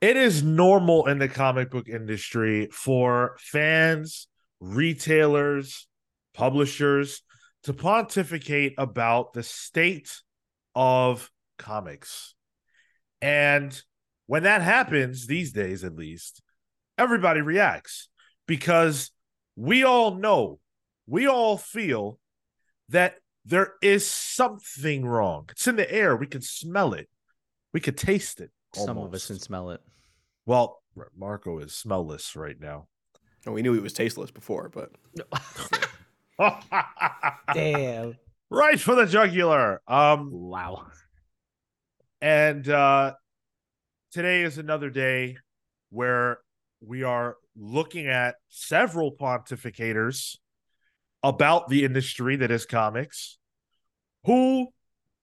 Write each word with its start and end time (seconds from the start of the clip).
it 0.00 0.16
is 0.16 0.42
normal 0.42 1.06
in 1.06 1.18
the 1.18 1.28
comic 1.28 1.70
book 1.70 1.88
industry 1.88 2.68
for 2.70 3.36
fans, 3.40 4.28
retailers, 4.60 5.86
publishers 6.34 7.22
to 7.64 7.72
pontificate 7.72 8.74
about 8.78 9.32
the 9.32 9.42
state 9.42 10.20
of 10.74 11.30
comics. 11.58 12.34
And 13.22 13.80
when 14.26 14.42
that 14.42 14.62
happens, 14.62 15.26
these 15.26 15.52
days 15.52 15.82
at 15.82 15.96
least, 15.96 16.42
everybody 16.98 17.40
reacts 17.40 18.08
because 18.46 19.10
we 19.56 19.82
all 19.84 20.14
know, 20.14 20.60
we 21.06 21.26
all 21.26 21.56
feel 21.56 22.18
that 22.90 23.16
there 23.44 23.74
is 23.80 24.06
something 24.06 25.06
wrong. 25.06 25.46
It's 25.50 25.66
in 25.66 25.76
the 25.76 25.90
air. 25.90 26.16
We 26.16 26.26
can 26.26 26.42
smell 26.42 26.92
it. 26.94 27.08
We 27.72 27.80
can 27.80 27.94
taste 27.94 28.40
it. 28.40 28.50
Some 28.74 28.98
of 28.98 29.14
us 29.14 29.26
can 29.26 29.38
smell 29.38 29.70
it. 29.70 29.80
Well, 30.44 30.82
Marco 31.16 31.58
is 31.58 31.72
smellless 31.72 32.36
right 32.36 32.58
now. 32.60 32.88
Oh, 33.46 33.52
we 33.52 33.62
knew 33.62 33.72
he 33.72 33.80
was 33.80 33.92
tasteless 33.92 34.30
before, 34.30 34.68
but 34.68 34.90
Damn. 37.54 38.14
right 38.50 38.78
for 38.80 38.94
the 38.94 39.06
jugular. 39.06 39.80
Um, 39.86 40.30
Wow. 40.32 40.86
and 42.20 42.68
uh, 42.68 43.14
today 44.12 44.42
is 44.42 44.58
another 44.58 44.90
day 44.90 45.36
where 45.90 46.38
we 46.80 47.02
are 47.02 47.36
looking 47.56 48.08
at 48.08 48.34
several 48.48 49.12
pontificators 49.12 50.36
about 51.22 51.68
the 51.68 51.84
industry 51.84 52.36
that 52.36 52.50
is 52.50 52.66
comics, 52.66 53.38
who, 54.24 54.68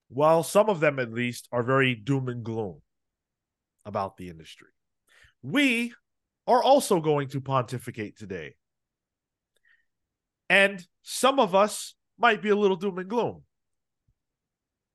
while 0.09 0.43
some 0.43 0.69
of 0.69 0.79
them 0.79 0.97
at 0.99 1.11
least 1.11 1.47
are 1.51 1.63
very 1.63 1.93
doom 1.95 2.27
and 2.29 2.43
gloom 2.43 2.81
about 3.85 4.17
the 4.17 4.29
industry, 4.29 4.69
we 5.41 5.93
are 6.47 6.61
also 6.63 6.99
going 6.99 7.29
to 7.29 7.41
pontificate 7.41 8.17
today. 8.17 8.55
And 10.49 10.85
some 11.01 11.39
of 11.39 11.55
us 11.55 11.95
might 12.17 12.41
be 12.41 12.49
a 12.49 12.55
little 12.55 12.77
doom 12.77 12.97
and 12.99 13.09
gloom. 13.09 13.43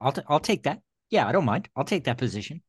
I'll 0.00 0.12
t- 0.12 0.22
I'll 0.28 0.40
take 0.40 0.64
that. 0.64 0.80
Yeah, 1.10 1.26
I 1.26 1.32
don't 1.32 1.44
mind. 1.44 1.68
I'll 1.76 1.84
take 1.84 2.04
that 2.04 2.18
position. 2.18 2.62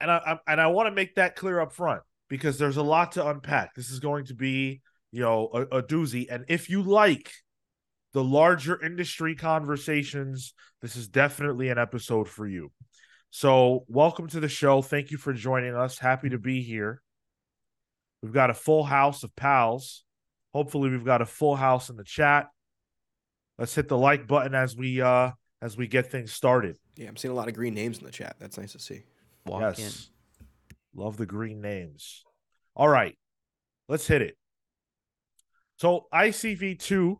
and 0.00 0.10
I, 0.10 0.16
I 0.16 0.52
and 0.52 0.60
I 0.60 0.66
want 0.68 0.86
to 0.88 0.94
make 0.94 1.14
that 1.16 1.36
clear 1.36 1.60
up 1.60 1.72
front 1.72 2.02
because 2.28 2.58
there's 2.58 2.76
a 2.76 2.82
lot 2.82 3.12
to 3.12 3.26
unpack. 3.26 3.74
This 3.74 3.90
is 3.90 4.00
going 4.00 4.26
to 4.26 4.34
be, 4.34 4.82
you 5.12 5.22
know, 5.22 5.48
a, 5.52 5.78
a 5.78 5.82
doozy. 5.82 6.26
And 6.30 6.44
if 6.48 6.68
you 6.68 6.82
like 6.82 7.30
the 8.12 8.24
larger 8.24 8.82
industry 8.82 9.34
conversations, 9.34 10.54
this 10.82 10.96
is 10.96 11.08
definitely 11.08 11.68
an 11.68 11.78
episode 11.78 12.28
for 12.28 12.46
you. 12.46 12.72
So, 13.30 13.84
welcome 13.88 14.28
to 14.28 14.40
the 14.40 14.48
show. 14.48 14.82
Thank 14.82 15.10
you 15.10 15.18
for 15.18 15.32
joining 15.32 15.74
us. 15.74 15.98
Happy 15.98 16.30
to 16.30 16.38
be 16.38 16.62
here. 16.62 17.02
We've 18.22 18.32
got 18.32 18.50
a 18.50 18.54
full 18.54 18.84
house 18.84 19.22
of 19.24 19.34
pals. 19.36 20.04
Hopefully, 20.54 20.90
we've 20.90 21.04
got 21.04 21.20
a 21.20 21.26
full 21.26 21.56
house 21.56 21.90
in 21.90 21.96
the 21.96 22.04
chat. 22.04 22.46
Let's 23.58 23.74
hit 23.74 23.88
the 23.88 23.98
like 23.98 24.26
button 24.26 24.54
as 24.54 24.76
we 24.76 25.00
uh 25.00 25.32
as 25.62 25.76
we 25.76 25.86
get 25.86 26.10
things 26.10 26.32
started. 26.32 26.76
yeah, 26.96 27.08
I'm 27.08 27.16
seeing 27.16 27.32
a 27.32 27.34
lot 27.34 27.48
of 27.48 27.54
green 27.54 27.74
names 27.74 27.98
in 27.98 28.04
the 28.04 28.10
chat. 28.10 28.36
That's 28.38 28.58
nice 28.58 28.72
to 28.72 28.78
see. 28.78 29.04
Walk 29.46 29.78
yes. 29.78 30.10
Love 30.94 31.16
the 31.16 31.26
green 31.26 31.60
names. 31.60 32.24
All 32.74 32.88
right. 32.88 33.16
Let's 33.88 34.06
hit 34.06 34.22
it. 34.22 34.36
So, 35.78 36.06
ICV2, 36.12 37.16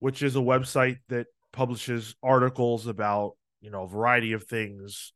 which 0.00 0.22
is 0.22 0.34
a 0.34 0.40
website 0.40 0.96
that 1.08 1.26
publishes 1.52 2.14
articles 2.22 2.86
about, 2.86 3.32
you 3.60 3.70
know, 3.70 3.84
a 3.84 3.88
variety 3.88 4.32
of 4.32 4.44
things, 4.44 5.12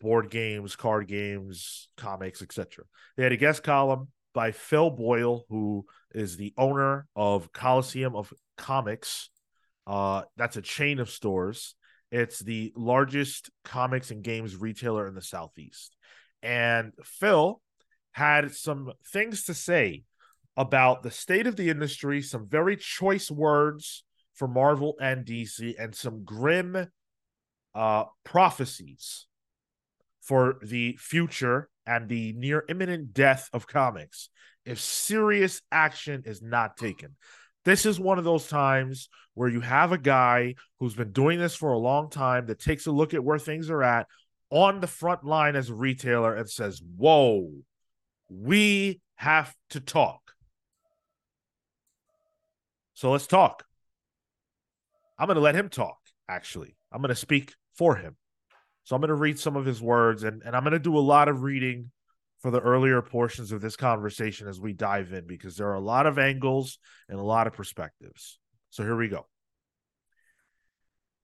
board 0.00 0.30
games, 0.30 0.76
card 0.76 1.08
games, 1.08 1.88
comics, 1.96 2.42
etc. 2.42 2.84
They 3.16 3.22
had 3.22 3.32
a 3.32 3.36
guest 3.36 3.62
column 3.62 4.08
by 4.32 4.52
Phil 4.52 4.90
Boyle, 4.90 5.44
who 5.48 5.86
is 6.14 6.36
the 6.36 6.52
owner 6.56 7.06
of 7.16 7.52
Coliseum 7.52 8.14
of 8.14 8.32
Comics. 8.56 9.30
Uh, 9.86 10.22
that's 10.36 10.56
a 10.56 10.62
chain 10.62 10.98
of 11.00 11.10
stores. 11.10 11.74
It's 12.10 12.38
the 12.38 12.72
largest 12.76 13.50
comics 13.64 14.10
and 14.10 14.22
games 14.22 14.56
retailer 14.56 15.06
in 15.06 15.14
the 15.14 15.22
Southeast. 15.22 15.96
And 16.42 16.92
Phil 17.04 17.60
had 18.12 18.54
some 18.54 18.92
things 19.12 19.44
to 19.44 19.54
say 19.54 20.04
about 20.56 21.02
the 21.02 21.10
state 21.10 21.46
of 21.46 21.56
the 21.56 21.70
industry, 21.70 22.22
some 22.22 22.48
very 22.48 22.76
choice 22.76 23.30
words 23.30 24.04
for 24.34 24.48
Marvel 24.48 24.96
and 25.00 25.24
DC, 25.24 25.74
and 25.78 25.94
some 25.94 26.24
grim 26.24 26.86
uh, 27.74 28.04
prophecies 28.24 29.26
for 30.20 30.58
the 30.62 30.96
future 30.98 31.68
and 31.86 32.08
the 32.08 32.32
near 32.34 32.64
imminent 32.68 33.12
death 33.12 33.48
of 33.52 33.66
comics 33.66 34.28
if 34.64 34.78
serious 34.78 35.62
action 35.72 36.22
is 36.26 36.42
not 36.42 36.76
taken. 36.76 37.16
This 37.64 37.84
is 37.84 38.00
one 38.00 38.18
of 38.18 38.24
those 38.24 38.46
times 38.46 39.08
where 39.34 39.48
you 39.48 39.60
have 39.60 39.92
a 39.92 39.98
guy 39.98 40.54
who's 40.78 40.94
been 40.94 41.12
doing 41.12 41.38
this 41.38 41.54
for 41.54 41.72
a 41.72 41.78
long 41.78 42.10
time 42.10 42.46
that 42.46 42.60
takes 42.60 42.86
a 42.86 42.92
look 42.92 43.14
at 43.14 43.24
where 43.24 43.38
things 43.38 43.70
are 43.70 43.82
at 43.82 44.06
on 44.50 44.80
the 44.80 44.86
front 44.86 45.24
line 45.24 45.56
as 45.56 45.70
a 45.70 45.74
retailer 45.74 46.34
and 46.34 46.48
says, 46.48 46.82
Whoa, 46.96 47.50
we 48.28 49.00
have 49.16 49.54
to 49.70 49.80
talk. 49.80 50.20
So 52.94 53.10
let's 53.12 53.26
talk. 53.26 53.64
I'm 55.18 55.26
going 55.26 55.36
to 55.36 55.42
let 55.42 55.54
him 55.54 55.68
talk, 55.68 55.98
actually. 56.28 56.76
I'm 56.92 57.02
going 57.02 57.10
to 57.10 57.14
speak 57.14 57.54
for 57.80 57.96
him. 57.96 58.14
So 58.84 58.94
I'm 58.94 59.00
going 59.00 59.08
to 59.08 59.14
read 59.14 59.38
some 59.38 59.56
of 59.56 59.64
his 59.64 59.80
words 59.80 60.22
and, 60.22 60.42
and 60.44 60.54
I'm 60.54 60.64
going 60.64 60.74
to 60.74 60.78
do 60.78 60.98
a 60.98 61.00
lot 61.00 61.28
of 61.28 61.40
reading 61.40 61.90
for 62.40 62.50
the 62.50 62.60
earlier 62.60 63.00
portions 63.00 63.52
of 63.52 63.62
this 63.62 63.74
conversation 63.74 64.48
as 64.48 64.60
we 64.60 64.74
dive 64.74 65.14
in 65.14 65.26
because 65.26 65.56
there 65.56 65.68
are 65.68 65.76
a 65.76 65.80
lot 65.80 66.04
of 66.04 66.18
angles 66.18 66.78
and 67.08 67.18
a 67.18 67.22
lot 67.22 67.46
of 67.46 67.54
perspectives. 67.54 68.38
So 68.68 68.82
here 68.82 68.96
we 68.96 69.08
go. 69.08 69.26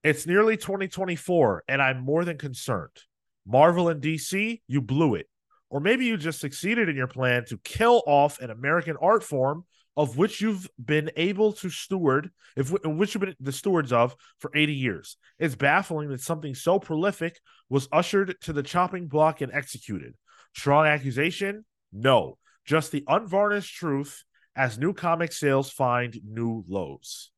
It's 0.03 0.27
nearly 0.27 0.57
2024 0.57 1.65
and 1.69 1.83
I'm 1.83 2.01
more 2.01 2.25
than 2.25 2.39
concerned. 2.39 3.03
Marvel 3.47 3.91
and 3.91 4.01
DC, 4.01 4.63
you 4.67 4.81
blew 4.81 5.15
it. 5.15 5.27
Or 5.69 5.81
maybe 5.81 6.07
you 6.07 6.17
just 6.17 6.41
succeeded 6.41 6.89
in 6.89 6.97
your 6.97 7.07
plan 7.07 7.45
to 7.49 7.59
kill 7.59 8.03
off 8.07 8.41
an 8.41 8.51
American 8.51 8.97
art 9.03 9.23
form 9.23 9.67
of 9.97 10.17
which 10.17 10.41
you've 10.41 10.69
been 10.83 11.11
able 11.17 11.53
to 11.55 11.71
steward, 11.71 12.31
if 12.57 12.71
which 12.85 13.15
you've 13.15 13.23
been 13.23 13.37
the 13.41 13.53
stewards 13.53 13.93
of 13.93 14.15
for 14.39 14.51
80 14.55 14.75
years. 14.75 15.17
It's 15.39 15.55
baffling 15.55 16.11
that 16.11 16.21
something 16.21 16.55
so 16.55 16.79
prolific 16.79 17.41
was 17.71 17.89
ushered 17.91 18.37
to 18.43 18.53
the 18.53 18.63
chopping 18.63 19.09
block 19.09 19.41
and 19.41 19.53
executed. 19.53 20.15
Strong 20.55 20.87
accusation? 20.87 21.65
No, 21.93 22.39
just 22.65 22.93
the 22.93 23.05
unvarnished 23.09 23.75
truth 23.75 24.23
as 24.55 24.79
new 24.79 24.93
comic 24.93 25.33
sales 25.33 25.71
find 25.71 26.19
new 26.25 26.65
lows. 26.69 27.31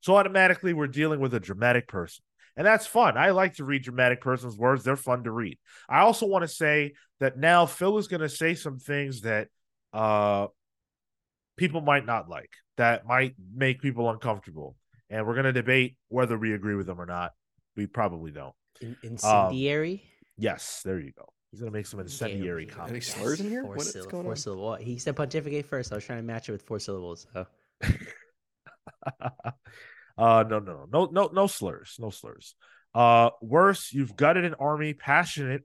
So 0.00 0.16
automatically, 0.16 0.72
we're 0.72 0.86
dealing 0.86 1.20
with 1.20 1.34
a 1.34 1.40
dramatic 1.40 1.88
person. 1.88 2.24
And 2.56 2.66
that's 2.66 2.86
fun. 2.86 3.16
I 3.16 3.30
like 3.30 3.54
to 3.54 3.64
read 3.64 3.82
dramatic 3.82 4.20
person's 4.20 4.56
words. 4.56 4.84
They're 4.84 4.96
fun 4.96 5.24
to 5.24 5.32
read. 5.32 5.58
I 5.88 6.00
also 6.00 6.26
want 6.26 6.42
to 6.42 6.48
say 6.48 6.92
that 7.18 7.36
now 7.36 7.66
Phil 7.66 7.98
is 7.98 8.06
going 8.06 8.20
to 8.20 8.28
say 8.28 8.54
some 8.54 8.78
things 8.78 9.22
that 9.22 9.48
uh, 9.92 10.48
people 11.56 11.80
might 11.80 12.06
not 12.06 12.28
like, 12.28 12.50
that 12.76 13.06
might 13.06 13.34
make 13.54 13.80
people 13.80 14.10
uncomfortable. 14.10 14.76
And 15.10 15.26
we're 15.26 15.34
going 15.34 15.44
to 15.44 15.52
debate 15.52 15.96
whether 16.08 16.36
we 16.38 16.54
agree 16.54 16.74
with 16.74 16.86
them 16.86 17.00
or 17.00 17.06
not. 17.06 17.32
We 17.76 17.86
probably 17.86 18.30
don't. 18.30 18.54
In- 18.80 18.96
incendiary. 19.02 20.02
Yes, 20.36 20.82
there 20.84 20.98
you 20.98 21.12
go. 21.16 21.26
He's 21.50 21.60
going 21.60 21.70
to 21.72 21.76
make 21.78 21.86
some 21.86 22.00
incendiary 22.00 22.64
Okay, 22.64 22.72
Any 22.74 22.80
comments. 22.86 23.06
slurs 23.14 23.40
in 23.40 23.48
here? 23.48 23.62
Four, 23.62 23.76
What 23.76 23.80
is 23.86 23.92
syllable, 23.92 24.10
going 24.10 24.24
four 24.24 24.32
on? 24.32 24.36
syllable. 24.36 24.64
What? 24.64 24.80
He 24.80 24.98
said 24.98 25.14
pontificate 25.14 25.66
first. 25.66 25.92
I 25.92 25.94
was 25.96 26.04
trying 26.04 26.18
to 26.18 26.24
match 26.24 26.48
it 26.48 26.52
with 26.52 26.62
four 26.62 26.78
syllables. 26.80 27.26
So. 27.32 27.46
uh 30.18 30.44
no 30.48 30.58
no 30.60 30.86
no 30.92 31.08
no 31.10 31.30
no 31.32 31.46
slurs 31.46 31.96
no 31.98 32.10
slurs 32.10 32.54
uh 32.94 33.30
worse 33.42 33.92
you've 33.92 34.16
gutted 34.16 34.44
an 34.44 34.54
army 34.60 34.94
passionate 34.94 35.62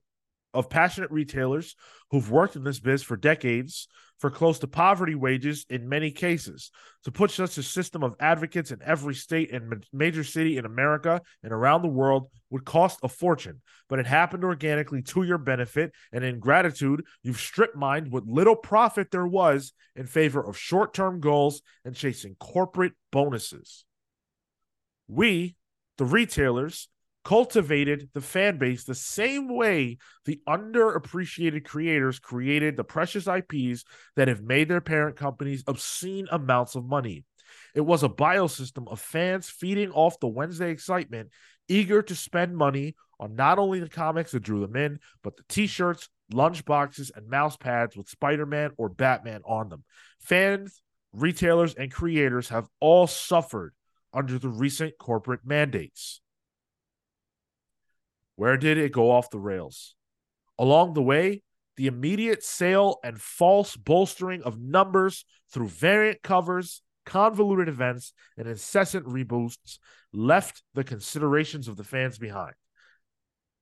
of 0.53 0.69
passionate 0.69 1.11
retailers 1.11 1.75
who've 2.11 2.31
worked 2.31 2.55
in 2.55 2.63
this 2.63 2.79
biz 2.79 3.03
for 3.03 3.15
decades 3.15 3.87
for 4.19 4.29
close 4.29 4.59
to 4.59 4.67
poverty 4.67 5.15
wages 5.15 5.65
in 5.69 5.89
many 5.89 6.11
cases. 6.11 6.71
To 7.05 7.11
put 7.11 7.31
such 7.31 7.57
a 7.57 7.63
system 7.63 8.03
of 8.03 8.15
advocates 8.19 8.71
in 8.71 8.79
every 8.83 9.15
state 9.15 9.51
and 9.51 9.85
major 9.91 10.23
city 10.23 10.57
in 10.57 10.65
america 10.65 11.21
and 11.43 11.51
around 11.51 11.81
the 11.81 11.87
world 11.87 12.29
would 12.49 12.65
cost 12.65 12.99
a 13.03 13.07
fortune. 13.07 13.61
But 13.87 13.99
it 13.99 14.05
happened 14.05 14.43
organically 14.43 15.01
to 15.03 15.23
your 15.23 15.37
benefit 15.37 15.93
and 16.11 16.23
in 16.23 16.39
gratitude 16.39 17.05
you've 17.23 17.39
strip 17.39 17.75
mined 17.75 18.11
what 18.11 18.27
little 18.27 18.55
profit 18.55 19.11
there 19.11 19.27
was 19.27 19.73
in 19.95 20.05
favor 20.05 20.41
of 20.45 20.57
short-term 20.57 21.19
goals 21.19 21.61
and 21.85 21.95
chasing 21.95 22.35
corporate 22.39 22.93
bonuses. 23.11 23.85
We 25.07 25.55
the 25.97 26.05
retailers 26.05 26.87
cultivated 27.23 28.09
the 28.13 28.21
fan 28.21 28.57
base 28.57 28.83
the 28.83 28.95
same 28.95 29.53
way 29.53 29.97
the 30.25 30.39
underappreciated 30.47 31.65
creators 31.65 32.19
created 32.19 32.77
the 32.77 32.83
precious 32.83 33.27
IPs 33.27 33.83
that 34.15 34.27
have 34.27 34.41
made 34.41 34.69
their 34.69 34.81
parent 34.81 35.15
companies 35.15 35.63
obscene 35.67 36.27
amounts 36.31 36.75
of 36.75 36.85
money. 36.85 37.25
It 37.75 37.81
was 37.81 38.03
a 38.03 38.09
biosystem 38.09 38.91
of 38.91 38.99
fans 38.99 39.49
feeding 39.49 39.91
off 39.91 40.19
the 40.19 40.27
Wednesday 40.27 40.71
excitement, 40.71 41.29
eager 41.67 42.01
to 42.01 42.15
spend 42.15 42.55
money 42.55 42.95
on 43.19 43.35
not 43.35 43.59
only 43.59 43.79
the 43.79 43.89
comics 43.89 44.31
that 44.31 44.41
drew 44.41 44.61
them 44.61 44.75
in, 44.75 44.99
but 45.23 45.35
the 45.35 45.43
t 45.49 45.67
shirts, 45.67 46.09
lunchboxes, 46.33 47.11
and 47.15 47.27
mouse 47.27 47.57
pads 47.57 47.97
with 47.97 48.07
Spider 48.07 48.45
Man 48.45 48.71
or 48.77 48.89
Batman 48.89 49.41
on 49.45 49.69
them. 49.69 49.83
Fans, 50.19 50.81
retailers, 51.11 51.73
and 51.73 51.91
creators 51.91 52.49
have 52.49 52.67
all 52.79 53.07
suffered 53.07 53.73
under 54.13 54.39
the 54.39 54.49
recent 54.49 54.93
corporate 54.97 55.41
mandates. 55.45 56.21
Where 58.39 58.55
did 58.55 58.77
it 58.77 58.93
go 58.93 59.11
off 59.11 59.29
the 59.29 59.37
rails? 59.37 59.95
Along 60.57 60.93
the 60.93 61.01
way, 61.01 61.43
the 61.75 61.87
immediate 61.87 62.41
sale 62.41 62.99
and 63.03 63.19
false 63.19 63.75
bolstering 63.75 64.43
of 64.43 64.57
numbers 64.57 65.25
through 65.51 65.67
variant 65.67 66.23
covers, 66.23 66.81
convoluted 67.05 67.67
events, 67.67 68.13
and 68.37 68.47
incessant 68.47 69.05
reboosts 69.05 69.79
left 70.13 70.63
the 70.73 70.85
considerations 70.85 71.67
of 71.67 71.75
the 71.75 71.83
fans 71.83 72.17
behind. 72.17 72.53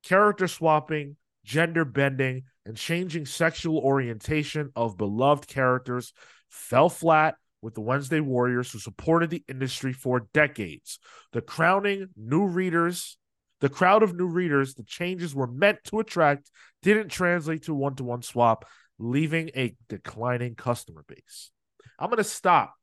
Character 0.03 0.47
swapping, 0.47 1.15
gender 1.43 1.83
bending, 1.83 2.43
and 2.63 2.77
changing 2.77 3.25
sexual 3.25 3.79
orientation 3.79 4.69
of 4.75 4.95
beloved 4.95 5.47
characters 5.47 6.13
fell 6.49 6.89
flat 6.89 7.33
with 7.63 7.73
the 7.73 7.81
Wednesday 7.81 8.19
Warriors, 8.19 8.71
who 8.71 8.77
supported 8.77 9.31
the 9.31 9.43
industry 9.47 9.91
for 9.91 10.27
decades. 10.35 10.99
The 11.33 11.41
crowning 11.41 12.09
new 12.15 12.45
readers, 12.45 13.17
the 13.59 13.69
crowd 13.69 14.03
of 14.03 14.15
new 14.15 14.27
readers 14.27 14.75
the 14.75 14.83
changes 14.83 15.33
were 15.33 15.47
meant 15.47 15.79
to 15.85 15.99
attract 15.99 16.49
didn't 16.83 17.09
translate 17.09 17.63
to 17.63 17.73
one 17.73 17.95
to 17.95 18.03
one 18.03 18.21
swap, 18.21 18.65
leaving 18.99 19.49
a 19.55 19.75
declining 19.89 20.55
customer 20.55 21.03
base. 21.07 21.51
I'm 21.99 22.09
going 22.09 22.17
to 22.17 22.23
stop 22.23 22.73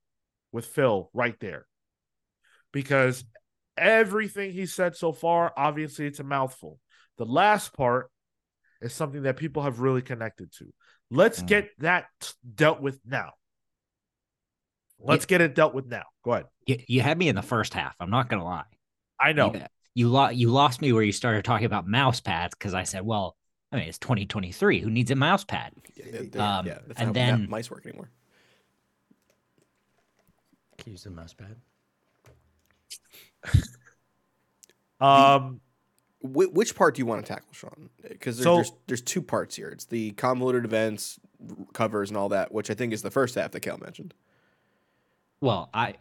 with 0.52 0.66
Phil 0.66 1.10
right 1.12 1.38
there 1.40 1.66
because 2.72 3.24
everything 3.76 4.52
he 4.52 4.66
said 4.66 4.96
so 4.96 5.12
far, 5.12 5.52
obviously, 5.56 6.06
it's 6.06 6.20
a 6.20 6.24
mouthful. 6.24 6.78
The 7.18 7.24
last 7.24 7.72
part 7.72 8.10
is 8.80 8.92
something 8.92 9.22
that 9.22 9.36
people 9.36 9.62
have 9.62 9.80
really 9.80 10.02
connected 10.02 10.52
to. 10.58 10.72
Let's 11.10 11.40
Mm. 11.42 11.46
get 11.46 11.68
that 11.78 12.06
dealt 12.54 12.80
with 12.80 13.00
now. 13.06 13.32
Let's 14.98 15.26
get 15.26 15.40
it 15.40 15.54
dealt 15.54 15.74
with 15.74 15.86
now. 15.86 16.04
Go 16.24 16.32
ahead. 16.32 16.46
You, 16.66 16.78
you 16.88 17.00
had 17.02 17.18
me 17.18 17.28
in 17.28 17.36
the 17.36 17.42
first 17.42 17.74
half. 17.74 17.94
I'm 18.00 18.10
not 18.10 18.28
gonna 18.28 18.44
lie. 18.44 18.64
I 19.20 19.32
know. 19.32 19.52
You, 19.52 19.66
you, 19.94 20.08
lo- 20.08 20.28
you 20.30 20.50
lost 20.50 20.80
me 20.80 20.92
where 20.92 21.02
you 21.02 21.12
started 21.12 21.44
talking 21.44 21.66
about 21.66 21.86
mouse 21.86 22.20
pads 22.20 22.54
because 22.54 22.74
I 22.74 22.82
said, 22.82 23.02
well, 23.04 23.36
I 23.72 23.76
mean, 23.76 23.88
it's 23.88 23.98
2023. 23.98 24.80
Who 24.80 24.90
needs 24.90 25.10
a 25.10 25.14
mouse 25.16 25.44
pad? 25.44 25.72
Yeah, 25.96 26.04
they- 26.10 26.26
they- 26.26 26.38
Um, 26.38 26.66
yeah, 26.66 26.78
that's 26.86 26.98
and 27.00 27.08
not 27.08 27.14
then- 27.14 27.42
ma- 27.42 27.48
mice 27.56 27.70
work 27.70 27.86
anymore. 27.86 28.10
Can 30.78 30.90
you 30.90 30.92
use 30.92 31.04
the 31.04 31.10
mouse 31.10 31.34
pad. 31.34 31.56
Um, 35.00 35.60
Wh- 36.20 36.52
which 36.54 36.74
part 36.74 36.94
do 36.94 37.00
you 37.00 37.06
want 37.06 37.24
to 37.26 37.28
tackle, 37.30 37.48
Sean? 37.52 37.90
Because 38.08 38.38
there's, 38.38 38.44
So- 38.44 38.54
there's 38.56 38.72
there's 38.86 39.02
two 39.02 39.20
parts 39.20 39.54
here. 39.56 39.68
It's 39.68 39.84
the 39.84 40.12
convoluted 40.12 40.64
events, 40.64 41.18
covers, 41.74 42.08
and 42.10 42.16
all 42.16 42.30
that, 42.30 42.52
which 42.52 42.70
I 42.70 42.74
think 42.74 42.92
is 42.94 43.02
the 43.02 43.10
first 43.10 43.34
half 43.34 43.50
that 43.50 43.60
Cale 43.60 43.76
mentioned. 43.78 44.14
Well, 45.42 45.68
I, 45.74 45.94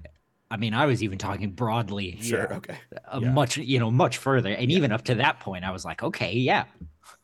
I 0.53 0.57
mean, 0.57 0.75
I 0.75 0.85
was 0.85 1.01
even 1.01 1.17
talking 1.17 1.49
broadly, 1.51 2.15
Sure. 2.21 2.47
Yeah. 2.47 2.57
Okay. 2.57 2.77
uh, 3.07 3.19
Yeah. 3.23 3.31
much, 3.31 3.57
you 3.57 3.79
know, 3.79 3.89
much 3.89 4.17
further, 4.17 4.51
and 4.51 4.71
even 4.71 4.91
up 4.91 5.03
to 5.05 5.15
that 5.15 5.39
point, 5.39 5.63
I 5.65 5.71
was 5.71 5.83
like, 5.83 6.03
okay, 6.03 6.33
yeah, 6.33 6.65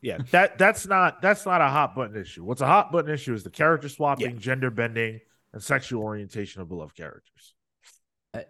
yeah, 0.02 0.18
that 0.32 0.58
that's 0.58 0.84
not 0.84 1.22
that's 1.22 1.46
not 1.46 1.60
a 1.60 1.68
hot 1.68 1.94
button 1.94 2.16
issue. 2.20 2.42
What's 2.42 2.60
a 2.60 2.66
hot 2.66 2.90
button 2.90 3.14
issue 3.14 3.32
is 3.32 3.44
the 3.44 3.50
character 3.50 3.88
swapping, 3.88 4.36
gender 4.38 4.68
bending, 4.68 5.20
and 5.52 5.62
sexual 5.62 6.02
orientation 6.02 6.60
of 6.60 6.68
beloved 6.68 6.96
characters. 6.96 7.54
I, 8.34 8.46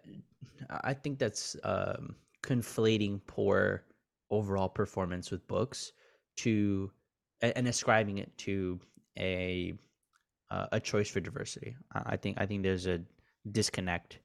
I 0.71 0.95
think 0.95 1.19
that's 1.19 1.57
um, 1.63 2.17
conflating 2.43 3.21
poor 3.27 3.85
overall 4.31 4.69
performance 4.71 5.31
with 5.31 5.47
books 5.47 5.93
to 6.39 6.91
and 7.43 7.69
ascribing 7.69 8.17
it 8.17 8.37
to 8.39 8.81
a 9.19 9.75
uh, 10.51 10.69
a 10.73 10.81
choice 10.81 11.11
for 11.11 11.21
diversity. 11.21 11.77
I 11.93 12.15
I 12.15 12.17
think 12.17 12.41
I 12.41 12.47
think 12.47 12.63
there's 12.63 12.87
a 12.87 13.03
disconnect 13.53 14.21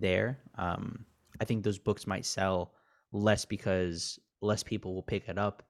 there. 0.00 0.38
Um, 0.56 1.04
I 1.40 1.44
think 1.44 1.64
those 1.64 1.78
books 1.78 2.06
might 2.06 2.24
sell 2.24 2.72
less 3.12 3.44
because 3.44 4.18
less 4.40 4.62
people 4.62 4.94
will 4.94 5.02
pick 5.02 5.28
it 5.28 5.38
up 5.38 5.62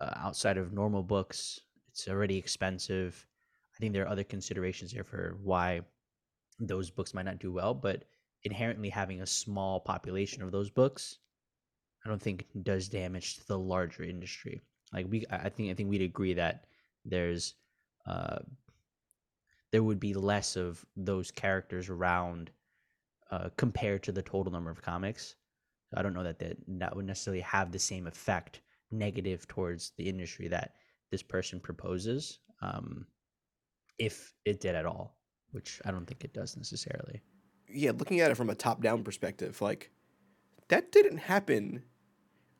uh, 0.00 0.12
outside 0.16 0.58
of 0.58 0.72
normal 0.72 1.02
books. 1.02 1.60
It's 1.88 2.08
already 2.08 2.36
expensive. 2.36 3.26
I 3.74 3.78
think 3.78 3.92
there 3.92 4.04
are 4.04 4.08
other 4.08 4.24
considerations 4.24 4.92
here 4.92 5.04
for 5.04 5.38
why 5.42 5.80
those 6.58 6.90
books 6.90 7.14
might 7.14 7.24
not 7.24 7.38
do 7.38 7.52
well, 7.52 7.74
but 7.74 8.04
inherently 8.44 8.88
having 8.88 9.22
a 9.22 9.26
small 9.26 9.80
population 9.80 10.42
of 10.42 10.52
those 10.52 10.70
books, 10.70 11.18
I 12.04 12.08
don't 12.08 12.20
think 12.20 12.46
does 12.62 12.88
damage 12.88 13.36
to 13.36 13.46
the 13.46 13.58
larger 13.58 14.02
industry. 14.02 14.60
Like 14.92 15.06
we, 15.08 15.24
I 15.30 15.48
think, 15.48 15.70
I 15.70 15.74
think 15.74 15.88
we'd 15.88 16.02
agree 16.02 16.34
that 16.34 16.64
there's, 17.04 17.54
uh, 18.06 18.38
there 19.70 19.82
would 19.82 20.00
be 20.00 20.14
less 20.14 20.56
of 20.56 20.84
those 20.96 21.30
characters 21.30 21.88
around, 21.88 22.50
uh, 23.32 23.48
compared 23.56 24.02
to 24.04 24.12
the 24.12 24.22
total 24.22 24.52
number 24.52 24.70
of 24.70 24.82
comics. 24.82 25.34
I 25.94 26.02
don't 26.02 26.14
know 26.14 26.22
that 26.22 26.38
that 26.38 26.56
that 26.68 26.94
would 26.94 27.06
necessarily 27.06 27.40
have 27.40 27.72
the 27.72 27.78
same 27.78 28.06
effect 28.06 28.60
negative 28.90 29.48
towards 29.48 29.92
the 29.96 30.08
industry 30.08 30.48
that 30.48 30.74
this 31.10 31.22
person 31.22 31.58
proposes, 31.58 32.38
um, 32.60 33.06
if 33.98 34.34
it 34.44 34.60
did 34.60 34.74
at 34.74 34.86
all, 34.86 35.16
which 35.50 35.80
I 35.84 35.90
don't 35.90 36.06
think 36.06 36.24
it 36.24 36.32
does 36.32 36.56
necessarily. 36.56 37.20
Yeah, 37.68 37.92
looking 37.96 38.20
at 38.20 38.30
it 38.30 38.36
from 38.36 38.50
a 38.50 38.54
top-down 38.54 39.02
perspective, 39.02 39.60
like 39.60 39.90
that 40.68 40.92
didn't 40.92 41.18
happen 41.18 41.82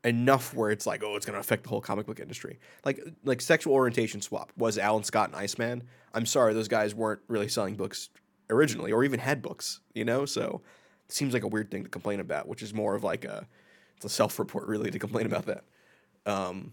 enough 0.04 0.54
where 0.54 0.70
it's 0.70 0.86
like, 0.86 1.02
oh, 1.04 1.16
it's 1.16 1.24
going 1.24 1.34
to 1.34 1.40
affect 1.40 1.62
the 1.62 1.69
whole 1.69 1.80
comic 1.80 2.06
book 2.06 2.19
industry. 2.19 2.58
Like, 2.84 3.00
like 3.24 3.40
sexual 3.40 3.74
orientation 3.74 4.20
swap 4.20 4.52
was 4.56 4.76
Alan 4.78 5.04
Scott 5.04 5.28
and 5.28 5.36
Iceman. 5.36 5.84
I'm 6.12 6.26
sorry, 6.26 6.54
those 6.54 6.69
guys 6.69 6.94
weren't 6.94 7.20
really 7.28 7.48
selling 7.48 7.76
books 7.76 8.08
originally, 8.52 8.93
or 8.93 9.02
even 9.04 9.19
had 9.20 9.43
books. 9.43 9.81
You 9.94 10.04
know, 10.04 10.25
so 10.26 10.60
it 11.08 11.12
seems 11.14 11.32
like 11.34 11.43
a 11.43 11.49
weird 11.49 11.70
thing 11.70 11.82
to 11.84 11.88
complain 11.90 12.20
about, 12.20 12.46
which 12.49 12.62
is 12.62 12.72
more 12.72 12.94
of 12.94 13.02
like 13.04 13.25
a 13.25 13.46
it's 13.96 14.04
a 14.04 14.08
self-report 14.08 14.66
really 14.69 14.90
to 14.90 14.99
complain 14.99 15.26
about 15.26 15.46
that. 15.46 15.64
Um, 16.26 16.72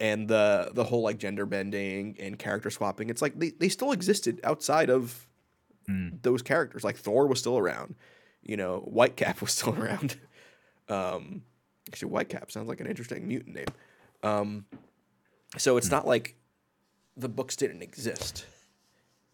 and 0.00 0.28
the 0.28 0.70
the 0.74 0.84
whole 0.84 1.02
like 1.02 1.18
gender 1.18 1.46
bending 1.46 2.16
and 2.18 2.38
character 2.38 2.70
swapping, 2.70 3.10
it's 3.10 3.20
like 3.22 3.38
they, 3.38 3.50
they 3.50 3.68
still 3.68 3.92
existed 3.92 4.40
outside 4.44 4.90
of 4.90 5.26
Mm. 5.88 6.22
those 6.22 6.42
characters. 6.42 6.84
Like 6.84 6.96
Thor 6.96 7.26
was 7.26 7.40
still 7.40 7.58
around, 7.58 7.96
you 8.42 8.56
know, 8.56 8.86
Whitecap 8.94 9.40
was 9.40 9.50
still 9.52 9.74
around. 9.82 10.16
Um, 10.88 11.42
actually, 11.88 12.12
Whitecap 12.12 12.50
sounds 12.50 12.68
like 12.68 12.80
an 12.80 12.86
interesting 12.86 13.26
mutant 13.26 13.56
name. 13.56 13.66
Um, 14.22 14.66
so 15.56 15.78
it's 15.78 15.90
not 15.90 16.06
like 16.06 16.36
the 17.16 17.28
books 17.30 17.56
didn't 17.56 17.82
exist. 17.82 18.46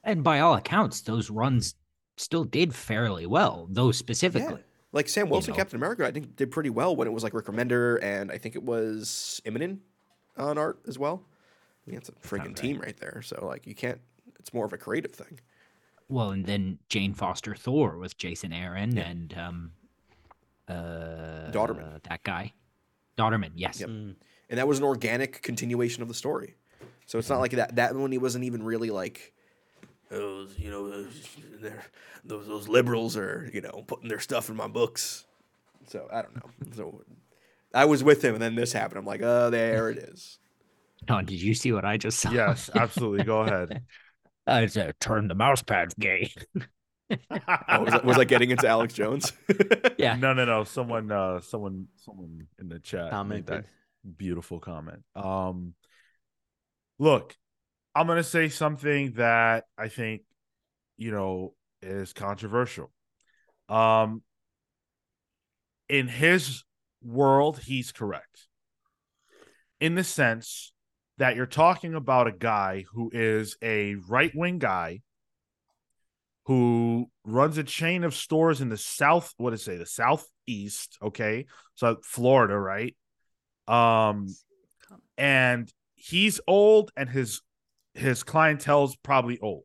and 0.05 0.23
by 0.25 0.41
all 0.41 0.55
accounts, 0.55 1.01
those 1.03 1.29
runs 1.31 1.75
still 2.17 2.45
did 2.45 2.75
fairly 2.75 3.27
well. 3.27 3.67
Those 3.71 3.97
specifically. 3.97 4.63
Like 4.93 5.09
Sam 5.09 5.29
Wilson, 5.29 5.53
know. 5.53 5.57
Captain 5.59 5.77
America, 5.77 6.07
I 6.07 6.11
think 6.11 6.37
did 6.37 6.51
pretty 6.51 6.71
well 6.71 6.97
when 6.97 7.07
it 7.07 7.13
was 7.13 7.23
like 7.23 7.35
Rick 7.35 7.47
Remender 7.47 8.03
and 8.03 8.33
I 8.33 8.39
think 8.39 8.55
it 8.55 8.63
was 8.63 9.41
Immonen 9.45 9.79
on 10.37 10.59
art 10.59 10.81
as 10.87 10.99
well. 10.99 11.23
I 11.87 11.91
mean, 11.91 11.99
it's 11.99 12.09
a 12.09 12.13
freaking 12.13 12.57
team 12.57 12.81
right 12.81 12.97
there. 12.97 13.21
So 13.23 13.45
like 13.47 13.67
you 13.67 13.75
can't. 13.75 14.01
It's 14.41 14.55
more 14.55 14.65
of 14.65 14.73
a 14.73 14.79
creative 14.79 15.13
thing. 15.13 15.41
Well, 16.09 16.31
and 16.31 16.47
then 16.47 16.79
Jane 16.89 17.15
Foster 17.15 17.55
Thor 17.55 17.99
with 17.99 18.17
Jason 18.17 18.53
Aaron 18.53 18.97
and 18.97 19.35
um, 19.37 19.73
uh, 20.69 21.51
Dauterman. 21.51 22.03
that 22.05 22.23
guy, 22.23 22.53
Dauterman. 23.19 23.53
Yes. 23.57 23.81
Yep. 23.81 23.89
and 23.89 24.17
that 24.51 24.69
was 24.69 24.79
an 24.79 24.85
organic 24.85 25.43
continuation 25.43 26.03
of 26.03 26.09
the 26.09 26.15
story. 26.15 26.55
So 27.07 27.19
it's 27.19 27.29
not 27.29 27.41
like 27.41 27.53
that. 27.53 27.77
That 27.77 27.95
one 27.95 28.13
he 28.13 28.19
wasn't 28.19 28.45
even 28.45 28.63
really 28.63 28.91
like, 28.91 29.33
those 30.09 30.59
you 30.59 30.71
know, 30.71 30.91
those 32.25 32.47
those 32.47 32.69
liberals 32.69 33.17
are 33.17 33.51
you 33.53 33.61
know 33.61 33.85
putting 33.87 34.09
their 34.09 34.21
stuff 34.21 34.49
in 34.49 34.57
my 34.57 34.69
books. 34.69 35.25
So 35.89 36.09
I 36.13 36.23
don't 36.23 36.37
know. 36.37 36.51
So 36.75 37.03
I 37.75 37.85
was 37.85 38.03
with 38.03 38.25
him, 38.25 38.35
and 38.35 38.43
then 38.43 38.55
this 38.55 38.73
happened. 38.73 38.99
I'm 38.99 39.07
like, 39.07 39.23
oh, 39.23 39.51
there 39.51 39.91
it 39.91 39.99
is. 39.99 40.39
Don, 41.07 41.25
did 41.25 41.41
you 41.41 41.55
see 41.55 41.73
what 41.73 41.85
I 41.85 41.97
just 41.97 42.19
saw? 42.19 42.31
Yes, 42.31 42.71
absolutely. 42.75 43.25
Go 43.25 43.41
ahead. 43.41 43.83
I 44.47 44.63
it's 44.63 44.77
a 44.77 44.93
turn 45.01 45.29
the 45.29 45.35
mouse 45.35 45.63
pads 45.63 45.95
gay. 45.95 46.33
Oh, 47.11 47.83
was, 47.83 47.95
I, 47.95 47.99
was 48.05 48.19
I 48.19 48.25
getting 48.25 48.51
into 48.51 48.67
Alex 48.67 48.95
Jones? 48.95 49.33
yeah. 49.99 50.17
No, 50.17 50.33
no, 50.33 50.45
no. 50.45 50.65
Someone, 50.65 51.11
uh, 51.13 51.41
someone, 51.41 51.87
someone 51.97 52.47
in 52.59 52.69
the 52.69 52.79
chat 52.79 53.27
made 53.27 53.47
that 53.47 53.67
beautiful 54.17 54.59
comment. 54.59 55.03
Um, 55.15 55.75
look, 56.99 57.37
I'm 57.97 58.07
gonna 58.07 58.23
say 58.23 58.51
something 58.51 59.13
that 59.13 59.65
I 59.79 59.89
think, 59.89 60.21
you 60.99 61.11
know, 61.11 61.55
is 61.81 62.13
controversial. 62.13 62.93
Um, 63.71 64.23
in 65.89 66.07
his 66.07 66.63
world, 67.03 67.59
he's 67.59 67.93
correct. 67.93 68.49
In 69.81 69.95
the 69.95 70.05
sense 70.05 70.75
that 71.17 71.37
you're 71.37 71.47
talking 71.47 71.95
about 71.95 72.27
a 72.27 72.33
guy 72.33 72.85
who 72.93 73.11
is 73.15 73.57
a 73.63 73.95
right 74.07 74.33
wing 74.35 74.59
guy 74.59 75.01
who 76.45 77.07
runs 77.25 77.57
a 77.57 77.65
chain 77.65 78.05
of 78.05 78.15
stores 78.15 78.61
in 78.61 78.69
the 78.69 78.77
south 78.77 79.33
what 79.39 79.51
did 79.51 79.59
it 79.59 79.63
say 79.63 79.77
the 79.77 79.87
southeast 79.87 80.97
okay 81.03 81.47
so 81.75 81.97
florida 82.05 82.57
right 82.57 82.95
um 83.67 84.27
and 85.19 85.73
he's 85.97 86.41
old 86.47 86.93
and 86.97 87.09
his 87.09 87.41
his 87.97 88.23
clientele's 88.23 88.97
probably 88.97 89.39
old. 89.41 89.65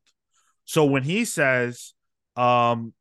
So 0.66 0.86
when 0.86 1.04
he 1.04 1.26
says 1.26 1.94
um 2.36 2.94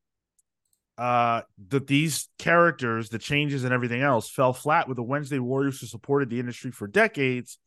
uh 0.98 1.42
that 1.68 1.86
these 1.86 2.28
characters, 2.38 3.08
the 3.08 3.18
changes 3.18 3.64
and 3.64 3.72
everything 3.72 4.02
else 4.02 4.28
fell 4.28 4.52
flat 4.52 4.88
with 4.88 4.96
the 4.96 5.02
Wednesday 5.02 5.38
Warriors 5.38 5.80
who 5.80 5.86
supported 5.86 6.30
the 6.30 6.40
industry 6.40 6.72
for 6.72 6.86
decades, 6.86 7.58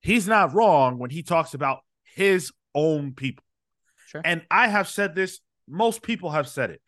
he's 0.00 0.26
not 0.26 0.54
wrong 0.54 0.98
when 0.98 1.10
he 1.10 1.22
talks 1.22 1.54
about 1.54 1.80
his 2.04 2.52
own 2.74 3.12
people. 3.14 3.44
Sure. 4.06 4.22
And 4.24 4.42
I 4.50 4.68
have 4.68 4.88
said 4.88 5.14
this, 5.14 5.40
most 5.68 6.02
people 6.02 6.30
have 6.30 6.48
said 6.48 6.70
it. 6.70 6.80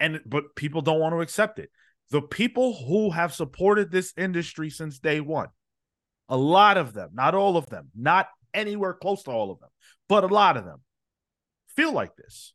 And 0.00 0.20
but 0.26 0.56
people 0.56 0.80
don't 0.80 1.00
want 1.00 1.14
to 1.14 1.20
accept 1.20 1.58
it. 1.58 1.70
The 2.10 2.22
people 2.22 2.74
who 2.74 3.10
have 3.10 3.32
supported 3.32 3.90
this 3.90 4.12
industry 4.16 4.70
since 4.70 4.98
day 4.98 5.20
one, 5.20 5.48
a 6.28 6.36
lot 6.36 6.76
of 6.76 6.92
them, 6.92 7.10
not 7.14 7.34
all 7.34 7.56
of 7.56 7.68
them, 7.68 7.90
not 7.94 8.28
anywhere 8.54 8.94
close 8.94 9.22
to 9.24 9.30
all 9.30 9.50
of 9.50 9.60
them, 9.60 9.70
but 10.08 10.24
a 10.24 10.28
lot 10.28 10.56
of 10.56 10.64
them 10.64 10.80
feel 11.68 11.92
like 11.92 12.16
this. 12.16 12.54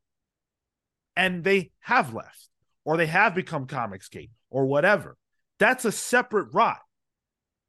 And 1.16 1.44
they 1.44 1.72
have 1.82 2.14
left, 2.14 2.48
or 2.86 2.98
they 2.98 3.08
have 3.08 3.36
become 3.36 3.68
Comicsgate, 3.68 4.30
or 4.50 4.66
whatever. 4.66 5.18
That's 5.60 5.86
a 5.86 5.92
separate 5.92 6.54
rot. 6.54 6.80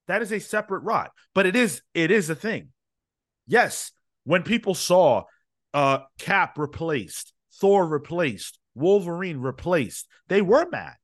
That 0.07 0.23
is 0.23 0.33
a 0.33 0.39
separate 0.39 0.81
rot. 0.81 1.11
But 1.35 1.47
it 1.47 1.57
is 1.57 1.83
it 1.95 2.11
is 2.11 2.31
a 2.31 2.35
thing. 2.35 2.69
Yes, 3.47 3.93
when 4.25 4.43
people 4.43 4.75
saw 4.75 5.25
uh 5.75 5.99
Cap 6.19 6.59
replaced, 6.59 7.33
Thor 7.61 7.87
replaced, 7.87 8.59
Wolverine 8.75 9.39
replaced, 9.39 10.09
they 10.29 10.41
were 10.43 10.69
mad. 10.71 10.95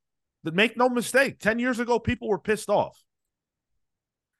But 0.43 0.55
make 0.55 0.77
no 0.77 0.87
mistake, 0.87 1.39
10 1.39 1.59
years 1.59 1.79
ago, 1.79 1.99
people 1.99 2.29
were 2.29 2.39
pissed 2.39 2.69
off. 2.69 2.97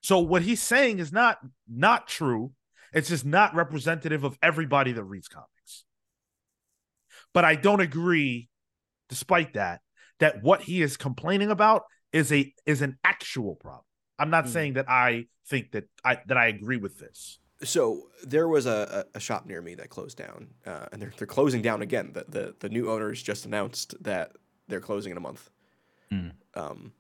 So 0.02 0.20
what 0.20 0.42
he's 0.42 0.62
saying 0.62 1.00
is 1.00 1.12
not 1.12 1.38
not 1.68 2.08
true. 2.08 2.54
It's 2.94 3.10
just 3.10 3.26
not 3.26 3.54
representative 3.56 4.24
of 4.24 4.38
everybody 4.42 4.92
that 4.94 5.04
reads 5.04 5.28
comics. 5.28 5.86
But 7.34 7.46
I 7.46 7.56
don't 7.56 7.82
agree, 7.82 8.50
despite 9.10 9.54
that, 9.54 9.82
that 10.20 10.42
what 10.42 10.62
he 10.62 10.82
is 10.82 10.98
complaining 10.98 11.52
about 11.52 11.84
is 12.12 12.32
a 12.32 12.54
is 12.66 12.82
an 12.82 12.98
actual 13.04 13.56
problem. 13.56 13.84
I'm 14.18 14.30
not 14.30 14.46
Hmm. 14.46 14.52
saying 14.52 14.74
that 14.74 14.90
I 14.90 15.28
think 15.46 15.72
that 15.72 15.86
I 16.04 16.20
that 16.28 16.38
I 16.38 16.48
agree 16.48 16.78
with 16.78 16.98
this. 17.00 17.40
So 17.64 18.10
there 18.24 18.48
was 18.48 18.66
a, 18.66 19.06
a 19.14 19.18
a 19.18 19.20
shop 19.20 19.46
near 19.46 19.62
me 19.62 19.76
that 19.76 19.90
closed 19.90 20.18
down, 20.18 20.48
uh, 20.66 20.86
and 20.92 21.02
they're 21.02 21.14
they're 21.18 21.28
closing 21.28 21.62
down 21.62 21.82
again. 21.82 22.12
The, 22.14 22.26
the 22.28 22.56
the 22.60 22.70
new 22.70 22.90
owners 22.90 23.22
just 23.22 23.46
announced 23.46 23.96
that 24.04 24.32
they're 24.68 24.80
closing 24.82 25.12
in 25.12 25.18
a 25.18 25.22
month. 25.22 25.50
Hmm. 26.10 26.30
Um, 26.54 26.94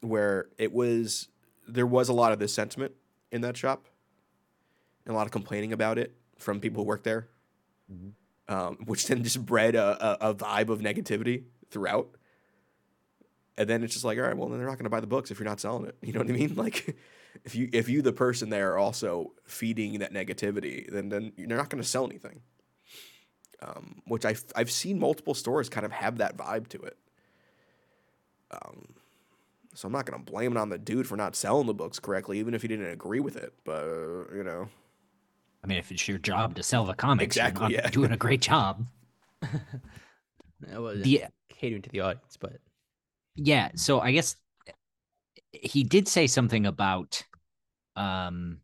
where 0.00 0.48
it 0.58 0.72
was 0.72 1.28
there 1.66 1.86
was 1.86 2.08
a 2.08 2.12
lot 2.12 2.32
of 2.32 2.38
this 2.38 2.52
sentiment 2.52 2.92
in 3.32 3.40
that 3.42 3.56
shop, 3.56 3.86
and 5.06 5.14
a 5.14 5.16
lot 5.16 5.26
of 5.26 5.32
complaining 5.32 5.72
about 5.72 5.98
it 5.98 6.14
from 6.36 6.60
people 6.60 6.82
who 6.84 6.88
work 6.88 7.02
there, 7.02 7.28
Mhm. 7.92 8.12
um, 8.48 8.76
which 8.86 9.06
then 9.06 9.22
just 9.22 9.44
bred 9.44 9.74
a, 9.74 10.24
a, 10.26 10.30
a 10.30 10.34
vibe 10.34 10.68
of 10.68 10.80
negativity 10.80 11.44
throughout. 11.70 12.08
And 13.56 13.68
then 13.68 13.82
it's 13.82 13.92
just 13.92 14.04
like, 14.04 14.16
all 14.18 14.24
right, 14.24 14.36
well, 14.36 14.48
then 14.48 14.58
they're 14.58 14.66
not 14.68 14.76
going 14.78 14.84
to 14.84 14.90
buy 14.90 15.00
the 15.00 15.06
books 15.06 15.30
if 15.30 15.38
you're 15.38 15.48
not 15.48 15.60
selling 15.60 15.86
it. 15.86 15.96
You 16.02 16.12
know 16.12 16.20
what 16.20 16.30
I 16.30 16.32
mean? 16.32 16.54
Like, 16.54 16.96
if 17.44 17.54
you 17.54 17.68
if 17.72 17.88
you 17.88 18.00
the 18.02 18.12
person 18.12 18.48
there 18.50 18.72
are 18.72 18.78
also 18.78 19.32
feeding 19.44 19.98
that 19.98 20.12
negativity, 20.12 20.90
then 20.90 21.08
then 21.10 21.32
you're 21.36 21.48
not 21.48 21.68
going 21.68 21.82
to 21.82 21.88
sell 21.88 22.06
anything. 22.06 22.40
Um, 23.62 24.00
which 24.06 24.24
I've 24.24 24.42
I've 24.56 24.70
seen 24.70 24.98
multiple 24.98 25.34
stores 25.34 25.68
kind 25.68 25.84
of 25.84 25.92
have 25.92 26.18
that 26.18 26.36
vibe 26.38 26.68
to 26.68 26.80
it. 26.82 26.96
Um, 28.50 28.94
so 29.74 29.86
I'm 29.86 29.92
not 29.92 30.06
going 30.06 30.24
to 30.24 30.30
blame 30.32 30.52
it 30.52 30.58
on 30.58 30.70
the 30.70 30.78
dude 30.78 31.06
for 31.06 31.16
not 31.16 31.36
selling 31.36 31.66
the 31.66 31.74
books 31.74 31.98
correctly, 32.00 32.38
even 32.38 32.54
if 32.54 32.62
he 32.62 32.68
didn't 32.68 32.86
agree 32.90 33.20
with 33.20 33.36
it. 33.36 33.52
But 33.64 34.28
you 34.34 34.42
know, 34.42 34.68
I 35.62 35.66
mean, 35.66 35.78
if 35.78 35.90
it's 35.92 36.08
your 36.08 36.18
job 36.18 36.54
to 36.56 36.62
sell 36.62 36.84
the 36.86 36.94
comics, 36.94 37.36
Exactly, 37.36 37.68
you're 37.68 37.82
not 37.82 37.84
yeah. 37.84 37.90
doing 37.90 38.12
a 38.12 38.16
great 38.16 38.40
job. 38.40 38.86
The 40.60 41.26
catering 41.48 41.82
to 41.82 41.90
the 41.90 42.00
audience, 42.00 42.36
but 42.38 42.60
yeah, 43.34 43.70
so 43.76 44.00
I 44.00 44.12
guess 44.12 44.36
he 45.52 45.84
did 45.84 46.08
say 46.08 46.26
something 46.26 46.66
about 46.66 47.22
um 47.96 48.60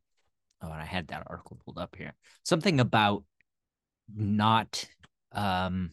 oh 0.63 0.71
and 0.71 0.83
I 0.83 0.85
had 0.85 1.09
that 1.09 1.25
article 1.27 1.59
pulled 1.65 1.79
up 1.79 1.97
here. 1.97 2.15
Something 2.45 2.81
about 2.81 3.25
not 4.15 4.85
um 5.33 5.93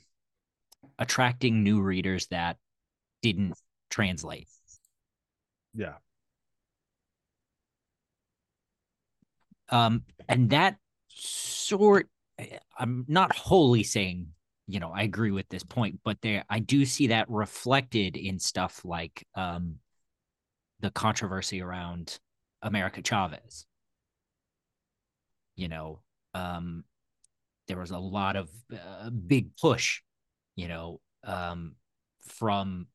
attracting 1.00 1.64
new 1.64 1.82
readers 1.82 2.28
that 2.28 2.58
didn't 3.22 3.56
translate. 3.90 4.48
Yeah. 5.74 5.94
Um 9.70 10.04
and 10.30 10.50
that 10.52 10.78
sort 11.16 12.10
I'm 12.78 13.06
not 13.08 13.36
wholly 13.36 13.84
saying 13.84 14.28
you 14.68 14.80
know, 14.80 14.92
I 14.92 15.04
agree 15.04 15.32
with 15.32 15.50
this 15.50 15.64
point, 15.64 16.00
but 16.04 16.22
there 16.22 16.46
I 16.50 16.60
do 16.60 16.86
see 16.86 17.08
that 17.08 17.30
reflected 17.30 18.16
in 18.16 18.40
stuff 18.40 18.84
like 18.86 19.28
um 19.36 19.76
the 20.80 20.90
controversy 20.90 21.62
around 21.62 22.20
America 22.62 23.02
Chavez. 23.02 23.66
You 25.56 25.68
know, 25.68 26.02
um 26.34 26.86
there 27.68 27.78
was 27.78 27.92
a 27.92 27.98
lot 27.98 28.36
of 28.36 28.50
uh, 28.74 29.10
big 29.10 29.56
push, 29.58 30.02
you 30.56 30.68
know, 30.68 31.02
um 31.24 31.76
from 32.28 32.88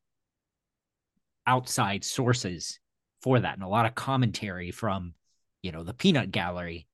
outside 1.45 2.03
sources 2.03 2.79
for 3.21 3.39
that 3.39 3.55
and 3.55 3.63
a 3.63 3.67
lot 3.67 3.85
of 3.85 3.95
commentary 3.95 4.71
from, 4.71 5.13
you 5.61 5.71
know, 5.71 5.83
the 5.83 5.93
peanut 5.93 6.31
gallery. 6.31 6.87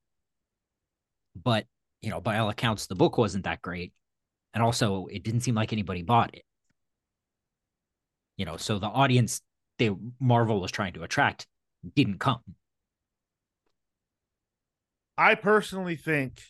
But, 1.36 1.65
you 2.01 2.10
know, 2.10 2.22
by 2.22 2.38
all 2.38 2.50
accounts 2.50 2.88
the 2.88 2.96
book 2.96 3.18
wasn't 3.18 3.44
that 3.46 3.62
great 3.62 3.94
and 4.56 4.63
also 4.63 5.06
it 5.12 5.24
didn't 5.24 5.42
seem 5.42 5.54
like 5.54 5.74
anybody 5.74 6.01
bought 6.01 6.34
it 6.34 6.44
you 8.38 8.46
know 8.46 8.58
so 8.58 8.80
the 8.80 8.88
audience 8.88 9.42
they 9.77 9.92
marvel 10.20 10.60
was 10.60 10.72
trying 10.72 10.94
to 10.94 11.04
attract 11.04 11.46
didn't 11.94 12.20
come 12.20 12.42
I 15.18 15.36
personally 15.36 15.96
think 15.96 16.42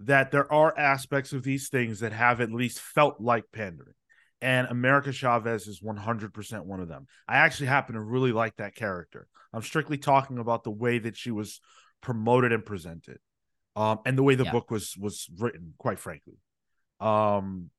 that 0.00 0.30
there 0.30 0.50
are 0.50 0.76
aspects 0.78 1.34
of 1.34 1.42
these 1.42 1.68
things 1.68 2.00
that 2.00 2.12
have 2.12 2.40
at 2.40 2.50
least 2.50 2.80
felt 2.80 3.20
like 3.20 3.44
pandering. 3.52 3.92
And 4.40 4.66
America 4.68 5.12
Chavez 5.12 5.66
is 5.66 5.82
100% 5.82 6.64
one 6.64 6.80
of 6.80 6.88
them. 6.88 7.06
I 7.28 7.36
actually 7.36 7.66
happen 7.66 7.94
to 7.94 8.00
really 8.00 8.32
like 8.32 8.56
that 8.56 8.74
character. 8.74 9.28
I'm 9.52 9.60
strictly 9.60 9.98
talking 9.98 10.38
about 10.38 10.64
the 10.64 10.70
way 10.70 10.98
that 10.98 11.16
she 11.16 11.30
was 11.30 11.60
promoted 12.00 12.52
and 12.52 12.64
presented. 12.64 13.18
Um, 13.76 13.98
and 14.06 14.16
the 14.16 14.22
way 14.22 14.34
the 14.36 14.44
Yeah. 14.44 14.52
book 14.52 14.70
was 14.70 14.96
was 14.98 15.28
written, 15.38 15.74
quite 15.78 15.98
frankly. 15.98 16.34
Um, 17.00 17.70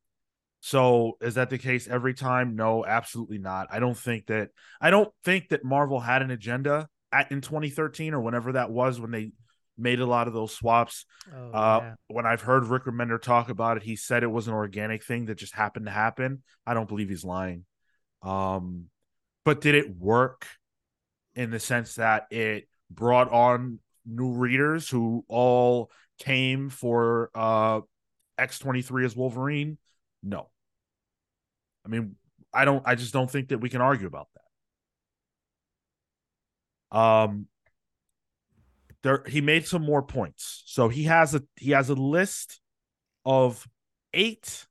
so 0.59 1.17
is 1.21 1.35
that 1.35 1.49
the 1.49 1.57
case 1.57 1.87
every 1.87 2.13
time? 2.13 2.55
No, 2.55 2.85
absolutely 2.85 3.37
not. 3.37 3.67
I 3.69 3.79
don't 3.79 3.97
think 3.97 4.27
that 4.27 4.49
I 4.81 4.89
don't 4.89 5.13
think 5.23 5.49
that 5.49 5.63
Marvel 5.63 5.99
had 5.99 6.21
an 6.21 6.31
agenda 6.31 6.89
at 7.11 7.31
in 7.31 7.41
2013 7.41 8.13
or 8.13 8.19
whenever 8.21 8.53
that 8.53 8.71
was 8.71 8.99
when 8.99 9.11
they 9.11 9.31
made 9.77 9.99
a 9.99 10.05
lot 10.05 10.27
of 10.27 10.33
those 10.33 10.55
swaps. 10.55 11.05
oh, 11.33 11.51
Uh, 11.51 11.95
when 12.07 12.25
I've 12.25 12.41
heard 12.41 12.65
Rick 12.65 12.85
Remender 12.85 13.21
talk 13.21 13.49
about 13.49 13.77
it, 13.77 13.83
he 13.83 13.95
said 13.95 14.23
it 14.23 14.27
was 14.27 14.47
an 14.47 14.53
organic 14.53 15.03
thing 15.03 15.25
that 15.25 15.35
just 15.35 15.53
happened 15.53 15.85
to 15.85 15.91
happen. 15.91 16.43
I 16.65 16.73
don't 16.73 16.87
believe 16.87 17.09
he's 17.09 17.25
lying. 17.25 17.65
Um, 18.21 18.85
but 19.43 19.61
did 19.61 19.75
it 19.75 19.95
work 19.95 20.47
in 21.35 21.51
the 21.51 21.59
sense 21.59 21.95
that 21.95 22.31
it 22.31 22.67
brought 22.89 23.29
on 23.31 23.79
new 24.05 24.33
readers 24.33 24.89
who 24.89 25.25
all 25.27 25.91
came 26.19 26.69
for 26.69 27.29
uh 27.35 27.81
X23 28.39 29.05
as 29.05 29.15
Wolverine? 29.15 29.77
No. 30.23 30.49
I 31.85 31.89
mean, 31.89 32.15
I 32.53 32.65
don't 32.65 32.83
I 32.85 32.95
just 32.95 33.13
don't 33.13 33.29
think 33.29 33.49
that 33.49 33.59
we 33.59 33.69
can 33.69 33.81
argue 33.81 34.07
about 34.07 34.27
that. 36.91 36.97
Um 36.97 37.47
there 39.03 39.23
he 39.27 39.39
made 39.39 39.67
some 39.67 39.83
more 39.83 40.01
points. 40.01 40.63
So 40.65 40.89
he 40.89 41.03
has 41.03 41.35
a 41.35 41.43
he 41.57 41.71
has 41.71 41.89
a 41.89 41.95
list 41.95 42.59
of 43.23 43.67
eight 44.13 44.65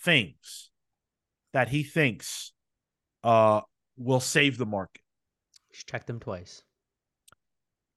things 0.00 0.70
that 1.52 1.68
he 1.68 1.84
thinks 1.84 2.52
uh 3.22 3.60
will 3.96 4.20
save 4.20 4.58
the 4.58 4.66
market. 4.66 5.02
Check 5.86 6.06
them 6.06 6.18
twice. 6.18 6.63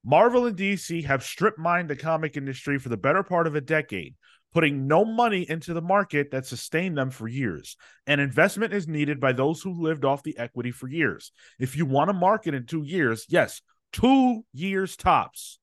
Marvel 0.10 0.46
and 0.46 0.56
DC 0.56 1.04
have 1.04 1.22
strip 1.22 1.58
mined 1.58 1.90
the 1.90 1.96
comic 1.96 2.38
industry 2.38 2.80
for 2.80 2.88
the 2.88 2.96
better 2.96 3.24
part 3.24 3.46
of 3.46 3.56
a 3.56 3.62
decade, 3.62 4.16
putting 4.54 4.88
no 4.88 5.04
money 5.04 5.46
into 5.50 5.74
the 5.74 5.82
market 5.82 6.32
that 6.32 6.46
sustained 6.46 6.98
them 6.98 7.10
for 7.10 7.28
years. 7.28 7.76
And 8.08 8.22
investment 8.22 8.74
is 8.74 8.88
needed 8.88 9.20
by 9.20 9.34
those 9.34 9.62
who 9.62 9.84
lived 9.84 10.06
off 10.06 10.24
the 10.24 10.38
equity 10.38 10.72
for 10.72 10.88
years. 10.88 11.34
If 11.60 11.76
you 11.76 11.86
want 11.86 12.10
a 12.10 12.14
market 12.14 12.54
in 12.54 12.66
two 12.66 12.84
years, 12.84 13.26
yes, 13.28 13.62
two 13.92 14.46
years 14.54 14.96
tops, 14.96 15.60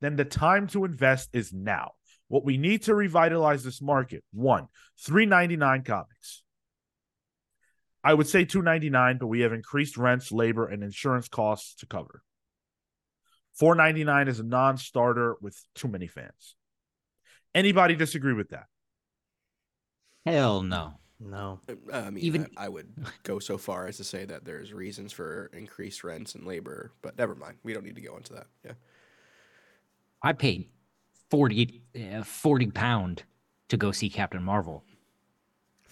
then 0.00 0.14
the 0.14 0.24
time 0.24 0.68
to 0.68 0.84
invest 0.84 1.30
is 1.32 1.52
now. 1.52 1.90
What 2.28 2.44
we 2.44 2.56
need 2.56 2.84
to 2.84 2.94
revitalize 2.94 3.64
this 3.64 3.82
market 3.82 4.22
one, 4.32 4.68
399 5.00 5.82
comics. 5.82 6.44
I 8.04 8.14
would 8.14 8.28
say 8.28 8.44
299, 8.44 9.18
but 9.18 9.26
we 9.26 9.40
have 9.40 9.52
increased 9.52 9.96
rents, 9.96 10.30
labor, 10.30 10.68
and 10.68 10.84
insurance 10.84 11.26
costs 11.26 11.74
to 11.80 11.86
cover. 11.86 12.22
Four 13.58 13.74
ninety 13.74 14.04
nine 14.04 14.28
is 14.28 14.38
a 14.40 14.44
non-starter 14.44 15.36
with 15.40 15.60
too 15.74 15.88
many 15.88 16.06
fans. 16.06 16.54
Anybody 17.54 17.96
disagree 17.96 18.34
with 18.34 18.50
that? 18.50 18.66
Hell 20.24 20.62
no. 20.62 20.94
No. 21.20 21.58
Uh, 21.68 21.96
I 21.96 22.10
mean, 22.10 22.22
Even- 22.24 22.48
I, 22.56 22.66
I 22.66 22.68
would 22.68 22.88
go 23.24 23.40
so 23.40 23.58
far 23.58 23.86
as 23.88 23.96
to 23.96 24.04
say 24.04 24.24
that 24.26 24.44
there's 24.44 24.72
reasons 24.72 25.12
for 25.12 25.50
increased 25.52 26.04
rents 26.04 26.36
and 26.36 26.46
labor, 26.46 26.92
but 27.02 27.18
never 27.18 27.34
mind. 27.34 27.56
We 27.64 27.72
don't 27.72 27.84
need 27.84 27.96
to 27.96 28.00
go 28.00 28.16
into 28.16 28.34
that. 28.34 28.46
Yeah. 28.64 28.72
I 30.22 30.32
paid 30.34 30.68
40, 31.30 31.82
uh, 32.14 32.22
40 32.22 32.66
pound 32.70 33.24
to 33.68 33.76
go 33.76 33.90
see 33.90 34.08
Captain 34.08 34.42
Marvel. 34.42 34.84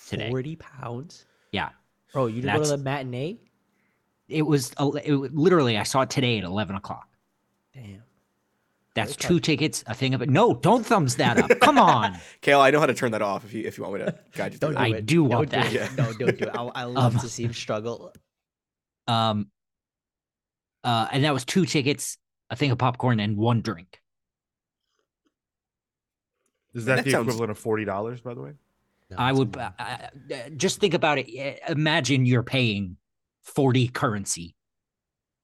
Today. 0.08 0.30
Forty 0.30 0.54
pounds, 0.54 1.26
Yeah. 1.50 1.70
bro. 2.12 2.26
You 2.26 2.42
didn't 2.42 2.56
go 2.58 2.62
to 2.62 2.68
the 2.68 2.78
matinee? 2.78 3.38
It 4.28 4.42
was, 4.42 4.70
it, 4.72 5.14
wa- 5.14 5.28
literally, 5.32 5.76
I 5.78 5.82
saw 5.82 6.02
it 6.02 6.10
today 6.10 6.38
at 6.38 6.44
11 6.44 6.76
o'clock. 6.76 7.08
Damn. 7.76 8.02
That's 8.94 9.12
Okay. 9.12 9.28
two 9.28 9.40
tickets, 9.40 9.84
a 9.86 9.92
thing 9.94 10.14
of 10.14 10.22
it. 10.22 10.30
No, 10.30 10.54
don't 10.54 10.84
thumbs 10.84 11.16
that 11.16 11.36
up. 11.38 11.50
Come 11.60 11.78
on. 11.94 12.18
Cale, 12.40 12.60
I 12.60 12.70
know 12.70 12.80
how 12.80 12.86
to 12.86 12.94
turn 12.94 13.12
that 13.12 13.20
off 13.20 13.44
if 13.44 13.52
you 13.52 13.62
if 13.66 13.76
you 13.76 13.84
want 13.84 13.98
me 13.98 14.06
to 14.06 14.18
guide 14.34 14.54
you 14.54 14.58
Don't 14.58 14.72
do 14.72 14.78
I 14.78 14.86
it. 14.88 15.04
do 15.06 15.16
Don't 15.28 15.28
want 15.28 15.50
do 15.50 15.56
that. 15.56 15.66
it. 15.66 15.72
Yeah. 15.74 15.88
No, 15.98 16.12
don't 16.14 16.38
do 16.38 16.44
it. 16.46 16.48
I, 16.54 16.62
I 16.62 16.84
love 16.84 17.14
Um, 17.14 17.20
to 17.20 17.28
see 17.28 17.44
him 17.44 17.52
struggle. 17.52 18.12
Um, 19.06 19.50
uh, 20.82 21.08
and 21.12 21.24
that 21.24 21.34
was 21.34 21.44
two 21.44 21.66
tickets, 21.66 22.16
a 22.48 22.56
thing 22.56 22.70
of 22.70 22.78
popcorn, 22.78 23.20
and 23.20 23.36
one 23.36 23.60
drink. 23.60 24.00
Is 26.74 26.84
that, 26.86 26.96
that 26.96 27.04
the 27.04 27.10
sounds- 27.10 27.26
equivalent 27.28 27.50
of 27.50 27.58
forty 27.58 27.84
dollars? 27.84 28.20
By 28.22 28.34
the 28.34 28.40
way, 28.40 28.52
No, 29.10 29.16
I 29.18 29.32
would 29.32 29.56
uh, 29.56 29.70
uh, 29.78 29.96
just 30.56 30.80
think 30.80 30.94
about 30.94 31.18
it. 31.18 31.60
Uh, 31.68 31.72
Imagine 31.72 32.26
you're 32.26 32.42
paying 32.42 32.96
40 33.42 33.88
currency 33.88 34.54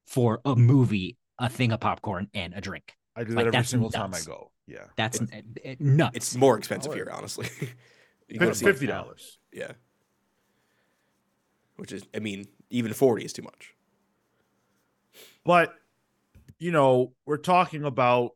for 0.06 0.40
a 0.44 0.56
movie, 0.56 1.16
a 1.42 1.48
thing 1.50 1.72
of 1.72 1.80
popcorn, 1.80 2.28
and 2.32 2.54
a 2.54 2.60
drink. 2.62 2.94
I 3.14 3.24
do 3.24 3.34
Like, 3.34 3.44
that 3.44 3.48
every 3.48 3.50
that's 3.58 3.68
single 3.68 3.90
time 3.90 4.14
I 4.14 4.20
go. 4.24 4.50
Yeah, 4.66 4.84
That's 4.96 5.20
uh, 5.20 5.26
nuts. 5.78 6.16
It's 6.16 6.36
more 6.36 6.56
expensive 6.56 6.94
here, 6.94 7.10
honestly. 7.12 7.48
You 8.28 8.38
go 8.38 8.46
Fif- 8.46 8.56
see- 8.56 8.64
fifty 8.64 8.86
dollars. 8.86 9.38
Yeah. 9.52 9.72
Which 11.76 11.92
is, 11.92 12.04
I 12.14 12.20
mean, 12.20 12.46
even 12.70 12.94
forty 12.94 13.24
is 13.26 13.34
too 13.34 13.42
much. 13.42 13.74
But 15.44 15.74
you 16.58 16.70
know, 16.70 17.12
we're 17.26 17.36
talking 17.36 17.84
about 17.84 18.30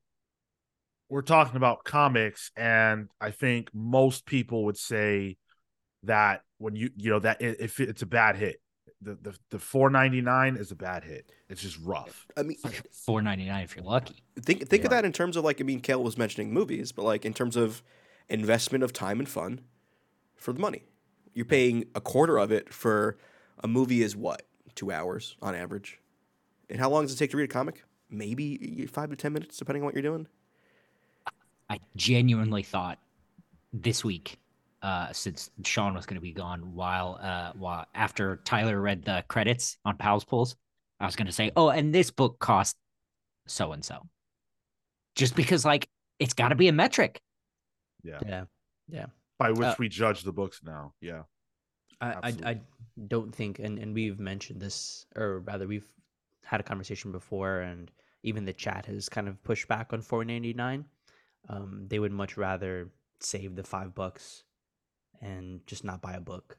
we're 1.08 1.22
talking 1.22 1.56
about 1.56 1.84
comics, 1.84 2.50
and 2.56 3.08
I 3.20 3.30
think 3.30 3.70
most 3.72 4.26
people 4.26 4.64
would 4.66 4.76
say 4.76 5.38
that 6.02 6.42
when 6.58 6.76
you 6.76 6.90
you 6.96 7.10
know 7.10 7.20
that 7.20 7.40
if 7.40 7.80
it's 7.80 8.02
a 8.02 8.06
bad 8.06 8.36
hit, 8.36 8.56
the 9.02 9.14
the 9.14 9.38
the 9.50 9.58
four 9.58 9.90
ninety 9.90 10.20
nine 10.20 10.56
is 10.56 10.70
a 10.70 10.76
bad 10.76 11.04
hit. 11.04 11.30
It's 11.48 11.62
just 11.62 11.78
rough. 11.82 12.26
I 12.36 12.42
mean, 12.42 12.56
4.99 12.58 13.64
if 13.64 13.76
you're 13.76 13.84
lucky. 13.84 14.22
think 14.40 14.68
think 14.68 14.84
of 14.84 14.90
that 14.90 15.04
in 15.04 15.12
terms 15.12 15.36
of 15.36 15.44
like 15.44 15.60
I 15.60 15.64
mean, 15.64 15.80
Cale 15.80 16.02
was 16.02 16.18
mentioning 16.18 16.52
movies, 16.52 16.92
but 16.92 17.04
like 17.04 17.24
in 17.24 17.34
terms 17.34 17.56
of 17.56 17.82
investment 18.28 18.82
of 18.82 18.92
time 18.92 19.18
and 19.18 19.28
fun 19.28 19.60
for 20.34 20.52
the 20.52 20.60
money. 20.60 20.82
You're 21.34 21.44
paying 21.44 21.86
a 21.94 22.00
quarter 22.00 22.38
of 22.38 22.50
it 22.50 22.72
for 22.72 23.18
a 23.62 23.68
movie 23.68 24.02
is 24.02 24.16
what 24.16 24.42
two 24.74 24.90
hours 24.90 25.36
on 25.42 25.54
average, 25.54 26.00
and 26.70 26.80
how 26.80 26.90
long 26.90 27.04
does 27.04 27.14
it 27.14 27.18
take 27.18 27.30
to 27.30 27.36
read 27.36 27.44
a 27.44 27.52
comic? 27.52 27.84
Maybe 28.10 28.86
five 28.86 29.10
to 29.10 29.16
ten 29.16 29.32
minutes, 29.32 29.58
depending 29.58 29.82
on 29.82 29.86
what 29.86 29.94
you're 29.94 30.02
doing. 30.02 30.26
I 31.68 31.80
genuinely 31.96 32.62
thought 32.62 32.98
this 33.72 34.04
week, 34.04 34.38
uh, 34.82 35.12
since 35.12 35.50
Sean 35.64 35.94
was 35.94 36.06
going 36.06 36.16
to 36.16 36.20
be 36.20 36.32
gone, 36.32 36.74
while 36.74 37.18
uh, 37.22 37.52
while 37.56 37.86
after 37.94 38.40
Tyler 38.44 38.80
read 38.80 39.04
the 39.04 39.24
credits 39.28 39.78
on 39.84 39.96
Pals 39.96 40.24
Pulls, 40.24 40.56
I 41.00 41.06
was 41.06 41.16
going 41.16 41.26
to 41.26 41.32
say, 41.32 41.50
oh, 41.56 41.70
and 41.70 41.94
this 41.94 42.10
book 42.10 42.38
cost 42.38 42.76
so 43.46 43.72
and 43.72 43.84
so, 43.84 44.06
just 45.14 45.34
because 45.36 45.64
like 45.64 45.88
it's 46.18 46.34
got 46.34 46.48
to 46.48 46.54
be 46.54 46.68
a 46.68 46.72
metric. 46.72 47.20
Yeah. 48.02 48.18
Yeah. 48.26 48.44
Yeah. 48.88 49.06
By 49.38 49.50
which 49.50 49.66
Uh, 49.66 49.74
we 49.78 49.88
judge 49.88 50.22
the 50.22 50.32
books 50.32 50.60
now. 50.64 50.94
Yeah. 51.00 51.22
I, 52.00 52.12
I, 52.22 52.34
I 52.44 52.60
don't 53.08 53.34
think, 53.34 53.58
and, 53.58 53.78
and 53.78 53.94
we've 53.94 54.20
mentioned 54.20 54.60
this, 54.60 55.06
or 55.16 55.40
rather, 55.40 55.66
we've 55.66 55.88
had 56.44 56.60
a 56.60 56.62
conversation 56.62 57.10
before, 57.10 57.60
and 57.60 57.90
even 58.22 58.44
the 58.44 58.52
chat 58.52 58.86
has 58.86 59.08
kind 59.08 59.28
of 59.28 59.42
pushed 59.42 59.66
back 59.66 59.92
on 59.92 60.02
four 60.02 60.24
ninety 60.24 60.52
nine. 60.52 60.84
Um, 61.48 61.86
they 61.88 61.98
would 61.98 62.12
much 62.12 62.36
rather 62.36 62.90
save 63.20 63.56
the 63.56 63.62
five 63.62 63.94
bucks 63.94 64.44
and 65.20 65.60
just 65.66 65.84
not 65.84 66.02
buy 66.02 66.14
a 66.14 66.20
book. 66.20 66.58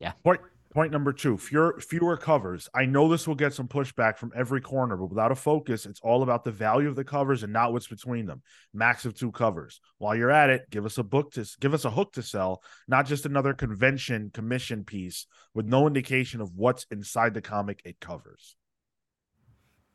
Yeah. 0.00 0.12
Point 0.22 0.40
point 0.72 0.92
number 0.92 1.12
two: 1.12 1.38
fewer 1.38 1.80
fewer 1.80 2.16
covers. 2.16 2.68
I 2.74 2.84
know 2.84 3.08
this 3.08 3.26
will 3.26 3.34
get 3.34 3.54
some 3.54 3.68
pushback 3.68 4.18
from 4.18 4.32
every 4.34 4.60
corner, 4.60 4.96
but 4.96 5.06
without 5.06 5.32
a 5.32 5.36
focus, 5.36 5.86
it's 5.86 6.00
all 6.00 6.22
about 6.22 6.44
the 6.44 6.50
value 6.50 6.88
of 6.88 6.96
the 6.96 7.04
covers 7.04 7.42
and 7.42 7.52
not 7.52 7.72
what's 7.72 7.86
between 7.86 8.26
them. 8.26 8.42
Max 8.72 9.04
of 9.04 9.14
two 9.14 9.32
covers. 9.32 9.80
While 9.98 10.16
you're 10.16 10.30
at 10.30 10.50
it, 10.50 10.68
give 10.70 10.84
us 10.84 10.98
a 10.98 11.04
book 11.04 11.32
to 11.32 11.48
give 11.60 11.74
us 11.74 11.84
a 11.84 11.90
hook 11.90 12.12
to 12.14 12.22
sell, 12.22 12.62
not 12.88 13.06
just 13.06 13.24
another 13.24 13.54
convention 13.54 14.30
commission 14.34 14.84
piece 14.84 15.26
with 15.54 15.66
no 15.66 15.86
indication 15.86 16.40
of 16.40 16.54
what's 16.54 16.86
inside 16.90 17.34
the 17.34 17.40
comic 17.40 17.80
it 17.84 18.00
covers. 18.00 18.56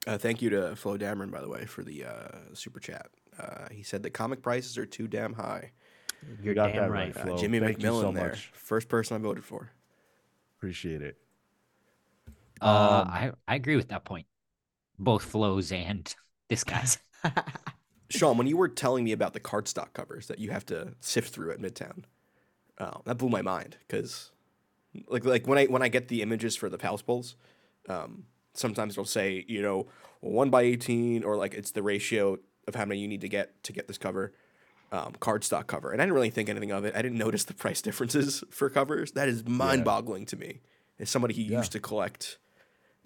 Uh, 0.08 0.18
thank 0.18 0.42
you 0.42 0.50
to 0.50 0.76
Flo 0.76 0.98
Dameron, 0.98 1.30
by 1.30 1.42
the 1.42 1.50
way, 1.50 1.66
for 1.66 1.84
the 1.84 2.06
uh, 2.06 2.54
super 2.54 2.80
chat. 2.80 3.08
Uh, 3.38 3.68
he 3.70 3.84
said 3.84 4.02
that 4.04 4.12
comic 4.12 4.42
prices 4.42 4.78
are 4.78 4.86
too 4.86 5.08
damn 5.08 5.34
high. 5.34 5.72
You're 6.42 6.56
got 6.56 6.74
damn 6.74 6.76
that 6.76 6.92
right. 6.92 7.14
right, 7.16 7.16
Uh, 7.16 7.26
Flo. 7.26 7.38
Jimmy 7.38 7.60
thank 7.60 7.84
you 7.84 7.90
McMillan 7.90 8.02
so 8.02 8.12
there, 8.12 8.30
much. 8.30 8.52
first 8.54 8.88
person 8.90 9.16
I 9.16 9.20
voted 9.20 9.44
for. 9.44 9.72
Appreciate 10.58 11.02
it. 11.02 11.18
Uh, 12.62 12.66
Um, 12.66 13.08
I 13.10 13.32
I 13.48 13.56
agree 13.56 13.76
with 13.76 13.90
that 13.90 14.06
point. 14.06 14.28
Both 14.98 15.24
flows 15.24 15.72
and 15.72 16.14
this 16.50 16.64
guy's. 16.64 16.98
Sean, 18.10 18.38
when 18.38 18.48
you 18.48 18.58
were 18.58 18.68
telling 18.68 19.04
me 19.04 19.12
about 19.12 19.34
the 19.34 19.40
cardstock 19.40 19.94
covers 19.94 20.28
that 20.28 20.40
you 20.40 20.50
have 20.52 20.66
to 20.68 20.96
sift 21.00 21.32
through 21.34 21.52
at 21.52 21.60
Midtown, 21.60 22.06
uh, 22.80 22.98
that 23.06 23.18
blew 23.18 23.30
my 23.30 23.42
mind 23.44 23.78
because, 23.88 24.32
like, 25.08 25.26
like 25.26 25.48
when 25.48 25.58
I 25.60 25.66
when 25.66 25.84
I 25.84 25.90
get 25.90 26.08
the 26.08 26.22
images 26.22 26.56
for 26.56 26.70
the 26.70 26.78
Pals 26.78 27.02
Pulls, 27.04 27.36
um, 27.88 28.26
sometimes 28.54 28.94
it'll 28.94 29.06
say 29.06 29.46
you 29.48 29.62
know 29.62 29.88
one 30.22 30.50
by 30.50 30.64
eighteen 30.64 31.24
or 31.24 31.38
like 31.38 31.54
it's 31.54 31.72
the 31.72 31.84
ratio 31.84 32.40
of 32.68 32.76
how 32.76 32.86
many 32.86 33.00
you 33.00 33.08
need 33.08 33.22
to 33.22 33.30
get 33.30 33.62
to 33.64 33.74
get 33.74 33.88
this 33.88 33.98
cover, 34.00 34.34
um, 34.92 35.14
cardstock 35.20 35.68
cover, 35.68 35.92
and 35.92 36.02
I 36.02 36.06
didn't 36.06 36.16
really 36.16 36.30
think 36.30 36.50
anything 36.50 36.72
of 36.72 36.84
it. 36.86 36.96
I 36.96 37.02
didn't 37.02 37.18
notice 37.18 37.44
the 37.46 37.54
price 37.54 37.82
differences 37.82 38.44
for 38.52 38.70
covers. 38.70 39.12
That 39.14 39.30
is 39.30 39.46
mind 39.48 39.86
boggling 39.86 40.26
to 40.28 40.36
me 40.38 40.62
as 41.00 41.10
somebody 41.10 41.34
who 41.36 41.42
Yeah. 41.44 41.60
used 41.60 41.72
to 41.74 41.80
collect, 41.80 42.38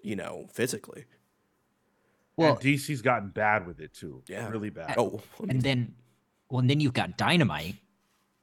you 0.02 0.16
know, 0.16 0.46
physically. 0.52 1.04
Well, 2.36 2.48
Well, 2.48 2.56
and 2.56 2.64
DC's 2.64 3.02
gotten 3.02 3.28
bad 3.28 3.66
with 3.66 3.80
it 3.80 3.92
too. 3.94 4.22
Yeah. 4.26 4.48
really 4.48 4.70
bad. 4.70 4.94
Oh, 4.98 5.20
and 5.48 5.62
then 5.62 5.94
well 6.50 6.60
and 6.60 6.68
then 6.70 6.80
you've 6.80 6.92
got 6.92 7.16
dynamite 7.16 7.76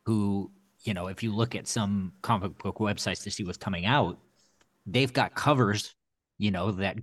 who 0.06 0.52
you 0.84 0.94
know 0.94 1.08
if 1.08 1.22
you 1.24 1.34
look 1.34 1.56
at 1.56 1.68
some 1.68 2.14
comic 2.22 2.58
book 2.58 2.78
websites 2.78 3.22
to 3.24 3.32
see 3.32 3.44
what's 3.44 3.58
coming 3.58 3.86
out 3.86 4.18
they've 4.88 5.14
got 5.14 5.36
covers 5.36 5.94
you 6.40 6.50
know 6.50 6.72
that 6.72 6.98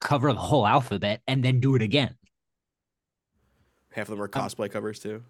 cover 0.00 0.32
the 0.32 0.38
whole 0.38 0.66
alphabet 0.66 1.20
and 1.28 1.44
then 1.44 1.60
do 1.60 1.74
it 1.74 1.82
again 1.82 2.16
half 3.92 4.06
of 4.08 4.10
them 4.16 4.22
are 4.22 4.28
cosplay 4.28 4.70
covers 4.70 4.98
too. 4.98 5.22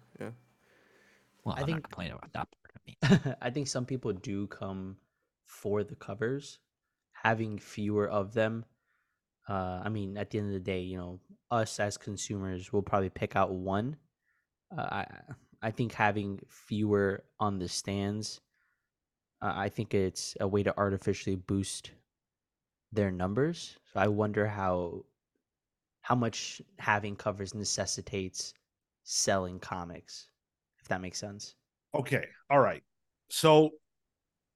Well 1.43 1.55
I 1.55 1.61
i'm 1.61 1.65
think- 1.65 1.83
complaining 1.83 2.13
about 2.13 2.33
that 2.33 2.47
part 2.51 2.75
of 2.75 2.81
me 2.85 3.35
I 3.41 3.49
think 3.49 3.67
some 3.67 3.85
people 3.85 4.13
do 4.13 4.47
come 4.47 4.97
for 5.45 5.83
the 5.83 5.95
covers. 5.95 6.59
Having 7.13 7.59
fewer 7.59 8.07
of 8.07 8.33
them, 8.33 8.63
uh, 9.49 9.81
I 9.83 9.89
mean, 9.89 10.17
at 10.17 10.29
the 10.29 10.37
end 10.39 10.47
of 10.47 10.53
the 10.53 10.59
day, 10.59 10.81
you 10.81 10.97
know, 10.97 11.19
us 11.51 11.79
as 11.79 11.97
consumers 11.97 12.71
will 12.71 12.81
probably 12.81 13.09
pick 13.09 13.35
out 13.35 13.51
one. 13.51 13.97
Uh, 14.75 14.81
I 14.81 15.07
I 15.61 15.71
think 15.71 15.91
having 15.93 16.39
fewer 16.47 17.25
on 17.39 17.59
the 17.59 17.67
stands, 17.67 18.39
uh, 19.41 19.51
I 19.55 19.69
think 19.69 19.93
it's 19.93 20.37
a 20.39 20.47
way 20.47 20.63
to 20.63 20.77
artificially 20.77 21.35
boost 21.35 21.91
their 22.93 23.11
numbers. 23.11 23.77
So 23.93 23.99
I 23.99 24.07
wonder 24.07 24.47
how 24.47 25.05
how 26.01 26.15
much 26.15 26.61
having 26.79 27.15
covers 27.17 27.53
necessitates 27.53 28.53
selling 29.03 29.59
comics, 29.59 30.28
that 30.89 31.01
makes 31.01 31.17
sense. 31.17 31.55
Okay. 31.95 32.25
All 32.49 32.59
right. 32.59 32.83
So 33.29 33.71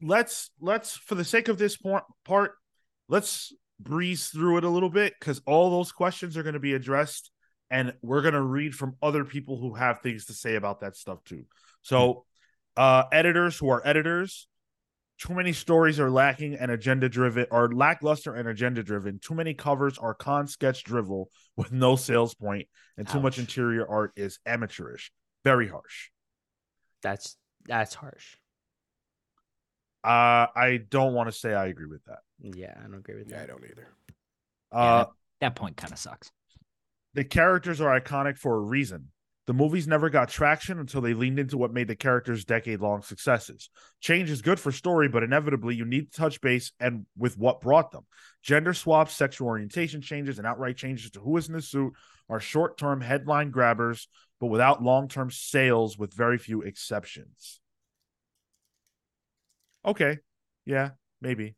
let's 0.02 0.52
let's 0.60 0.96
for 0.98 1.16
the 1.16 1.24
sake 1.24 1.48
of 1.48 1.58
this 1.58 1.78
part, 2.26 2.52
let's 3.08 3.54
breeze 3.80 4.28
through 4.28 4.58
it 4.58 4.64
a 4.64 4.70
little 4.70 4.90
bit 4.90 5.14
because 5.20 5.42
all 5.46 5.70
those 5.70 5.92
questions 5.92 6.38
are 6.38 6.44
going 6.44 6.54
to 6.54 6.60
be 6.60 6.74
addressed, 6.74 7.32
and 7.70 7.94
we're 8.02 8.22
going 8.22 8.34
to 8.34 8.42
read 8.42 8.76
from 8.76 8.96
other 9.02 9.26
people 9.26 9.58
who 9.58 9.74
have 9.74 10.02
things 10.02 10.26
to 10.26 10.34
say 10.34 10.56
about 10.56 10.82
that 10.82 10.96
stuff 10.96 11.24
too. 11.24 11.46
So, 11.82 12.26
uh, 12.78 13.04
editors 13.12 13.58
who 13.58 13.70
are 13.70 13.82
editors, 13.86 14.48
too 15.20 15.34
many 15.34 15.54
stories 15.54 16.00
are 16.00 16.10
lacking 16.10 16.56
and 16.56 16.72
agenda 16.72 17.10
driven, 17.10 17.46
or 17.52 17.72
lackluster 17.72 18.34
and 18.34 18.48
agenda 18.48 18.84
driven. 18.84 19.20
Too 19.20 19.36
many 19.36 19.54
covers 19.54 19.98
are 19.98 20.14
con 20.14 20.48
sketch 20.48 20.84
drivel 20.84 21.30
with 21.56 21.72
no 21.72 21.96
sales 21.96 22.34
point, 22.34 22.68
and 22.98 23.08
too 23.08 23.20
much 23.20 23.40
interior 23.40 23.88
art 23.88 24.12
is 24.16 24.40
amateurish. 24.46 25.12
Very 25.44 25.68
harsh. 25.68 26.10
That's 27.04 27.38
that's 27.66 27.94
harsh. 27.94 28.38
Uh, 30.04 30.48
I 30.56 30.82
don't 30.90 31.14
want 31.14 31.30
to 31.30 31.32
say 31.32 31.54
I 31.54 31.68
agree 31.68 31.86
with 31.86 32.04
that. 32.06 32.20
Yeah, 32.42 32.74
I 32.78 32.84
don't 32.84 32.96
agree 32.96 33.16
with 33.16 33.30
Yeah, 33.30 33.44
I 33.44 33.46
don't 33.46 33.64
either. 33.64 33.88
Uh, 34.72 35.06
that 35.40 35.56
point 35.56 35.78
kind 35.78 35.94
of 35.94 36.00
sucks. 36.00 36.32
The 37.14 37.24
characters 37.24 37.80
are 37.80 38.00
iconic 38.00 38.38
for 38.38 38.56
a 38.56 38.60
reason. 38.60 39.10
The 39.46 39.54
movies 39.54 39.88
never 39.88 40.10
got 40.10 40.30
traction 40.30 40.80
until 40.80 41.02
they 41.02 41.14
leaned 41.14 41.38
into 41.38 41.58
what 41.58 41.74
made 41.74 41.90
the 41.90 41.98
characters 41.98 42.46
decade 42.46 42.80
long 42.80 43.02
successes. 43.02 43.70
Change 44.00 44.30
is 44.30 44.42
good 44.42 44.58
for 44.60 44.72
story, 44.72 45.10
but 45.10 45.22
inevitably 45.22 45.76
you 45.76 45.84
need 45.84 46.12
to 46.12 46.18
touch 46.18 46.40
base 46.40 46.72
and 46.80 47.06
with 47.18 47.38
what 47.38 47.60
brought 47.60 47.92
them. 47.92 48.06
Gender 48.42 48.74
swaps, 48.74 49.14
sexual 49.14 49.50
orientation 49.50 50.02
changes, 50.02 50.38
and 50.38 50.48
outright 50.48 50.78
changes 50.78 51.12
to 51.12 51.20
who 51.20 51.36
is 51.36 51.50
in 51.50 51.56
the 51.56 51.62
suit 51.62 51.94
are 52.30 52.40
short 52.40 52.78
term 52.78 53.02
headline 53.02 53.52
grabbers, 53.52 54.08
but 54.44 54.50
without 54.50 54.84
long 54.84 55.08
term 55.08 55.32
sales, 55.32 55.98
with 55.98 56.14
very 56.14 56.38
few 56.38 56.64
exceptions. 56.64 57.62
Okay. 59.86 60.18
Yeah, 60.66 60.90
maybe. 61.22 61.56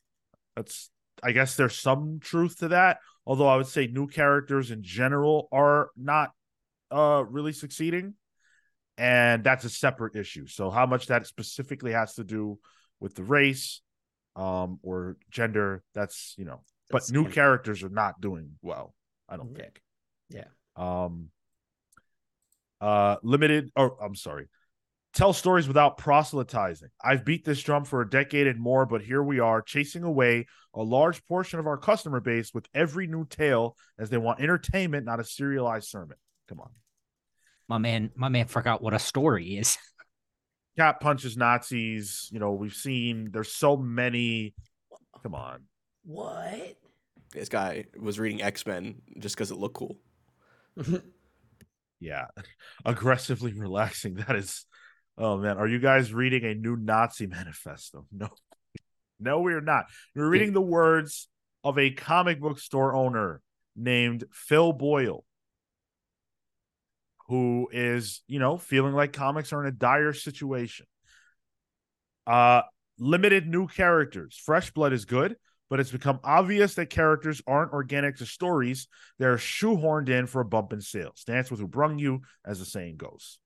That's, 0.56 0.92
I 1.24 1.32
guess 1.32 1.56
there's 1.56 1.76
some 1.76 2.20
truth 2.22 2.60
to 2.60 2.68
that. 2.68 3.00
Although 3.26 3.48
I 3.48 3.56
would 3.56 3.66
say 3.66 3.88
new 3.88 4.06
characters 4.06 4.70
in 4.70 4.84
general 4.84 5.48
are 5.52 5.90
not 5.98 6.30
uh 6.92 7.24
really 7.28 7.54
succeeding 7.54 8.14
and 9.00 9.44
that's 9.44 9.66
a 9.66 9.70
separate 9.70 10.16
issue 10.16 10.46
so 10.46 10.70
how 10.70 10.86
much 10.86 11.08
that 11.08 11.26
specifically 11.26 11.92
has 11.92 12.14
to 12.14 12.24
do 12.24 12.60
with 13.00 13.16
the 13.16 13.24
race 13.24 13.82
um 14.36 14.78
or 14.84 15.18
gender 15.32 15.82
that's 15.96 16.36
you 16.38 16.46
know 16.46 16.62
That's 16.92 17.10
but 17.10 17.14
new 17.14 17.28
characters 17.28 17.82
are 17.82 17.90
not 17.90 18.22
doing 18.22 18.52
well 18.62 18.94
i 19.28 19.36
don't 19.36 19.50
Yeah. 19.54 19.64
think 19.64 19.82
Yeah. 20.30 20.48
um 20.76 21.30
uh 22.82 23.16
limited 23.24 23.72
or 23.76 23.98
i'm 24.04 24.16
sorry 24.16 24.48
tell 25.14 25.32
stories 25.34 25.68
without 25.68 25.98
proselytizing 25.98 26.90
i've 27.04 27.24
beat 27.24 27.46
this 27.46 27.62
drum 27.62 27.86
for 27.86 28.02
a 28.02 28.10
decade 28.10 28.48
and 28.48 28.60
more 28.60 28.86
but 28.86 29.02
here 29.02 29.24
we 29.24 29.40
are 29.40 29.62
chasing 29.62 30.04
away 30.04 30.46
a 30.74 30.84
large 30.84 31.26
portion 31.26 31.60
of 31.60 31.68
our 31.68 31.78
customer 31.78 32.20
base 32.20 32.54
with 32.54 32.68
every 32.74 33.08
new 33.08 33.26
tale 33.26 33.76
as 33.98 34.10
they 34.10 34.18
want 34.18 34.42
entertainment 34.42 35.06
not 35.06 35.20
a 35.20 35.24
serialized 35.24 35.88
sermon 35.88 36.18
come 36.50 36.60
on 36.60 36.70
My 37.70 37.78
man, 37.78 38.12
my 38.16 38.30
man 38.30 38.48
forgot 38.48 38.82
what 38.82 38.94
a 38.94 39.00
story 39.00 39.58
is. 39.58 39.78
cat 40.78 41.00
punches 41.00 41.38
nazis 41.38 42.28
you 42.32 42.40
know 42.40 42.52
we've 42.52 42.74
seen 42.74 43.30
there's 43.32 43.52
so 43.54 43.78
many 43.78 44.54
come 45.24 45.34
on 45.34 45.62
What? 46.04 46.76
This 47.32 47.50
guy 47.50 47.86
was 48.00 48.20
reading 48.20 48.42
X 48.42 48.66
Men 48.66 49.02
just 49.20 49.36
because 49.36 49.52
it 49.52 49.58
looked 49.58 49.76
cool. 49.76 49.98
yeah. 52.00 52.26
Aggressively 52.86 53.54
relaxing. 53.54 54.16
That 54.28 54.36
is 54.36 54.66
oh 55.18 55.38
man. 55.38 55.58
Are 55.58 55.68
you 55.68 55.80
guys 55.80 56.14
reading 56.14 56.46
a 56.46 56.54
new 56.54 56.76
nazi 56.76 57.28
manifesto? 57.28 58.06
No. 58.12 58.30
No 59.18 59.40
we're 59.40 59.62
not. 59.62 59.86
We're 60.14 60.30
reading 60.30 60.52
the 60.52 60.62
words 60.62 61.30
of 61.64 61.80
a 61.80 61.92
comic 61.92 62.42
book 62.42 62.60
store 62.60 62.94
owner 62.94 63.42
named 63.76 64.26
phil 64.32 64.74
boyle 64.74 65.24
who 67.28 67.70
is 67.72 68.22
you 68.28 68.40
know 68.40 68.58
feeling 68.58 68.94
like 68.94 69.14
comics 69.14 69.54
are 69.54 69.62
in 69.62 69.68
a 69.68 69.72
dire 69.72 70.14
situation. 70.14 70.86
Uh 72.28 72.64
limited 73.00 73.48
new 73.48 73.68
characters. 73.68 74.40
Fresh 74.44 74.72
blood 74.72 74.92
is 74.92 75.06
good 75.06 75.38
but 75.70 75.80
it's 75.80 75.92
become 75.92 76.20
obvious 76.24 76.76
that 76.76 76.90
characters 76.90 77.42
aren't 77.48 77.74
organic 77.74 78.18
to 78.18 78.26
stories 78.26 78.88
they're 79.18 79.38
shoehorned 79.38 80.10
in 80.10 80.28
for 80.28 80.42
a 80.42 80.46
bump 80.46 80.74
in 80.74 80.82
sales. 80.82 81.24
Dance 81.26 81.50
with 81.50 81.60
who 81.60 81.68
brung 81.68 81.98
you, 82.00 82.22
as 82.46 82.60
the 82.60 82.66
saying 82.66 82.98
goes. 82.98 83.40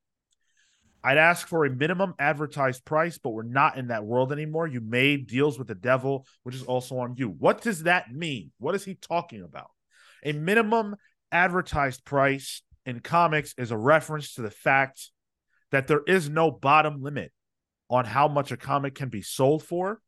I'd 1.02 1.18
ask 1.18 1.48
for 1.48 1.64
a 1.64 1.70
minimum 1.70 2.14
advertised 2.20 2.84
price, 2.84 3.18
but 3.18 3.30
we're 3.30 3.44
not 3.44 3.78
in 3.78 3.88
that 3.88 4.04
world 4.04 4.34
anymore. 4.34 4.68
You 4.68 4.82
made 4.82 5.28
deals 5.28 5.58
with 5.58 5.68
the 5.68 5.76
devil, 5.76 6.26
which 6.44 6.56
is 6.56 6.64
also 6.64 6.98
on 7.00 7.16
you. 7.16 7.30
What 7.30 7.62
does 7.62 7.84
that 7.84 8.14
mean? 8.14 8.52
What 8.60 8.76
is 8.76 8.84
he 8.84 8.96
talking 8.96 9.44
about? 9.44 9.70
A 10.26 10.34
minimum 10.34 10.98
advertised 11.32 12.04
price 12.04 12.64
in 12.86 13.00
comics 13.00 13.54
is 13.58 13.72
a 13.72 13.78
reference 13.78 14.34
to 14.34 14.42
the 14.42 14.52
fact 14.52 15.10
that 15.72 15.88
there 15.88 16.02
is 16.06 16.30
no 16.30 16.52
bottom 16.52 17.02
limit 17.02 17.32
on 17.90 18.04
how 18.04 18.28
much 18.28 18.52
a 18.52 18.58
comic 18.58 18.96
can 18.96 19.10
be 19.10 19.22
sold 19.22 19.64
for 19.64 20.02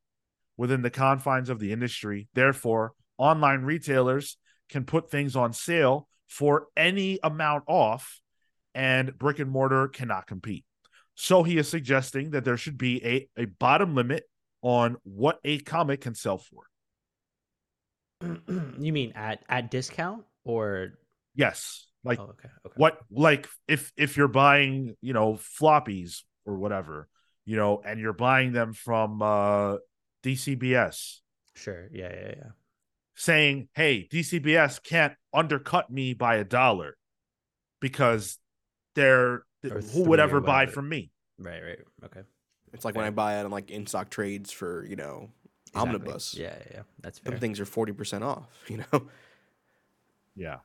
within 0.62 0.84
the 0.84 0.91
confines 0.91 1.50
of 1.50 1.58
the 1.58 1.71
industry. 1.71 2.28
Therefore, 2.36 2.93
online 3.17 3.62
retailers 3.62 4.38
can 4.69 4.86
put 4.86 5.10
things 5.10 5.36
on 5.36 5.54
sale 5.54 6.08
for 6.28 6.67
any 6.78 7.17
amount 7.24 7.63
off, 7.65 8.21
and 8.76 9.17
brick 9.17 9.39
and 9.39 9.50
mortar 9.50 9.88
cannot 9.88 10.28
compete. 10.28 10.63
So 11.15 11.41
he 11.41 11.58
is 11.58 11.67
suggesting 11.67 12.30
that 12.30 12.45
there 12.45 12.58
should 12.58 12.78
be 12.78 13.04
a, 13.04 13.28
a 13.41 13.45
bottom 13.45 13.95
limit 13.95 14.26
on 14.62 14.97
what 15.02 15.39
a 15.43 15.58
comic 15.62 16.02
can 16.02 16.13
sell 16.13 16.38
for. 16.38 16.65
you 18.78 18.93
mean 18.93 19.13
at 19.15 19.43
at 19.50 19.71
discount 19.71 20.26
or? 20.43 20.91
Yes. 21.34 21.88
Like 22.04 22.19
oh, 22.19 22.34
okay. 22.34 22.50
Okay. 22.67 22.74
what 22.76 23.00
like 23.10 23.47
if 23.67 23.91
if 23.97 24.15
you're 24.15 24.28
buying, 24.28 24.95
you 25.02 25.13
know, 25.13 25.39
floppies 25.60 26.19
or 26.45 26.58
whatever, 26.58 27.08
you 27.45 27.56
know, 27.56 27.82
and 27.84 28.00
you're 28.00 28.13
buying 28.13 28.54
them 28.54 28.74
from 28.74 29.24
uh 29.24 29.78
DCBS, 30.23 31.19
Sure. 31.55 31.88
Yeah. 31.91 32.13
Yeah. 32.13 32.34
Yeah. 32.38 32.49
saying, 33.15 33.67
"Hey, 33.73 34.07
DCBS 34.12 34.81
can't 34.84 35.13
undercut 35.34 35.89
me 35.91 36.13
by 36.13 36.36
a 36.38 36.43
dollar 36.43 36.97
because 37.79 38.38
they're 38.95 39.43
Or 39.69 39.81
who 39.93 40.03
would 40.05 40.19
ever 40.19 40.39
buy 40.41 40.62
whatever. 40.62 40.71
from 40.71 40.89
me." 40.89 41.12
Right. 41.38 41.62
Right. 41.62 41.79
Okay. 42.05 42.21
It's 42.73 42.86
like 42.86 42.95
when 42.95 43.05
I 43.05 43.10
buy 43.10 43.39
it 43.39 43.43
on 43.45 43.51
like 43.51 43.69
in 43.69 43.86
stock 43.86 44.10
trades 44.10 44.51
for 44.51 44.86
you 44.86 44.95
know 44.95 45.29
Exactly. 45.67 45.81
omnibus. 45.95 46.34
Yeah. 46.36 46.55
Yeah. 46.57 46.65
yeah. 46.73 46.81
That's 47.01 47.19
fair. 47.19 47.31
Them 47.31 47.39
things 47.39 47.60
are 47.60 47.65
forty 47.65 47.91
percent 47.91 48.23
off. 48.23 48.47
You 48.69 48.77
know. 48.91 49.07
Yeah. 50.36 50.60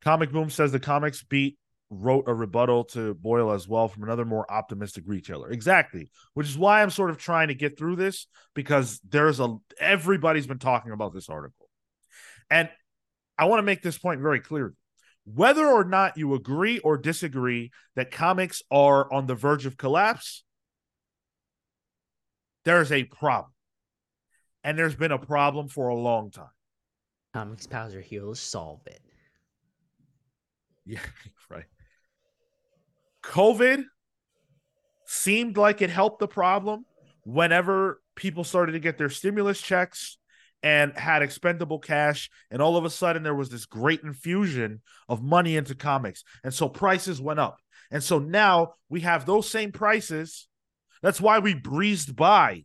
Comic 0.00 0.30
Boom 0.30 0.48
says 0.50 0.70
the 0.72 0.78
comics 0.80 1.22
beat 1.24 1.58
wrote 1.90 2.24
a 2.26 2.34
rebuttal 2.34 2.84
to 2.84 3.14
Boyle 3.14 3.52
as 3.52 3.66
well 3.66 3.88
from 3.88 4.02
another 4.02 4.24
more 4.24 4.50
optimistic 4.50 5.04
retailer. 5.06 5.50
Exactly. 5.50 6.10
Which 6.34 6.48
is 6.48 6.58
why 6.58 6.82
I'm 6.82 6.90
sort 6.90 7.10
of 7.10 7.18
trying 7.18 7.48
to 7.48 7.54
get 7.54 7.78
through 7.78 7.96
this 7.96 8.26
because 8.54 9.00
there's 9.08 9.40
a 9.40 9.56
everybody's 9.80 10.46
been 10.46 10.58
talking 10.58 10.92
about 10.92 11.14
this 11.14 11.28
article. 11.28 11.68
And 12.50 12.68
I 13.38 13.46
want 13.46 13.58
to 13.60 13.64
make 13.64 13.82
this 13.82 13.98
point 13.98 14.20
very 14.20 14.40
clear. 14.40 14.74
Whether 15.24 15.66
or 15.66 15.84
not 15.84 16.16
you 16.16 16.34
agree 16.34 16.78
or 16.78 16.96
disagree 16.96 17.70
that 17.96 18.10
comics 18.10 18.62
are 18.70 19.12
on 19.12 19.26
the 19.26 19.34
verge 19.34 19.66
of 19.66 19.76
collapse, 19.76 20.42
there's 22.64 22.92
a 22.92 23.04
problem. 23.04 23.52
And 24.64 24.78
there's 24.78 24.96
been 24.96 25.12
a 25.12 25.18
problem 25.18 25.68
for 25.68 25.88
a 25.88 25.94
long 25.94 26.30
time. 26.30 26.48
Comics 27.32 27.66
pals 27.66 27.94
are 27.94 28.00
heroes. 28.00 28.40
Solve 28.40 28.80
it. 28.86 29.00
Yeah, 30.84 31.00
right. 31.50 31.64
COVID 33.22 33.84
seemed 35.06 35.56
like 35.56 35.82
it 35.82 35.90
helped 35.90 36.20
the 36.20 36.28
problem 36.28 36.84
whenever 37.24 38.00
people 38.14 38.44
started 38.44 38.72
to 38.72 38.80
get 38.80 38.98
their 38.98 39.08
stimulus 39.08 39.60
checks 39.60 40.18
and 40.62 40.92
had 40.96 41.22
expendable 41.22 41.78
cash. 41.78 42.30
And 42.50 42.60
all 42.60 42.76
of 42.76 42.84
a 42.84 42.90
sudden, 42.90 43.22
there 43.22 43.34
was 43.34 43.48
this 43.48 43.66
great 43.66 44.02
infusion 44.02 44.82
of 45.08 45.22
money 45.22 45.56
into 45.56 45.74
comics. 45.74 46.24
And 46.42 46.52
so 46.52 46.68
prices 46.68 47.20
went 47.20 47.40
up. 47.40 47.58
And 47.90 48.02
so 48.02 48.18
now 48.18 48.74
we 48.88 49.00
have 49.00 49.24
those 49.24 49.48
same 49.48 49.72
prices. 49.72 50.48
That's 51.02 51.20
why 51.20 51.38
we 51.38 51.54
breezed 51.54 52.16
by 52.16 52.64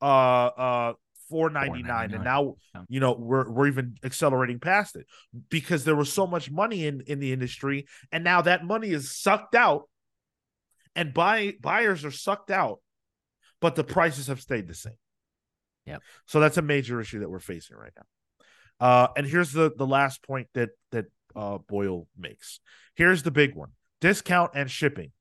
uh 0.00 0.04
uh 0.04 0.92
499 1.32 2.12
and 2.12 2.24
now 2.24 2.56
you 2.88 3.00
know 3.00 3.16
we're 3.18 3.50
we're 3.50 3.68
even 3.68 3.96
accelerating 4.04 4.58
past 4.58 4.96
it 4.96 5.06
because 5.48 5.84
there 5.84 5.96
was 5.96 6.12
so 6.12 6.26
much 6.26 6.50
money 6.50 6.86
in 6.86 7.02
in 7.06 7.20
the 7.20 7.32
industry 7.32 7.86
and 8.10 8.22
now 8.22 8.42
that 8.42 8.64
money 8.64 8.90
is 8.90 9.16
sucked 9.16 9.54
out 9.54 9.84
and 10.94 11.14
buy 11.14 11.54
buyers 11.60 12.04
are 12.04 12.10
sucked 12.10 12.50
out 12.50 12.80
but 13.60 13.76
the 13.76 13.84
prices 13.84 14.26
have 14.26 14.40
stayed 14.40 14.66
the 14.66 14.74
same 14.74 14.98
Yeah. 15.86 15.98
so 16.26 16.40
that's 16.40 16.56
a 16.56 16.62
major 16.62 17.00
issue 17.00 17.20
that 17.20 17.30
we're 17.30 17.38
facing 17.38 17.76
right 17.76 17.92
now 17.96 18.86
uh 18.86 19.08
and 19.16 19.26
here's 19.26 19.52
the 19.52 19.72
the 19.76 19.86
last 19.86 20.22
point 20.22 20.48
that 20.54 20.70
that 20.90 21.06
uh 21.36 21.58
boyle 21.58 22.06
makes 22.18 22.60
here's 22.94 23.22
the 23.22 23.30
big 23.30 23.54
one 23.54 23.70
discount 24.00 24.52
and 24.54 24.70
shipping 24.70 25.12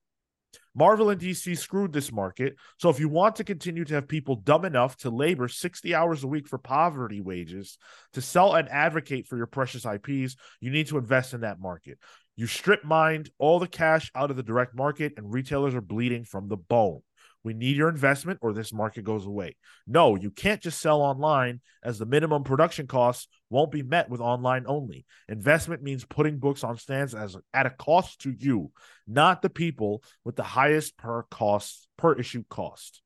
Marvel 0.73 1.09
and 1.09 1.19
DC 1.19 1.57
screwed 1.57 1.91
this 1.91 2.11
market. 2.11 2.55
So 2.77 2.89
if 2.89 2.99
you 2.99 3.09
want 3.09 3.35
to 3.37 3.43
continue 3.43 3.83
to 3.85 3.95
have 3.95 4.07
people 4.07 4.35
dumb 4.37 4.63
enough 4.63 4.95
to 4.97 5.09
labor 5.09 5.47
60 5.47 5.93
hours 5.93 6.23
a 6.23 6.27
week 6.27 6.47
for 6.47 6.57
poverty 6.57 7.19
wages 7.19 7.77
to 8.13 8.21
sell 8.21 8.55
and 8.55 8.69
advocate 8.69 9.27
for 9.27 9.35
your 9.37 9.47
precious 9.47 9.85
IPs, 9.85 10.35
you 10.61 10.71
need 10.71 10.87
to 10.87 10.97
invest 10.97 11.33
in 11.33 11.41
that 11.41 11.59
market. 11.59 11.99
You 12.35 12.47
strip 12.47 12.83
mined 12.83 13.29
all 13.37 13.59
the 13.59 13.67
cash 13.67 14.11
out 14.15 14.31
of 14.31 14.37
the 14.37 14.43
direct 14.43 14.75
market, 14.75 15.13
and 15.17 15.31
retailers 15.31 15.75
are 15.75 15.81
bleeding 15.81 16.23
from 16.23 16.47
the 16.47 16.57
bone. 16.57 17.01
We 17.43 17.53
need 17.53 17.75
your 17.75 17.89
investment 17.89 18.39
or 18.41 18.53
this 18.53 18.71
market 18.71 19.03
goes 19.03 19.25
away. 19.25 19.55
No, 19.87 20.15
you 20.15 20.29
can't 20.29 20.61
just 20.61 20.79
sell 20.79 21.01
online 21.01 21.61
as 21.83 21.97
the 21.97 22.05
minimum 22.05 22.43
production 22.43 22.85
costs 22.85 23.27
won't 23.49 23.71
be 23.71 23.81
met 23.81 24.09
with 24.09 24.21
online 24.21 24.65
only. 24.67 25.05
Investment 25.27 25.81
means 25.81 26.05
putting 26.05 26.37
books 26.37 26.63
on 26.63 26.77
stands 26.77 27.15
as 27.15 27.35
at 27.53 27.65
a 27.65 27.71
cost 27.71 28.21
to 28.21 28.35
you, 28.37 28.71
not 29.07 29.41
the 29.41 29.49
people 29.49 30.03
with 30.23 30.35
the 30.35 30.43
highest 30.43 30.97
per 30.97 31.23
cost 31.23 31.87
per 31.97 32.13
issue 32.13 32.43
cost. 32.47 33.01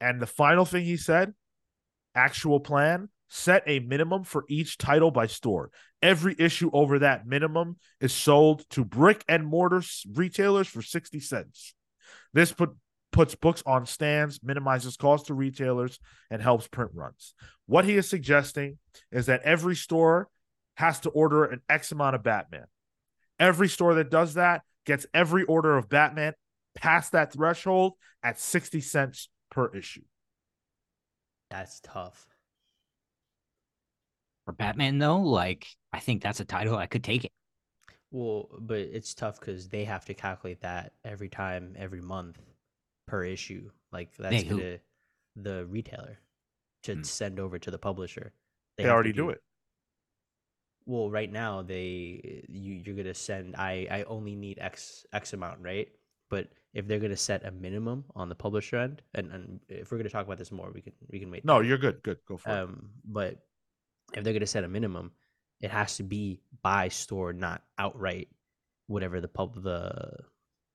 And 0.00 0.20
the 0.20 0.26
final 0.26 0.64
thing 0.64 0.84
he 0.84 0.96
said, 0.96 1.34
actual 2.14 2.60
plan, 2.60 3.10
set 3.28 3.62
a 3.66 3.80
minimum 3.80 4.24
for 4.24 4.44
each 4.48 4.78
title 4.78 5.10
by 5.10 5.26
store. 5.26 5.70
Every 6.02 6.34
issue 6.38 6.70
over 6.72 7.00
that 7.00 7.26
minimum 7.26 7.76
is 8.00 8.12
sold 8.12 8.68
to 8.70 8.84
brick 8.84 9.24
and 9.28 9.44
mortar 9.44 9.82
retailers 10.14 10.66
for 10.66 10.80
60 10.80 11.20
cents. 11.20 11.74
This 12.32 12.52
put 12.52 12.70
puts 13.12 13.34
books 13.34 13.62
on 13.66 13.86
stands, 13.86 14.40
minimizes 14.42 14.96
cost 14.96 15.26
to 15.26 15.34
retailers, 15.34 15.98
and 16.30 16.40
helps 16.40 16.68
print 16.68 16.92
runs. 16.94 17.34
What 17.66 17.84
he 17.84 17.96
is 17.96 18.08
suggesting 18.08 18.78
is 19.10 19.26
that 19.26 19.42
every 19.42 19.76
store 19.76 20.28
has 20.74 21.00
to 21.00 21.10
order 21.10 21.44
an 21.44 21.60
X 21.68 21.92
amount 21.92 22.14
of 22.14 22.22
Batman. 22.22 22.66
Every 23.38 23.68
store 23.68 23.94
that 23.94 24.10
does 24.10 24.34
that 24.34 24.62
gets 24.86 25.06
every 25.12 25.44
order 25.44 25.76
of 25.76 25.88
Batman 25.88 26.34
past 26.74 27.12
that 27.12 27.32
threshold 27.32 27.94
at 28.22 28.38
60 28.38 28.80
cents 28.80 29.28
per 29.50 29.74
issue. 29.74 30.02
That's 31.50 31.80
tough. 31.80 32.26
For 34.44 34.52
Batman, 34.52 34.98
though, 34.98 35.18
like 35.18 35.66
I 35.92 36.00
think 36.00 36.22
that's 36.22 36.40
a 36.40 36.44
title 36.44 36.76
I 36.76 36.86
could 36.86 37.04
take 37.04 37.24
it. 37.24 37.32
Well, 38.10 38.48
but 38.58 38.78
it's 38.80 39.14
tough 39.14 39.38
because 39.38 39.68
they 39.68 39.84
have 39.84 40.04
to 40.06 40.14
calculate 40.14 40.60
that 40.62 40.94
every 41.04 41.28
time, 41.28 41.74
every 41.78 42.00
month 42.00 42.38
per 43.06 43.24
issue. 43.24 43.70
Like 43.92 44.16
that's 44.16 44.42
They 44.42 44.48
gonna 44.48 44.78
the 45.36 45.66
retailer 45.66 46.18
to 46.84 46.94
Hmm. 46.94 47.02
send 47.02 47.38
over 47.38 47.58
to 47.58 47.70
the 47.70 47.78
publisher. 47.78 48.32
They, 48.76 48.84
have 48.84 48.90
to 48.90 48.94
already 48.94 49.12
do 49.12 49.30
it. 49.30 49.42
Well, 50.86 51.10
right 51.10 51.30
now 51.30 51.62
they 51.62 52.44
you 52.48 52.74
you're 52.84 52.96
gonna 52.96 53.14
send. 53.14 53.54
I 53.56 53.86
I 53.90 54.02
only 54.04 54.34
need 54.34 54.58
X 54.58 55.06
X 55.12 55.32
amount, 55.32 55.60
right? 55.60 55.88
But 56.30 56.48
if 56.74 56.86
they're 56.86 56.98
gonna 56.98 57.16
set 57.16 57.44
a 57.44 57.50
minimum 57.50 58.04
on 58.14 58.28
the 58.28 58.34
publisher 58.34 58.76
end, 58.76 59.02
and, 59.14 59.30
and 59.32 59.60
if 59.68 59.90
we're 59.90 59.98
gonna 59.98 60.10
talk 60.10 60.26
about 60.26 60.38
this 60.38 60.50
more, 60.52 60.70
we 60.72 60.80
can 60.80 60.92
we 61.08 61.20
can 61.20 61.30
wait. 61.30 61.44
No, 61.44 61.60
you're 61.60 61.78
good. 61.78 62.02
Good. 62.02 62.18
Go 62.26 62.36
for 62.36 62.50
it. 62.50 62.52
Um, 62.54 62.90
but 63.04 63.44
if 64.14 64.24
they're 64.24 64.32
going 64.32 64.40
to 64.40 64.46
set 64.46 64.64
a 64.64 64.68
minimum, 64.68 65.12
it 65.60 65.70
has 65.70 65.96
to 65.96 66.02
be 66.02 66.40
by 66.62 66.88
store, 66.88 67.32
not 67.32 67.62
outright, 67.78 68.28
whatever 68.86 69.20
the 69.20 69.28
pub 69.28 69.62
the 69.62 70.16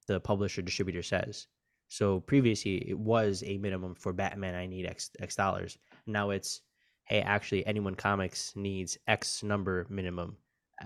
the 0.07 0.19
publisher 0.19 0.61
distributor 0.61 1.01
says. 1.01 1.47
So 1.87 2.19
previously, 2.19 2.77
it 2.89 2.97
was 2.97 3.43
a 3.45 3.57
minimum 3.57 3.95
for 3.95 4.13
Batman. 4.13 4.55
I 4.55 4.65
need 4.67 4.85
X 4.85 5.11
X 5.19 5.35
dollars. 5.35 5.77
Now 6.05 6.31
it's 6.31 6.61
hey, 7.05 7.21
actually, 7.21 7.65
anyone 7.65 7.95
comics 7.95 8.53
needs 8.55 8.97
X 9.07 9.43
number 9.43 9.85
minimum. 9.89 10.37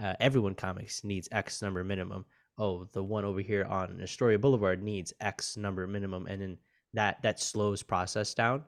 Uh, 0.01 0.13
everyone 0.19 0.55
comics 0.55 1.03
needs 1.03 1.29
X 1.31 1.61
number 1.61 1.83
minimum. 1.83 2.25
Oh, 2.57 2.87
the 2.91 3.03
one 3.03 3.25
over 3.25 3.39
here 3.41 3.65
on 3.65 4.01
Astoria 4.01 4.37
Boulevard 4.37 4.83
needs 4.83 5.13
X 5.21 5.55
number 5.57 5.87
minimum, 5.87 6.27
and 6.27 6.41
then 6.41 6.57
that 6.93 7.21
that 7.21 7.39
slows 7.39 7.83
process 7.83 8.33
down 8.33 8.63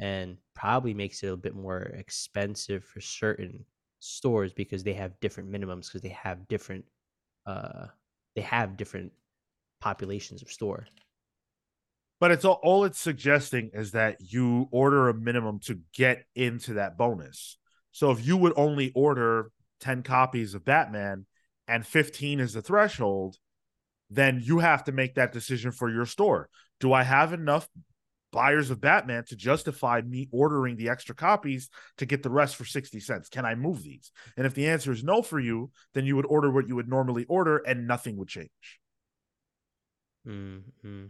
and 0.00 0.36
probably 0.54 0.94
makes 0.94 1.22
it 1.22 1.28
a 1.28 1.36
bit 1.36 1.54
more 1.54 1.82
expensive 1.82 2.84
for 2.84 3.00
certain 3.00 3.64
stores 4.00 4.52
because 4.52 4.84
they 4.84 4.94
have 4.94 5.18
different 5.20 5.50
minimums 5.50 5.86
because 5.86 6.02
they 6.02 6.08
have 6.10 6.46
different 6.48 6.84
uh 7.46 7.86
they 8.34 8.42
have 8.42 8.76
different 8.76 9.12
populations 9.80 10.42
of 10.42 10.50
store 10.50 10.86
But 12.20 12.32
it's 12.32 12.44
all, 12.44 12.58
all 12.62 12.84
it's 12.84 12.98
suggesting 12.98 13.70
is 13.72 13.92
that 13.92 14.16
you 14.20 14.68
order 14.70 15.08
a 15.08 15.14
minimum 15.14 15.60
to 15.60 15.80
get 15.94 16.24
into 16.34 16.74
that 16.74 16.98
bonus. 16.98 17.58
So 17.92 18.10
if 18.10 18.26
you 18.26 18.36
would 18.36 18.52
only 18.56 18.92
order 18.94 19.50
10 19.80 20.02
copies 20.02 20.54
of 20.54 20.64
Batman 20.64 21.26
and 21.68 21.86
15 21.86 22.40
is 22.40 22.54
the 22.54 22.62
threshold, 22.62 23.36
then 24.10 24.40
you 24.42 24.58
have 24.58 24.84
to 24.84 24.92
make 24.92 25.14
that 25.14 25.32
decision 25.32 25.70
for 25.70 25.90
your 25.90 26.06
store. 26.06 26.48
Do 26.80 26.92
I 26.92 27.02
have 27.04 27.32
enough 27.32 27.68
buyers 28.32 28.70
of 28.70 28.80
Batman 28.80 29.24
to 29.26 29.36
justify 29.36 30.00
me 30.02 30.28
ordering 30.30 30.76
the 30.76 30.88
extra 30.88 31.14
copies 31.14 31.70
to 31.98 32.06
get 32.06 32.22
the 32.22 32.30
rest 32.30 32.56
for 32.56 32.64
60 32.64 33.00
cents? 33.00 33.28
Can 33.28 33.44
I 33.44 33.54
move 33.54 33.82
these? 33.82 34.10
And 34.36 34.46
if 34.46 34.54
the 34.54 34.68
answer 34.68 34.92
is 34.92 35.04
no 35.04 35.22
for 35.22 35.40
you, 35.40 35.70
then 35.94 36.04
you 36.04 36.16
would 36.16 36.26
order 36.26 36.50
what 36.50 36.68
you 36.68 36.76
would 36.76 36.88
normally 36.88 37.24
order 37.26 37.58
and 37.58 37.86
nothing 37.86 38.16
would 38.16 38.28
change. 38.28 38.80
mm-hmm. 40.26 41.06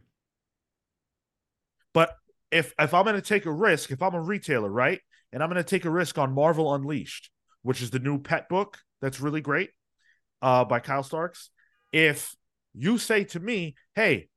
But 1.92 2.14
if 2.50 2.72
if 2.78 2.94
I'm 2.94 3.04
going 3.04 3.16
to 3.16 3.22
take 3.22 3.46
a 3.46 3.52
risk, 3.52 3.90
if 3.90 4.02
I'm 4.02 4.14
a 4.14 4.20
retailer, 4.20 4.70
right, 4.70 5.00
and 5.33 5.42
I'm 5.42 5.48
going 5.48 5.62
to 5.62 5.68
take 5.68 5.85
a 5.85 5.90
risk 5.90 6.18
on 6.18 6.35
Marvel 6.35 6.74
Unleashed, 6.74 7.31
which 7.62 7.83
is 7.83 7.90
the 7.90 7.98
new 7.98 8.18
pet 8.18 8.48
book 8.48 8.78
that's 9.00 9.20
really 9.20 9.40
great, 9.40 9.70
uh, 10.42 10.64
by 10.64 10.81
Kyle 10.81 11.02
Starks. 11.02 11.50
If 11.92 12.35
you 12.74 12.98
say 12.98 13.24
to 13.24 13.40
me, 13.40 13.74
"Hey, 13.94 14.28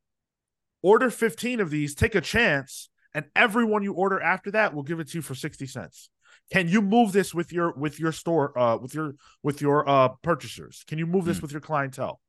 order 0.82 1.10
15 1.10 1.60
of 1.60 1.70
these, 1.70 1.96
take 1.96 2.16
a 2.16 2.22
chance, 2.22 2.90
and 3.14 3.26
everyone 3.36 3.84
you 3.84 3.94
order 3.94 4.20
after 4.20 4.52
that 4.52 4.74
will 4.74 4.84
give 4.84 5.00
it 5.00 5.10
to 5.10 5.18
you 5.18 5.22
for 5.22 5.36
60 5.36 5.66
cents." 5.68 6.10
Can 6.52 6.68
you 6.68 6.82
move 6.82 7.14
this 7.14 7.34
with 7.34 7.54
your 7.54 7.72
with 7.74 8.00
your 8.00 8.12
store 8.12 8.58
uh 8.58 8.76
with 8.78 8.94
your 8.94 9.16
with 9.42 9.62
your 9.62 9.88
uh 9.88 10.10
purchasers? 10.22 10.84
Can 10.88 10.98
you 10.98 11.06
move 11.06 11.24
this 11.26 11.38
Hmm. 11.38 11.44
with 11.44 11.52
your 11.52 11.62
clientele? 11.62 12.20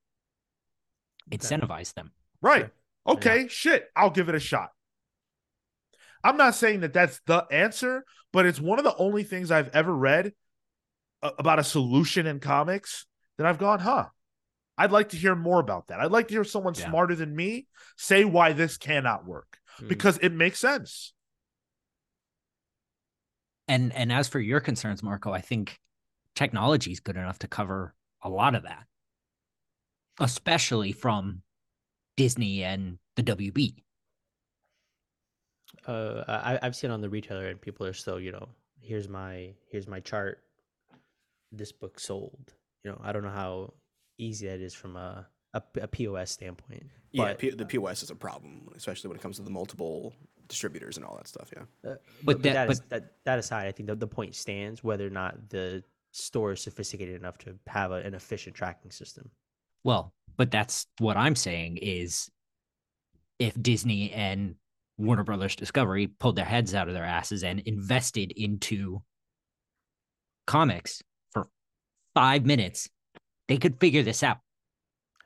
Incentivize 1.30 1.94
them. 1.94 2.12
Right. 2.40 2.62
Sure. 2.62 2.72
Okay, 3.08 3.48
shit. 3.48 3.88
I'll 3.96 4.10
give 4.10 4.28
it 4.28 4.34
a 4.34 4.40
shot. 4.40 4.70
I'm 6.22 6.36
not 6.36 6.54
saying 6.54 6.80
that 6.80 6.92
that's 6.92 7.20
the 7.26 7.46
answer, 7.50 8.04
but 8.32 8.46
it's 8.46 8.60
one 8.60 8.78
of 8.78 8.84
the 8.84 8.94
only 8.96 9.24
things 9.24 9.50
I've 9.50 9.70
ever 9.70 9.94
read 9.94 10.32
about 11.20 11.58
a 11.58 11.64
solution 11.64 12.26
in 12.26 12.38
comics 12.38 13.06
that 13.38 13.46
I've 13.46 13.58
gone, 13.58 13.80
huh? 13.80 14.06
I'd 14.78 14.90
like 14.92 15.10
to 15.10 15.16
hear 15.16 15.34
more 15.34 15.60
about 15.60 15.88
that. 15.88 16.00
I'd 16.00 16.10
like 16.10 16.28
to 16.28 16.34
hear 16.34 16.44
someone 16.44 16.74
Yeah. 16.76 16.88
smarter 16.88 17.14
than 17.14 17.34
me 17.36 17.66
say 17.96 18.24
why 18.24 18.52
this 18.52 18.76
cannot 18.76 19.26
work 19.26 19.58
Mm. 19.80 19.88
because 19.88 20.18
it 20.18 20.32
makes 20.32 20.58
sense. 20.58 21.14
And 23.68 23.92
and 23.94 24.12
as 24.12 24.28
for 24.28 24.40
your 24.40 24.60
concerns, 24.60 25.02
Marco, 25.02 25.32
I 25.32 25.40
think 25.40 25.80
technology 26.34 26.92
is 26.92 27.00
good 27.00 27.16
enough 27.16 27.38
to 27.40 27.48
cover 27.48 27.94
a 28.22 28.28
lot 28.28 28.54
of 28.54 28.64
that, 28.64 28.86
especially 30.20 30.92
from 30.92 31.42
Disney 32.16 32.64
and 32.64 32.98
the 33.16 33.22
WB. 33.22 33.84
uh 35.86 36.22
I, 36.28 36.58
i've 36.62 36.76
seen 36.76 36.90
on 36.90 37.00
the 37.00 37.08
retailer 37.08 37.48
and 37.48 37.60
people 37.60 37.86
are 37.86 37.92
still 37.94 38.20
you 38.20 38.30
know 38.30 38.48
here's 38.80 39.08
my 39.08 39.54
here's 39.70 39.88
my 39.88 40.00
chart 40.00 40.44
this 41.50 41.72
book 41.72 41.98
sold 41.98 42.52
you 42.84 42.90
know 42.90 43.00
i 43.02 43.10
don't 43.10 43.22
know 43.24 43.30
how 43.30 43.72
easy 44.18 44.46
that 44.46 44.60
is 44.60 44.74
from 44.74 44.96
a 44.96 45.26
a, 45.54 45.62
a 45.82 45.86
pos 45.88 46.30
standpoint 46.30 46.86
Yeah, 47.10 47.24
but 47.24 47.38
P- 47.38 47.50
the 47.50 47.66
POS 47.66 48.02
is 48.02 48.10
a 48.10 48.14
problem, 48.14 48.68
especially 48.74 49.08
when 49.08 49.18
it 49.18 49.22
comes 49.22 49.36
to 49.36 49.42
the 49.42 49.50
multiple 49.50 50.14
distributors 50.48 50.96
and 50.96 51.04
all 51.04 51.16
that 51.16 51.28
stuff. 51.28 51.50
Yeah. 51.54 51.62
Uh, 51.90 51.94
But 51.94 52.00
but, 52.24 52.42
that- 52.44 52.52
that, 52.54 52.66
but- 52.68 52.72
is- 52.72 52.80
that 52.88 53.12
that 53.24 53.38
aside, 53.38 53.66
I 53.68 53.72
think 53.72 53.88
the, 53.88 53.94
the 53.96 54.06
point 54.06 54.34
stands 54.34 54.82
whether 54.82 55.06
or 55.06 55.10
not 55.10 55.50
the 55.50 55.84
store 56.12 56.52
is 56.52 56.60
sophisticated 56.62 57.16
enough 57.16 57.36
to 57.38 57.54
have 57.66 57.90
a, 57.90 57.96
an 57.96 58.14
efficient 58.14 58.54
tracking 58.56 58.90
system. 58.90 59.30
Well, 59.84 60.12
but 60.36 60.50
that's 60.50 60.86
what 60.98 61.16
I'm 61.18 61.36
saying 61.36 61.78
is 61.82 62.30
if 63.38 63.60
Disney 63.60 64.10
and 64.12 64.54
Warner 64.98 65.24
Brothers 65.24 65.56
Discovery 65.56 66.06
pulled 66.06 66.36
their 66.36 66.44
heads 66.46 66.74
out 66.74 66.88
of 66.88 66.94
their 66.94 67.04
asses 67.04 67.42
and 67.44 67.60
invested 67.60 68.30
into 68.32 69.02
comics 70.46 71.02
for 71.30 71.48
five 72.14 72.44
minutes, 72.46 72.88
they 73.52 73.58
could 73.58 73.78
figure 73.78 74.02
this 74.02 74.22
out. 74.22 74.38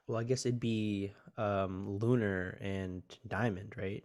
Well, 0.08 0.18
I 0.18 0.24
guess 0.24 0.46
it'd 0.46 0.58
be 0.58 1.12
um, 1.36 1.98
Lunar 2.00 2.58
and 2.60 3.04
Diamond, 3.26 3.74
right? 3.76 4.02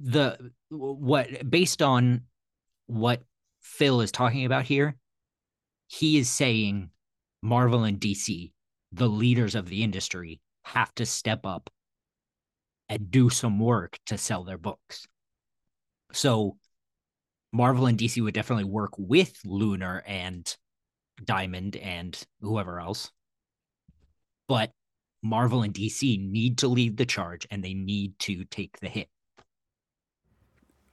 the 0.00 0.50
what 0.70 1.48
based 1.48 1.80
on 1.82 2.22
what 2.86 3.22
Phil 3.60 4.00
is 4.00 4.10
talking 4.10 4.46
about 4.46 4.64
here, 4.64 4.96
he 5.88 6.16
is 6.16 6.30
saying 6.30 6.88
Marvel 7.42 7.84
and 7.84 8.00
DC, 8.00 8.50
the 8.92 9.08
leaders 9.08 9.54
of 9.54 9.68
the 9.68 9.84
industry, 9.84 10.40
have 10.64 10.92
to 10.94 11.04
step 11.04 11.44
up 11.44 11.68
and 12.88 13.10
do 13.10 13.28
some 13.28 13.60
work 13.60 13.98
to 14.06 14.16
sell 14.16 14.42
their 14.42 14.58
books. 14.58 15.06
So 16.12 16.56
Marvel 17.52 17.86
and 17.86 17.98
DC 17.98 18.22
would 18.22 18.34
definitely 18.34 18.64
work 18.64 18.92
with 18.96 19.38
Lunar 19.44 20.02
and 20.06 20.56
Diamond 21.24 21.76
and 21.76 22.20
whoever 22.40 22.80
else. 22.80 23.10
But 24.48 24.72
Marvel 25.22 25.62
and 25.62 25.74
DC 25.74 26.20
need 26.30 26.58
to 26.58 26.68
lead 26.68 26.96
the 26.96 27.06
charge 27.06 27.46
and 27.50 27.64
they 27.64 27.74
need 27.74 28.18
to 28.20 28.44
take 28.44 28.78
the 28.80 28.88
hit. 28.88 29.08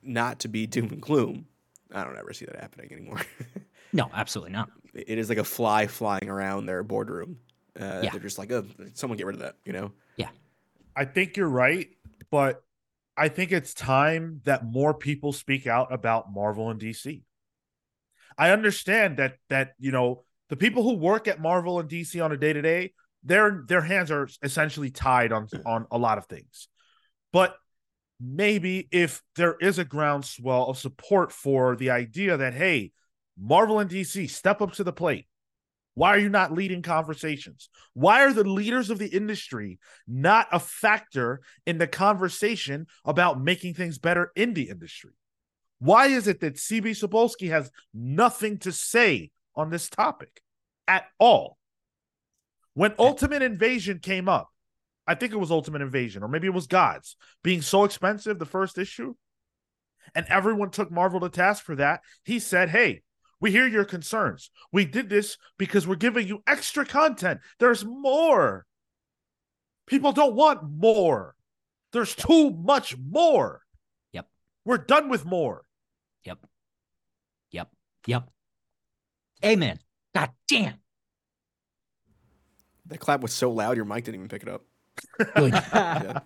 Not 0.02 0.40
to 0.40 0.48
be 0.48 0.68
doom 0.68 0.90
and 0.92 1.02
gloom. 1.02 1.46
I 1.94 2.04
don't 2.04 2.18
ever 2.18 2.34
see 2.34 2.46
that 2.46 2.60
happening 2.60 2.92
anymore. 2.92 3.22
No, 3.96 4.10
absolutely 4.12 4.54
not. 4.54 4.72
it 4.96 5.20
is 5.20 5.30
like 5.30 5.38
a 5.38 5.44
fly 5.44 5.86
flying 5.86 6.28
around 6.28 6.66
their 6.66 6.82
boardroom. 6.82 7.38
Uh, 7.80 8.00
Yeah. 8.02 8.10
They're 8.10 8.22
just 8.22 8.40
like, 8.40 8.52
oh, 8.52 8.66
someone 8.96 9.18
get 9.18 9.28
rid 9.28 9.36
of 9.36 9.42
that, 9.44 9.58
you 9.66 9.72
know? 9.72 9.92
Yeah. 10.18 10.30
I 10.96 11.06
think 11.06 11.38
you're 11.38 11.48
right, 11.48 11.90
but 12.32 12.64
I 13.16 13.28
think 13.28 13.52
it's 13.52 13.72
time 13.76 14.42
that 14.46 14.66
more 14.66 14.96
people 14.96 15.32
speak 15.32 15.68
out 15.68 15.94
about 15.94 16.34
Marvel 16.34 16.72
and 16.72 16.82
DC. 16.82 17.22
I 18.38 18.52
understand 18.52 19.18
that 19.18 19.36
that 19.50 19.74
you 19.80 19.92
know 19.92 20.24
the 20.50 20.56
people 20.56 20.84
who 20.84 20.96
work 20.96 21.28
at 21.28 21.42
Marvel 21.42 21.80
and 21.80 21.90
DC 21.90 22.24
on 22.24 22.32
a 22.32 22.38
day 22.38 22.54
to 22.54 22.62
day, 22.62 22.94
their 23.24 23.64
their 23.68 23.82
hands 23.82 24.12
are 24.12 24.28
essentially 24.42 24.92
tied 24.92 25.32
on 25.32 25.48
hmm. 25.48 25.60
on 25.66 25.88
a 25.92 25.98
lot 25.98 26.18
of 26.18 26.26
things, 26.26 26.68
but 27.32 27.56
maybe 28.20 28.88
if 28.92 29.22
there 29.36 29.56
is 29.60 29.80
a 29.80 29.86
groundswell 29.86 30.68
of 30.68 30.78
support 30.78 31.32
for 31.32 31.76
the 31.76 31.90
idea 31.90 32.38
that 32.38 32.54
hey, 32.54 32.92
Marvel 33.40 33.80
and 33.80 33.90
DC 33.90 34.30
step 34.30 34.62
up 34.62 34.74
to 34.74 34.84
the 34.84 34.94
plate. 34.94 35.28
Why 35.96 36.16
are 36.16 36.20
you 36.20 36.30
not 36.30 36.52
leading 36.52 36.82
conversations? 36.82 37.70
Why 37.94 38.24
are 38.24 38.34
the 38.34 38.44
leaders 38.44 38.90
of 38.90 38.98
the 38.98 39.08
industry 39.08 39.80
not 40.08 40.48
a 40.52 40.60
factor 40.60 41.42
in 41.68 41.78
the 41.78 41.88
conversation 41.88 42.88
about 43.06 43.42
making 43.42 43.76
things 43.76 44.00
better 44.00 44.32
in 44.36 44.56
the 44.56 44.70
industry? 44.70 45.12
Why 45.84 46.08
is 46.08 46.30
it 46.30 46.40
that 46.40 46.56
CB 46.56 46.92
Cebulski 46.92 47.50
has 47.50 47.70
nothing 47.94 48.58
to 48.60 48.72
say 48.72 49.32
on 49.54 49.70
this 49.70 49.90
topic 49.90 50.42
at 50.88 51.04
all? 51.20 51.58
When 52.74 52.94
Ultimate 52.98 53.42
Invasion 53.42 54.00
came 54.00 54.30
up, 54.30 54.48
I 55.06 55.16
think 55.16 55.34
it 55.34 55.40
was 55.40 55.52
Ultimate 55.52 55.82
Invasion, 55.82 56.24
or 56.24 56.30
maybe 56.30 56.48
it 56.48 56.54
was 56.54 56.68
Gods, 56.68 57.18
being 57.44 57.62
so 57.62 57.84
expensive, 57.84 58.40
the 58.40 58.46
first 58.46 58.78
issue, 58.78 59.16
and 60.16 60.26
everyone 60.30 60.70
took 60.70 60.90
Marvel 60.90 61.20
to 61.20 61.28
task 61.28 61.66
for 61.66 61.76
that. 61.76 62.00
He 62.24 62.40
said, 62.40 62.70
Hey, 62.70 63.02
we 63.42 63.52
hear 63.52 63.68
your 63.68 63.84
concerns. 63.84 64.52
We 64.72 64.86
did 64.86 65.10
this 65.10 65.38
because 65.58 65.86
we're 65.86 65.96
giving 65.96 66.26
you 66.26 66.44
extra 66.48 66.86
content. 66.86 67.42
There's 67.60 67.84
more. 67.84 68.66
People 69.86 70.14
don't 70.14 70.34
want 70.34 70.62
more. 70.64 71.36
There's 71.92 72.16
too 72.16 72.52
much 72.52 72.96
more. 72.98 73.64
Yep. 74.14 74.30
We're 74.64 74.78
done 74.78 75.10
with 75.10 75.26
more. 75.26 75.66
Yep. 76.26 76.40
Yep. 77.52 77.70
Yep. 78.08 78.30
Amen. 79.46 79.80
God 80.16 80.32
damn. 80.50 80.76
That 82.88 83.00
clap 83.00 83.22
was 83.22 83.34
so 83.34 83.52
loud, 83.52 83.78
your 83.78 83.86
mic 83.86 84.04
didn't 84.04 84.16
even 84.16 84.28
pick 84.28 84.44
it 84.44 84.50
up. 84.50 84.64
Good. 85.36 85.54
Yeah. 85.74 86.20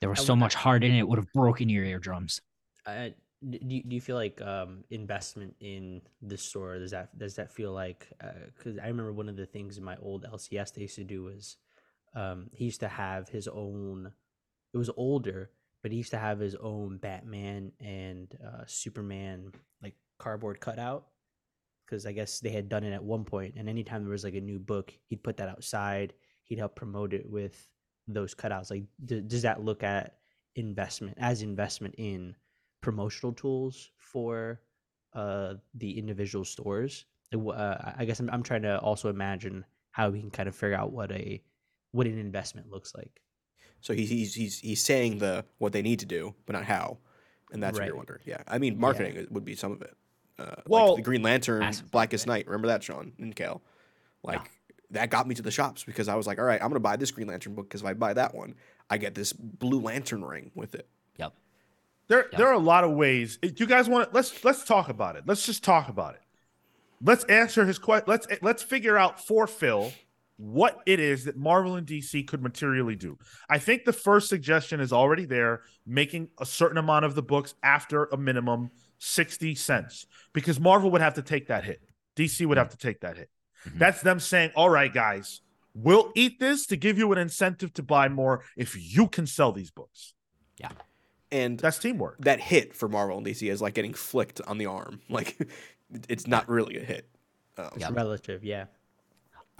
There 0.00 0.08
was 0.08 0.24
so 0.24 0.34
much 0.34 0.54
heart 0.54 0.82
in 0.82 0.92
it, 0.92 1.00
it 1.00 1.08
would 1.08 1.18
have 1.18 1.30
broken 1.34 1.68
your 1.68 1.84
eardrums. 1.84 2.40
Uh, 2.86 3.10
do 3.48 3.58
you, 3.60 3.82
do 3.82 3.94
you 3.94 4.00
feel 4.00 4.16
like 4.16 4.40
um, 4.40 4.84
investment 4.90 5.54
in 5.60 6.02
the 6.22 6.36
store 6.36 6.78
does 6.78 6.90
that 6.90 7.16
does 7.18 7.34
that 7.36 7.50
feel 7.50 7.72
like 7.72 8.08
because 8.56 8.78
I 8.78 8.88
remember 8.88 9.12
one 9.12 9.28
of 9.28 9.36
the 9.36 9.46
things 9.46 9.78
in 9.78 9.84
my 9.84 9.96
old 10.02 10.24
LCS 10.24 10.74
they 10.74 10.82
used 10.82 10.96
to 10.96 11.04
do 11.04 11.24
was 11.24 11.56
um, 12.14 12.50
he 12.52 12.66
used 12.66 12.80
to 12.80 12.88
have 12.88 13.28
his 13.28 13.48
own 13.48 14.12
it 14.72 14.78
was 14.78 14.90
older 14.96 15.50
but 15.82 15.90
he 15.90 15.98
used 15.98 16.10
to 16.10 16.18
have 16.18 16.38
his 16.38 16.54
own 16.56 16.98
Batman 16.98 17.72
and 17.80 18.36
uh, 18.44 18.64
Superman 18.66 19.52
like 19.82 19.94
cardboard 20.18 20.60
cutout 20.60 21.06
because 21.86 22.06
I 22.06 22.12
guess 22.12 22.38
they 22.40 22.50
had 22.50 22.68
done 22.68 22.84
it 22.84 22.92
at 22.92 23.02
one 23.02 23.24
point. 23.24 23.54
and 23.56 23.68
anytime 23.68 24.02
there 24.04 24.12
was 24.12 24.24
like 24.24 24.34
a 24.34 24.40
new 24.40 24.58
book 24.58 24.92
he'd 25.08 25.22
put 25.22 25.36
that 25.38 25.48
outside. 25.48 26.12
He'd 26.44 26.58
help 26.58 26.74
promote 26.74 27.12
it 27.14 27.28
with 27.28 27.68
those 28.08 28.34
cutouts. 28.34 28.70
Like 28.70 28.84
d- 29.04 29.20
does 29.20 29.42
that 29.42 29.64
look 29.64 29.82
at 29.82 30.16
investment 30.56 31.16
as 31.20 31.42
investment 31.42 31.94
in 31.98 32.34
promotional 32.80 33.32
tools 33.32 33.90
for 33.98 34.60
uh 35.14 35.54
the 35.74 35.98
individual 35.98 36.44
stores? 36.44 37.06
Uh, 37.32 37.92
i 37.96 38.04
guess 38.04 38.18
I'm, 38.18 38.28
I'm 38.30 38.42
trying 38.42 38.62
to 38.62 38.78
also 38.80 39.08
imagine 39.08 39.64
how 39.92 40.10
we 40.10 40.20
can 40.20 40.30
kind 40.30 40.48
of 40.48 40.54
figure 40.56 40.76
out 40.76 40.92
what 40.92 41.12
a 41.12 41.42
what 41.92 42.06
an 42.06 42.18
investment 42.18 42.70
looks 42.70 42.92
like 42.94 43.20
So 43.80 43.94
he's 43.94 44.08
he's 44.10 44.34
he's 44.34 44.58
he's 44.58 44.80
saying 44.82 45.18
the 45.18 45.44
what 45.58 45.72
they 45.72 45.82
need 45.82 46.00
to 46.00 46.06
do, 46.06 46.34
but 46.46 46.52
not 46.54 46.64
how, 46.64 46.98
and 47.52 47.62
that's 47.62 47.78
what 47.78 47.86
you're 47.86 47.96
wondering. 47.96 48.20
Yeah, 48.26 48.42
I 48.46 48.58
mean, 48.58 48.78
marketing 48.78 49.16
is- 49.16 49.28
would 49.30 49.44
be 49.44 49.54
some 49.56 49.72
of 49.72 49.82
it. 49.82 49.94
Uh, 50.38 50.54
Well- 50.66 50.88
like 50.88 50.96
the 50.96 51.02
Green 51.02 51.22
Lantern, 51.22 51.72
Blackest 51.90 52.26
Night. 52.26 52.46
Remember 52.46 52.68
that, 52.68 52.82
Sean 52.82 53.12
and 53.18 53.34
Cale? 53.34 53.62
Like 54.22 54.50
that 54.90 55.08
got 55.10 55.26
me 55.26 55.34
to 55.34 55.42
the 55.42 55.50
shops 55.50 55.84
because 55.84 56.08
I 56.08 56.14
was 56.14 56.26
like, 56.26 56.38
all 56.38 56.44
right, 56.44 56.60
I'm 56.62 56.68
gonna 56.68 56.80
buy 56.80 56.96
this 56.96 57.10
Green 57.10 57.28
Lantern 57.28 57.54
book 57.54 57.68
because 57.68 57.80
if 57.82 57.86
I 57.86 57.94
buy 57.94 58.12
that 58.14 58.34
one, 58.34 58.54
I 58.90 58.98
get 58.98 59.14
this 59.14 59.32
Blue 59.32 59.80
Lantern 59.80 60.24
ring 60.24 60.50
with 60.54 60.74
it. 60.74 60.88
Yep. 61.18 61.32
There, 62.08 62.26
Yeah. 62.32 62.38
there 62.38 62.48
are 62.48 62.54
a 62.54 62.58
lot 62.58 62.84
of 62.84 62.90
ways. 62.92 63.36
Do 63.38 63.52
you 63.56 63.66
guys 63.66 63.88
want 63.88 64.10
to 64.10 64.14
let's 64.14 64.44
let's 64.44 64.64
talk 64.64 64.88
about 64.88 65.16
it. 65.16 65.24
Let's 65.26 65.46
just 65.46 65.62
talk 65.64 65.88
about 65.88 66.14
it. 66.16 66.22
Let's 67.02 67.24
answer 67.24 67.64
his 67.64 67.78
question. 67.78 68.04
Let's 68.08 68.26
let's 68.42 68.62
figure 68.62 68.98
out 68.98 69.24
for 69.24 69.46
Phil 69.46 69.92
what 70.42 70.80
it 70.86 70.98
is 70.98 71.24
that 71.24 71.36
Marvel 71.36 71.76
and 71.76 71.86
DC 71.86 72.26
could 72.26 72.42
materially 72.42 72.96
do. 72.96 73.18
I 73.50 73.58
think 73.58 73.84
the 73.84 73.92
first 73.92 74.30
suggestion 74.30 74.80
is 74.80 74.90
already 74.90 75.26
there, 75.26 75.60
making 75.86 76.28
a 76.40 76.46
certain 76.46 76.78
amount 76.78 77.04
of 77.04 77.14
the 77.14 77.22
books 77.22 77.54
after 77.62 78.06
a 78.06 78.16
minimum 78.16 78.70
60 79.00 79.54
cents 79.54 80.06
because 80.32 80.58
Marvel 80.58 80.90
would 80.92 81.02
have 81.02 81.12
to 81.14 81.22
take 81.22 81.48
that 81.48 81.64
hit. 81.64 81.82
DC 82.16 82.46
would 82.46 82.56
have 82.56 82.70
to 82.70 82.78
take 82.78 83.00
that 83.00 83.18
hit. 83.18 83.28
Mhm. 83.66 83.78
That's 83.78 84.00
them 84.00 84.18
saying, 84.18 84.52
"All 84.56 84.70
right, 84.70 84.92
guys, 84.92 85.42
we'll 85.74 86.10
eat 86.14 86.40
this 86.40 86.64
to 86.68 86.76
give 86.76 86.96
you 86.96 87.12
an 87.12 87.18
incentive 87.18 87.74
to 87.74 87.82
buy 87.82 88.08
more 88.08 88.42
if 88.56 88.74
you 88.78 89.08
can 89.08 89.26
sell 89.26 89.52
these 89.52 89.70
books." 89.70 90.14
Yeah. 90.56 90.70
And 91.30 91.60
That's 91.60 91.78
teamwork. 91.78 92.16
that 92.20 92.40
hit 92.40 92.74
for 92.74 92.88
Marvel 92.88 93.18
and 93.18 93.26
DC 93.26 93.50
is 93.50 93.60
like 93.60 93.74
getting 93.74 93.92
flicked 93.92 94.40
on 94.46 94.56
the 94.56 94.66
arm. 94.66 95.02
Like 95.10 95.36
it's 96.08 96.26
not 96.26 96.48
really 96.48 96.78
a 96.78 96.84
hit. 96.84 97.06
Um, 97.58 97.66
it's 97.74 97.80
Yeah. 97.82 97.90
relative 97.92 98.42
yeah 98.42 98.64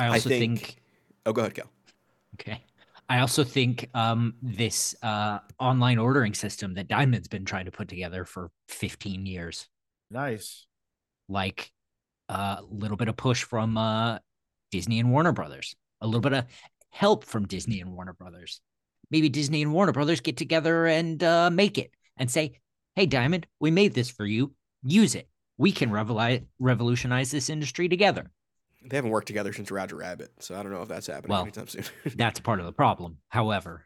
I 0.01 0.09
also 0.09 0.29
think- 0.29 0.61
think 0.61 0.77
Oh, 1.27 1.33
go 1.33 1.43
ahead, 1.43 1.55
Cal. 1.55 1.71
Okay. 2.41 2.65
I 3.09 3.19
also 3.21 3.45
think 3.45 3.91
um, 3.95 4.35
this 4.41 4.95
uh, 5.03 5.41
online 5.59 5.99
ordering 5.99 6.33
system 6.33 6.75
that 6.75 6.87
Diamond's 6.89 7.29
been 7.29 7.45
trying 7.45 7.65
to 7.67 7.71
put 7.73 7.89
together 7.89 8.25
for 8.25 8.51
15 8.69 9.27
years, 9.27 9.69
Nice. 10.11 10.67
like 11.29 11.73
a 12.29 12.61
little 12.71 12.97
bit 12.97 13.09
of 13.09 13.17
push 13.17 13.43
from 13.43 13.77
uh, 13.77 14.19
Disney 14.71 15.01
and 15.01 15.11
Warner 15.11 15.33
Brothers, 15.33 15.75
a 16.01 16.07
little 16.07 16.21
bit 16.21 16.33
of 16.33 16.45
help 16.91 17.25
from 17.25 17.47
Disney 17.47 17.81
and 17.81 17.93
Warner 17.93 18.13
Brothers. 18.15 18.61
Maybe 19.11 19.29
Disney 19.29 19.61
and 19.63 19.73
Warner 19.73 19.93
Brothers 19.93 20.21
get 20.21 20.37
together 20.37 20.87
and 20.87 21.23
uh, 21.23 21.51
make 21.51 21.79
it 21.79 21.91
and 22.17 22.31
say, 22.31 22.61
hey, 22.95 23.07
Diamond, 23.07 23.47
we 23.59 23.71
made 23.73 23.93
this 23.93 24.09
for 24.11 24.25
you. 24.25 24.55
Use 24.85 25.17
it. 25.17 25.29
We 25.59 25.73
can 25.73 25.91
revoli- 25.91 26.47
revolutionize 26.61 27.31
this 27.33 27.51
industry 27.51 27.89
together. 27.89 28.31
They 28.83 28.97
haven't 28.97 29.11
worked 29.11 29.27
together 29.27 29.53
since 29.53 29.71
Roger 29.71 29.97
Rabbit, 29.97 30.31
so 30.38 30.59
I 30.59 30.62
don't 30.62 30.73
know 30.73 30.83
if 30.83 30.88
that's 30.88 31.07
happening 31.07 31.31
Well, 31.31 31.43
anytime 31.43 31.66
soon. 31.66 31.85
That's 32.16 32.40
part 32.40 32.61
of 32.61 32.66
the 32.66 32.73
problem. 32.73 33.19
However, 33.29 33.85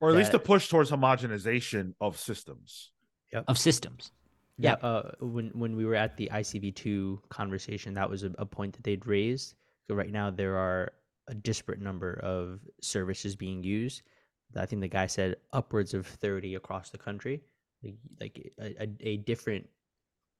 Or 0.00 0.10
at 0.10 0.16
least 0.16 0.32
a 0.34 0.38
push 0.38 0.68
towards 0.68 0.90
homogenization 0.90 1.94
of 2.00 2.16
systems. 2.18 2.92
of 3.32 3.58
systems. 3.58 4.12
Yeah, 4.56 4.74
uh, 4.74 5.12
when 5.20 5.50
when 5.54 5.76
we 5.76 5.84
were 5.84 5.94
at 5.94 6.16
the 6.16 6.28
ICV 6.32 6.74
two 6.74 7.20
conversation, 7.30 7.94
that 7.94 8.08
was 8.10 8.24
a, 8.24 8.32
a 8.38 8.46
point 8.46 8.74
that 8.74 8.82
they'd 8.84 9.06
raised. 9.06 9.54
So 9.86 9.94
right 9.94 10.10
now 10.10 10.30
there 10.30 10.56
are 10.56 10.92
a 11.28 11.34
disparate 11.34 11.80
number 11.80 12.18
of 12.22 12.60
services 12.80 13.36
being 13.36 13.62
used. 13.62 14.02
I 14.56 14.66
think 14.66 14.80
the 14.82 14.88
guy 14.88 15.06
said 15.06 15.36
upwards 15.52 15.94
of 15.94 16.06
thirty 16.06 16.54
across 16.56 16.90
the 16.90 16.98
country. 16.98 17.42
Like, 17.84 17.94
like 18.20 18.52
a, 18.60 18.82
a, 18.82 18.88
a 19.00 19.16
different 19.18 19.68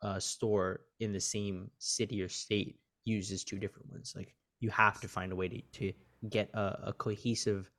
uh, 0.03 0.19
store 0.19 0.81
in 0.99 1.13
the 1.13 1.21
same 1.21 1.71
city 1.79 2.21
or 2.23 2.29
state 2.29 2.77
uses 3.09 3.45
two 3.45 3.59
different 3.59 3.91
ones. 3.91 4.13
Like 4.17 4.35
you 4.61 4.71
have 4.71 5.01
to 5.01 5.09
find 5.09 5.33
a 5.33 5.37
way 5.37 5.49
to, 5.49 5.61
to 5.79 5.93
get 6.29 6.51
a, 6.55 6.89
a 6.89 6.93
cohesive 6.93 7.71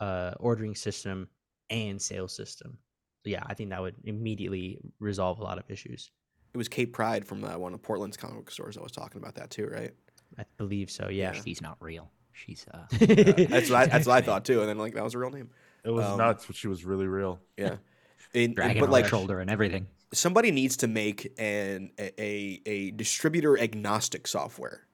uh, 0.00 0.32
ordering 0.40 0.74
system 0.74 1.28
and 1.70 2.00
sales 2.00 2.32
system. 2.34 2.78
So 3.24 3.30
yeah, 3.30 3.42
I 3.46 3.54
think 3.54 3.70
that 3.70 3.80
would 3.82 3.96
immediately 4.04 4.78
resolve 4.98 5.38
a 5.40 5.42
lot 5.42 5.58
of 5.58 5.64
issues. 5.68 6.10
it 6.54 6.58
was 6.58 6.68
Kate 6.68 6.92
Pride 6.92 7.24
from 7.26 7.44
uh, 7.44 7.58
one 7.58 7.74
of 7.74 7.82
Portland's 7.82 8.16
comic 8.16 8.36
book 8.36 8.50
stores 8.50 8.74
that 8.76 8.82
was 8.82 8.92
talking 8.92 9.20
about 9.20 9.34
that 9.36 9.50
too, 9.50 9.66
right? 9.66 9.92
I 10.38 10.44
believe 10.56 10.90
so. 10.90 11.08
Yeah. 11.08 11.32
She's 11.32 11.60
not 11.60 11.76
real. 11.80 12.10
She's 12.32 12.64
uh 12.72 12.84
That's 12.98 13.68
what 13.68 13.78
I, 13.82 13.86
that's 13.86 14.06
what 14.06 14.14
I 14.16 14.20
thought 14.22 14.44
too, 14.46 14.60
and 14.60 14.68
then 14.68 14.78
like 14.78 14.94
that 14.94 15.04
was 15.04 15.14
a 15.14 15.18
real 15.18 15.30
name. 15.30 15.50
It 15.84 15.90
was 15.90 16.06
Um, 16.06 16.16
nuts, 16.18 16.46
but 16.46 16.56
she 16.56 16.68
was 16.68 16.84
really 16.84 17.06
real. 17.06 17.40
Yeah, 17.58 17.76
And- 18.34 18.54
dragging 18.54 18.80
but 18.80 18.86
on 18.86 18.92
like 18.92 19.04
her 19.04 19.10
shoulder 19.10 19.40
and 19.40 19.50
everything. 19.50 19.86
Somebody 20.12 20.50
needs 20.50 20.76
to 20.78 20.88
make 20.88 21.32
an 21.38 21.90
a 21.98 22.60
a, 22.66 22.90
distributor 22.92 23.58
agnostic 23.58 24.26
software 24.26 24.86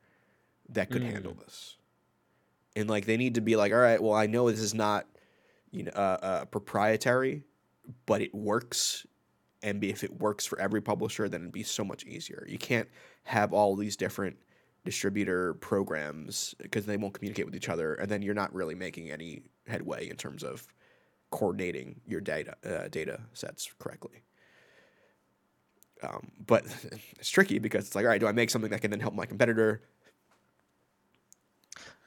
that 0.68 0.90
could 0.90 1.02
handle 1.02 1.34
this, 1.34 1.76
and 2.74 2.88
like 2.88 3.06
they 3.06 3.16
need 3.16 3.34
to 3.36 3.40
be 3.40 3.56
like, 3.56 3.72
all 3.72 3.78
right, 3.78 4.02
well, 4.02 4.14
I 4.14 4.26
know 4.26 4.50
this 4.50 4.60
is 4.60 4.74
not 4.74 5.06
you 5.70 5.84
know 5.84 5.92
uh, 5.94 6.18
uh, 6.22 6.44
proprietary, 6.46 7.42
but 8.06 8.20
it 8.20 8.34
works. 8.34 9.06
And 9.62 9.82
if 9.82 10.04
it 10.04 10.20
works 10.20 10.44
for 10.44 10.60
every 10.60 10.80
publisher, 10.80 11.28
then 11.28 11.40
it'd 11.40 11.52
be 11.52 11.62
so 11.62 11.82
much 11.82 12.04
easier. 12.04 12.46
You 12.48 12.58
can't 12.58 12.88
have 13.24 13.52
all 13.52 13.74
these 13.74 13.96
different 13.96 14.36
distributor 14.84 15.54
programs 15.54 16.54
because 16.60 16.86
they 16.86 16.96
won't 16.96 17.14
communicate 17.14 17.46
with 17.46 17.56
each 17.56 17.68
other, 17.68 17.94
and 17.94 18.08
then 18.08 18.22
you're 18.22 18.34
not 18.34 18.54
really 18.54 18.74
making 18.74 19.10
any 19.10 19.42
headway 19.66 20.08
in 20.08 20.16
terms 20.16 20.44
of 20.44 20.66
coordinating 21.30 22.00
your 22.06 22.20
data 22.20 22.54
uh, 22.64 22.88
data 22.88 23.20
sets 23.32 23.72
correctly. 23.78 24.22
Um, 26.02 26.30
but 26.46 26.64
it's 27.18 27.30
tricky 27.30 27.58
because 27.58 27.86
it's 27.86 27.94
like, 27.94 28.04
all 28.04 28.10
right, 28.10 28.20
do 28.20 28.26
I 28.26 28.32
make 28.32 28.50
something 28.50 28.70
that 28.70 28.80
can 28.80 28.90
then 28.90 29.00
help 29.00 29.14
my 29.14 29.26
competitor? 29.26 29.82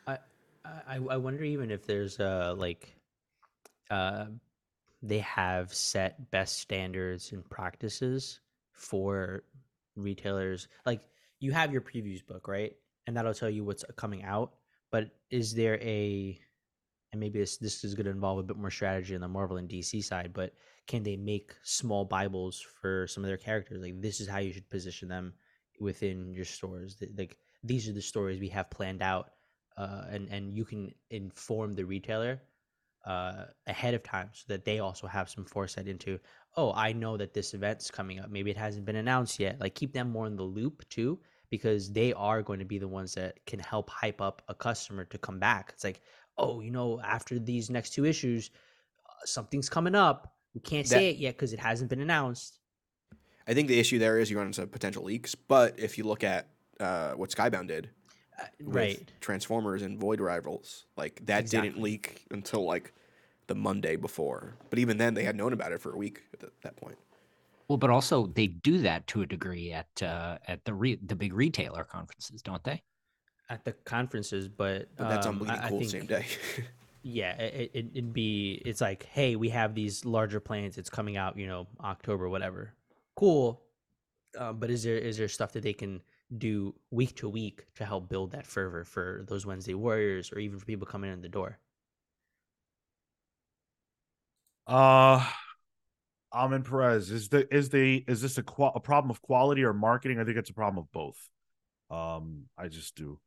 I, 0.07 0.17
I 0.65 0.95
I 0.97 1.17
wonder 1.17 1.43
even 1.43 1.71
if 1.71 1.85
there's 1.85 2.19
uh 2.19 2.53
like 2.57 2.95
uh 3.89 4.25
they 5.01 5.19
have 5.19 5.73
set 5.73 6.29
best 6.31 6.59
standards 6.59 7.31
and 7.31 7.47
practices 7.49 8.39
for 8.71 9.43
retailers. 9.95 10.67
Like 10.85 11.01
you 11.39 11.51
have 11.51 11.71
your 11.71 11.81
previews 11.81 12.25
book, 12.25 12.47
right? 12.47 12.75
And 13.07 13.15
that'll 13.15 13.33
tell 13.33 13.49
you 13.49 13.63
what's 13.63 13.85
coming 13.95 14.23
out. 14.23 14.53
But 14.91 15.11
is 15.29 15.53
there 15.53 15.79
a 15.81 16.39
and 17.11 17.19
maybe 17.19 17.39
this 17.39 17.57
this 17.57 17.83
is 17.83 17.95
going 17.95 18.05
to 18.05 18.11
involve 18.11 18.39
a 18.39 18.43
bit 18.43 18.57
more 18.57 18.71
strategy 18.71 19.15
on 19.15 19.21
the 19.21 19.27
Marvel 19.27 19.57
and 19.57 19.69
DC 19.69 20.03
side, 20.03 20.31
but 20.33 20.53
can 20.89 21.03
they 21.03 21.15
make 21.15 21.53
small 21.61 22.03
Bibles 22.03 22.65
for 22.81 23.05
some 23.07 23.23
of 23.23 23.27
their 23.27 23.37
characters? 23.37 23.79
Like 23.79 24.01
this 24.01 24.19
is 24.19 24.27
how 24.27 24.39
you 24.39 24.51
should 24.51 24.69
position 24.71 25.07
them 25.07 25.33
within 25.79 26.33
your 26.33 26.45
stores. 26.45 26.97
Like 27.15 27.37
these 27.63 27.87
are 27.87 27.93
the 27.93 28.01
stories 28.01 28.39
we 28.39 28.49
have 28.49 28.71
planned 28.71 29.03
out, 29.03 29.29
uh, 29.77 30.05
and 30.09 30.27
and 30.29 30.51
you 30.51 30.65
can 30.65 30.91
inform 31.11 31.73
the 31.73 31.85
retailer 31.85 32.41
uh, 33.05 33.45
ahead 33.67 33.93
of 33.93 34.01
time 34.01 34.31
so 34.33 34.45
that 34.47 34.65
they 34.65 34.79
also 34.79 35.05
have 35.05 35.29
some 35.29 35.45
foresight 35.45 35.87
into. 35.87 36.19
Oh, 36.57 36.73
I 36.73 36.91
know 36.91 37.17
that 37.17 37.35
this 37.35 37.53
event's 37.53 37.91
coming 37.91 38.19
up. 38.19 38.31
Maybe 38.31 38.49
it 38.49 38.57
hasn't 38.57 38.85
been 38.85 38.95
announced 38.95 39.39
yet. 39.39 39.61
Like 39.61 39.75
keep 39.75 39.93
them 39.93 40.09
more 40.09 40.25
in 40.25 40.35
the 40.35 40.43
loop 40.57 40.89
too, 40.89 41.19
because 41.51 41.91
they 41.91 42.13
are 42.13 42.41
going 42.41 42.59
to 42.59 42.65
be 42.65 42.79
the 42.79 42.87
ones 42.87 43.13
that 43.13 43.45
can 43.45 43.59
help 43.59 43.91
hype 43.91 44.21
up 44.21 44.41
a 44.47 44.55
customer 44.55 45.05
to 45.05 45.19
come 45.19 45.37
back. 45.37 45.69
It's 45.75 45.83
like, 45.83 46.01
oh, 46.39 46.61
you 46.61 46.71
know, 46.71 46.99
after 47.01 47.37
these 47.37 47.69
next 47.69 47.91
two 47.91 48.05
issues, 48.05 48.49
uh, 49.07 49.25
something's 49.25 49.69
coming 49.69 49.93
up. 49.93 50.33
We 50.53 50.61
can't 50.61 50.87
That- 50.87 50.95
say 50.95 51.09
it 51.09 51.17
yet 51.17 51.35
because 51.35 51.53
it 51.53 51.59
hasn't 51.59 51.89
been 51.89 52.01
announced. 52.01 52.59
I 53.47 53.53
think 53.53 53.67
the 53.67 53.79
issue 53.79 53.97
there 53.99 54.19
is 54.19 54.29
you 54.29 54.37
run 54.37 54.47
into 54.47 54.65
potential 54.67 55.03
leaks. 55.03 55.33
But 55.35 55.79
if 55.79 55.97
you 55.97 56.03
look 56.03 56.23
at 56.23 56.49
uh, 56.79 57.13
what 57.13 57.29
Skybound 57.29 57.67
did, 57.67 57.89
Uh, 58.39 58.43
with 58.59 58.75
right. 58.75 59.11
Transformers 59.21 59.81
and 59.81 59.99
Void 59.99 60.21
Rivals, 60.21 60.85
like 60.95 61.19
that 61.25 61.49
didn't 61.49 61.81
leak 61.81 62.25
until 62.31 62.63
like 62.63 62.93
the 63.47 63.55
Monday 63.55 63.95
before. 63.97 64.55
But 64.69 64.79
even 64.79 64.97
then, 64.97 65.13
they 65.13 65.23
had 65.25 65.35
known 65.35 65.51
about 65.51 65.71
it 65.73 65.81
for 65.81 65.91
a 65.93 65.97
week 65.97 66.21
at 66.33 66.39
th- 66.39 66.53
that 66.61 66.75
point. 66.77 66.97
Well, 67.67 67.77
but 67.77 67.89
also 67.89 68.27
they 68.27 68.47
do 68.47 68.77
that 68.79 69.07
to 69.07 69.21
a 69.23 69.25
degree 69.25 69.71
at 69.73 70.01
uh, 70.01 70.37
at 70.47 70.63
the 70.65 70.73
re- 70.73 70.99
the 71.05 71.15
big 71.15 71.33
retailer 71.33 71.83
conferences, 71.83 72.41
don't 72.41 72.63
they? 72.63 72.81
At 73.49 73.65
the 73.65 73.73
conferences, 73.83 74.47
but, 74.47 74.87
But 74.95 75.09
that's 75.09 75.25
on 75.27 75.33
um, 75.33 75.39
Bleeding 75.39 75.57
I- 75.59 75.65
I 75.65 75.69
Cool 75.69 75.79
think- 75.79 75.91
same 75.91 76.05
day. 76.05 76.25
yeah 77.01 77.33
it, 77.37 77.71
it, 77.73 77.85
it'd 77.93 78.13
be 78.13 78.61
it's 78.65 78.81
like 78.81 79.05
hey 79.05 79.35
we 79.35 79.49
have 79.49 79.73
these 79.73 80.03
larger 80.05 80.39
plans 80.39 80.77
it's 80.77 80.89
coming 80.89 81.17
out 81.17 81.37
you 81.37 81.47
know 81.47 81.67
october 81.81 82.27
whatever 82.27 82.73
cool 83.15 83.61
um, 84.37 84.59
but 84.59 84.69
is 84.69 84.83
there 84.83 84.97
is 84.97 85.17
there 85.17 85.27
stuff 85.27 85.53
that 85.53 85.63
they 85.63 85.73
can 85.73 86.01
do 86.37 86.75
week 86.91 87.15
to 87.15 87.27
week 87.27 87.65
to 87.75 87.85
help 87.85 88.09
build 88.09 88.31
that 88.31 88.45
fervor 88.45 88.83
for 88.83 89.25
those 89.27 89.45
wednesday 89.45 89.73
warriors 89.73 90.31
or 90.31 90.39
even 90.39 90.59
for 90.59 90.65
people 90.65 90.85
coming 90.85 91.11
in 91.11 91.21
the 91.21 91.29
door 91.29 91.57
Uh 94.67 95.25
Amin 96.31 96.63
Perez 96.63 97.09
is 97.09 97.29
the 97.29 97.53
is 97.53 97.69
the 97.69 98.03
is 98.07 98.21
this 98.21 98.37
a, 98.37 98.43
qua- 98.43 98.71
a 98.75 98.79
problem 98.79 99.09
of 99.09 99.21
quality 99.21 99.63
or 99.63 99.73
marketing? 99.73 100.19
I 100.19 100.25
think 100.25 100.37
it's 100.37 100.49
a 100.49 100.53
problem 100.53 100.77
of 100.83 100.91
both. 100.91 101.29
Um, 101.89 102.45
I 102.57 102.67
just 102.67 102.95
do. 102.95 103.19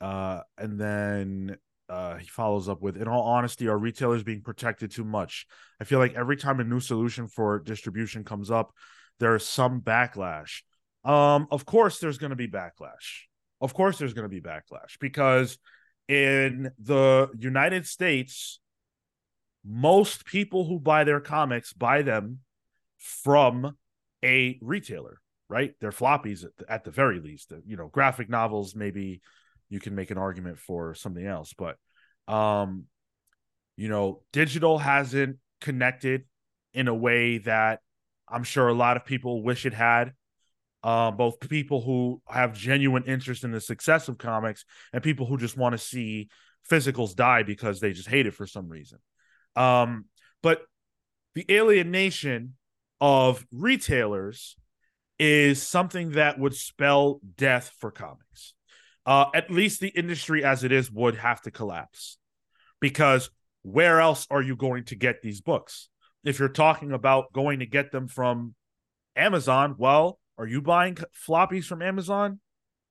Uh, 0.00 0.40
and 0.58 0.80
then 0.80 1.56
uh, 1.92 2.16
he 2.16 2.26
follows 2.26 2.70
up 2.70 2.80
with, 2.80 2.96
in 2.96 3.06
all 3.06 3.24
honesty, 3.24 3.68
are 3.68 3.76
retailers 3.76 4.22
being 4.22 4.40
protected 4.40 4.90
too 4.90 5.04
much? 5.04 5.46
I 5.78 5.84
feel 5.84 5.98
like 5.98 6.14
every 6.14 6.38
time 6.38 6.58
a 6.58 6.64
new 6.64 6.80
solution 6.80 7.28
for 7.28 7.58
distribution 7.58 8.24
comes 8.24 8.50
up, 8.50 8.72
there's 9.20 9.46
some 9.46 9.82
backlash. 9.82 10.62
Um, 11.04 11.48
of 11.50 11.66
course, 11.66 11.98
there's 11.98 12.16
going 12.16 12.30
to 12.30 12.36
be 12.36 12.48
backlash. 12.48 13.24
Of 13.60 13.74
course, 13.74 13.98
there's 13.98 14.14
going 14.14 14.24
to 14.24 14.34
be 14.34 14.40
backlash 14.40 14.98
because 15.00 15.58
in 16.08 16.70
the 16.78 17.28
United 17.38 17.86
States, 17.86 18.58
most 19.62 20.24
people 20.24 20.64
who 20.64 20.80
buy 20.80 21.04
their 21.04 21.20
comics 21.20 21.74
buy 21.74 22.00
them 22.00 22.38
from 22.98 23.76
a 24.24 24.58
retailer, 24.62 25.20
right? 25.50 25.74
They're 25.78 25.90
floppies 25.90 26.42
at 26.42 26.56
the, 26.56 26.72
at 26.72 26.84
the 26.84 26.90
very 26.90 27.20
least. 27.20 27.52
You 27.66 27.76
know, 27.76 27.88
graphic 27.88 28.30
novels 28.30 28.74
maybe 28.74 29.20
you 29.72 29.80
can 29.80 29.94
make 29.94 30.10
an 30.10 30.18
argument 30.18 30.58
for 30.58 30.94
something 30.94 31.26
else, 31.26 31.54
but 31.56 31.76
um 32.32 32.84
you 33.76 33.88
know, 33.88 34.20
digital 34.32 34.78
hasn't 34.78 35.38
connected 35.60 36.24
in 36.74 36.88
a 36.88 36.94
way 36.94 37.38
that 37.38 37.80
I'm 38.28 38.44
sure 38.44 38.68
a 38.68 38.74
lot 38.74 38.96
of 38.96 39.04
people 39.04 39.42
wish 39.42 39.66
it 39.66 39.74
had. 39.74 40.12
Um, 40.84 41.16
both 41.16 41.38
people 41.48 41.80
who 41.80 42.20
have 42.28 42.54
genuine 42.54 43.04
interest 43.04 43.44
in 43.44 43.52
the 43.52 43.60
success 43.60 44.08
of 44.08 44.18
comics 44.18 44.64
and 44.92 45.02
people 45.02 45.26
who 45.26 45.38
just 45.38 45.56
want 45.56 45.72
to 45.72 45.78
see 45.78 46.28
physicals 46.68 47.14
die 47.14 47.44
because 47.44 47.80
they 47.80 47.92
just 47.92 48.08
hate 48.08 48.26
it 48.26 48.34
for 48.34 48.46
some 48.46 48.68
reason. 48.68 48.98
Um, 49.54 50.06
but 50.42 50.62
the 51.34 51.46
alienation 51.48 52.54
of 53.00 53.46
retailers 53.52 54.56
is 55.18 55.62
something 55.62 56.12
that 56.12 56.38
would 56.38 56.54
spell 56.54 57.20
death 57.36 57.72
for 57.78 57.90
comics. 57.90 58.54
Uh, 59.04 59.26
at 59.34 59.50
least 59.50 59.80
the 59.80 59.88
industry 59.88 60.44
as 60.44 60.62
it 60.62 60.70
is 60.70 60.90
would 60.90 61.16
have 61.16 61.40
to 61.42 61.50
collapse 61.50 62.18
because 62.80 63.30
where 63.62 64.00
else 64.00 64.26
are 64.30 64.42
you 64.42 64.56
going 64.56 64.84
to 64.84 64.94
get 64.94 65.22
these 65.22 65.40
books? 65.40 65.88
If 66.24 66.38
you're 66.38 66.48
talking 66.48 66.92
about 66.92 67.32
going 67.32 67.60
to 67.60 67.66
get 67.66 67.90
them 67.90 68.06
from 68.06 68.54
Amazon, 69.16 69.74
well, 69.78 70.18
are 70.38 70.46
you 70.46 70.60
buying 70.60 70.96
floppies 71.28 71.64
from 71.64 71.82
Amazon? 71.82 72.40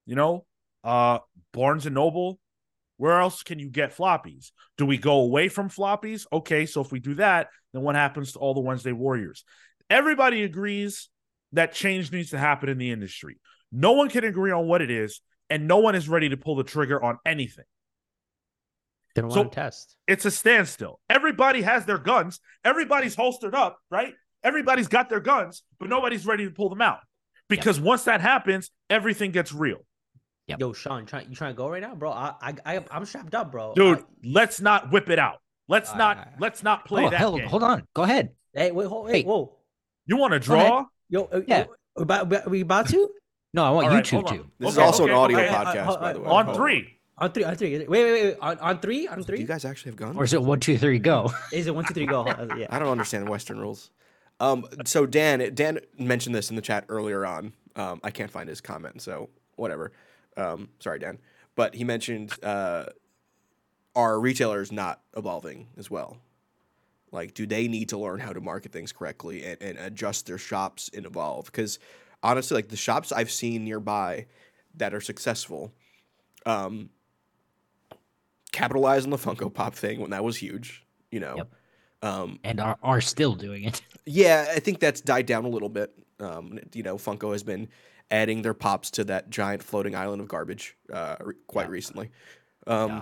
You 0.05 0.15
know, 0.15 0.45
uh, 0.83 1.19
Barnes 1.53 1.85
and 1.85 1.95
Noble, 1.95 2.39
where 2.97 3.19
else 3.19 3.43
can 3.43 3.59
you 3.59 3.69
get 3.69 3.95
floppies? 3.95 4.51
Do 4.77 4.85
we 4.85 4.97
go 4.97 5.21
away 5.21 5.47
from 5.47 5.69
floppies? 5.69 6.25
Okay, 6.31 6.65
so 6.65 6.81
if 6.81 6.91
we 6.91 6.99
do 6.99 7.15
that, 7.15 7.47
then 7.73 7.83
what 7.83 7.95
happens 7.95 8.33
to 8.33 8.39
all 8.39 8.53
the 8.53 8.61
Wednesday 8.61 8.91
Warriors? 8.91 9.43
Everybody 9.89 10.43
agrees 10.43 11.09
that 11.53 11.73
change 11.73 12.11
needs 12.11 12.29
to 12.29 12.37
happen 12.37 12.69
in 12.69 12.77
the 12.77 12.91
industry. 12.91 13.37
No 13.71 13.93
one 13.93 14.09
can 14.09 14.23
agree 14.23 14.51
on 14.51 14.67
what 14.67 14.81
it 14.81 14.91
is, 14.91 15.21
and 15.51 15.67
no 15.67 15.77
one 15.77 15.93
is 15.93 16.09
ready 16.09 16.29
to 16.29 16.37
pull 16.37 16.55
the 16.55 16.63
trigger 16.63 17.01
on 17.03 17.19
anything. 17.25 17.65
they 19.13 19.21
don't 19.21 19.31
So- 19.31 19.41
want 19.41 19.51
to 19.51 19.55
test 19.55 19.97
It's 20.07 20.25
a 20.25 20.31
standstill. 20.31 20.99
Everybody 21.09 21.61
has 21.63 21.85
their 21.85 21.97
guns, 21.97 22.39
everybody's 22.63 23.13
holstered 23.15 23.53
up, 23.53 23.77
right? 23.91 24.13
Everybody's 24.43 24.87
got 24.87 25.09
their 25.09 25.19
guns, 25.19 25.63
but 25.79 25.89
nobody's 25.89 26.25
ready 26.25 26.45
to 26.45 26.51
pull 26.51 26.69
them 26.69 26.81
out. 26.81 26.99
Because 27.49 27.79
once 27.79 28.05
that 28.05 28.21
happens, 28.21 28.71
everything 28.89 29.31
gets 29.31 29.51
real. 29.53 29.85
Yep. 30.47 30.59
yo 30.59 30.73
sean 30.73 31.05
try, 31.05 31.21
you 31.21 31.35
trying 31.35 31.53
to 31.53 31.57
go 31.57 31.69
right 31.69 31.81
now 31.81 31.93
bro 31.95 32.11
i 32.11 32.33
i, 32.41 32.53
I 32.65 32.85
i'm 32.91 33.05
strapped 33.05 33.35
up 33.35 33.51
bro 33.51 33.73
Dude, 33.73 33.99
I- 33.99 34.03
let's 34.23 34.59
not 34.59 34.91
whip 34.91 35.09
it 35.09 35.19
out. 35.19 35.37
Let's 35.69 35.91
All 35.91 35.97
not 35.97 36.17
right, 36.17 36.27
let's 36.39 36.63
not 36.63 36.83
play 36.85 37.05
oh, 37.05 37.09
that 37.11 37.19
hell, 37.19 37.37
game. 37.37 37.47
hold 37.47 37.63
on. 37.63 37.83
Go 37.93 38.03
ahead. 38.03 38.31
hey 38.53 38.71
wait 38.71 38.87
hold, 38.87 39.07
Hey. 39.07 39.19
wait 39.19 39.27
whoa 39.27 39.55
You 40.07 40.17
want 40.17 40.33
to 40.33 40.39
draw? 40.39 40.85
yo 41.09 41.25
uh, 41.25 41.41
Yeah. 41.47 41.59
yo, 41.59 41.65
we 41.95 42.03
about, 42.03 42.29
we- 42.29 42.51
we 42.51 42.61
about 42.61 42.87
to 42.89 43.09
No, 43.53 43.65
I 43.65 43.69
want 43.71 43.85
All 43.87 43.91
you 43.91 43.97
right, 43.97 44.05
two 44.05 44.15
hold 44.17 44.27
on. 44.29 44.37
to. 44.37 44.45
This 44.59 44.71
is 44.71 44.77
also 44.77 45.03
okay, 45.03 45.11
an 45.11 45.17
audio 45.17 45.39
okay. 45.39 45.47
Podcast, 45.49 45.87
uh, 45.87 45.97
by 45.97 46.13
the 46.13 46.21
way. 46.21 46.27
On 46.27 46.45
Hold 46.45 46.57
three. 46.57 46.97
on 47.17 47.31
three 47.31 47.43
on 47.43 47.55
three 47.55 47.77
wait 47.77 47.89
wait 47.89 48.11
wait 48.11 48.37
on, 48.41 48.57
on 48.59 48.79
three 48.79 49.07
on 49.07 49.19
Do 49.19 49.23
three 49.23 49.39
you 49.39 49.45
guys 49.45 49.65
actually 49.65 49.91
have 49.91 49.97
guns? 49.97 50.17
Or 50.17 50.23
is 50.23 50.33
it 50.33 50.41
one, 50.41 50.59
two, 50.59 50.77
three, 50.77 50.97
go? 50.99 51.31
is 51.51 51.67
it 51.67 51.75
one 51.75 51.85
two 51.85 51.93
three 51.93 52.05
go 52.05 52.21
Uh, 52.27 52.47
yeah 52.57 52.67
I 52.69 52.79
don't 52.79 52.87
understand 52.87 53.29
Western 53.29 53.59
rules. 53.59 53.91
Um, 54.39 54.65
so 54.85 55.05
Dan, 55.05 55.53
Dan 55.53 55.79
mentioned 55.99 56.33
this 56.33 56.49
in 56.49 56.55
the 56.55 56.63
chat 56.63 56.85
earlier 56.89 57.25
on. 57.25 57.53
Um, 57.75 57.99
I 58.03 58.09
can't 58.09 58.31
find 58.31 58.49
his 58.49 58.59
comment, 58.59 59.01
so 59.01 59.29
whatever. 59.55 59.91
Um, 60.35 60.69
sorry, 60.79 60.97
Dan, 60.97 61.19
but 61.55 61.75
he 61.75 61.83
mentioned 61.83 62.31
uh, 62.43 62.85
are 63.95 64.19
retailers 64.19 64.71
not 64.71 65.01
evolving 65.15 65.67
as 65.77 65.91
well? 65.91 66.17
Like, 67.11 67.33
do 67.33 67.45
they 67.45 67.67
need 67.67 67.89
to 67.89 67.97
learn 67.97 68.19
how 68.19 68.31
to 68.33 68.39
market 68.41 68.71
things 68.71 68.91
correctly 68.91 69.43
and, 69.43 69.61
and 69.61 69.77
adjust 69.77 70.25
their 70.25 70.37
shops 70.37 70.89
and 70.93 71.05
evolve? 71.05 71.45
Because 71.45 71.77
honestly, 72.23 72.55
like 72.55 72.69
the 72.69 72.77
shops 72.77 73.11
I've 73.11 73.31
seen 73.31 73.63
nearby 73.65 74.27
that 74.75 74.93
are 74.93 75.01
successful, 75.01 75.73
um, 76.45 76.89
capitalize 78.51 79.03
on 79.05 79.09
the 79.09 79.17
Funko 79.17 79.53
Pop 79.53 79.75
thing 79.75 79.99
when 79.99 80.11
that 80.11 80.23
was 80.23 80.37
huge. 80.37 80.85
You 81.11 81.19
know. 81.19 81.35
Yep. 81.37 81.51
Um, 82.03 82.39
And 82.43 82.59
are, 82.59 82.77
are 82.81 83.01
still 83.01 83.35
doing 83.35 83.63
it. 83.65 83.81
yeah, 84.05 84.47
I 84.55 84.59
think 84.59 84.79
that's 84.79 85.01
died 85.01 85.25
down 85.25 85.45
a 85.45 85.49
little 85.49 85.69
bit. 85.69 85.93
Um, 86.19 86.59
you 86.73 86.83
know, 86.83 86.95
Funko 86.97 87.31
has 87.31 87.43
been 87.43 87.67
adding 88.09 88.41
their 88.41 88.53
pops 88.53 88.91
to 88.91 89.03
that 89.05 89.29
giant 89.29 89.61
floating 89.63 89.95
island 89.95 90.21
of 90.21 90.27
garbage 90.27 90.75
uh, 90.91 91.15
quite 91.47 91.67
Yeah. 91.67 91.71
recently, 91.71 92.09
um, 92.67 92.89
Yeah. 92.89 93.01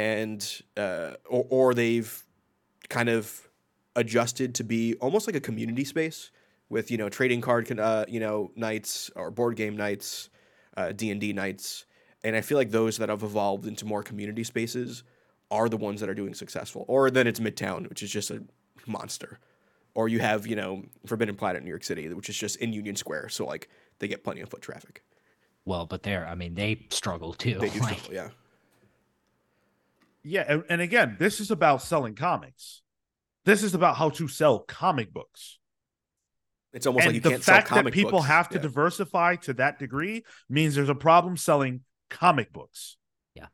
and 0.00 0.62
uh, 0.76 1.14
or, 1.28 1.46
or 1.48 1.74
they've 1.74 2.24
kind 2.88 3.08
of 3.08 3.48
adjusted 3.96 4.54
to 4.56 4.64
be 4.64 4.94
almost 4.96 5.26
like 5.26 5.36
a 5.36 5.40
community 5.40 5.84
space 5.84 6.30
with 6.70 6.90
you 6.90 6.98
know 6.98 7.08
trading 7.08 7.40
card 7.40 7.66
con- 7.66 7.78
uh, 7.78 8.04
you 8.08 8.20
know 8.20 8.50
nights 8.56 9.10
or 9.16 9.30
board 9.30 9.56
game 9.56 9.76
nights, 9.76 10.30
D 10.96 11.10
and 11.10 11.20
D 11.20 11.32
nights, 11.32 11.84
and 12.22 12.36
I 12.36 12.40
feel 12.40 12.58
like 12.58 12.70
those 12.70 12.98
that 12.98 13.08
have 13.08 13.22
evolved 13.22 13.66
into 13.66 13.84
more 13.84 14.02
community 14.02 14.44
spaces 14.44 15.02
are 15.50 15.68
the 15.68 15.76
ones 15.76 16.00
that 16.00 16.08
are 16.08 16.14
doing 16.14 16.34
successful. 16.34 16.84
Or 16.88 17.10
then 17.10 17.26
it's 17.26 17.40
Midtown, 17.40 17.88
which 17.88 18.02
is 18.02 18.10
just 18.10 18.30
a 18.30 18.42
monster 18.86 19.38
or 19.94 20.08
you 20.08 20.20
have 20.20 20.46
you 20.46 20.54
know 20.54 20.84
Forbidden 21.06 21.34
Planet 21.34 21.58
in 21.58 21.64
New 21.64 21.70
York 21.70 21.82
City, 21.82 22.08
which 22.14 22.28
is 22.28 22.36
just 22.36 22.56
in 22.56 22.72
Union 22.72 22.94
Square, 22.94 23.30
so 23.30 23.44
like 23.44 23.68
they 23.98 24.06
get 24.06 24.22
plenty 24.22 24.40
of 24.40 24.48
foot 24.48 24.62
traffic. 24.62 25.02
Well, 25.64 25.86
but 25.86 26.04
they're, 26.04 26.26
I 26.26 26.36
mean, 26.36 26.54
they 26.54 26.86
struggle 26.90 27.34
too. 27.34 27.58
They 27.58 27.68
do 27.68 27.80
Like, 27.80 27.98
struggle, 27.98 28.14
yeah. 28.14 28.28
Yeah, 30.22 30.44
and, 30.48 30.64
and 30.68 30.80
again, 30.80 31.16
this 31.18 31.40
is 31.40 31.50
about 31.50 31.82
selling 31.82 32.14
comics. 32.14 32.82
This 33.44 33.62
is 33.62 33.74
about 33.74 33.96
how 33.96 34.10
to 34.10 34.28
sell 34.28 34.60
comic 34.60 35.12
books. 35.12 35.58
It's 36.78 36.86
almost 36.86 37.06
and 37.06 37.08
like 37.12 37.14
you 37.16 37.20
the 37.20 37.30
can't 37.30 37.42
fact 37.42 37.68
sell 37.68 37.82
that 37.82 37.92
people 37.92 38.12
books. 38.12 38.26
have 38.26 38.48
to 38.50 38.56
Yeah. 38.56 38.62
diversify 38.62 39.34
to 39.36 39.52
that 39.54 39.78
degree 39.80 40.24
means 40.48 40.74
there's 40.76 40.88
a 40.88 40.94
problem 40.94 41.36
selling 41.36 41.82
comic 42.08 42.52
books. 42.52 42.96
Yeah. 43.34 43.48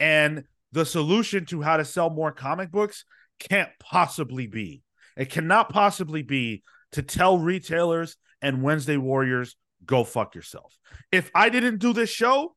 And 0.00 0.44
the 0.72 0.86
solution 0.86 1.44
to 1.46 1.60
how 1.60 1.76
to 1.76 1.84
sell 1.84 2.08
more 2.08 2.32
comic 2.32 2.70
books 2.70 3.04
can't 3.38 3.70
possibly 3.78 4.46
be. 4.46 4.82
It 5.18 5.30
cannot 5.30 5.68
possibly 5.68 6.22
be 6.22 6.62
to 6.92 7.02
tell 7.02 7.38
retailers 7.38 8.16
and 8.40 8.62
Wednesday 8.62 8.96
Warriors, 8.96 9.54
go 9.84 10.02
fuck 10.02 10.34
yourself. 10.34 10.74
If 11.12 11.30
I 11.34 11.50
didn't 11.50 11.78
do 11.78 11.92
this 11.92 12.08
show 12.10 12.56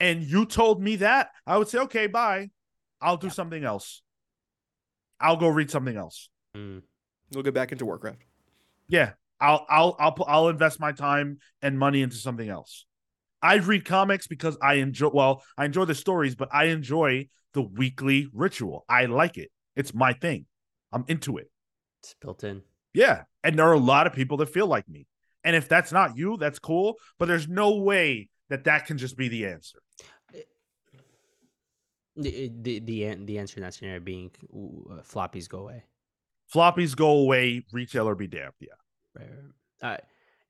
and 0.00 0.24
you 0.24 0.44
told 0.44 0.82
me 0.82 0.96
that, 0.96 1.30
I 1.46 1.56
would 1.56 1.68
say, 1.68 1.78
okay, 1.78 2.08
bye. 2.08 2.50
I'll 3.00 3.16
do 3.16 3.30
something 3.30 3.62
else. 3.64 4.02
I'll 5.20 5.36
go 5.36 5.48
read 5.48 5.70
something 5.70 5.96
else. 5.96 6.28
Mm. 6.56 6.82
We'll 7.32 7.42
get 7.42 7.54
back 7.54 7.72
into 7.72 7.86
Warcraft. 7.86 8.22
Yeah, 8.88 9.12
I'll 9.40 9.66
I'll 9.68 9.96
I'll 9.98 10.12
pu- 10.12 10.24
I'll 10.24 10.48
invest 10.48 10.80
my 10.80 10.92
time 10.92 11.38
and 11.62 11.78
money 11.78 12.02
into 12.02 12.16
something 12.16 12.48
else. 12.48 12.86
I 13.42 13.56
read 13.56 13.84
comics 13.84 14.26
because 14.26 14.56
I 14.62 14.74
enjoy 14.74 15.10
well, 15.12 15.42
I 15.58 15.64
enjoy 15.64 15.84
the 15.84 15.94
stories, 15.94 16.34
but 16.34 16.48
I 16.52 16.64
enjoy 16.66 17.28
the 17.52 17.62
weekly 17.62 18.28
ritual. 18.32 18.84
I 18.88 19.06
like 19.06 19.38
it. 19.38 19.50
It's 19.76 19.94
my 19.94 20.12
thing. 20.12 20.46
I'm 20.92 21.04
into 21.08 21.38
it. 21.38 21.50
It's 22.02 22.14
built 22.20 22.44
in. 22.44 22.62
Yeah. 22.92 23.24
And 23.42 23.58
there 23.58 23.66
are 23.66 23.72
a 23.72 23.78
lot 23.78 24.06
of 24.06 24.12
people 24.12 24.36
that 24.38 24.48
feel 24.48 24.66
like 24.66 24.88
me. 24.88 25.06
And 25.42 25.54
if 25.54 25.68
that's 25.68 25.92
not 25.92 26.16
you, 26.16 26.36
that's 26.36 26.58
cool, 26.58 26.94
but 27.18 27.26
there's 27.26 27.48
no 27.48 27.76
way 27.76 28.28
that 28.48 28.64
that 28.64 28.86
can 28.86 28.98
just 28.98 29.16
be 29.16 29.28
the 29.28 29.46
answer. 29.46 29.78
The 32.16 32.52
the 32.62 32.78
the, 32.78 33.16
the 33.24 33.38
answer 33.38 33.56
in 33.56 33.62
that 33.64 33.74
scenario 33.74 34.00
being 34.00 34.30
uh, 34.44 35.02
floppies 35.02 35.48
go 35.48 35.58
away. 35.58 35.82
Floppies 36.54 36.94
go 36.94 37.10
away, 37.10 37.64
retailer 37.72 38.14
be 38.14 38.28
damned. 38.28 38.52
Yeah. 38.60 38.68
Right. 39.16 39.28
Uh, 39.82 39.96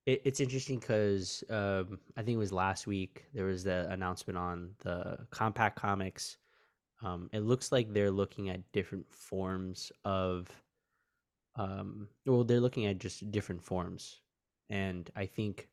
it, 0.07 0.23
it's 0.25 0.41
interesting 0.41 0.79
because 0.79 1.43
um, 1.49 1.99
I 2.17 2.23
think 2.23 2.35
it 2.35 2.39
was 2.39 2.53
last 2.53 2.87
week 2.87 3.25
there 3.33 3.47
was 3.47 3.65
the 3.65 3.89
announcement 3.91 4.37
on 4.37 4.71
the 4.81 5.19
Compact 5.31 5.77
Comics. 5.77 6.37
Um, 7.03 7.31
it 7.33 7.41
looks 7.41 7.73
like 7.73 7.93
they're 7.93 8.11
looking 8.11 8.51
at 8.51 8.61
different 8.73 9.07
forms 9.11 9.91
of, 10.05 10.49
um, 11.57 12.09
well, 12.27 12.45
they're 12.45 12.61
looking 12.61 12.87
at 12.87 12.99
just 12.99 13.31
different 13.31 13.63
forms, 13.63 14.21
and 14.71 15.11
I 15.17 15.27
think 15.27 15.69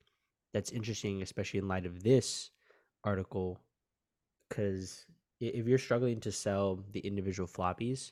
that's 0.53 0.71
interesting, 0.71 1.21
especially 1.21 1.59
in 1.59 1.67
light 1.67 1.85
of 1.85 2.03
this 2.03 2.51
article, 3.03 3.59
because 4.49 5.05
if 5.39 5.67
you're 5.67 5.77
struggling 5.77 6.19
to 6.21 6.31
sell 6.31 6.83
the 6.91 6.99
individual 6.99 7.47
floppies, 7.47 8.11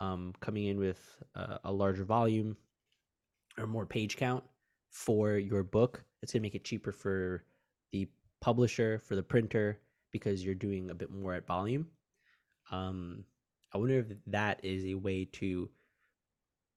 um, 0.00 0.32
coming 0.40 0.66
in 0.66 0.78
with 0.78 0.98
uh, 1.34 1.58
a 1.64 1.72
larger 1.72 2.04
volume 2.04 2.56
or 3.58 3.66
more 3.66 3.86
page 3.86 4.16
count 4.16 4.42
for 4.90 5.36
your 5.36 5.62
book, 5.62 6.02
it's 6.22 6.32
gonna 6.32 6.42
make 6.42 6.54
it 6.54 6.64
cheaper 6.64 6.92
for 6.92 7.44
the 7.92 8.08
publisher, 8.40 8.98
for 8.98 9.14
the 9.14 9.22
printer, 9.22 9.78
because 10.10 10.44
you're 10.44 10.54
doing 10.54 10.90
a 10.90 10.94
bit 10.94 11.10
more 11.10 11.34
at 11.34 11.46
volume. 11.46 11.86
Um, 12.70 13.24
I 13.72 13.78
wonder 13.78 13.98
if 13.98 14.06
that 14.26 14.60
is 14.64 14.84
a 14.84 14.94
way 14.94 15.26
to 15.32 15.68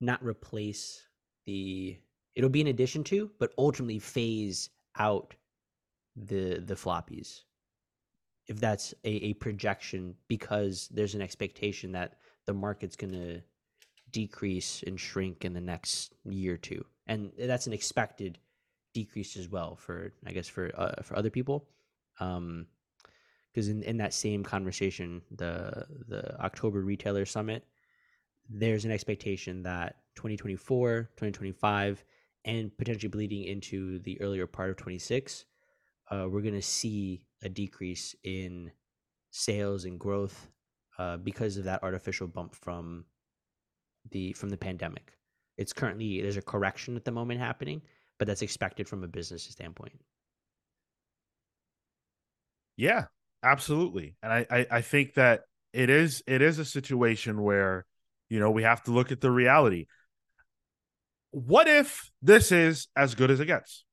not 0.01 0.23
replace 0.23 1.07
the. 1.45 1.97
It'll 2.35 2.49
be 2.49 2.61
an 2.61 2.67
addition 2.67 3.03
to, 3.05 3.31
but 3.39 3.53
ultimately 3.57 3.99
phase 3.99 4.69
out 4.97 5.33
the 6.15 6.59
the 6.59 6.75
floppies. 6.75 7.41
If 8.47 8.59
that's 8.59 8.93
a, 9.05 9.09
a 9.09 9.33
projection, 9.35 10.15
because 10.27 10.89
there's 10.91 11.15
an 11.15 11.21
expectation 11.21 11.93
that 11.93 12.17
the 12.45 12.53
market's 12.53 12.95
gonna 12.95 13.41
decrease 14.11 14.83
and 14.85 14.99
shrink 14.99 15.45
in 15.45 15.53
the 15.53 15.61
next 15.61 16.13
year 16.25 16.53
or 16.53 16.57
two, 16.57 16.85
and 17.07 17.31
that's 17.37 17.67
an 17.67 17.73
expected 17.73 18.37
decrease 18.93 19.35
as 19.37 19.49
well 19.49 19.75
for 19.75 20.13
I 20.25 20.31
guess 20.31 20.47
for 20.47 20.71
uh, 20.75 21.01
for 21.01 21.17
other 21.17 21.29
people. 21.29 21.67
Um, 22.19 22.67
because 23.53 23.69
in, 23.69 23.83
in 23.83 23.97
that 23.97 24.13
same 24.13 24.43
conversation, 24.43 25.21
the 25.31 25.85
the 26.07 26.39
October 26.41 26.81
retailer 26.81 27.25
summit, 27.25 27.63
there's 28.49 28.85
an 28.85 28.91
expectation 28.91 29.63
that 29.63 29.97
2024, 30.15 31.09
2025, 31.15 32.03
and 32.45 32.75
potentially 32.77 33.09
bleeding 33.09 33.43
into 33.43 33.99
the 33.99 34.19
earlier 34.21 34.47
part 34.47 34.69
of 34.69 34.77
26, 34.77 35.45
uh, 36.11 36.27
we're 36.29 36.41
going 36.41 36.53
to 36.53 36.61
see 36.61 37.25
a 37.43 37.49
decrease 37.49 38.15
in 38.23 38.71
sales 39.31 39.85
and 39.85 39.99
growth 39.99 40.47
uh, 40.97 41.17
because 41.17 41.57
of 41.57 41.65
that 41.65 41.83
artificial 41.83 42.27
bump 42.27 42.55
from 42.55 43.05
the 44.11 44.33
from 44.33 44.49
the 44.49 44.57
pandemic. 44.57 45.13
It's 45.57 45.73
currently 45.73 46.21
there's 46.21 46.37
a 46.37 46.41
correction 46.41 46.95
at 46.95 47.05
the 47.05 47.11
moment 47.11 47.39
happening, 47.39 47.81
but 48.19 48.27
that's 48.27 48.41
expected 48.41 48.87
from 48.87 49.03
a 49.03 49.07
business 49.07 49.43
standpoint. 49.43 49.99
Yeah, 52.75 53.05
absolutely. 53.43 54.15
And 54.23 54.33
I, 54.33 54.45
I, 54.49 54.67
I 54.71 54.81
think 54.81 55.13
that 55.13 55.41
it 55.73 55.89
is 55.89 56.23
it 56.27 56.41
is 56.41 56.59
a 56.59 56.65
situation 56.65 57.41
where, 57.41 57.85
you 58.29 58.39
know, 58.39 58.51
we 58.51 58.63
have 58.63 58.83
to 58.83 58.91
look 58.91 59.11
at 59.11 59.21
the 59.21 59.31
reality. 59.31 59.85
What 61.31 61.67
if 61.67 62.11
this 62.21 62.51
is 62.51 62.87
as 62.95 63.15
good 63.15 63.31
as 63.31 63.39
it 63.39 63.45
gets? 63.45 63.85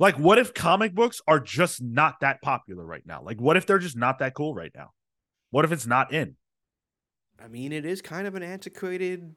Like, 0.00 0.18
what 0.18 0.38
if 0.38 0.54
comic 0.54 0.94
books 0.94 1.20
are 1.28 1.38
just 1.38 1.82
not 1.82 2.20
that 2.20 2.40
popular 2.40 2.84
right 2.84 3.04
now? 3.04 3.22
Like, 3.22 3.38
what 3.38 3.58
if 3.58 3.66
they're 3.66 3.78
just 3.78 3.98
not 3.98 4.18
that 4.20 4.34
cool 4.34 4.54
right 4.54 4.72
now? 4.74 4.92
What 5.50 5.66
if 5.66 5.72
it's 5.72 5.86
not 5.86 6.10
in? 6.12 6.36
I 7.38 7.48
mean, 7.48 7.70
it 7.70 7.84
is 7.84 8.00
kind 8.00 8.26
of 8.26 8.34
an 8.34 8.42
antiquated. 8.42 9.34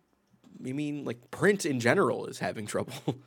I 0.66 0.72
mean, 0.72 1.04
like 1.04 1.30
print 1.32 1.66
in 1.66 1.82
general 1.82 2.28
is 2.28 2.40
having 2.40 2.66
trouble. 2.66 2.94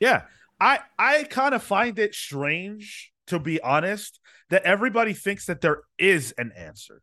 Yeah. 0.00 0.22
I 0.60 0.78
I 0.96 1.24
kind 1.24 1.56
of 1.56 1.62
find 1.62 1.98
it 1.98 2.14
strange 2.14 3.12
to 3.26 3.40
be 3.40 3.60
honest 3.60 4.20
that 4.48 4.62
everybody 4.62 5.12
thinks 5.12 5.46
that 5.46 5.60
there 5.60 5.82
is 5.98 6.32
an 6.38 6.52
answer. 6.56 7.02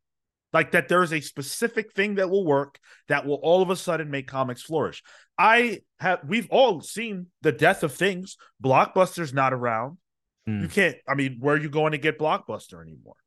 Like 0.55 0.71
that 0.71 0.87
there 0.87 1.03
is 1.03 1.11
a 1.11 1.19
specific 1.19 1.91
thing 1.91 2.15
that 2.15 2.29
will 2.29 2.45
work 2.45 2.79
that 3.09 3.25
will 3.25 3.41
all 3.43 3.61
of 3.61 3.69
a 3.69 3.75
sudden 3.75 4.09
make 4.09 4.25
comics 4.25 4.61
flourish. 4.61 5.03
I 5.37 5.81
have 5.99 6.21
we've 6.25 6.47
all 6.49 6.79
seen 6.79 7.25
the 7.41 7.51
death 7.51 7.83
of 7.83 7.91
things. 7.91 8.37
Blockbuster's 8.63 9.33
not 9.33 9.51
around. 9.51 9.97
Hmm. 10.47 10.61
You 10.61 10.69
can't 10.69 10.95
I 11.09 11.15
mean, 11.15 11.39
where 11.41 11.55
are 11.55 11.59
you 11.59 11.67
going 11.67 11.91
to 11.91 11.97
get 11.97 12.17
Blockbuster 12.17 12.81
anymore? 12.81 13.17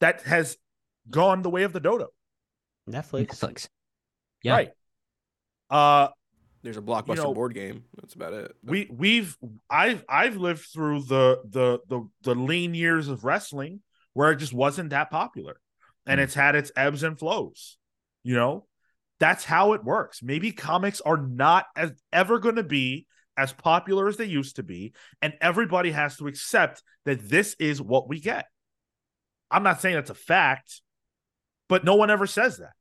That 0.00 0.22
has 0.22 0.56
gone 1.10 1.42
the 1.42 1.50
way 1.50 1.64
of 1.64 1.74
the 1.74 1.80
dodo. 1.80 2.08
Netflix. 2.88 3.26
Netflix. 3.26 3.68
Yeah. 4.42 4.52
Right. 4.52 4.70
Uh 5.68 6.08
There's 6.62 6.78
a 6.78 6.80
blockbuster 6.80 7.16
know, 7.16 7.34
board 7.34 7.52
game. 7.52 7.84
That's 8.00 8.14
about 8.14 8.32
it. 8.32 8.56
we 8.64 8.88
we've 8.90 9.36
I've 9.68 10.06
I've 10.08 10.38
lived 10.38 10.64
through 10.72 11.02
the 11.02 11.38
the 11.50 11.80
the 11.86 12.08
the 12.22 12.34
lean 12.34 12.72
years 12.72 13.08
of 13.08 13.24
wrestling 13.24 13.82
where 14.14 14.32
it 14.32 14.36
just 14.36 14.54
wasn't 14.54 14.88
that 14.88 15.10
popular 15.10 15.60
and 16.06 16.20
Mm. 16.20 16.24
it's 16.24 16.34
had 16.34 16.54
its 16.54 16.72
ebbs 16.76 17.02
and 17.02 17.18
flows 17.18 17.78
you 18.26 18.34
know? 18.34 18.66
That's 19.20 19.44
how 19.44 19.72
it 19.74 19.84
works. 19.84 20.20
Maybe 20.20 20.50
comics 20.50 21.00
are 21.00 21.16
not 21.16 21.66
as 21.76 21.92
ever 22.12 22.40
going 22.40 22.56
to 22.56 22.64
be 22.64 23.06
as 23.36 23.52
popular 23.52 24.08
as 24.08 24.16
they 24.16 24.24
used 24.24 24.56
to 24.56 24.62
be 24.64 24.94
and 25.22 25.34
everybody 25.40 25.92
has 25.92 26.16
to 26.16 26.26
accept 26.26 26.82
that 27.04 27.28
this 27.28 27.54
is 27.60 27.80
what 27.80 28.08
we 28.08 28.18
get. 28.18 28.46
I'm 29.50 29.62
not 29.62 29.80
saying 29.80 29.96
it's 29.96 30.10
a 30.10 30.14
fact 30.14 30.82
but 31.68 31.84
no 31.84 31.94
one 31.94 32.10
ever 32.10 32.26
says 32.26 32.58
that. 32.58 32.72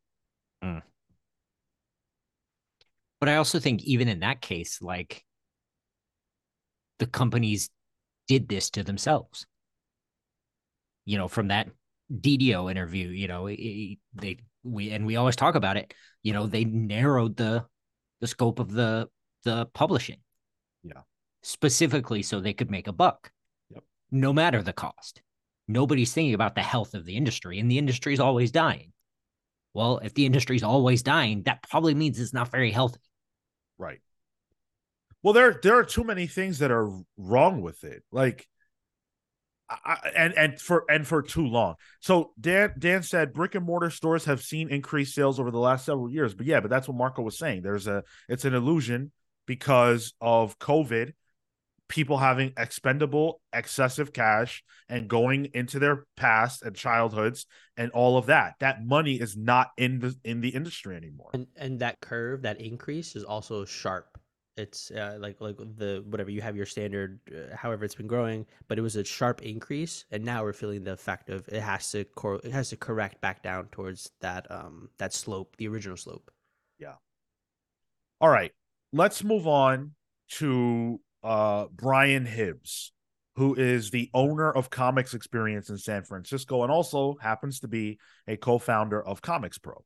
But 3.20 3.30
I 3.30 3.36
also 3.36 3.60
think 3.60 3.84
even 3.84 4.08
in 4.08 4.20
that 4.20 4.42
case, 4.42 4.82
like 4.82 5.24
the 7.00 7.08
companies 7.08 7.70
did 8.28 8.48
this 8.48 8.72
to 8.72 8.84
themselves. 8.84 9.46
You 11.06 11.18
know, 11.18 11.28
from 11.28 11.48
that 11.50 11.68
DDO 12.12 12.70
interview, 12.70 13.10
you 13.10 13.28
know, 13.28 13.48
it- 13.48 14.00
they 14.14 14.38
we 14.64 14.92
and 14.92 15.06
we 15.06 15.16
always 15.16 15.36
talk 15.36 15.56
about 15.56 15.78
it. 15.78 15.94
You 16.24 16.34
know, 16.34 16.48
they 16.48 16.66
narrowed 16.66 17.38
the 17.38 17.66
the 18.22 18.28
scope 18.28 18.60
of 18.60 18.72
the 18.72 19.10
the 19.44 19.68
publishing. 19.68 20.20
Yeah. 20.84 21.02
Specifically 21.44 22.24
so 22.24 22.40
they 22.40 22.54
could 22.54 22.72
make 22.72 22.88
a 22.88 22.94
buck. 22.94 23.32
Yep. 23.70 23.84
No 24.12 24.34
matter 24.34 24.62
the 24.62 24.74
cost. 24.74 25.22
Nobody's 25.68 26.14
thinking 26.14 26.36
about 26.36 26.56
the 26.56 26.62
health 26.62 26.94
of 26.94 27.06
the 27.06 27.18
industry, 27.18 27.60
and 27.60 27.70
the 27.70 27.80
industry 27.80 28.14
is 28.14 28.20
always 28.20 28.52
dying. 28.52 28.92
Well, 29.74 29.98
if 29.98 30.14
the 30.14 30.26
industry's 30.26 30.64
always 30.64 31.04
dying, 31.04 31.44
that 31.44 31.64
probably 31.68 31.96
means 31.96 32.20
it's 32.20 32.34
not 32.34 32.52
very 32.52 32.72
healthy. 32.72 33.00
Right. 33.78 34.00
Well, 35.22 35.34
there 35.34 35.60
there 35.62 35.76
are 35.78 35.84
too 35.84 36.04
many 36.04 36.28
things 36.28 36.60
that 36.60 36.72
are 36.72 36.90
wrong 37.18 37.62
with 37.62 37.84
it. 37.84 38.04
Like, 38.12 38.48
I, 39.70 40.12
and 40.16 40.34
and 40.36 40.62
for 40.62 40.86
and 40.90 41.08
for 41.08 41.22
too 41.22 41.48
long. 41.48 41.76
So 42.00 42.32
Dan 42.40 42.74
Dan 42.78 43.04
said 43.04 43.34
brick 43.34 43.56
and 43.56 43.66
mortar 43.66 43.90
stores 43.90 44.26
have 44.26 44.42
seen 44.42 44.70
increased 44.70 45.16
sales 45.16 45.40
over 45.40 45.52
the 45.52 45.60
last 45.60 45.86
several 45.86 46.10
years. 46.10 46.34
But 46.34 46.46
yeah, 46.46 46.60
but 46.60 46.70
that's 46.70 46.88
what 46.88 46.98
Marco 46.98 47.22
was 47.22 47.38
saying. 47.38 47.62
There's 47.64 47.88
a 47.88 48.04
it's 48.30 48.46
an 48.46 48.54
illusion 48.54 49.12
because 49.46 50.14
of 50.22 50.60
COVID. 50.60 51.14
People 51.88 52.18
having 52.18 52.52
expendable, 52.58 53.42
excessive 53.54 54.12
cash 54.12 54.64
and 54.90 55.08
going 55.08 55.52
into 55.54 55.78
their 55.78 56.06
past 56.18 56.64
and 56.64 56.76
childhoods 56.76 57.46
and 57.78 57.92
all 57.92 58.18
of 58.18 58.26
that. 58.26 58.56
That 58.60 58.84
money 58.84 59.22
is 59.22 59.38
not 59.38 59.70
in 59.78 60.00
the 60.00 60.16
in 60.24 60.42
the 60.42 60.50
industry 60.50 60.96
anymore. 60.96 61.30
And 61.34 61.46
and 61.56 61.80
that 61.82 62.02
curve, 62.02 62.42
that 62.42 62.60
increase 62.60 63.16
is 63.16 63.24
also 63.24 63.66
sharp. 63.66 64.15
It's 64.58 64.90
uh, 64.92 65.18
like 65.20 65.42
like 65.42 65.58
the 65.58 66.04
whatever 66.08 66.30
you 66.30 66.42
have 66.42 66.56
your 66.56 66.66
standard, 66.66 67.20
uh, 67.30 67.56
however 67.56 67.84
it's 67.84 67.96
been 67.96 68.08
growing, 68.08 68.46
but 68.70 68.78
it 68.78 68.82
was 68.82 68.96
a 68.96 69.04
sharp 69.04 69.42
increase, 69.42 70.06
and 70.12 70.24
now 70.24 70.44
we're 70.44 70.54
feeling 70.54 70.86
the 70.86 70.94
effect 70.94 71.30
of 71.30 71.46
it 71.50 71.60
has 71.60 71.92
to 71.92 72.06
cor- 72.06 72.40
it 72.42 72.54
has 72.54 72.70
to 72.70 72.78
correct 72.78 73.20
back 73.20 73.44
down 73.44 73.68
towards 73.74 74.12
that 74.22 74.50
um 74.50 74.90
that 74.98 75.14
slope, 75.14 75.56
the 75.58 75.68
original 75.68 75.98
slope. 75.98 76.32
Yeah. 76.80 76.96
All 78.22 78.30
right, 78.30 78.52
let's 78.94 79.26
move 79.26 79.46
on 79.46 79.92
to 80.38 81.02
uh, 81.22 81.66
Brian 81.74 82.26
Hibbs, 82.26 82.94
who 83.36 83.56
is 83.56 83.92
the 83.92 84.10
owner 84.14 84.50
of 84.50 84.70
Comix 84.70 85.14
Experience 85.14 85.70
in 85.70 85.78
San 85.78 86.04
Francisco 86.04 86.64
and 86.64 86.72
also 86.72 87.18
happens 87.20 87.60
to 87.60 87.68
be 87.68 88.00
a 88.26 88.38
co-founder 88.38 89.06
of 89.06 89.22
Comics 89.22 89.58
Pro. 89.58 89.84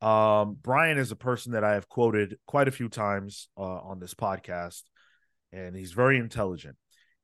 Um, 0.00 0.56
Brian 0.60 0.98
is 0.98 1.10
a 1.10 1.16
person 1.16 1.52
that 1.52 1.64
I 1.64 1.74
have 1.74 1.88
quoted 1.88 2.36
quite 2.46 2.68
a 2.68 2.72
few 2.72 2.88
times 2.88 3.48
uh, 3.56 3.62
on 3.62 3.98
this 3.98 4.14
podcast, 4.14 4.82
and 5.52 5.74
he's 5.74 5.92
very 5.92 6.18
intelligent. 6.18 6.76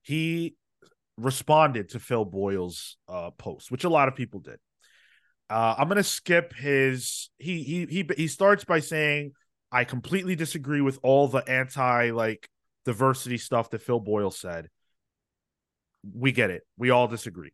He 0.02 0.56
responded 1.16 1.90
to 1.90 2.00
Phil 2.00 2.24
Boyle's 2.24 2.96
uh, 3.08 3.30
post, 3.30 3.70
which 3.70 3.84
a 3.84 3.88
lot 3.88 4.08
of 4.08 4.16
people 4.16 4.40
did. 4.40 4.58
Uh, 5.48 5.74
I'm 5.78 5.88
gonna 5.88 6.02
skip 6.02 6.54
his. 6.54 7.30
He 7.38 7.62
he 7.62 7.86
he 7.86 8.08
he 8.16 8.26
starts 8.26 8.64
by 8.64 8.80
saying, 8.80 9.32
"I 9.70 9.84
completely 9.84 10.34
disagree 10.34 10.80
with 10.80 10.98
all 11.02 11.28
the 11.28 11.48
anti 11.48 12.10
like 12.10 12.48
diversity 12.84 13.38
stuff 13.38 13.70
that 13.70 13.82
Phil 13.82 14.00
Boyle 14.00 14.30
said." 14.30 14.68
We 16.12 16.32
get 16.32 16.50
it. 16.50 16.62
We 16.76 16.90
all 16.90 17.08
disagree. 17.08 17.52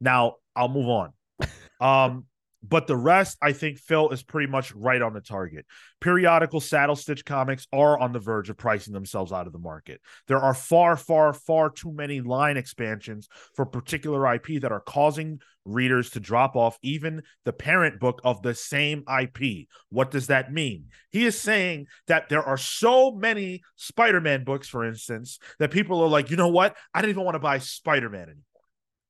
Now 0.00 0.36
I'll 0.54 0.68
move 0.68 0.88
on. 0.88 1.12
Um, 1.80 2.26
but 2.62 2.86
the 2.86 2.96
rest, 2.96 3.36
I 3.42 3.52
think 3.52 3.78
Phil 3.78 4.10
is 4.10 4.22
pretty 4.22 4.50
much 4.50 4.72
right 4.72 5.02
on 5.02 5.12
the 5.12 5.20
target. 5.20 5.66
Periodical 6.00 6.60
saddle 6.60 6.94
stitch 6.94 7.24
comics 7.24 7.66
are 7.72 7.98
on 7.98 8.12
the 8.12 8.20
verge 8.20 8.50
of 8.50 8.56
pricing 8.56 8.92
themselves 8.92 9.32
out 9.32 9.46
of 9.48 9.52
the 9.52 9.58
market. 9.58 10.00
There 10.28 10.38
are 10.38 10.54
far, 10.54 10.96
far, 10.96 11.32
far 11.32 11.70
too 11.70 11.92
many 11.92 12.20
line 12.20 12.56
expansions 12.56 13.28
for 13.54 13.66
particular 13.66 14.32
IP 14.34 14.62
that 14.62 14.70
are 14.70 14.80
causing 14.80 15.40
readers 15.64 16.10
to 16.10 16.20
drop 16.20 16.54
off 16.54 16.78
even 16.82 17.22
the 17.44 17.52
parent 17.52 17.98
book 17.98 18.20
of 18.24 18.42
the 18.42 18.54
same 18.54 19.04
IP. 19.20 19.66
What 19.90 20.10
does 20.10 20.28
that 20.28 20.52
mean? 20.52 20.86
He 21.10 21.26
is 21.26 21.40
saying 21.40 21.86
that 22.06 22.28
there 22.28 22.42
are 22.42 22.56
so 22.56 23.12
many 23.12 23.62
Spider 23.76 24.20
Man 24.20 24.44
books, 24.44 24.68
for 24.68 24.84
instance, 24.84 25.38
that 25.58 25.70
people 25.72 26.00
are 26.00 26.08
like, 26.08 26.30
you 26.30 26.36
know 26.36 26.48
what? 26.48 26.76
I 26.94 27.00
don't 27.00 27.10
even 27.10 27.24
want 27.24 27.34
to 27.34 27.40
buy 27.40 27.58
Spider 27.58 28.08
Man 28.08 28.22
anymore. 28.22 28.44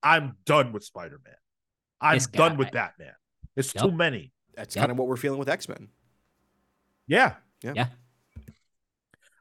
I'm 0.02 0.36
done 0.46 0.72
with 0.72 0.84
Spider 0.84 1.20
Man. 1.24 1.34
I'm 2.00 2.18
done 2.32 2.56
with 2.56 2.72
Batman. 2.72 3.12
It's 3.56 3.74
Yep. 3.74 3.84
too 3.84 3.92
many. 3.92 4.32
That's 4.54 4.74
Yep. 4.76 4.82
kind 4.82 4.92
of 4.92 4.98
what 4.98 5.08
we're 5.08 5.16
feeling 5.16 5.38
with 5.38 5.48
X 5.48 5.68
Men. 5.68 5.88
Yeah. 7.06 7.36
Yeah. 7.62 7.72
Yeah. 7.76 7.88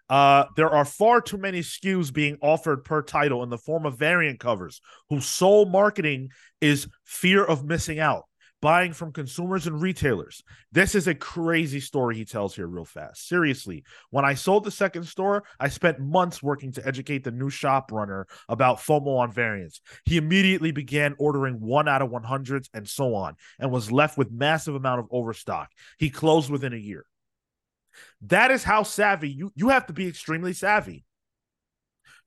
Uh, 0.10 0.46
there 0.58 0.70
are 0.70 0.84
far 0.84 1.22
too 1.22 1.38
many 1.38 1.60
SKUs 1.62 2.12
being 2.12 2.38
offered 2.42 2.84
per 2.84 3.02
title 3.02 3.44
in 3.44 3.50
the 3.50 3.58
form 3.58 3.86
of 3.86 3.98
variant 3.98 4.40
covers, 4.42 4.82
whose 5.10 5.26
sole 5.26 5.66
marketing 5.66 6.30
is 6.60 6.88
fear 7.06 7.46
of 7.46 7.64
missing 7.64 8.00
out, 8.00 8.26
buying 8.62 8.94
from 8.94 9.12
consumers 9.12 9.68
and 9.68 9.82
retailers. 9.82 10.44
This 10.72 10.96
is 10.96 11.08
a 11.08 11.16
crazy 11.16 11.80
story 11.80 12.16
he 12.16 12.26
tells 12.26 12.56
here, 12.56 12.68
real 12.68 12.86
fast. 12.86 13.28
Seriously, 13.28 13.84
when 14.12 14.24
I 14.24 14.36
sold 14.36 14.64
the 14.64 14.72
second 14.72 15.04
store, 15.06 15.44
I 15.60 15.70
spent 15.70 16.00
months 16.00 16.42
working 16.42 16.72
to 16.74 16.88
educate 16.88 17.24
the 17.24 17.32
new 17.32 17.50
shop 17.50 17.92
runner 17.92 18.28
about 18.48 18.78
FOMO 18.78 19.18
on 19.18 19.32
variants. 19.32 19.82
He 20.06 20.18
immediately 20.18 20.72
began 20.72 21.16
ordering 21.18 21.60
one 21.60 21.88
out 21.88 22.02
of 22.02 22.12
100s 22.12 22.70
and 22.74 22.88
so 22.88 23.16
on, 23.16 23.36
and 23.60 23.72
was 23.72 23.92
left 23.92 24.18
with 24.18 24.32
massive 24.32 24.76
amount 24.76 25.00
of 25.00 25.08
overstock. 25.12 25.70
He 25.98 26.10
closed 26.10 26.50
within 26.50 26.74
a 26.74 26.78
year. 26.78 27.06
That 28.22 28.52
is 28.52 28.64
how 28.64 28.84
savvy 28.84 29.30
you 29.30 29.52
you 29.56 29.70
have 29.70 29.88
to 29.88 29.94
be 29.94 30.08
extremely 30.08 30.54
savvy. 30.54 31.04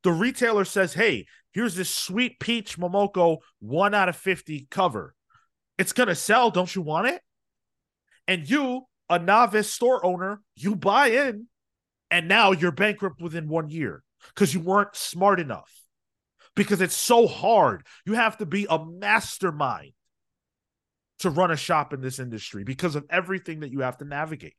The 0.02 0.12
retailer 0.12 0.64
says, 0.66 0.92
"Hey, 0.92 1.26
here's 1.52 1.76
this 1.76 1.88
sweet 1.88 2.38
peach 2.38 2.78
Momoko 2.78 3.38
1 3.60 3.94
out 3.94 4.10
of 4.10 4.16
50 4.16 4.66
cover. 4.70 5.14
It's 5.78 5.92
going 5.92 6.08
to 6.08 6.14
sell, 6.14 6.50
don't 6.50 6.74
you 6.74 6.82
want 6.82 7.08
it?" 7.08 7.22
And 8.26 8.48
you, 8.48 8.86
a 9.08 9.18
novice 9.18 9.70
store 9.70 10.04
owner, 10.04 10.40
you 10.56 10.76
buy 10.76 11.08
in 11.08 11.46
and 12.10 12.28
now 12.28 12.52
you're 12.52 12.72
bankrupt 12.72 13.20
within 13.20 13.48
1 13.48 13.68
year 13.68 14.02
cuz 14.34 14.54
you 14.54 14.60
weren't 14.60 14.96
smart 14.96 15.40
enough. 15.40 15.70
Because 16.56 16.80
it's 16.80 16.94
so 16.94 17.26
hard. 17.26 17.84
You 18.06 18.14
have 18.14 18.38
to 18.38 18.46
be 18.46 18.66
a 18.70 18.78
mastermind 18.84 19.92
to 21.18 21.30
run 21.30 21.50
a 21.50 21.56
shop 21.56 21.92
in 21.92 22.00
this 22.00 22.18
industry 22.18 22.64
because 22.64 22.94
of 22.94 23.04
everything 23.10 23.60
that 23.60 23.72
you 23.72 23.80
have 23.80 23.98
to 23.98 24.04
navigate. 24.04 24.56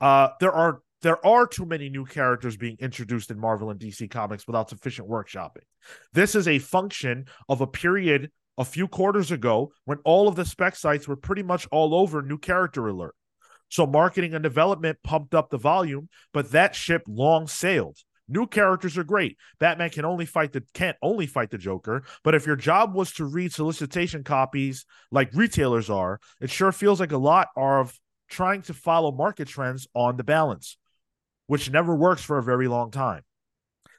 Uh, 0.00 0.28
there 0.40 0.52
are 0.52 0.80
there 1.02 1.24
are 1.26 1.46
too 1.46 1.66
many 1.66 1.90
new 1.90 2.04
characters 2.04 2.56
being 2.56 2.76
introduced 2.78 3.30
in 3.30 3.38
Marvel 3.38 3.70
and 3.70 3.78
DC 3.78 4.10
comics 4.10 4.46
without 4.46 4.70
sufficient 4.70 5.08
workshopping. 5.08 5.64
This 6.12 6.34
is 6.34 6.48
a 6.48 6.58
function 6.58 7.26
of 7.48 7.60
a 7.60 7.66
period 7.66 8.30
a 8.56 8.64
few 8.64 8.88
quarters 8.88 9.30
ago 9.30 9.72
when 9.84 9.98
all 10.04 10.28
of 10.28 10.36
the 10.36 10.44
spec 10.44 10.76
sites 10.76 11.08
were 11.08 11.16
pretty 11.16 11.42
much 11.42 11.66
all 11.70 11.94
over 11.94 12.22
new 12.22 12.38
character 12.38 12.86
alert. 12.86 13.14
So 13.68 13.86
marketing 13.86 14.34
and 14.34 14.42
development 14.42 14.98
pumped 15.02 15.34
up 15.34 15.50
the 15.50 15.58
volume, 15.58 16.08
but 16.32 16.52
that 16.52 16.74
ship 16.74 17.02
long 17.08 17.46
sailed. 17.46 17.98
New 18.28 18.46
characters 18.46 18.96
are 18.96 19.04
great. 19.04 19.36
Batman 19.58 19.90
can 19.90 20.04
only 20.04 20.24
fight 20.24 20.52
the 20.52 20.62
can't 20.72 20.96
only 21.02 21.26
fight 21.26 21.50
the 21.50 21.58
Joker, 21.58 22.04
but 22.22 22.34
if 22.34 22.46
your 22.46 22.56
job 22.56 22.94
was 22.94 23.12
to 23.14 23.24
read 23.26 23.52
solicitation 23.52 24.24
copies 24.24 24.86
like 25.10 25.34
retailers 25.34 25.90
are, 25.90 26.20
it 26.40 26.50
sure 26.50 26.72
feels 26.72 27.00
like 27.00 27.12
a 27.12 27.18
lot 27.18 27.48
of 27.56 27.98
trying 28.30 28.62
to 28.62 28.74
follow 28.74 29.12
market 29.12 29.48
trends 29.48 29.86
on 29.94 30.16
the 30.16 30.24
balance, 30.24 30.78
which 31.48 31.70
never 31.70 31.94
works 31.94 32.22
for 32.22 32.38
a 32.38 32.42
very 32.42 32.66
long 32.66 32.90
time. 32.90 33.22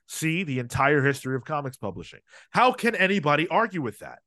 See 0.07 0.43
the 0.43 0.59
entire 0.59 1.03
history 1.03 1.35
of 1.35 1.45
comics 1.45 1.77
publishing. 1.77 2.21
How 2.49 2.71
can 2.71 2.95
anybody 2.95 3.47
argue 3.47 3.81
with 3.81 3.99
that? 3.99 4.19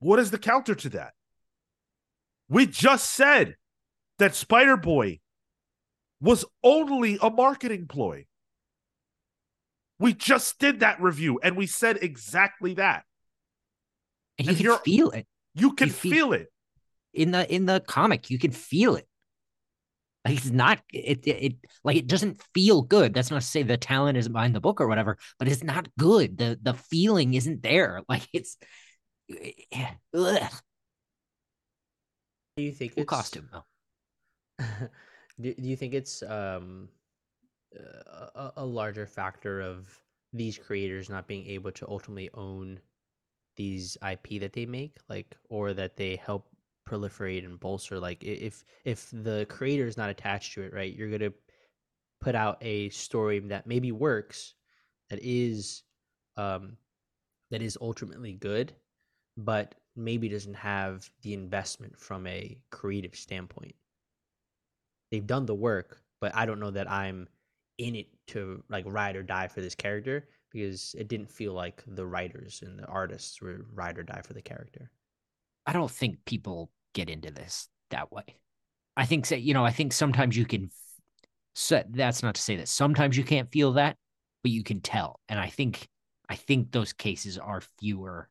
What 0.00 0.18
is 0.18 0.30
the 0.30 0.38
counter 0.38 0.74
to 0.74 0.88
that? 0.90 1.12
We 2.48 2.66
just 2.66 3.10
said 3.12 3.56
that 4.18 4.34
Spider 4.34 4.76
Boy 4.76 5.20
was 6.20 6.44
only 6.62 7.18
a 7.20 7.30
marketing 7.30 7.86
ploy. 7.88 8.26
We 9.98 10.12
just 10.14 10.58
did 10.58 10.80
that 10.80 11.00
review 11.00 11.40
and 11.42 11.56
we 11.56 11.66
said 11.66 11.98
exactly 12.02 12.74
that. 12.74 13.04
And 14.38 14.46
you 14.46 14.50
And 14.50 14.56
can 14.56 14.64
you're- 14.64 14.78
feel 14.84 15.10
it 15.10 15.26
You 15.54 15.72
can 15.74 15.88
You 15.88 15.94
feel- 15.94 16.12
feel 16.12 16.32
it. 16.34 16.52
in 17.12 17.32
the 17.32 17.52
in 17.52 17.66
the 17.66 17.80
comic. 17.80 18.30
You 18.30 18.38
can 18.38 18.52
feel 18.52 18.94
it. 18.94 19.08
Like 20.24 20.36
it's 20.36 20.50
not 20.50 20.80
it, 20.92 21.26
it 21.26 21.30
it 21.44 21.56
like 21.84 21.96
it 21.96 22.06
doesn't 22.06 22.40
feel 22.54 22.82
good. 22.82 23.12
That's 23.14 23.30
not 23.30 23.40
to 23.40 23.46
say 23.46 23.62
the 23.62 23.76
talent 23.76 24.18
isn't 24.18 24.32
behind 24.32 24.54
the 24.54 24.60
book 24.60 24.80
or 24.80 24.86
whatever, 24.86 25.18
but 25.38 25.48
it's 25.48 25.64
not 25.64 25.88
good. 25.98 26.38
The 26.38 26.58
the 26.62 26.74
feeling 26.74 27.34
isn't 27.34 27.62
there. 27.62 28.02
Like 28.08 28.28
it's 28.32 28.56
ugh. 30.14 30.52
Do 32.56 32.62
you 32.62 32.72
think 32.72 32.94
Cool 32.94 33.02
it's 33.02 33.10
costume 33.10 33.48
though. 33.52 33.64
do, 35.40 35.54
do 35.54 35.68
you 35.68 35.76
think 35.76 35.94
it's 35.94 36.22
um 36.22 36.88
a, 37.76 38.28
a- 38.34 38.52
a 38.58 38.64
larger 38.64 39.06
factor 39.06 39.60
of 39.60 39.88
these 40.32 40.58
creators 40.58 41.08
not 41.08 41.26
being 41.26 41.46
able 41.46 41.72
to 41.72 41.88
ultimately 41.88 42.30
own 42.34 42.80
these 43.56 43.96
IP 44.08 44.40
that 44.40 44.52
they 44.52 44.66
make, 44.66 44.98
like, 45.08 45.36
or 45.48 45.72
that 45.74 45.96
they 45.96 46.16
help 46.16 46.48
proliferate 46.88 47.44
and 47.44 47.60
bolster? 47.60 47.98
Like, 48.00 48.22
if 48.24 48.64
if 48.84 49.10
the 49.12 49.46
creator 49.48 49.86
is 49.86 49.96
not 49.96 50.10
attached 50.10 50.54
to 50.54 50.62
it, 50.62 50.72
right, 50.72 50.94
you're 50.94 51.10
gonna 51.10 51.32
put 52.20 52.34
out 52.34 52.58
a 52.62 52.88
story 52.90 53.38
that 53.40 53.66
maybe 53.66 53.92
works, 53.92 54.54
that 55.10 55.20
is, 55.22 55.82
um, 56.36 56.76
that 57.50 57.62
is 57.62 57.78
ultimately 57.80 58.32
good, 58.34 58.74
but 59.38 59.76
maybe 59.94 60.28
doesn't 60.28 60.54
have 60.54 61.08
the 61.22 61.32
investment 61.32 61.98
from 61.98 62.26
a 62.26 62.58
creative 62.70 63.14
standpoint. 63.14 63.74
They've 65.10 65.26
done 65.26 65.46
the 65.46 65.54
work, 65.54 66.02
but 66.20 66.34
I 66.34 66.44
don't 66.44 66.60
know 66.60 66.72
that 66.72 66.90
I'm 66.90 67.28
in 67.78 67.94
it 67.94 68.08
to 68.28 68.62
like 68.68 68.84
ride 68.86 69.16
or 69.16 69.22
die 69.22 69.46
for 69.46 69.60
this 69.60 69.76
character 69.76 70.28
because 70.50 70.94
it 70.98 71.08
didn't 71.08 71.30
feel 71.30 71.52
like 71.52 71.84
the 71.86 72.04
writers 72.04 72.62
and 72.64 72.78
the 72.78 72.86
artists 72.86 73.40
were 73.40 73.64
ride 73.72 73.98
or 73.98 74.02
die 74.02 74.22
for 74.24 74.34
the 74.34 74.42
character. 74.42 74.90
I 75.66 75.72
don't 75.72 75.90
think 75.90 76.24
people 76.24 76.70
get 76.94 77.08
into 77.08 77.30
this 77.30 77.68
that 77.90 78.10
way. 78.10 78.24
I 78.96 79.06
think 79.06 79.30
you 79.30 79.54
know, 79.54 79.64
I 79.64 79.70
think 79.70 79.92
sometimes 79.92 80.36
you 80.36 80.46
can. 80.46 80.70
So 81.54 81.82
that's 81.88 82.22
not 82.22 82.34
to 82.34 82.42
say 82.42 82.56
that 82.56 82.68
sometimes 82.68 83.16
you 83.16 83.24
can't 83.24 83.50
feel 83.50 83.72
that, 83.74 83.96
but 84.42 84.50
you 84.50 84.64
can 84.64 84.80
tell. 84.80 85.20
And 85.28 85.38
I 85.38 85.48
think, 85.48 85.88
I 86.28 86.34
think 86.34 86.70
those 86.70 86.92
cases 86.92 87.36
are 87.38 87.62
fewer 87.78 88.28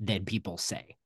than 0.00 0.24
people 0.24 0.58
say. 0.58 0.96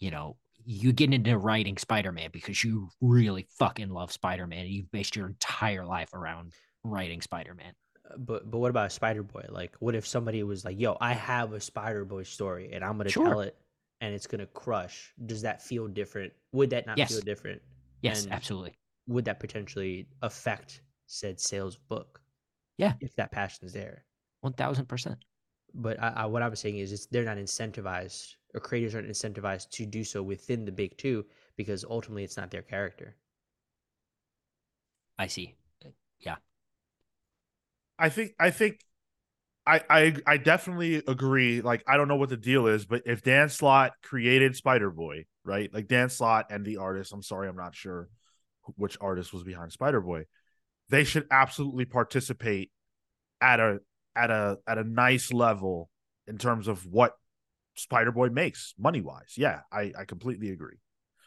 You 0.00 0.10
know, 0.10 0.36
you 0.64 0.92
get 0.92 1.12
into 1.12 1.38
writing 1.38 1.76
Spider-Man 1.76 2.30
because 2.32 2.62
you 2.64 2.88
really 3.00 3.46
fucking 3.58 3.88
love 3.88 4.12
Spider-Man, 4.12 4.60
and 4.60 4.68
you've 4.68 4.90
based 4.90 5.16
your 5.16 5.26
entire 5.28 5.84
life 5.84 6.12
around 6.12 6.52
writing 6.84 7.20
Spider-Man. 7.20 7.72
Uh, 8.10 8.16
But 8.18 8.50
but 8.50 8.58
what 8.58 8.70
about 8.70 8.90
Spider 8.92 9.22
Boy? 9.22 9.46
Like, 9.48 9.76
what 9.78 9.94
if 9.94 10.06
somebody 10.06 10.42
was 10.42 10.64
like, 10.64 10.78
"Yo, 10.78 10.96
I 11.00 11.12
have 11.14 11.52
a 11.52 11.60
Spider 11.60 12.04
Boy 12.04 12.24
story, 12.24 12.72
and 12.72 12.84
I'm 12.84 12.96
gonna 12.98 13.10
Sure. 13.10 13.28
tell 13.28 13.40
it," 13.40 13.56
and 14.00 14.12
it's 14.14 14.26
gonna 14.26 14.46
crush, 14.46 15.12
does 15.26 15.42
that 15.42 15.62
feel 15.62 15.86
different? 15.88 16.32
Would 16.52 16.70
that 16.70 16.86
not 16.86 16.98
Yes. 16.98 17.10
feel 17.12 17.20
different? 17.20 17.62
Yes, 18.02 18.24
And 18.24 18.32
absolutely. 18.32 18.76
Would 19.06 19.24
that 19.26 19.38
potentially 19.40 20.08
affect 20.22 20.82
said 21.06 21.40
sales 21.40 21.76
book? 21.76 22.20
Yeah. 22.76 22.94
If 23.00 23.14
that 23.16 23.30
passion 23.30 23.64
is 23.66 23.72
there. 23.72 24.04
One 24.40 24.52
thousand 24.54 24.86
percent. 24.86 25.24
But 25.74 26.02
I, 26.02 26.08
I, 26.08 26.26
what 26.26 26.42
I'm 26.42 26.54
saying 26.54 26.78
is, 26.78 26.92
it's, 26.92 27.06
they're 27.06 27.24
not 27.24 27.38
incentivized, 27.38 28.34
or 28.54 28.60
creators 28.60 28.94
aren't 28.94 29.08
incentivized 29.08 29.70
to 29.70 29.86
do 29.86 30.04
so 30.04 30.22
within 30.22 30.64
the 30.64 30.72
big 30.72 30.96
two 30.98 31.24
because 31.56 31.84
ultimately 31.84 32.24
it's 32.24 32.36
not 32.36 32.50
their 32.50 32.62
character. 32.62 33.16
I 35.18 35.26
see. 35.26 35.54
Yeah. 36.20 36.36
I 37.98 38.08
think 38.08 38.32
I 38.38 38.50
think 38.50 38.80
I 39.66 39.82
I 39.88 40.16
I 40.26 40.36
definitely 40.38 40.96
agree. 41.06 41.60
Like 41.60 41.84
I 41.86 41.96
don't 41.96 42.08
know 42.08 42.16
what 42.16 42.30
the 42.30 42.36
deal 42.36 42.66
is, 42.66 42.84
but 42.84 43.02
if 43.06 43.22
Dan 43.22 43.48
Slott 43.48 43.92
created 44.02 44.56
Spider 44.56 44.90
Boy, 44.90 45.26
right? 45.44 45.72
Like 45.72 45.88
Dan 45.88 46.08
Slott 46.08 46.46
and 46.50 46.64
the 46.64 46.78
artist, 46.78 47.12
I'm 47.12 47.22
sorry, 47.22 47.48
I'm 47.48 47.56
not 47.56 47.74
sure 47.74 48.08
which 48.76 48.96
artist 49.00 49.32
was 49.32 49.44
behind 49.44 49.72
Spider 49.72 50.00
Boy. 50.00 50.24
They 50.88 51.04
should 51.04 51.26
absolutely 51.30 51.84
participate 51.84 52.70
at 53.40 53.60
a 53.60 53.80
at 54.14 54.30
a 54.30 54.58
at 54.66 54.78
a 54.78 54.84
nice 54.84 55.32
level 55.32 55.90
in 56.26 56.38
terms 56.38 56.68
of 56.68 56.86
what 56.86 57.12
Spider 57.74 58.12
Boy 58.12 58.28
makes 58.28 58.74
money 58.78 59.00
wise. 59.00 59.34
Yeah, 59.36 59.60
I 59.72 59.92
I 59.98 60.04
completely 60.04 60.50
agree. 60.50 60.78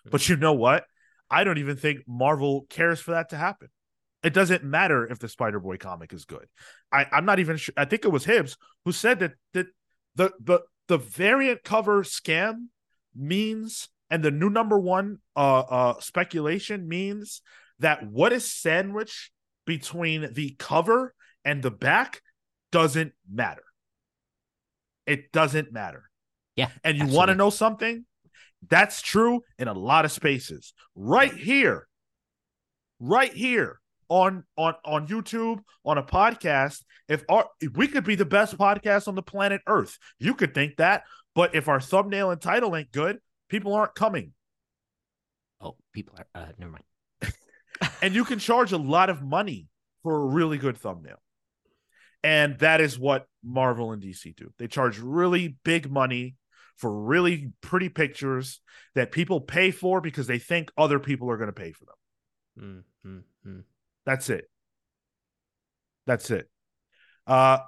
But 0.09 0.29
you 0.29 0.35
know 0.35 0.53
what? 0.53 0.85
I 1.29 1.43
don't 1.43 1.57
even 1.57 1.77
think 1.77 2.01
Marvel 2.07 2.67
cares 2.69 2.99
for 2.99 3.11
that 3.11 3.29
to 3.29 3.37
happen. 3.37 3.69
It 4.23 4.33
doesn't 4.33 4.63
matter 4.63 5.05
if 5.05 5.19
the 5.19 5.29
Spider 5.29 5.59
Boy 5.59 5.77
comic 5.77 6.13
is 6.13 6.25
good. 6.25 6.47
I, 6.91 7.05
I'm 7.11 7.25
not 7.25 7.39
even 7.39 7.57
sure. 7.57 7.73
I 7.77 7.85
think 7.85 8.05
it 8.05 8.11
was 8.11 8.25
Hibbs 8.25 8.57
who 8.83 8.91
said 8.91 9.19
that 9.19 9.33
that 9.53 9.67
the 10.15 10.31
the 10.39 10.61
the 10.87 10.97
variant 10.97 11.63
cover 11.63 12.03
scam 12.03 12.67
means 13.15 13.89
and 14.09 14.23
the 14.23 14.31
new 14.31 14.49
number 14.49 14.79
one 14.79 15.19
uh 15.35 15.59
uh 15.59 15.99
speculation 15.99 16.87
means 16.87 17.41
that 17.79 18.05
what 18.05 18.33
is 18.33 18.53
sandwiched 18.53 19.31
between 19.65 20.33
the 20.33 20.55
cover 20.59 21.13
and 21.43 21.61
the 21.61 21.71
back 21.71 22.21
doesn't 22.75 23.13
matter. 23.31 23.63
It 25.07 25.31
doesn't 25.31 25.71
matter. 25.71 26.09
Yeah. 26.57 26.67
And 26.83 26.97
you 26.97 27.07
want 27.07 27.29
to 27.29 27.35
know 27.35 27.49
something? 27.49 28.05
That's 28.67 29.01
true 29.01 29.43
in 29.57 29.69
a 29.69 29.73
lot 29.73 30.03
of 30.03 30.11
spaces. 30.11 30.73
Right 30.93 31.33
here. 31.33 31.87
Right 32.99 33.31
here 33.31 33.79
on 34.09 34.43
on 34.57 34.73
on 34.83 35.07
YouTube, 35.07 35.59
on 35.85 35.97
a 35.97 36.03
podcast, 36.03 36.83
if 37.07 37.23
our 37.29 37.47
if 37.61 37.77
we 37.77 37.87
could 37.87 38.03
be 38.03 38.15
the 38.15 38.25
best 38.25 38.57
podcast 38.57 39.07
on 39.07 39.15
the 39.15 39.23
planet 39.23 39.61
Earth. 39.67 39.97
You 40.19 40.33
could 40.33 40.53
think 40.53 40.75
that, 40.75 41.03
but 41.33 41.55
if 41.55 41.69
our 41.69 41.79
thumbnail 41.79 42.31
and 42.31 42.41
title 42.41 42.75
ain't 42.75 42.91
good, 42.91 43.19
people 43.47 43.73
aren't 43.73 43.95
coming. 43.95 44.33
Oh, 45.61 45.77
people 45.93 46.15
are. 46.17 46.27
Uh, 46.35 46.47
never 46.57 46.73
mind. 46.73 47.33
and 48.01 48.13
you 48.13 48.25
can 48.25 48.39
charge 48.39 48.73
a 48.73 48.77
lot 48.77 49.09
of 49.09 49.21
money 49.21 49.67
for 50.03 50.15
a 50.15 50.25
really 50.25 50.57
good 50.57 50.77
thumbnail. 50.77 51.21
And 52.25 52.57
that 52.57 52.81
is 52.81 52.97
what 52.97 53.27
Marvel 53.43 53.91
and 53.91 54.01
DC 54.01 54.35
do. 54.35 54.51
They 54.57 54.67
charge 54.67 54.97
really 54.97 55.57
big 55.63 55.91
money 55.91 56.37
for 56.75 56.91
really 56.91 57.51
pretty 57.61 57.87
pictures 57.87 58.61
that 58.95 59.11
people 59.11 59.39
pay 59.41 59.69
for 59.69 60.01
because 60.01 60.25
they 60.25 60.39
think 60.39 60.71
other 60.75 60.97
people 60.97 61.29
are 61.29 61.37
going 61.37 61.49
to 61.49 61.53
pay 61.53 61.71
for 61.71 61.85
them. 61.85 62.83
Mm, 63.05 63.11
mm, 63.11 63.23
mm. 63.47 63.63
That's 64.07 64.31
it. 64.31 64.49
That's 66.07 66.31
it. 66.31 66.49
Uh 67.27 67.59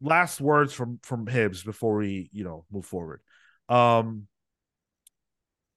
last 0.00 0.40
words 0.40 0.72
from 0.72 0.98
from 1.02 1.26
Hibbs 1.26 1.62
before 1.62 1.96
we, 1.96 2.30
you 2.32 2.44
know, 2.44 2.64
move 2.72 2.86
forward. 2.86 3.20
Um 3.68 4.26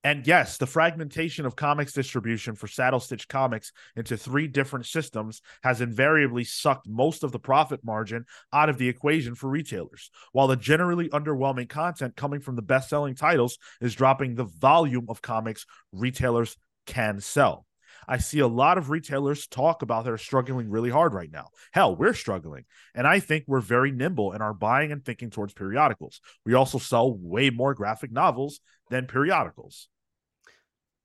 and 0.06 0.28
yes, 0.28 0.60
the 0.60 0.68
fragmentation 0.68 1.48
of 1.48 1.56
comics 1.56 1.92
distribution 1.92 2.54
for 2.54 2.68
Saddle 2.68 3.00
Stitch 3.00 3.28
Comics 3.28 3.72
into 3.96 4.16
three 4.16 4.46
different 4.46 4.86
systems 4.86 5.42
has 5.64 5.82
invariably 5.82 6.44
sucked 6.44 6.88
most 6.88 7.24
of 7.24 7.32
the 7.32 7.40
profit 7.40 7.80
margin 7.84 8.26
out 8.54 8.70
of 8.70 8.78
the 8.78 8.88
equation 8.88 9.34
for 9.34 9.50
retailers, 9.50 10.12
while 10.32 10.46
the 10.46 10.56
generally 10.56 11.10
underwhelming 11.10 11.68
content 11.68 12.16
coming 12.16 12.40
from 12.40 12.56
the 12.56 12.62
best 12.62 12.88
selling 12.88 13.16
titles 13.16 13.58
is 13.82 13.96
dropping 13.96 14.36
the 14.36 14.44
volume 14.44 15.08
of 15.10 15.24
comics 15.24 15.66
retailers 15.92 16.56
can 16.86 17.20
sell. 17.20 17.66
I 18.08 18.20
see 18.20 18.38
a 18.38 18.48
lot 18.48 18.78
of 18.78 18.92
retailers 18.92 19.48
talk 19.48 19.82
about 19.82 20.06
they're 20.06 20.20
struggling 20.20 20.70
really 20.70 20.92
hard 20.92 21.16
right 21.16 21.32
now. 21.32 21.48
Hell, 21.72 21.96
we're 21.96 22.14
struggling. 22.14 22.66
And 22.94 23.08
I 23.08 23.20
think 23.20 23.46
we're 23.48 23.60
very 23.60 23.92
nimble 23.92 24.34
in 24.34 24.44
our 24.44 24.54
buying 24.54 24.92
and 24.92 25.04
thinking 25.04 25.32
towards 25.32 25.56
periodicals. 25.56 26.22
We 26.46 26.54
also 26.54 26.78
sell 26.78 27.12
way 27.12 27.50
more 27.50 27.74
graphic 27.74 28.12
novels 28.12 28.60
than 28.92 29.08
periodicals. 29.08 29.88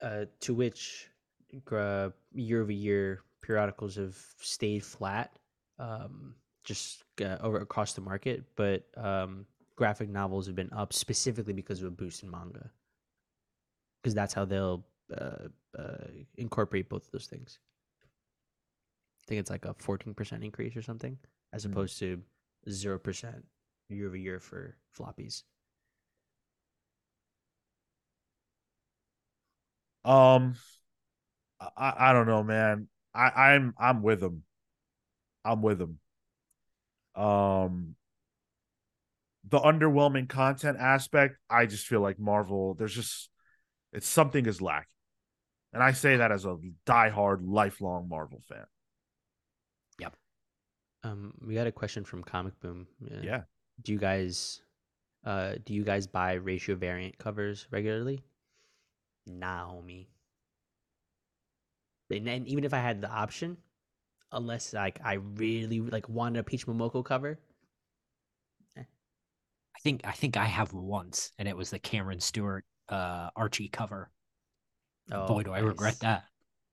Uh, 0.03 0.25
to 0.41 0.55
which 0.55 1.09
gra- 1.65 2.13
year 2.33 2.63
over 2.63 2.73
year 2.73 3.21
periodicals 3.43 3.97
have 3.97 4.17
stayed 4.39 4.83
flat, 4.83 5.39
um, 5.79 6.35
just 6.65 7.05
uh, 7.23 7.37
over 7.41 7.59
across 7.61 7.93
the 7.93 8.01
market, 8.01 8.45
but 8.57 8.87
um, 8.97 9.45
graphic 9.77 10.09
novels 10.09 10.47
have 10.47 10.55
been 10.55 10.73
up 10.73 10.93
specifically 10.93 11.53
because 11.53 11.81
of 11.81 11.89
a 11.89 11.91
boost 11.91 12.23
in 12.23 12.31
manga. 12.31 12.71
Because 14.03 14.15
that's 14.15 14.33
how 14.33 14.47
they'll 14.47 14.87
uh, 15.15 15.49
uh, 15.79 16.07
incorporate 16.37 16.89
both 16.89 17.05
of 17.05 17.13
those 17.13 17.27
things. 17.27 17.59
I 18.03 19.25
think 19.27 19.41
it's 19.41 19.51
like 19.51 19.67
a 19.67 19.75
fourteen 19.75 20.15
percent 20.15 20.43
increase 20.43 20.77
or 20.77 20.83
something, 20.83 21.19
as 21.53 21.65
Hmm. 21.65 21.73
opposed 21.73 21.99
to 21.99 22.23
zero 22.71 22.99
percent 22.99 23.45
year 23.91 24.07
over 24.07 24.17
year 24.17 24.41
for 24.41 24.77
floppies. 24.97 25.43
Um 30.05 30.55
I, 31.77 31.95
I 31.99 32.13
don't 32.13 32.27
know, 32.27 32.43
man. 32.43 32.89
I, 33.15 33.53
I'm 33.53 33.75
I'm 33.79 34.03
with 34.03 34.21
them. 34.21 34.45
I'm 35.45 35.63
with 35.63 35.79
them. 35.79 35.99
Um 37.15 37.97
the 39.49 39.59
underwhelming 39.59 40.29
content 40.29 40.79
aspect, 40.79 41.37
I 41.49 41.67
just 41.67 41.87
feel 41.87 42.01
like 42.01 42.19
Marvel, 42.19 42.75
there's 42.75 42.95
just 42.95 43.31
it's 43.93 44.07
something 44.07 44.47
is 44.47 44.63
lacking. 44.63 44.87
And 45.73 45.83
I 45.83 45.93
say 45.93 46.17
that 46.17 46.33
as 46.33 46.45
a 46.45 46.57
diehard, 46.87 47.39
lifelong 47.43 48.09
Marvel 48.09 48.41
fan. 48.49 48.65
Yep. 50.01 50.17
Um, 51.05 51.35
we 51.45 51.55
got 51.55 51.67
a 51.67 51.73
question 51.73 52.05
from 52.05 52.23
Comic 52.25 52.59
Boom. 52.61 52.87
Uh, 53.05 53.21
Yeah. 53.23 53.43
Do 53.83 53.93
you 53.93 53.99
guys, 53.99 54.63
uh, 55.25 55.55
do 55.65 55.75
you 55.75 55.85
guys 55.85 56.07
buy 56.07 56.35
ratio 56.35 56.75
variant 56.75 57.19
covers 57.19 57.67
regularly? 57.71 58.23
Nah, 59.27 59.71
homie. 59.71 60.07
And, 62.11 62.29
and 62.29 62.49
even 62.49 62.65
if 62.65 62.75
I 62.75 62.79
had 62.79 63.01
the 63.01 63.11
option, 63.11 63.57
unless 64.33 64.73
like 64.73 65.01
I 65.05 65.15
really 65.15 65.81
like 65.81 66.09
wanted 66.09 66.41
a 66.41 66.43
Peach 66.43 66.67
Momoko 66.67 67.05
cover, 67.05 67.39
I 69.81 69.83
think 69.83 70.03
I 70.05 70.13
think 70.13 70.37
I 70.37 70.45
have 70.45 70.75
once, 70.75 71.33
and 71.39 71.49
it 71.49 71.57
was 71.57 71.71
the 71.71 71.79
Cameron 71.79 72.21
Stewart 72.21 72.67
uh, 72.91 73.31
Archie 73.35 73.69
cover. 73.69 74.11
oh, 75.11 75.27
Boy, 75.27 75.43
do 75.43 75.53
I 75.53 75.61
regret 75.61 76.01
that. 76.01 76.25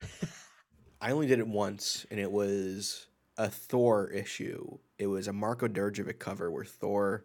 I 1.02 1.12
only 1.12 1.28
did 1.28 1.40
it 1.40 1.48
once, 1.48 2.06
and 2.12 2.20
it 2.20 2.30
was 2.30 3.08
a 3.38 3.50
Thor 3.50 4.10
issue. 4.10 4.80
It 5.00 5.08
was 5.08 5.30
a 5.30 5.34
Marko 5.34 5.70
Djurdjević 5.70 6.20
cover 6.20 6.52
where 6.52 6.66
Thor 6.66 7.24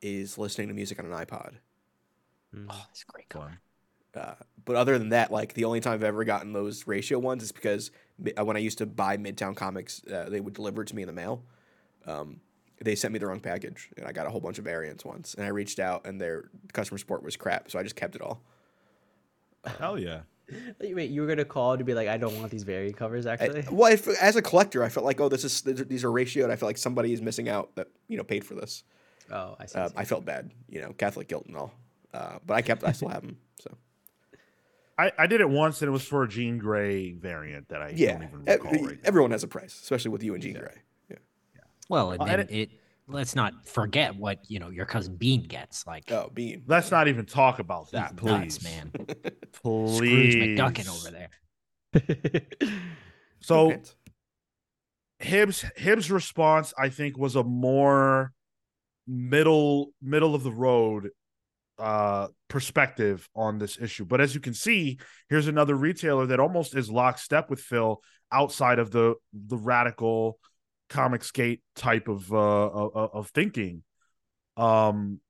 is 0.00 0.38
listening 0.38 0.68
to 0.68 0.74
music 0.74 1.00
on 1.00 1.06
an 1.06 1.12
iPod. 1.12 1.54
Mm. 2.54 2.66
Oh, 2.70 2.84
that's 2.86 3.02
a 3.02 3.12
great 3.12 3.28
cover. 3.28 3.60
Uh, 4.16 4.34
but 4.64 4.76
other 4.76 4.98
than 4.98 5.10
that, 5.10 5.30
like 5.30 5.52
the 5.54 5.64
only 5.64 5.80
time 5.80 5.92
I've 5.94 6.02
ever 6.04 6.24
gotten 6.24 6.52
those 6.52 6.86
ratio 6.86 7.18
ones 7.18 7.42
is 7.42 7.52
because 7.52 7.90
uh, 8.38 8.44
when 8.44 8.56
I 8.56 8.60
used 8.60 8.78
to 8.78 8.86
buy 8.86 9.16
Midtown 9.16 9.54
Comics, 9.54 10.02
uh, 10.06 10.28
they 10.28 10.40
would 10.40 10.54
deliver 10.54 10.82
it 10.82 10.88
to 10.88 10.96
me 10.96 11.02
in 11.02 11.06
the 11.06 11.12
mail. 11.12 11.42
Um, 12.06 12.40
they 12.82 12.94
sent 12.94 13.12
me 13.12 13.18
the 13.18 13.26
wrong 13.26 13.40
package, 13.40 13.90
and 13.96 14.06
I 14.06 14.12
got 14.12 14.26
a 14.26 14.30
whole 14.30 14.40
bunch 14.40 14.58
of 14.58 14.64
variants 14.64 15.04
once. 15.04 15.34
And 15.34 15.44
I 15.44 15.48
reached 15.48 15.78
out, 15.78 16.06
and 16.06 16.20
their 16.20 16.50
customer 16.72 16.98
support 16.98 17.22
was 17.22 17.36
crap, 17.36 17.70
so 17.70 17.78
I 17.78 17.82
just 17.82 17.96
kept 17.96 18.16
it 18.16 18.22
all. 18.22 18.42
Hell 19.78 19.98
yeah. 19.98 20.20
Wait, 20.80 20.94
Wait, 20.94 21.10
you 21.10 21.20
were 21.22 21.26
gonna 21.26 21.44
call 21.44 21.76
to 21.76 21.82
be 21.84 21.92
like, 21.94 22.06
I 22.08 22.16
don't 22.18 22.38
want 22.38 22.50
these 22.50 22.62
variant 22.62 22.96
covers. 22.96 23.26
I- 23.26 23.32
Actually, 23.34 23.64
well, 23.70 23.92
if, 23.92 24.06
as 24.20 24.36
a 24.36 24.42
collector, 24.42 24.84
I 24.84 24.88
felt 24.88 25.04
like, 25.04 25.20
oh, 25.20 25.28
this 25.28 25.42
is 25.44 25.62
these 25.62 26.04
are 26.04 26.10
ratioed. 26.10 26.50
I 26.50 26.56
feel 26.56 26.68
like 26.68 26.78
somebody 26.78 27.12
is 27.12 27.20
missing 27.20 27.48
out 27.48 27.74
that 27.76 27.88
you 28.08 28.16
know 28.16 28.22
paid 28.24 28.44
for 28.44 28.54
this. 28.54 28.84
oh, 29.32 29.56
I 29.58 29.66
see. 29.66 29.78
I 29.78 29.82
Uh, 29.82 29.88
see. 29.88 29.94
I 29.96 30.04
felt 30.04 30.24
bad, 30.24 30.52
you 30.68 30.80
know, 30.80 30.92
Catholic 30.92 31.26
guilt 31.28 31.46
and 31.46 31.56
all. 31.56 31.72
Uh, 32.14 32.38
but 32.46 32.54
I 32.54 32.62
kept, 32.62 32.84
I 32.84 32.92
still 32.92 33.08
have 33.08 33.22
them. 33.22 33.38
So 33.60 33.76
I, 34.98 35.12
I 35.18 35.26
did 35.26 35.40
it 35.40 35.48
once 35.50 35.82
and 35.82 35.88
it 35.88 35.92
was 35.92 36.02
for 36.06 36.22
a 36.22 36.28
Jean 36.28 36.58
Grey 36.58 37.12
variant 37.12 37.68
that 37.68 37.82
I 37.82 37.92
yeah, 37.94 38.12
don't 38.14 38.22
even 38.28 38.40
e- 38.48 38.52
recall 38.52 38.72
right 38.72 38.82
now. 38.96 39.00
everyone 39.04 39.30
has 39.32 39.42
a 39.42 39.48
price, 39.48 39.78
especially 39.82 40.10
with 40.10 40.22
you 40.22 40.34
and 40.34 40.42
Jean 40.42 40.54
Yeah. 40.54 40.60
Grey. 40.60 40.74
Yeah. 41.10 41.16
yeah. 41.54 41.60
Well, 41.88 42.12
and 42.12 42.22
Uh, 42.22 42.24
then 42.24 42.40
and 42.40 42.50
it, 42.50 42.70
let's 43.06 43.34
not 43.36 43.68
forget 43.68 44.16
what 44.16 44.38
you 44.48 44.58
know 44.58 44.70
your 44.70 44.86
cousin 44.86 45.16
Bean 45.16 45.42
gets. 45.42 45.86
Like 45.86 46.10
Oh, 46.10 46.30
Bean. 46.32 46.62
Let's 46.66 46.90
not 46.90 47.08
even 47.08 47.26
talk 47.26 47.58
about 47.58 47.84
he's 47.84 47.90
that, 47.92 48.22
nuts, 48.22 48.58
please. 48.58 48.64
man. 48.64 48.92
Please. 49.62 49.96
Scrooge 49.96 50.34
McDuckin 50.36 50.88
over 50.88 51.10
there. 51.10 52.42
So 53.40 53.70
Okay. 53.72 53.82
Hibbs 55.18 55.64
Hibbs' 55.76 56.10
response, 56.10 56.74
I 56.78 56.88
think, 56.88 57.16
was 57.16 57.36
a 57.36 57.44
more 57.44 58.32
middle 59.06 59.92
middle 60.02 60.34
of 60.34 60.42
the 60.42 60.50
road 60.52 61.10
uh 61.78 62.28
perspective 62.48 63.28
on 63.34 63.58
this 63.58 63.78
issue. 63.80 64.04
But 64.04 64.20
as 64.20 64.34
you 64.34 64.40
can 64.40 64.54
see, 64.54 64.98
here's 65.28 65.48
another 65.48 65.74
retailer 65.74 66.26
that 66.26 66.40
almost 66.40 66.74
is 66.74 66.90
lockstep 66.90 67.50
with 67.50 67.60
Phil 67.60 68.00
outside 68.32 68.78
of 68.78 68.90
the 68.90 69.14
the 69.32 69.58
radical 69.58 70.38
Comicsgate 70.88 71.60
type 71.74 72.08
of 72.08 72.32
uh 72.32 72.36
of, 72.36 73.10
of 73.12 73.28
thinking. 73.30 73.82
Um 74.56 75.20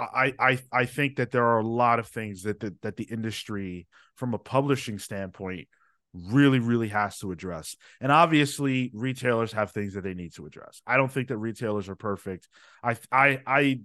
I, 0.00 0.34
I 0.38 0.58
I 0.72 0.84
think 0.86 1.16
that 1.16 1.30
there 1.30 1.44
are 1.44 1.58
a 1.58 1.66
lot 1.66 1.98
of 1.98 2.08
things 2.08 2.44
that 2.44 2.60
the, 2.60 2.74
that 2.82 2.96
the 2.96 3.04
industry, 3.04 3.86
from 4.16 4.32
a 4.34 4.38
publishing 4.38 4.98
standpoint, 4.98 5.68
really 6.14 6.58
really 6.58 6.88
has 6.88 7.18
to 7.18 7.32
address. 7.32 7.76
And 8.00 8.10
obviously, 8.10 8.90
retailers 8.94 9.52
have 9.52 9.72
things 9.72 9.94
that 9.94 10.02
they 10.02 10.14
need 10.14 10.34
to 10.34 10.46
address. 10.46 10.80
I 10.86 10.96
don't 10.96 11.12
think 11.12 11.28
that 11.28 11.36
retailers 11.36 11.88
are 11.88 11.96
perfect. 11.96 12.48
I 12.82 12.96
I 13.12 13.42
I 13.46 13.80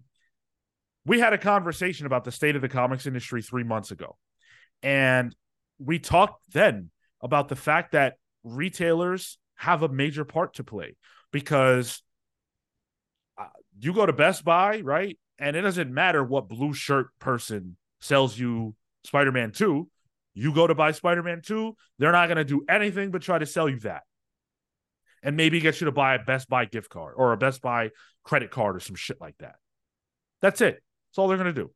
we 1.06 1.20
had 1.20 1.34
a 1.34 1.38
conversation 1.38 2.06
about 2.06 2.24
the 2.24 2.32
state 2.32 2.56
of 2.56 2.62
the 2.62 2.70
comics 2.70 3.06
industry 3.06 3.42
three 3.42 3.64
months 3.64 3.92
ago, 3.92 4.18
and 4.82 5.36
we 5.80 6.00
talked 6.00 6.42
then 6.52 6.90
about 7.22 7.48
the 7.48 7.56
fact 7.56 7.92
that 7.92 8.16
retailers 8.44 9.38
have 9.56 9.84
a 9.84 9.90
major 9.90 10.26
part 10.26 10.56
to 10.56 10.64
play 10.64 10.96
because 11.32 12.02
uh, 13.38 13.48
you 13.80 13.94
go 13.94 14.06
to 14.06 14.14
Best 14.14 14.44
Buy, 14.44 14.82
right? 14.82 15.18
And 15.38 15.56
it 15.56 15.62
doesn't 15.62 15.94
matter 15.94 16.24
what 16.24 16.48
blue 16.48 16.74
shirt 16.74 17.08
person 17.20 17.78
sells 18.00 18.38
you 18.38 18.76
Spider 19.04 19.32
Man 19.32 19.52
2. 19.52 19.88
You 20.34 20.54
go 20.54 20.68
to 20.68 20.76
buy 20.76 20.92
Spider 20.92 21.24
Man 21.24 21.42
2, 21.42 21.76
they're 21.98 22.12
not 22.12 22.28
going 22.28 22.38
to 22.38 22.44
do 22.44 22.64
anything 22.68 23.12
but 23.12 23.22
try 23.22 23.40
to 23.40 23.46
sell 23.46 23.70
you 23.70 23.80
that. 23.80 24.04
And 25.24 25.38
maybe 25.38 25.60
get 25.60 25.82
you 25.82 25.86
to 25.86 25.92
buy 25.92 26.16
a 26.16 26.24
Best 26.24 26.50
Buy 26.50 26.66
gift 26.66 26.90
card 26.90 27.16
or 27.18 27.34
a 27.34 27.38
Best 27.38 27.62
Buy 27.62 27.90
credit 28.24 28.52
card 28.52 28.76
or 28.76 28.80
some 28.80 28.96
shit 28.96 29.20
like 29.20 29.36
that. 29.40 29.56
That's 30.42 30.62
it. 30.62 30.84
That's 31.16 31.22
all 31.22 31.30
they're 31.30 31.38
going 31.38 31.56
to 31.56 31.62
do. 31.62 31.72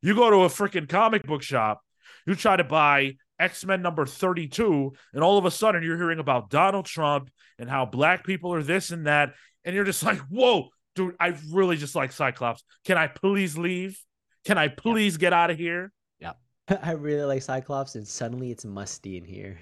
You 0.00 0.14
go 0.14 0.30
to 0.30 0.36
a 0.38 0.48
freaking 0.48 0.88
comic 0.88 1.26
book 1.26 1.42
shop, 1.42 1.82
you 2.26 2.34
try 2.34 2.56
to 2.56 2.64
buy 2.64 3.16
X 3.38 3.62
Men 3.66 3.82
number 3.82 4.06
32, 4.06 4.90
and 5.12 5.22
all 5.22 5.36
of 5.36 5.44
a 5.44 5.50
sudden 5.50 5.82
you're 5.82 5.98
hearing 5.98 6.18
about 6.18 6.48
Donald 6.48 6.86
Trump 6.86 7.28
and 7.58 7.68
how 7.68 7.84
black 7.84 8.24
people 8.24 8.54
are 8.54 8.62
this 8.62 8.90
and 8.90 9.06
that. 9.06 9.34
And 9.66 9.74
you're 9.74 9.84
just 9.84 10.02
like, 10.02 10.18
whoa, 10.30 10.70
dude, 10.94 11.14
I 11.20 11.36
really 11.52 11.76
just 11.76 11.94
like 11.94 12.10
Cyclops. 12.10 12.64
Can 12.86 12.96
I 12.96 13.08
please 13.08 13.58
leave? 13.58 14.02
Can 14.46 14.56
I 14.56 14.68
please 14.68 15.18
get 15.18 15.34
out 15.34 15.50
of 15.50 15.58
here? 15.58 15.92
Yeah. 16.18 16.32
I 16.82 16.92
really 16.92 17.24
like 17.24 17.42
Cyclops, 17.42 17.96
and 17.96 18.08
suddenly 18.08 18.50
it's 18.50 18.64
musty 18.64 19.18
in 19.18 19.24
here. 19.26 19.60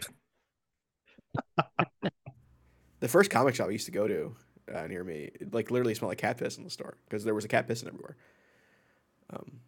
The 3.00 3.08
first 3.08 3.32
comic 3.32 3.56
shop 3.56 3.66
I 3.66 3.72
used 3.72 3.86
to 3.86 3.90
go 3.90 4.06
to 4.06 4.36
uh, 4.72 4.86
near 4.86 5.02
me, 5.02 5.32
like 5.50 5.72
literally 5.72 5.92
smelled 5.92 6.12
like 6.12 6.18
cat 6.18 6.38
piss 6.38 6.56
in 6.56 6.62
the 6.62 6.70
store 6.70 6.98
because 7.08 7.24
there 7.24 7.34
was 7.34 7.44
a 7.44 7.48
cat 7.48 7.66
pissing 7.66 7.88
everywhere. 7.88 8.16
Um, 9.32 9.60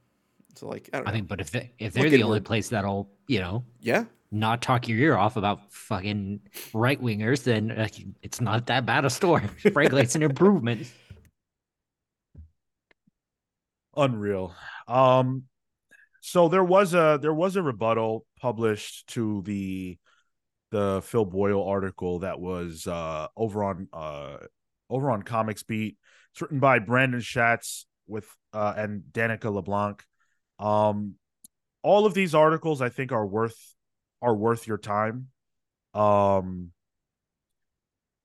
so 0.55 0.69
like 0.69 0.91
I 0.93 0.99
don't 0.99 1.07
know. 1.07 1.11
I 1.11 1.13
think, 1.13 1.29
but 1.29 1.41
if 1.41 1.51
they, 1.51 1.73
if 1.79 1.93
they're 1.93 2.05
Look 2.05 2.13
the 2.13 2.23
only 2.23 2.41
place 2.41 2.69
that'll 2.69 3.11
you 3.27 3.41
know 3.41 3.65
yeah, 3.81 4.05
not 4.31 4.63
talk 4.63 4.89
your 4.89 4.99
ear 4.99 5.17
off 5.17 5.37
about 5.37 5.73
fucking 5.73 6.41
right 6.73 7.01
wingers, 7.01 7.45
then 7.45 7.71
uh, 7.71 7.89
it's 8.23 8.41
not 8.41 8.67
that 8.67 8.87
bad 8.87 9.05
a 9.05 9.11
story. 9.11 9.47
Frankly, 9.73 10.03
it's 10.03 10.15
an 10.15 10.23
improvement. 10.23 10.87
Unreal. 13.97 14.55
Um 14.89 15.45
so 16.21 16.49
there 16.49 16.65
was 16.65 16.95
a 16.95 17.19
there 17.21 17.35
was 17.35 17.57
a 17.57 17.63
rebuttal 17.63 18.27
published 18.41 19.07
to 19.09 19.43
the 19.43 19.99
the 20.71 21.03
Phil 21.05 21.25
Boyle 21.25 21.63
article 21.63 22.21
that 22.21 22.41
was 22.41 22.87
uh 22.87 23.29
over 23.37 23.63
on 23.63 23.89
uh 23.93 24.39
over 24.91 25.11
on 25.11 25.23
Comics 25.23 25.63
Beat. 25.63 25.97
It's 26.33 26.43
written 26.43 26.59
by 26.59 26.81
Brandon 26.81 27.21
Schatz 27.21 27.87
with 28.07 28.27
uh 28.55 28.75
and 28.77 29.03
Danica 29.13 29.53
LeBlanc. 29.53 30.03
Um 30.59 31.15
all 31.83 32.07
of 32.07 32.15
these 32.15 32.35
articles 32.35 32.81
I 32.81 32.89
think 32.89 33.13
are 33.13 33.27
worth 33.27 33.59
are 34.23 34.35
worth 34.35 34.67
your 34.67 34.79
time. 34.79 35.29
Um 35.93 36.71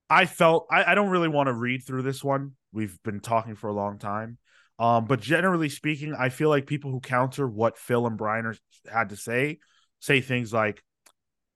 I 0.10 0.26
felt 0.26 0.68
I, 0.72 0.92
I 0.92 0.96
don't 0.96 1.10
really 1.10 1.28
want 1.28 1.48
to 1.48 1.54
read 1.54 1.84
through 1.86 2.02
this 2.04 2.24
one. 2.24 2.54
We've 2.72 2.98
been 3.04 3.20
talking 3.20 3.56
for 3.56 3.68
a 3.68 3.74
long 3.74 4.00
time. 4.00 4.38
Um, 4.80 5.06
but 5.06 5.20
generally 5.20 5.70
speaking, 5.70 6.16
I 6.18 6.30
feel 6.30 6.50
like 6.50 6.66
people 6.66 6.90
who 6.90 7.02
counter 7.02 7.48
what 7.48 7.78
Phil 7.78 8.08
and 8.08 8.18
Brian 8.18 8.46
are, 8.46 8.56
had 8.92 9.10
to 9.10 9.18
say 9.18 9.60
say 10.00 10.22
things 10.22 10.54
like, 10.54 10.82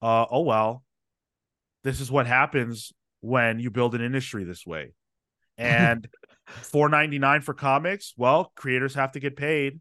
uh, 0.02 0.26
"Oh 0.30 0.42
well, 0.42 0.84
this 1.84 2.02
is 2.02 2.12
what 2.12 2.28
happens 2.28 2.92
when 3.22 3.60
you 3.60 3.72
build 3.72 3.96
an 3.96 4.02
industry 4.02 4.44
this 4.44 4.66
way," 4.66 4.94
and 5.58 6.06
four 6.48 6.90
ninety 6.90 7.20
nine 7.20 7.42
for 7.42 7.54
comics. 7.54 8.14
Well, 8.18 8.52
creators 8.56 8.96
have 8.96 9.14
to 9.14 9.20
get 9.20 9.36
paid. 9.36 9.80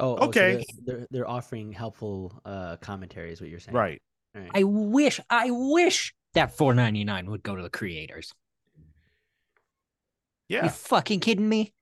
Oh, 0.00 0.14
oh, 0.14 0.16
so 0.18 0.24
Okay. 0.28 0.64
they're, 0.84 0.96
they're 0.98 1.06
they're 1.10 1.28
offering 1.28 1.72
helpful 1.72 2.40
uh 2.44 2.76
commentary, 2.78 3.32
is 3.32 3.40
what 3.40 3.50
you're 3.50 3.60
saying, 3.60 3.76
Right. 3.76 4.02
All 4.34 4.40
right. 4.42 4.50
I 4.54 4.62
wish, 4.64 5.20
I 5.28 5.50
wish 5.50 6.14
that 6.32 6.56
4.99 6.56 7.26
would 7.26 7.42
go 7.42 7.54
to 7.54 7.62
the 7.62 7.68
creators. 7.68 8.32
You 10.48 10.56
Yeah. 10.58 10.68
fucking 10.68 11.20
kidding 11.20 11.48
me? 11.48 11.72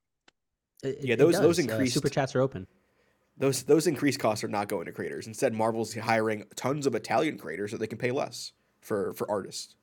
It- 0.83 0.97
Yeah, 1.01 1.15
those- 1.15 1.39
those 1.39 1.57
does. 1.57 1.67
Uh, 1.69 1.85
super 1.87 2.09
chats 2.09 2.35
are 2.35 2.41
open. 2.41 2.67
those 3.37 3.63
those 3.63 3.87
increased 3.87 4.19
costs 4.19 4.43
are 4.43 4.47
not 4.49 4.67
going 4.67 4.85
to 4.85 4.91
creators. 4.91 5.25
Instead, 5.27 5.53
Marvel's 5.53 5.93
hiring 5.95 6.43
tons 6.55 6.85
of 6.85 6.93
Italian 6.95 7.37
creators 7.37 7.71
that 7.71 7.77
they 7.79 7.87
can 7.87 7.97
pay 7.97 8.11
less 8.11 8.51
for 8.81 9.13
for 9.13 9.29
artists. 9.31 9.75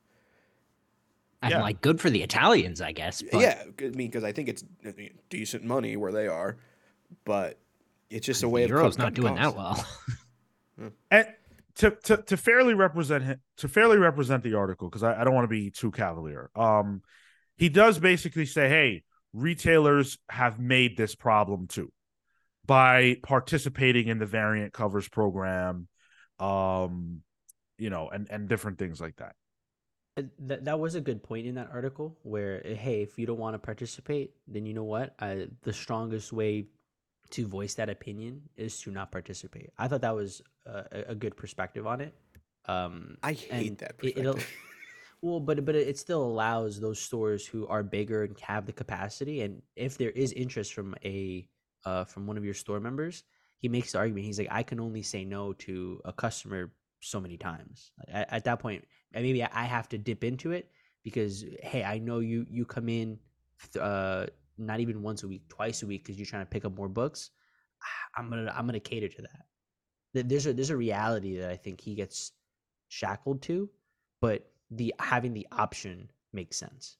I'm 1.41 1.51
Yeah. 1.51 1.61
like, 1.61 1.81
good 1.81 2.01
for 2.01 2.09
the 2.09 2.21
Italians, 2.21 2.81
I 2.81 2.91
guess. 2.91 3.21
But 3.21 3.41
yeah, 3.41 3.63
I 3.79 3.83
mean, 3.89 4.09
because 4.09 4.23
I 4.23 4.31
think 4.31 4.49
it's 4.49 4.63
decent 5.29 5.63
money 5.63 5.95
where 5.95 6.11
they 6.11 6.27
are, 6.27 6.57
but 7.25 7.57
it's 8.09 8.25
just 8.25 8.43
a 8.43 8.49
way 8.49 8.63
of 8.63 8.69
Euro's 8.69 8.95
cut- 8.97 9.03
not 9.03 9.05
cutting 9.15 9.21
doing 9.23 9.35
that 9.35 9.53
costs. 9.55 10.05
well. 10.77 10.91
and 11.11 11.27
to 11.75 11.91
to 11.91 12.17
to 12.17 12.35
fairly 12.37 12.73
represent 12.73 13.23
him 13.23 13.39
to 13.57 13.67
fairly 13.67 13.97
represent 13.97 14.43
the 14.43 14.55
article 14.55 14.89
because 14.89 15.03
I, 15.03 15.21
I 15.21 15.23
don't 15.23 15.33
want 15.33 15.45
to 15.45 15.49
be 15.49 15.69
too 15.71 15.91
cavalier 15.91 16.49
um 16.55 17.01
he 17.57 17.69
does 17.69 17.99
basically 17.99 18.45
say 18.45 18.67
hey 18.69 19.03
retailers 19.33 20.17
have 20.29 20.59
made 20.59 20.97
this 20.97 21.15
problem 21.15 21.67
too 21.67 21.91
by 22.65 23.17
participating 23.23 24.07
in 24.07 24.19
the 24.19 24.25
variant 24.25 24.73
covers 24.73 25.07
program 25.09 25.87
um 26.39 27.21
you 27.77 27.89
know 27.89 28.09
and 28.09 28.27
and 28.29 28.49
different 28.49 28.77
things 28.79 28.99
like 29.01 29.15
that 29.17 29.35
That 30.39 30.65
that 30.65 30.79
was 30.79 30.95
a 30.95 31.01
good 31.01 31.23
point 31.23 31.47
in 31.47 31.55
that 31.55 31.69
article 31.73 32.17
where 32.23 32.61
uh, 32.65 32.75
hey, 32.75 33.01
if 33.01 33.17
you 33.17 33.25
don't 33.25 33.39
want 33.39 33.53
to 33.53 33.59
participate, 33.59 34.31
then 34.47 34.65
you 34.65 34.73
know 34.73 34.83
what? 34.83 35.15
Uh, 35.19 35.47
the 35.63 35.73
strongest 35.73 36.33
way 36.33 36.67
to 37.31 37.47
voice 37.47 37.75
that 37.75 37.89
opinion 37.89 38.41
is 38.57 38.79
to 38.81 38.91
not 38.91 39.11
participate. 39.11 39.71
I 39.77 39.87
thought 39.87 40.01
that 40.01 40.15
was 40.15 40.41
uh, 40.67 40.83
a, 40.91 40.99
a 41.09 41.15
good 41.15 41.37
perspective 41.37 41.85
on 41.85 42.01
it. 42.01 42.13
Um, 42.65 43.17
I 43.23 43.33
hate 43.33 43.77
that 43.79 43.95
it- 44.01 44.15
perspective. 44.15 44.47
well, 45.21 45.39
but 45.39 45.65
but 45.65 45.75
it 45.75 45.97
still 45.97 46.23
allows 46.23 46.79
those 46.79 46.99
stores 46.99 47.45
who 47.45 47.67
are 47.67 47.83
bigger 47.83 48.23
and 48.23 48.39
have 48.41 48.65
the 48.65 48.73
capacity, 48.73 49.41
and 49.41 49.61
if 49.75 49.97
there 49.97 50.11
is 50.11 50.31
interest 50.33 50.73
from 50.73 50.95
a 51.03 51.47
uh, 51.85 52.03
from 52.03 52.27
one 52.27 52.37
of 52.37 52.45
your 52.45 52.53
store 52.53 52.79
members, 52.79 53.23
he 53.59 53.69
makes 53.69 53.91
the 53.91 53.97
argument. 53.97 54.25
He's 54.25 54.39
like, 54.39 54.49
I 54.51 54.63
can 54.63 54.79
only 54.79 55.01
say 55.01 55.25
no 55.25 55.53
to 55.53 56.01
a 56.05 56.13
customer 56.13 56.71
so 57.01 57.19
many 57.19 57.37
times. 57.37 57.91
At, 58.07 58.33
at 58.33 58.43
that 58.45 58.59
point, 58.59 58.85
and 59.13 59.23
maybe 59.23 59.43
I 59.43 59.63
have 59.63 59.89
to 59.89 59.97
dip 59.97 60.23
into 60.23 60.51
it 60.51 60.69
because 61.03 61.45
hey, 61.61 61.83
I 61.83 61.99
know 61.99 62.19
you 62.19 62.45
you 62.49 62.65
come 62.65 62.89
in, 62.89 63.19
uh, 63.79 64.27
not 64.57 64.79
even 64.79 65.01
once 65.01 65.23
a 65.23 65.27
week, 65.27 65.47
twice 65.49 65.83
a 65.83 65.87
week 65.87 66.03
because 66.03 66.17
you're 66.17 66.25
trying 66.25 66.43
to 66.45 66.49
pick 66.49 66.65
up 66.65 66.75
more 66.75 66.89
books. 66.89 67.31
I'm 68.15 68.29
gonna 68.29 68.53
I'm 68.55 68.65
gonna 68.65 68.79
cater 68.79 69.07
to 69.07 69.21
that. 69.23 70.27
There's 70.27 70.47
a 70.47 70.53
there's 70.53 70.69
a 70.71 70.77
reality 70.77 71.37
that 71.37 71.49
I 71.49 71.55
think 71.55 71.81
he 71.81 71.95
gets 71.95 72.31
shackled 72.87 73.41
to, 73.43 73.69
but 74.21 74.51
the 74.71 74.93
having 74.99 75.33
the 75.33 75.47
option 75.51 76.09
makes 76.33 76.57
sense. 76.57 76.97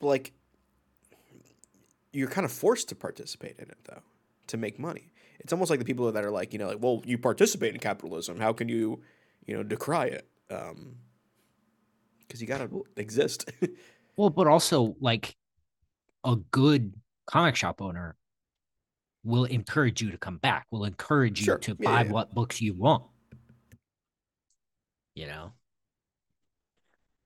like 0.00 0.32
you're 2.12 2.28
kind 2.28 2.44
of 2.44 2.52
forced 2.52 2.88
to 2.88 2.94
participate 2.94 3.56
in 3.58 3.68
it 3.68 3.78
though 3.84 4.02
to 4.46 4.56
make 4.56 4.78
money 4.78 5.10
it's 5.38 5.52
almost 5.52 5.70
like 5.70 5.78
the 5.78 5.84
people 5.84 6.10
that 6.10 6.24
are 6.24 6.30
like 6.30 6.52
you 6.52 6.58
know 6.58 6.68
like 6.68 6.78
well 6.80 7.02
you 7.04 7.18
participate 7.18 7.74
in 7.74 7.80
capitalism 7.80 8.38
how 8.38 8.52
can 8.52 8.68
you 8.68 9.02
you 9.46 9.56
know 9.56 9.62
decry 9.62 10.06
it 10.06 10.26
um 10.50 10.96
because 12.26 12.40
you 12.40 12.46
gotta 12.46 12.68
exist 12.96 13.50
Well, 14.16 14.30
but 14.30 14.46
also 14.46 14.96
like 15.00 15.36
a 16.24 16.36
good 16.36 16.94
comic 17.26 17.56
shop 17.56 17.82
owner 17.82 18.16
will 19.24 19.44
encourage 19.44 20.00
you 20.00 20.10
to 20.10 20.18
come 20.18 20.38
back, 20.38 20.66
will 20.70 20.84
encourage 20.84 21.40
you 21.42 21.46
Sure. 21.46 21.58
to 21.62 21.74
Yeah, 21.78 21.90
buy 21.90 22.02
yeah. 22.04 22.12
what 22.12 22.34
books 22.34 22.60
you 22.60 22.74
want. 22.74 23.04
You 25.14 25.26
know? 25.26 25.52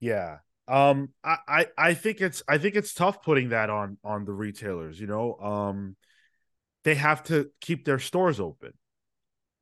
Yeah. 0.00 0.38
Um 0.68 1.10
I, 1.24 1.36
I 1.48 1.66
I 1.76 1.94
think 1.94 2.20
it's 2.20 2.42
I 2.48 2.58
think 2.58 2.76
it's 2.76 2.94
tough 2.94 3.22
putting 3.22 3.50
that 3.50 3.70
on 3.70 3.98
on 4.04 4.24
the 4.24 4.32
retailers, 4.32 5.00
you 5.00 5.06
know. 5.06 5.34
Um 5.36 5.96
they 6.84 6.96
have 6.96 7.24
to 7.24 7.50
keep 7.62 7.86
their 7.86 8.00
stores 8.00 8.40
open. 8.40 8.72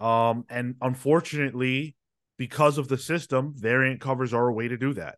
Um 0.00 0.46
and 0.50 0.76
unfortunately 0.82 1.96
because 2.38 2.78
of 2.78 2.88
the 2.88 2.96
system, 2.96 3.52
variant 3.54 4.00
covers 4.00 4.32
are 4.32 4.48
a 4.48 4.52
way 4.52 4.68
to 4.68 4.78
do 4.78 4.94
that. 4.94 5.16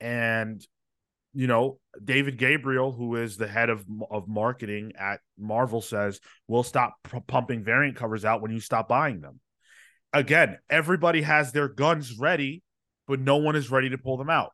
And 0.00 0.64
you 1.34 1.46
know, 1.46 1.78
David 2.02 2.38
Gabriel, 2.38 2.92
who 2.92 3.16
is 3.16 3.36
the 3.36 3.46
head 3.46 3.68
of 3.68 3.84
of 4.10 4.26
marketing 4.26 4.92
at 4.98 5.20
Marvel, 5.38 5.82
says 5.82 6.18
we'll 6.48 6.62
stop 6.62 6.94
p- 7.04 7.20
pumping 7.26 7.62
variant 7.62 7.96
covers 7.96 8.24
out 8.24 8.40
when 8.40 8.52
you 8.52 8.60
stop 8.60 8.88
buying 8.88 9.20
them. 9.20 9.40
Again, 10.14 10.56
everybody 10.70 11.20
has 11.20 11.52
their 11.52 11.68
guns 11.68 12.18
ready, 12.18 12.62
but 13.06 13.20
no 13.20 13.36
one 13.36 13.54
is 13.54 13.70
ready 13.70 13.90
to 13.90 13.98
pull 13.98 14.16
them 14.16 14.30
out. 14.30 14.52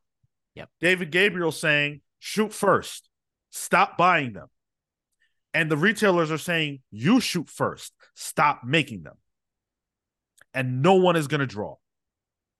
Yep. 0.57 0.69
David 0.81 1.13
Gabriel 1.13 1.53
saying, 1.53 2.01
shoot 2.19 2.53
first, 2.53 3.09
stop 3.51 3.97
buying 3.97 4.33
them. 4.33 4.49
And 5.55 5.71
the 5.71 5.77
retailers 5.77 6.33
are 6.33 6.39
saying, 6.39 6.81
you 6.91 7.21
shoot 7.21 7.49
first, 7.49 7.93
stop 8.15 8.63
making 8.65 9.03
them. 9.03 9.15
And 10.53 10.83
no 10.83 10.95
one 10.95 11.15
is 11.15 11.29
going 11.29 11.41
to 11.41 11.47
draw. 11.47 11.77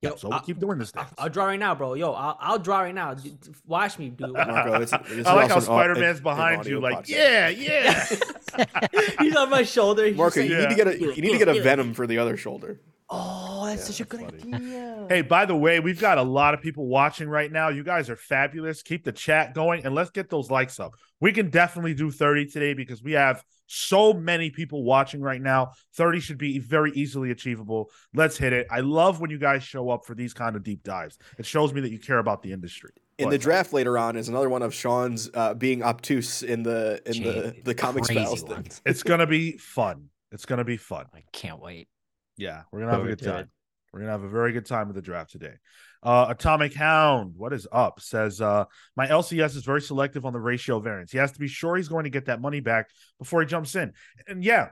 Yo, 0.03 0.17
so 0.17 0.29
we'll 0.29 0.39
I- 0.39 0.43
keep 0.43 0.59
doing 0.59 0.79
this. 0.79 0.93
I'll. 0.97 1.07
I'll 1.17 1.29
draw 1.29 1.45
right 1.47 1.59
now, 1.61 1.75
bro. 1.77 1.95
Yo, 1.95 2.13
I'll, 2.13 2.37
I'll 2.41 2.59
draw 2.59 2.81
right 2.81 2.95
now. 2.95 3.15
D- 3.15 3.31
d- 3.41 3.51
Watch 3.67 3.99
me, 4.01 4.09
dude. 4.09 4.33
Marco, 4.33 4.83
it's- 4.83 4.91
this 5.09 5.25
I 5.27 5.35
like 5.35 5.49
how 5.49 5.55
also 5.55 5.73
an 5.73 5.79
au- 5.79 5.83
Spider 5.83 5.95
Man's 6.01 6.21
behind 6.21 6.67
you, 6.67 6.79
audio 6.79 6.81
like, 6.81 7.05
podcast. 7.07 7.09
yeah, 7.09 7.49
yeah. 7.49 8.07
He's 9.21 9.37
on 9.37 9.49
my 9.49 9.63
shoulder. 9.63 10.05
He's 10.07 10.17
Marco, 10.17 10.41
just 10.43 10.49
you 10.49 10.59
like, 10.59 10.69
need 10.71 10.77
to 10.77 10.85
get 10.85 10.89
a 10.89 10.99
you 11.17 11.23
need 11.23 11.33
to 11.33 11.39
get 11.39 11.49
a 11.49 11.63
venom 11.63 11.95
for 11.95 12.07
the 12.09 12.19
other 12.19 12.37
shoulder. 12.37 12.81
Oh, 13.15 13.67
that's 13.67 13.83
Yeah, 13.83 13.87
such 13.87 14.01
a 14.01 14.05
good 14.05 14.21
funny. 14.41 14.55
idea. 14.55 15.07
Hey, 15.09 15.23
by 15.23 15.45
the 15.45 15.55
way, 15.55 15.81
we've 15.81 16.01
got 16.01 16.17
a 16.19 16.23
lot 16.23 16.55
of 16.55 16.63
people 16.63 16.87
watching 16.87 17.29
right 17.29 17.53
now. 17.53 17.69
You 17.69 17.85
guys 17.85 18.09
are 18.11 18.17
fabulous. 18.17 18.83
Keep 18.83 19.05
the 19.05 19.13
chat 19.13 19.55
going 19.55 19.85
and 19.85 19.95
let's 19.95 20.11
get 20.11 20.31
those 20.31 20.51
likes 20.51 20.81
up. 20.81 20.95
We 21.21 21.31
can 21.33 21.51
definitely 21.51 21.93
do 21.95 22.11
30 22.11 22.47
today 22.47 22.73
because 22.75 23.03
we 23.03 23.13
have 23.13 23.45
so 23.73 24.13
many 24.13 24.51
people 24.51 24.85
watching 24.85 25.21
right 25.21 25.41
now. 25.41 25.73
30 25.95 26.21
should 26.21 26.39
be 26.39 26.59
very 26.59 26.93
easily 26.93 27.31
achievable. 27.31 27.91
Let's 28.15 28.37
hit 28.37 28.53
it. 28.53 28.67
I 28.71 28.81
love 28.81 29.21
when 29.21 29.31
you 29.31 29.39
guys 29.39 29.63
show 29.63 29.91
up 29.91 30.05
for 30.05 30.15
these 30.15 30.35
kind 30.35 30.57
of 30.57 30.63
deep 30.63 30.83
dives. 30.83 31.19
It 31.39 31.47
shows 31.47 31.73
me 31.73 31.81
that 31.81 31.91
you 31.91 31.99
care 31.99 32.19
about 32.19 32.43
the 32.43 32.53
industry. 32.53 32.91
In 33.19 33.27
But- 33.27 33.31
the 33.33 33.39
draft 33.39 33.73
later 33.73 33.97
on 33.97 34.17
is 34.17 34.29
another 34.29 34.49
one 34.49 34.63
of 34.63 34.75
Sean's 34.75 35.31
uh, 35.35 35.55
being 35.55 35.83
obtuse 35.83 36.43
in 36.43 36.63
the 36.63 37.01
in 37.07 37.23
the 37.23 37.33
Jay, 37.33 37.63
the 37.65 37.75
comics 37.75 38.09
crazy 38.09 38.25
files 38.25 38.81
It's 38.85 39.03
going 39.03 39.21
to 39.21 39.27
be 39.27 39.59
fun. 39.59 40.09
It's 40.31 40.45
going 40.45 40.59
to 40.59 40.65
be 40.65 40.77
fun. 40.77 41.07
I 41.15 41.23
can't 41.33 41.61
wait. 41.61 41.89
Yeah, 42.37 42.63
we're 42.73 42.81
gonna 42.81 42.93
have 42.93 43.05
a 43.05 43.09
good 43.09 43.23
time. 43.23 43.51
We're 43.93 44.01
gonna 44.01 44.13
have 44.13 44.23
a 44.23 44.29
very 44.29 44.53
good 44.53 44.67
time 44.67 44.89
with 44.89 44.97
the 44.97 45.03
draft 45.03 45.31
today. 45.31 45.55
Uh, 46.03 46.27
Atomic 46.31 46.75
Hound, 46.75 47.35
what 47.37 47.53
is 47.53 47.69
up? 47.71 48.01
Says 48.01 48.41
uh, 48.41 48.65
my 48.97 49.07
LCS 49.07 49.57
is 49.57 49.65
very 49.65 49.81
selective 49.81 50.27
on 50.27 50.33
the 50.33 50.41
ratio 50.41 50.81
variance. 50.81 51.13
He 51.13 51.19
has 51.19 51.33
to 51.33 51.39
be 51.39 51.47
sure 51.47 51.77
he's 51.77 51.89
going 51.89 52.05
to 52.05 52.11
get 52.11 52.27
that 52.27 52.41
money 52.41 52.61
back 52.61 52.89
before 53.19 53.41
he 53.41 53.47
jumps 53.47 53.77
in. 53.77 53.93
And 54.27 54.43
yeah, 54.43 54.71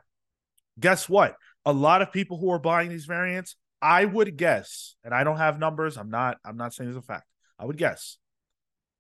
guess 0.78 1.08
what? 1.08 1.36
A 1.64 1.72
lot 1.72 2.02
of 2.02 2.12
people 2.12 2.38
who 2.38 2.50
are 2.50 2.58
buying 2.58 2.88
these 2.88 3.04
variants, 3.04 3.54
I 3.80 4.04
would 4.04 4.36
guess, 4.36 4.96
and 5.04 5.14
I 5.14 5.22
don't 5.22 5.36
have 5.36 5.58
numbers. 5.58 5.96
I'm 5.96 6.10
not. 6.10 6.38
I'm 6.44 6.56
not 6.56 6.74
saying 6.74 6.90
this 6.90 6.98
a 6.98 7.02
fact. 7.02 7.26
I 7.58 7.64
would 7.64 7.76
guess 7.76 8.18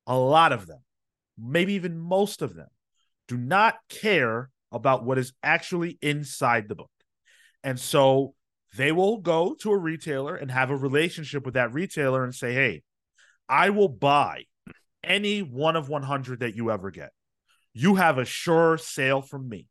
a 0.06 0.16
lot 0.16 0.52
of 0.52 0.66
them, 0.66 0.80
maybe 1.38 1.74
even 1.74 1.98
most 1.98 2.42
of 2.42 2.54
them, 2.54 2.68
do 3.26 3.36
not 3.36 3.76
care 3.88 4.50
about 4.70 5.04
what 5.04 5.18
is 5.18 5.32
actually 5.42 5.98
inside 6.00 6.68
the 6.68 6.74
book. 6.74 6.90
And 7.64 7.78
so 7.78 8.34
they 8.76 8.92
will 8.92 9.18
go 9.18 9.54
to 9.60 9.72
a 9.72 9.76
retailer 9.76 10.36
and 10.36 10.50
have 10.50 10.70
a 10.70 10.76
relationship 10.76 11.44
with 11.44 11.54
that 11.54 11.72
retailer 11.72 12.24
and 12.24 12.34
say, 12.34 12.52
Hey, 12.52 12.82
I 13.48 13.70
will 13.70 13.88
buy 13.88 14.44
any 15.02 15.40
one 15.40 15.76
of 15.76 15.88
100 15.88 16.40
that 16.40 16.54
you 16.54 16.70
ever 16.70 16.90
get. 16.90 17.10
You 17.72 17.96
have 17.96 18.18
a 18.18 18.24
sure 18.24 18.78
sale 18.78 19.22
from 19.22 19.48
me. 19.48 19.66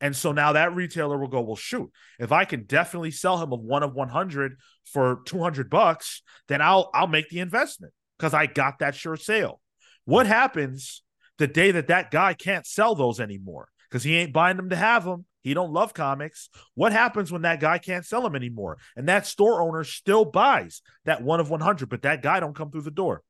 And 0.00 0.14
so 0.14 0.32
now 0.32 0.52
that 0.52 0.74
retailer 0.74 1.18
will 1.18 1.28
go, 1.28 1.40
Well, 1.40 1.56
shoot, 1.56 1.90
if 2.18 2.32
I 2.32 2.44
can 2.44 2.64
definitely 2.64 3.10
sell 3.10 3.42
him 3.42 3.52
a 3.52 3.56
one 3.56 3.82
of 3.82 3.94
100 3.94 4.56
for 4.84 5.20
200 5.26 5.68
bucks, 5.68 6.22
then 6.48 6.62
I'll, 6.62 6.90
I'll 6.94 7.06
make 7.06 7.28
the 7.28 7.40
investment 7.40 7.92
because 8.18 8.34
I 8.34 8.46
got 8.46 8.78
that 8.78 8.94
sure 8.94 9.16
sale. 9.16 9.60
What 10.04 10.26
happens 10.26 11.02
the 11.38 11.46
day 11.46 11.72
that 11.72 11.88
that 11.88 12.10
guy 12.10 12.32
can't 12.34 12.66
sell 12.66 12.94
those 12.94 13.20
anymore 13.20 13.68
because 13.90 14.04
he 14.04 14.16
ain't 14.16 14.32
buying 14.32 14.56
them 14.56 14.70
to 14.70 14.76
have 14.76 15.04
them? 15.04 15.26
He 15.46 15.54
don't 15.54 15.72
love 15.72 15.94
comics. 15.94 16.48
What 16.74 16.90
happens 16.90 17.30
when 17.30 17.42
that 17.42 17.60
guy 17.60 17.78
can't 17.78 18.04
sell 18.04 18.20
them 18.20 18.34
anymore? 18.34 18.78
And 18.96 19.08
that 19.08 19.26
store 19.26 19.62
owner 19.62 19.84
still 19.84 20.24
buys 20.24 20.82
that 21.04 21.22
one 21.22 21.38
of 21.38 21.50
100, 21.50 21.88
but 21.88 22.02
that 22.02 22.20
guy 22.20 22.40
don't 22.40 22.56
come 22.56 22.72
through 22.72 22.82
the 22.82 22.90
door. 22.90 23.22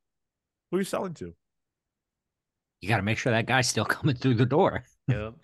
Who 0.71 0.77
are 0.77 0.79
you 0.79 0.83
selling 0.83 1.13
to? 1.13 1.35
You 2.81 2.89
got 2.89 2.97
to 2.97 3.03
make 3.03 3.19
sure 3.19 3.31
that 3.33 3.45
guy's 3.45 3.67
still 3.67 3.85
coming 3.95 4.15
through 4.15 4.33
the 4.33 4.47
door, 4.47 4.83
Yep. 5.07 5.35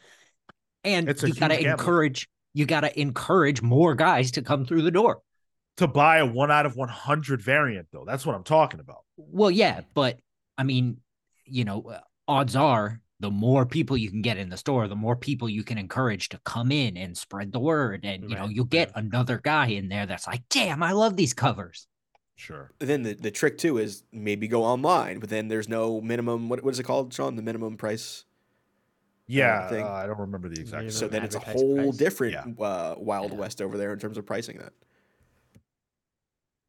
and 0.83 1.09
It's 1.09 1.21
you 1.21 1.35
got 1.35 1.49
to 1.49 1.61
encourage. 1.63 2.27
You 2.55 2.65
got 2.65 2.81
to 2.81 2.99
encourage 2.99 3.61
more 3.61 3.93
guys 3.93 4.31
to 4.31 4.41
come 4.41 4.65
through 4.65 4.81
the 4.81 4.89
door. 4.89 5.21
To 5.77 5.87
buy 5.87 6.17
a 6.17 6.25
one 6.25 6.49
out 6.49 6.65
of 6.65 6.75
100 6.75 7.39
variant, 7.39 7.87
though. 7.93 8.03
That's 8.03 8.25
what 8.25 8.35
I'm 8.35 8.43
talking 8.43 8.79
about. 8.79 9.01
Well, 9.17 9.51
yeah, 9.51 9.81
but 9.93 10.19
I 10.57 10.63
mean, 10.63 10.97
you 11.45 11.65
know, 11.65 11.83
uh, 11.83 11.99
odds 12.27 12.55
are 12.55 12.99
the 13.23 13.31
more 13.31 13.65
people 13.65 13.95
you 13.95 14.09
can 14.09 14.21
get 14.21 14.35
in 14.35 14.49
the 14.49 14.57
store, 14.57 14.89
the 14.89 14.97
more 14.97 15.15
people 15.15 15.47
you 15.47 15.63
can 15.63 15.77
encourage 15.77 16.27
to 16.27 16.37
come 16.43 16.73
in 16.73 16.97
and 16.97 17.17
spread 17.17 17.53
the 17.53 17.59
word. 17.59 18.01
And, 18.03 18.29
you 18.29 18.35
know, 18.35 18.49
you'll 18.49 18.65
get 18.65 18.91
another 18.95 19.39
guy 19.41 19.67
in 19.67 19.87
there 19.87 20.05
that's 20.05 20.27
like, 20.27 20.43
damn, 20.49 20.83
I 20.83 20.91
love 20.91 21.15
these 21.15 21.33
covers. 21.33 21.87
Sure. 22.35 22.71
Then 22.79 23.03
the, 23.03 23.13
the 23.13 23.31
trick 23.31 23.57
too 23.57 23.77
is 23.77 24.03
maybe 24.11 24.49
go 24.49 24.65
online, 24.65 25.19
but 25.19 25.29
then 25.29 25.47
there's 25.47 25.69
no 25.69 26.01
minimum. 26.01 26.49
What 26.49 26.65
what 26.65 26.73
is 26.73 26.79
it 26.81 26.83
called, 26.83 27.13
Sean? 27.13 27.37
The 27.37 27.41
minimum 27.41 27.77
price. 27.77 28.25
Yeah. 29.25 29.69
Uh, 29.71 29.89
I 29.93 30.05
don't 30.05 30.19
remember 30.19 30.49
the 30.49 30.59
exact. 30.59 30.91
So 30.91 31.07
then 31.07 31.23
it's 31.23 31.35
a 31.35 31.39
whole 31.39 31.75
price. 31.77 31.95
different 31.95 32.33
Yeah. 32.33 32.65
uh, 32.65 32.95
wild 32.97 33.31
Yeah. 33.31 33.37
west 33.37 33.61
over 33.61 33.77
there 33.77 33.93
in 33.93 33.99
terms 33.99 34.17
of 34.17 34.25
pricing 34.25 34.57
that. 34.57 34.73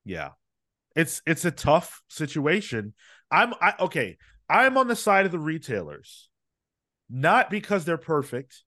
Yeah. 0.05 0.31
It's 0.95 1.21
it's 1.27 1.45
a 1.45 1.51
tough 1.51 2.01
situation. 2.07 2.95
I'm 3.29 3.55
I 3.61 3.75
okay. 3.81 4.19
I'm 4.49 4.79
on 4.79 4.87
the 4.87 4.95
side 4.95 5.27
of 5.27 5.33
the 5.33 5.41
retailers. 5.41 6.29
Not 7.17 7.49
because 7.49 7.85
they're 7.85 7.97
perfect, 7.97 8.65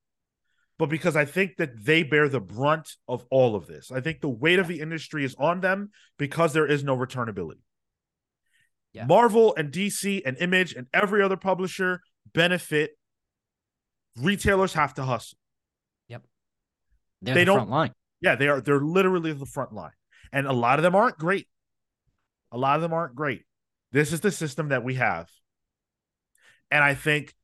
but 0.80 0.86
because 0.86 1.18
I 1.18 1.26
think 1.26 1.58
that 1.58 1.84
they 1.84 2.04
bear 2.04 2.30
the 2.30 2.40
brunt 2.40 2.90
of 3.06 3.26
all 3.30 3.56
of 3.58 3.68
this. 3.68 3.92
I 3.92 4.00
think 4.00 4.22
the 4.22 4.30
weight 4.30 4.58
of 4.58 4.70
the 4.70 4.80
industry 4.80 5.26
is 5.26 5.36
on 5.38 5.60
them 5.60 5.90
because 6.18 6.54
there 6.54 6.66
is 6.66 6.82
no 6.82 6.96
returnability. 6.96 7.60
Yeah. 8.94 9.06
Marvel 9.06 9.54
and 9.58 9.70
DC 9.70 10.22
and 10.26 10.38
Image 10.38 10.74
and 10.76 10.88
every 10.94 11.22
other 11.22 11.36
publisher 11.36 12.00
benefit. 12.34 12.92
Retailers 14.18 14.74
have 14.76 14.94
to 14.94 15.04
hustle. 15.04 15.38
Yep. 16.08 16.24
They're 17.22 17.36
They 17.36 17.42
the 17.42 17.46
don't- 17.48 17.58
front 17.58 17.70
line. 17.70 17.92
Yeah, 18.22 18.36
they 18.36 18.48
are. 18.48 18.62
They're 18.62 18.80
literally 18.80 19.34
the 19.34 19.46
front 19.46 19.74
line, 19.74 19.92
and 20.32 20.48
a 20.48 20.54
lot 20.54 20.80
of 20.80 20.84
them 20.84 20.96
aren't 20.96 21.18
great. 21.18 21.50
A 22.54 22.58
lot 22.58 22.78
of 22.78 22.82
them 22.82 22.94
aren't 22.94 23.14
great. 23.14 23.44
This 23.92 24.14
is 24.14 24.22
the 24.22 24.32
system 24.32 24.70
that 24.70 24.84
we 24.86 24.96
have, 24.96 25.28
and 26.72 26.82
I 26.84 26.96
think 26.96 27.36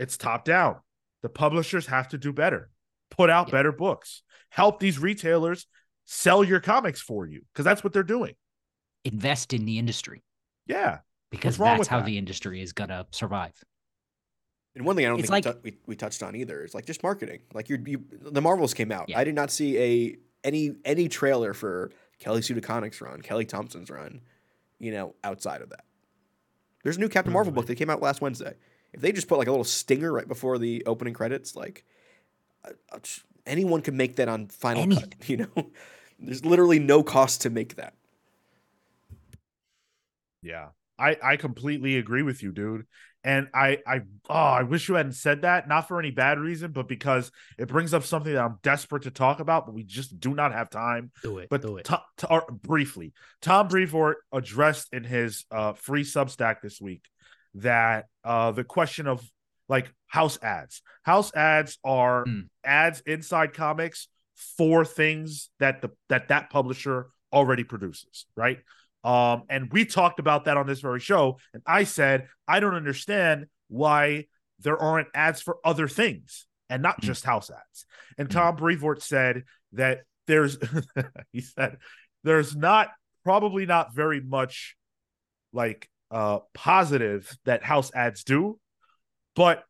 it's 0.00 0.16
top 0.16 0.44
down. 0.44 0.76
The 1.22 1.28
publishers 1.28 1.86
have 1.86 2.08
to 2.08 2.18
do 2.18 2.32
better, 2.32 2.70
put 3.10 3.30
out 3.30 3.48
Yeah. 3.48 3.52
better 3.52 3.72
books, 3.72 4.22
help 4.48 4.80
these 4.80 4.98
retailers 4.98 5.66
sell 6.06 6.42
your 6.42 6.60
comics 6.60 7.00
for 7.00 7.26
you 7.26 7.42
because 7.52 7.64
that's 7.64 7.84
what 7.84 7.92
they're 7.92 8.02
doing. 8.02 8.34
Invest 9.04 9.52
in 9.52 9.64
the 9.64 9.78
industry 9.78 10.22
Yeah, 10.66 10.98
because 11.30 11.56
that's 11.58 11.86
how 11.88 11.98
that? 11.98 12.06
the 12.06 12.18
industry 12.18 12.60
is 12.62 12.72
going 12.72 12.88
to 12.90 13.06
survive. 13.12 13.52
And 14.74 14.84
one 14.84 14.94
thing 14.96 15.04
I 15.04 15.08
don't 15.08 15.20
It's 15.20 15.28
think 15.30 15.44
like- 15.46 15.62
we, 15.64 15.70
tou- 15.72 15.76
we 15.78 15.82
we 15.88 15.96
touched 15.96 16.22
on 16.22 16.36
either 16.36 16.62
is 16.64 16.74
like 16.74 16.86
just 16.86 17.02
marketing. 17.02 17.40
Like 17.52 17.68
you, 17.68 17.82
you 17.86 18.04
the 18.20 18.40
Marvels 18.42 18.72
came 18.74 18.92
out. 18.92 19.08
Yeah. 19.08 19.18
I 19.18 19.24
did 19.24 19.34
not 19.34 19.50
see 19.50 19.78
a 19.78 20.16
any 20.44 20.72
any 20.84 21.08
trailer 21.08 21.52
for 21.54 21.90
Kelly 22.18 22.40
Sue 22.42 22.54
DeConnick's 22.54 23.00
run, 23.00 23.20
Kelly 23.20 23.44
Thompson's 23.44 23.90
run, 23.90 24.20
you 24.78 24.92
know, 24.92 25.14
outside 25.24 25.60
of 25.60 25.70
that. 25.70 25.84
There's 26.84 26.96
a 26.96 27.00
new 27.00 27.08
Captain 27.08 27.32
Marvel 27.32 27.52
book 27.52 27.66
that 27.66 27.74
came 27.76 27.90
out 27.90 28.00
last 28.00 28.20
Wednesday. 28.20 28.54
If 28.92 29.00
they 29.00 29.12
just 29.12 29.28
put 29.28 29.38
like 29.38 29.48
a 29.48 29.50
little 29.52 29.64
stinger 29.64 30.12
right 30.12 30.26
before 30.28 30.58
the 30.58 30.84
opening 30.86 31.14
credits, 31.14 31.54
like 31.56 31.84
uh, 32.64 32.70
uh, 32.92 32.98
sh- 33.02 33.20
anyone 33.46 33.82
can 33.82 33.96
make 33.96 34.16
that 34.16 34.28
on 34.28 34.48
Final 34.48 34.82
Anything. 34.82 35.10
Cut. 35.10 35.14
You 35.28 35.36
know, 35.38 35.70
there's 36.18 36.44
literally 36.44 36.78
no 36.78 37.02
cost 37.02 37.42
to 37.42 37.50
make 37.50 37.76
that. 37.76 37.94
yeah. 40.42 40.68
I 40.98 41.16
I 41.22 41.36
completely 41.36 41.96
agree 41.96 42.22
with 42.22 42.42
you, 42.42 42.52
dude. 42.52 42.86
And 43.24 43.48
I 43.54 43.78
I 43.86 44.00
oh 44.28 44.34
I 44.34 44.62
wish 44.64 44.88
you 44.88 44.96
hadn't 44.96 45.12
said 45.12 45.42
that, 45.42 45.66
not 45.68 45.88
for 45.88 45.98
any 45.98 46.10
bad 46.10 46.38
reason, 46.38 46.72
but 46.72 46.88
because 46.88 47.32
it 47.58 47.68
brings 47.68 47.94
up 47.94 48.04
something 48.04 48.32
that 48.34 48.42
I'm 48.44 48.58
desperate 48.62 49.04
to 49.04 49.10
talk 49.10 49.40
about, 49.40 49.64
but 49.66 49.74
we 49.74 49.82
just 49.82 50.20
do 50.20 50.34
not 50.34 50.52
have 50.52 50.68
time. 50.68 51.10
Do 51.22 51.38
it. 51.38 51.48
But 51.48 51.62
do 51.62 51.76
it. 51.78 51.84
To- 51.86 52.02
to- 52.18 52.28
or 52.30 52.44
briefly, 52.50 53.12
Tom 53.40 53.68
Brevoort 53.68 54.18
addressed 54.32 54.92
in 54.92 55.04
his 55.04 55.44
uh, 55.50 55.72
free 55.74 56.02
Substack 56.04 56.60
this 56.62 56.80
week 56.82 57.04
that 57.54 58.06
uh, 58.24 58.52
the 58.52 58.64
question 58.64 59.06
of 59.06 59.22
like 59.68 59.92
house 60.06 60.38
ads. 60.42 60.82
House 61.02 61.34
ads 61.34 61.78
are 61.84 62.24
Mm. 62.24 62.48
ads 62.64 63.00
inside 63.06 63.54
comics 63.54 64.08
for 64.56 64.84
things 64.84 65.50
that 65.58 65.82
the 65.82 65.90
that 66.08 66.28
that 66.28 66.50
publisher 66.50 67.08
already 67.32 67.64
produces, 67.64 68.26
right? 68.36 68.58
Um, 69.04 69.44
and 69.48 69.70
we 69.72 69.84
talked 69.84 70.18
about 70.18 70.44
that 70.44 70.56
on 70.56 70.66
this 70.66 70.80
very 70.80 71.00
show, 71.00 71.38
and 71.54 71.62
I 71.66 71.84
said 71.84 72.28
I 72.48 72.60
don't 72.60 72.74
understand 72.74 73.46
why 73.68 74.26
there 74.58 74.78
aren't 74.78 75.08
ads 75.14 75.40
for 75.40 75.58
other 75.64 75.88
things 75.88 76.46
and 76.68 76.82
not 76.82 77.00
Mm. 77.00 77.04
just 77.04 77.24
house 77.24 77.50
ads. 77.50 77.86
And 78.18 78.28
Mm. 78.28 78.32
Tom 78.32 78.56
Brevoort 78.56 79.02
said 79.02 79.44
that 79.72 80.02
there's 80.26 80.58
he 81.32 81.40
said 81.40 81.78
there's 82.24 82.54
not 82.56 82.90
probably 83.24 83.66
not 83.66 83.94
very 83.94 84.20
much 84.20 84.76
like 85.52 85.89
uh, 86.10 86.40
positive 86.54 87.36
that 87.44 87.62
house 87.62 87.90
ads 87.94 88.24
do, 88.24 88.58
but 89.36 89.64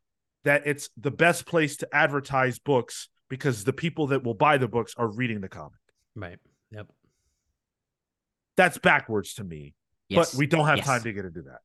that 0.45 0.63
it's 0.67 0.89
the 0.97 1.11
best 1.11 1.47
place 1.47 1.77
to 1.79 1.89
advertise 1.93 2.59
books 2.59 3.09
because 3.29 3.65
the 3.65 3.73
people 3.73 4.09
that 4.09 4.25
will 4.25 4.35
buy 4.35 4.57
the 4.59 4.69
books 4.69 4.95
are 4.97 5.09
reading 5.09 5.41
the 5.41 5.49
comic. 5.49 5.79
Right. 6.17 6.39
Yep. 6.73 6.89
That's 8.57 8.79
backwards 8.79 9.35
to 9.35 9.45
me. 9.45 9.75
Yes. 10.09 10.33
But 10.33 10.39
we 10.39 10.47
don't 10.47 10.67
have 10.67 10.79
Yes. 10.79 10.87
time 10.87 11.03
to 11.03 11.13
get 11.13 11.25
into 11.25 11.43
that. 11.43 11.61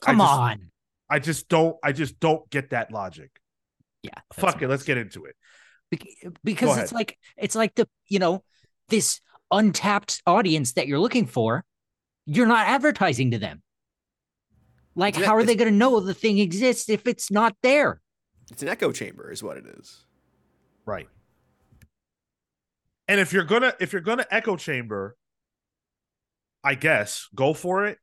Come 0.00 0.20
I 0.20 0.24
just, 0.24 0.38
on. 0.38 0.70
I 1.10 1.18
just 1.18 1.48
don't. 1.48 1.76
I 1.82 1.92
just 1.92 2.20
don't 2.20 2.48
get 2.50 2.70
that 2.70 2.92
logic. 2.92 3.30
Yeah. 4.02 4.12
Fuck 4.32 4.62
it. 4.62 4.68
Let's 4.68 4.84
get 4.84 4.96
into 4.96 5.24
it. 5.26 5.34
Bec- 5.90 6.32
because 6.44 6.78
it's 6.78 6.92
like 6.92 7.18
it's 7.36 7.54
like 7.54 7.74
the 7.74 7.88
you 8.06 8.18
know 8.18 8.44
this 8.88 9.20
untapped 9.50 10.22
audience 10.26 10.72
that 10.74 10.86
you're 10.86 10.98
looking 10.98 11.24
for 11.26 11.64
you're 12.26 12.46
not 12.46 12.66
advertising 12.68 13.30
to 13.30 13.38
them 13.38 13.62
like 14.98 15.16
how 15.16 15.36
are 15.36 15.44
they 15.44 15.54
going 15.56 15.70
to 15.72 15.76
know 15.78 16.00
the 16.00 16.12
thing 16.14 16.38
exists 16.40 16.90
if 16.90 17.06
it's 17.06 17.30
not 17.30 17.56
there 17.62 18.02
It's 18.50 18.62
an 18.62 18.68
echo 18.68 18.92
chamber, 18.92 19.30
is 19.30 19.42
what 19.42 19.56
it 19.56 19.64
is. 19.66 20.04
Right. 20.86 21.08
And 23.06 23.20
if 23.20 23.32
you're 23.32 23.44
gonna 23.44 23.74
if 23.80 23.92
you're 23.92 24.02
gonna 24.02 24.26
echo 24.30 24.56
chamber, 24.56 25.16
I 26.64 26.74
guess 26.74 27.28
go 27.34 27.54
for 27.54 27.86
it. 27.86 27.98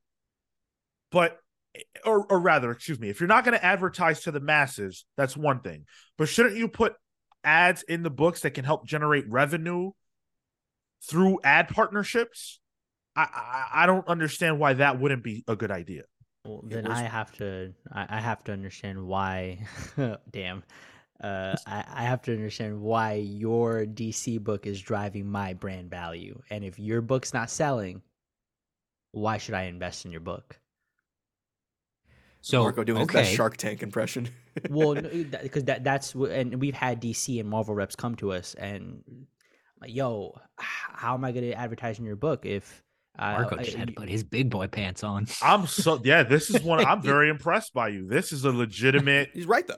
But 1.12 1.40
eh, 1.76 1.82
or 2.06 2.26
or 2.32 2.40
rather, 2.40 2.72
excuse 2.72 3.00
me, 3.00 3.10
if 3.10 3.20
you're 3.20 3.28
not 3.28 3.46
gonna 3.46 3.58
advertise 3.58 4.22
to 4.24 4.32
the 4.32 4.40
masses, 4.40 5.06
that's 5.18 5.38
one 5.38 5.62
thing. 5.62 5.86
But 6.18 6.30
shouldn't 6.30 6.58
you 6.58 6.68
put 6.68 6.96
ads 7.44 7.84
in 7.84 8.04
the 8.04 8.10
books 8.10 8.42
that 8.42 8.52
can 8.52 8.66
help 8.66 8.88
generate 8.88 9.30
revenue 9.30 9.92
through 11.08 11.40
ad 11.44 11.70
partnerships? 11.70 12.60
I 13.16 13.24
I, 13.24 13.84
I 13.84 13.86
don't 13.86 14.08
understand 14.08 14.60
why 14.60 14.74
that 14.76 15.00
wouldn't 15.00 15.24
be 15.24 15.44
a 15.48 15.56
good 15.56 15.72
idea. 15.72 16.04
Well, 16.46 16.62
then 16.64 16.86
was- 16.86 16.98
I 16.98 17.04
have 17.04 17.32
to 17.38 17.74
I, 17.92 18.18
I 18.18 18.20
have 18.22 18.44
to 18.46 18.54
understand 18.54 19.06
why 19.06 19.66
damn. 20.32 20.64
Uh, 21.24 21.56
I, 21.66 21.86
I 21.88 22.04
have 22.04 22.22
to 22.24 22.34
understand 22.34 22.82
why 22.82 23.14
your 23.14 23.86
DC 23.86 24.44
book 24.44 24.68
is 24.68 24.82
driving 24.82 25.26
my 25.32 25.54
brand 25.54 25.90
value. 25.90 26.42
And 26.50 26.62
if 26.66 26.78
your 26.78 27.02
book's 27.02 27.34
not 27.34 27.50
selling, 27.50 28.02
why 29.12 29.38
should 29.38 29.54
I 29.54 29.64
invest 29.64 30.04
in 30.04 30.12
your 30.12 30.20
book? 30.20 30.60
so 32.42 32.62
Marco 32.62 32.84
doing 32.84 33.02
okay 33.04 33.20
his 33.20 33.28
best 33.30 33.38
Shark 33.38 33.58
Tank 33.58 33.82
impression. 33.82 34.30
Well, 34.70 34.94
because 34.96 35.66
that, 35.66 35.84
that's 35.84 36.14
wh- 36.14 36.30
and 36.30 36.62
we've 36.62 36.76
had 36.76 37.02
DC 37.02 37.40
and 37.42 37.50
Marvel 37.50 37.76
reps 37.76 37.96
come 37.96 38.16
to 38.18 38.32
us 38.32 38.54
and 38.54 39.04
like, 39.82 39.94
yo, 39.94 40.40
how 40.58 41.14
am 41.14 41.26
I 41.26 41.34
going 41.34 41.44
to 41.44 41.54
advertise 41.54 42.00
in 42.00 42.06
your 42.06 42.16
book 42.16 42.46
if 42.46 42.85
marco 43.18 43.58
I- 43.58 43.64
just 43.64 43.78
had 43.78 43.88
to 43.88 43.92
you- 43.94 43.96
put 43.98 44.10
his 44.10 44.24
big 44.24 44.50
boy 44.50 44.68
pants 44.68 45.04
on 45.04 45.28
I'm 45.42 45.68
so 45.68 46.02
yeah, 46.04 46.24
this 46.24 46.50
is 46.50 46.62
one 46.64 46.84
I'm 46.86 47.02
very 47.14 47.30
impressed 47.30 47.74
by 47.74 47.90
you. 47.90 48.08
This 48.08 48.32
is 48.34 48.46
a 48.46 48.52
legitimate 48.52 49.30
He's 49.34 49.46
right 49.46 49.66
though. 49.68 49.76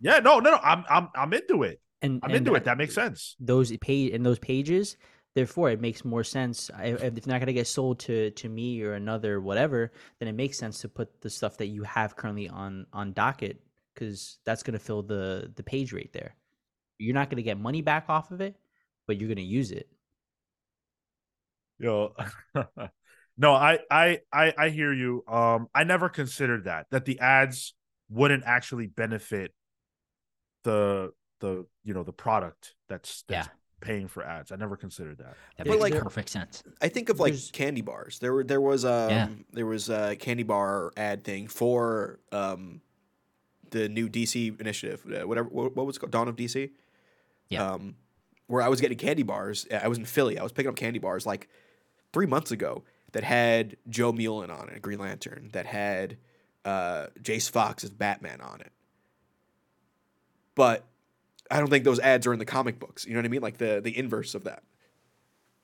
yeah, 0.00 0.18
no, 0.20 0.38
no, 0.40 0.50
no. 0.52 0.58
I'm 0.62 0.84
I'm 0.88 1.08
I'm 1.14 1.32
into 1.32 1.62
it. 1.62 1.80
and 2.02 2.20
I'm 2.22 2.30
and 2.30 2.36
into 2.38 2.54
it. 2.54 2.64
That 2.64 2.78
makes 2.78 2.94
sense. 2.94 3.36
those 3.40 3.76
page 3.78 4.12
in 4.12 4.22
those 4.22 4.38
pages 4.38 4.96
therefore 5.34 5.68
it 5.70 5.80
makes 5.80 6.04
more 6.04 6.24
sense 6.24 6.70
I- 6.74 6.86
if 6.86 7.16
it's 7.18 7.26
not 7.26 7.38
going 7.40 7.46
to 7.48 7.52
get 7.52 7.66
sold 7.66 7.98
to 8.00 8.30
to 8.30 8.48
me 8.48 8.82
or 8.82 8.94
another 8.94 9.40
whatever 9.40 9.92
then 10.18 10.28
it 10.28 10.34
makes 10.34 10.56
sense 10.58 10.80
to 10.80 10.88
put 10.88 11.20
the 11.20 11.28
stuff 11.30 11.58
that 11.58 11.66
you 11.66 11.82
have 11.82 12.16
currently 12.16 12.48
on 12.48 12.86
on 12.92 13.12
docket 13.12 13.60
because 13.94 14.38
that's 14.46 14.62
going 14.62 14.78
to 14.78 14.84
fill 14.84 15.02
the 15.02 15.52
the 15.56 15.62
page 15.62 15.92
right 15.92 16.10
there 16.14 16.34
you're 16.98 17.14
not 17.14 17.28
going 17.28 17.36
to 17.36 17.42
get 17.42 17.58
money 17.58 17.82
back 17.82 18.06
off 18.08 18.30
of 18.30 18.40
it 18.40 18.56
but 19.06 19.18
you're 19.18 19.28
going 19.28 19.36
to 19.36 19.42
use 19.42 19.72
it 19.72 19.88
Yo, 21.78 22.14
no, 23.38 23.52
I, 23.52 23.78
I, 23.90 24.20
I, 24.32 24.54
I 24.56 24.68
hear 24.70 24.92
you. 24.92 25.22
Um, 25.28 25.68
I 25.74 25.84
never 25.84 26.08
considered 26.08 26.64
that 26.64 26.86
that 26.90 27.04
the 27.04 27.18
ads 27.20 27.74
wouldn't 28.08 28.44
actually 28.46 28.86
benefit 28.86 29.52
the 30.64 31.12
the 31.40 31.66
you 31.84 31.94
know 31.94 32.02
the 32.02 32.12
product 32.12 32.74
that's, 32.88 33.24
that's 33.28 33.46
Yeah. 33.48 33.52
paying 33.80 34.08
for 34.08 34.24
ads. 34.24 34.52
I 34.52 34.56
never 34.56 34.76
considered 34.76 35.18
that. 35.18 35.36
that 35.58 35.66
Yeah, 35.66 35.72
makes 35.72 35.82
like- 35.82 36.02
perfect 36.02 36.28
sense 36.30 36.62
I 36.80 36.88
think 36.88 37.08
of 37.08 37.20
like 37.20 37.32
There's- 37.32 37.50
candy 37.50 37.82
bars. 37.82 38.18
There 38.18 38.32
were 38.32 38.44
there 38.44 38.60
was 38.60 38.84
um 38.84 39.10
Yeah. 39.10 39.28
there 39.52 39.66
was 39.66 39.90
a 39.90 40.16
candy 40.16 40.42
bar 40.44 40.92
ad 40.96 41.24
thing 41.24 41.46
for 41.46 42.20
um 42.32 42.80
the 43.70 43.88
new 43.88 44.08
DC 44.08 44.58
initiative, 44.60 45.04
uh, 45.12 45.26
whatever 45.26 45.48
what, 45.50 45.74
what 45.76 45.86
was 45.86 45.96
it 45.96 46.00
called, 46.00 46.12
Dawn 46.12 46.28
of 46.28 46.36
DC. 46.36 46.70
Yeah. 47.50 47.70
Um, 47.72 47.96
where 48.46 48.62
I 48.62 48.68
was 48.68 48.80
getting 48.80 48.96
candy 48.96 49.24
bars. 49.24 49.66
I 49.70 49.88
was 49.88 49.98
in 49.98 50.04
Philly. 50.04 50.38
I 50.38 50.42
was 50.42 50.52
picking 50.52 50.68
up 50.68 50.76
candy 50.76 51.00
bars 51.00 51.26
like 51.26 51.48
three 52.16 52.24
months 52.26 52.50
ago 52.50 52.82
that 53.12 53.24
had 53.24 53.76
Jo 53.90 54.10
Mullein 54.10 54.50
on 54.50 54.70
it, 54.70 54.80
Green 54.80 54.98
Lantern, 54.98 55.50
that 55.52 55.66
had 55.66 56.16
uh, 56.64 57.08
Jace 57.20 57.50
Fox 57.50 57.84
as 57.84 57.90
Batman 57.90 58.40
on 58.40 58.62
it. 58.62 58.72
But 60.54 60.86
I 61.50 61.58
don't 61.58 61.68
think 61.68 61.84
those 61.84 62.00
ads 62.00 62.26
are 62.26 62.32
in 62.32 62.38
the 62.38 62.46
comic 62.46 62.78
books. 62.78 63.04
You 63.04 63.12
know 63.12 63.18
what 63.18 63.26
I 63.26 63.28
mean? 63.28 63.42
Like 63.42 63.58
the 63.58 63.82
the 63.84 63.96
inverse 63.98 64.34
of 64.34 64.44
that. 64.44 64.62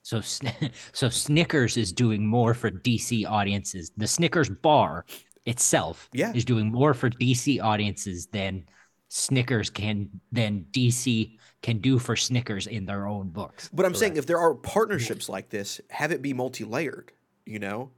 so 0.03 0.21
so 0.93 1.09
snickers 1.09 1.77
is 1.77 1.93
doing 1.93 2.27
more 2.27 2.55
for 2.55 2.71
dc 2.71 3.25
audiences 3.27 3.93
the 3.97 4.07
snickers 4.07 4.49
bar 4.49 5.05
itself 5.47 6.09
Yeah. 6.13 6.33
is 6.35 6.45
doing 6.45 6.71
more 6.71 6.93
for 6.95 7.09
dc 7.09 7.63
audiences 7.63 8.27
than 8.27 8.65
snickers 9.09 9.71
can 9.71 10.09
than 10.33 10.67
dc 10.73 11.37
can 11.63 11.79
do 11.79 11.99
for 11.99 12.17
snickers 12.17 12.67
in 12.67 12.87
their 12.87 13.07
own 13.07 13.29
books 13.29 13.71
But 13.73 13.87
I'm 13.87 13.95
saying 13.95 14.17
if 14.17 14.27
there 14.27 14.39
are 14.39 14.55
partnerships 14.55 15.29
like 15.29 15.49
this, 15.49 15.81
have 15.91 16.11
it 16.13 16.21
be 16.21 16.33
multi-layered. 16.33 17.13
You 17.47 17.59
know, 17.59 17.91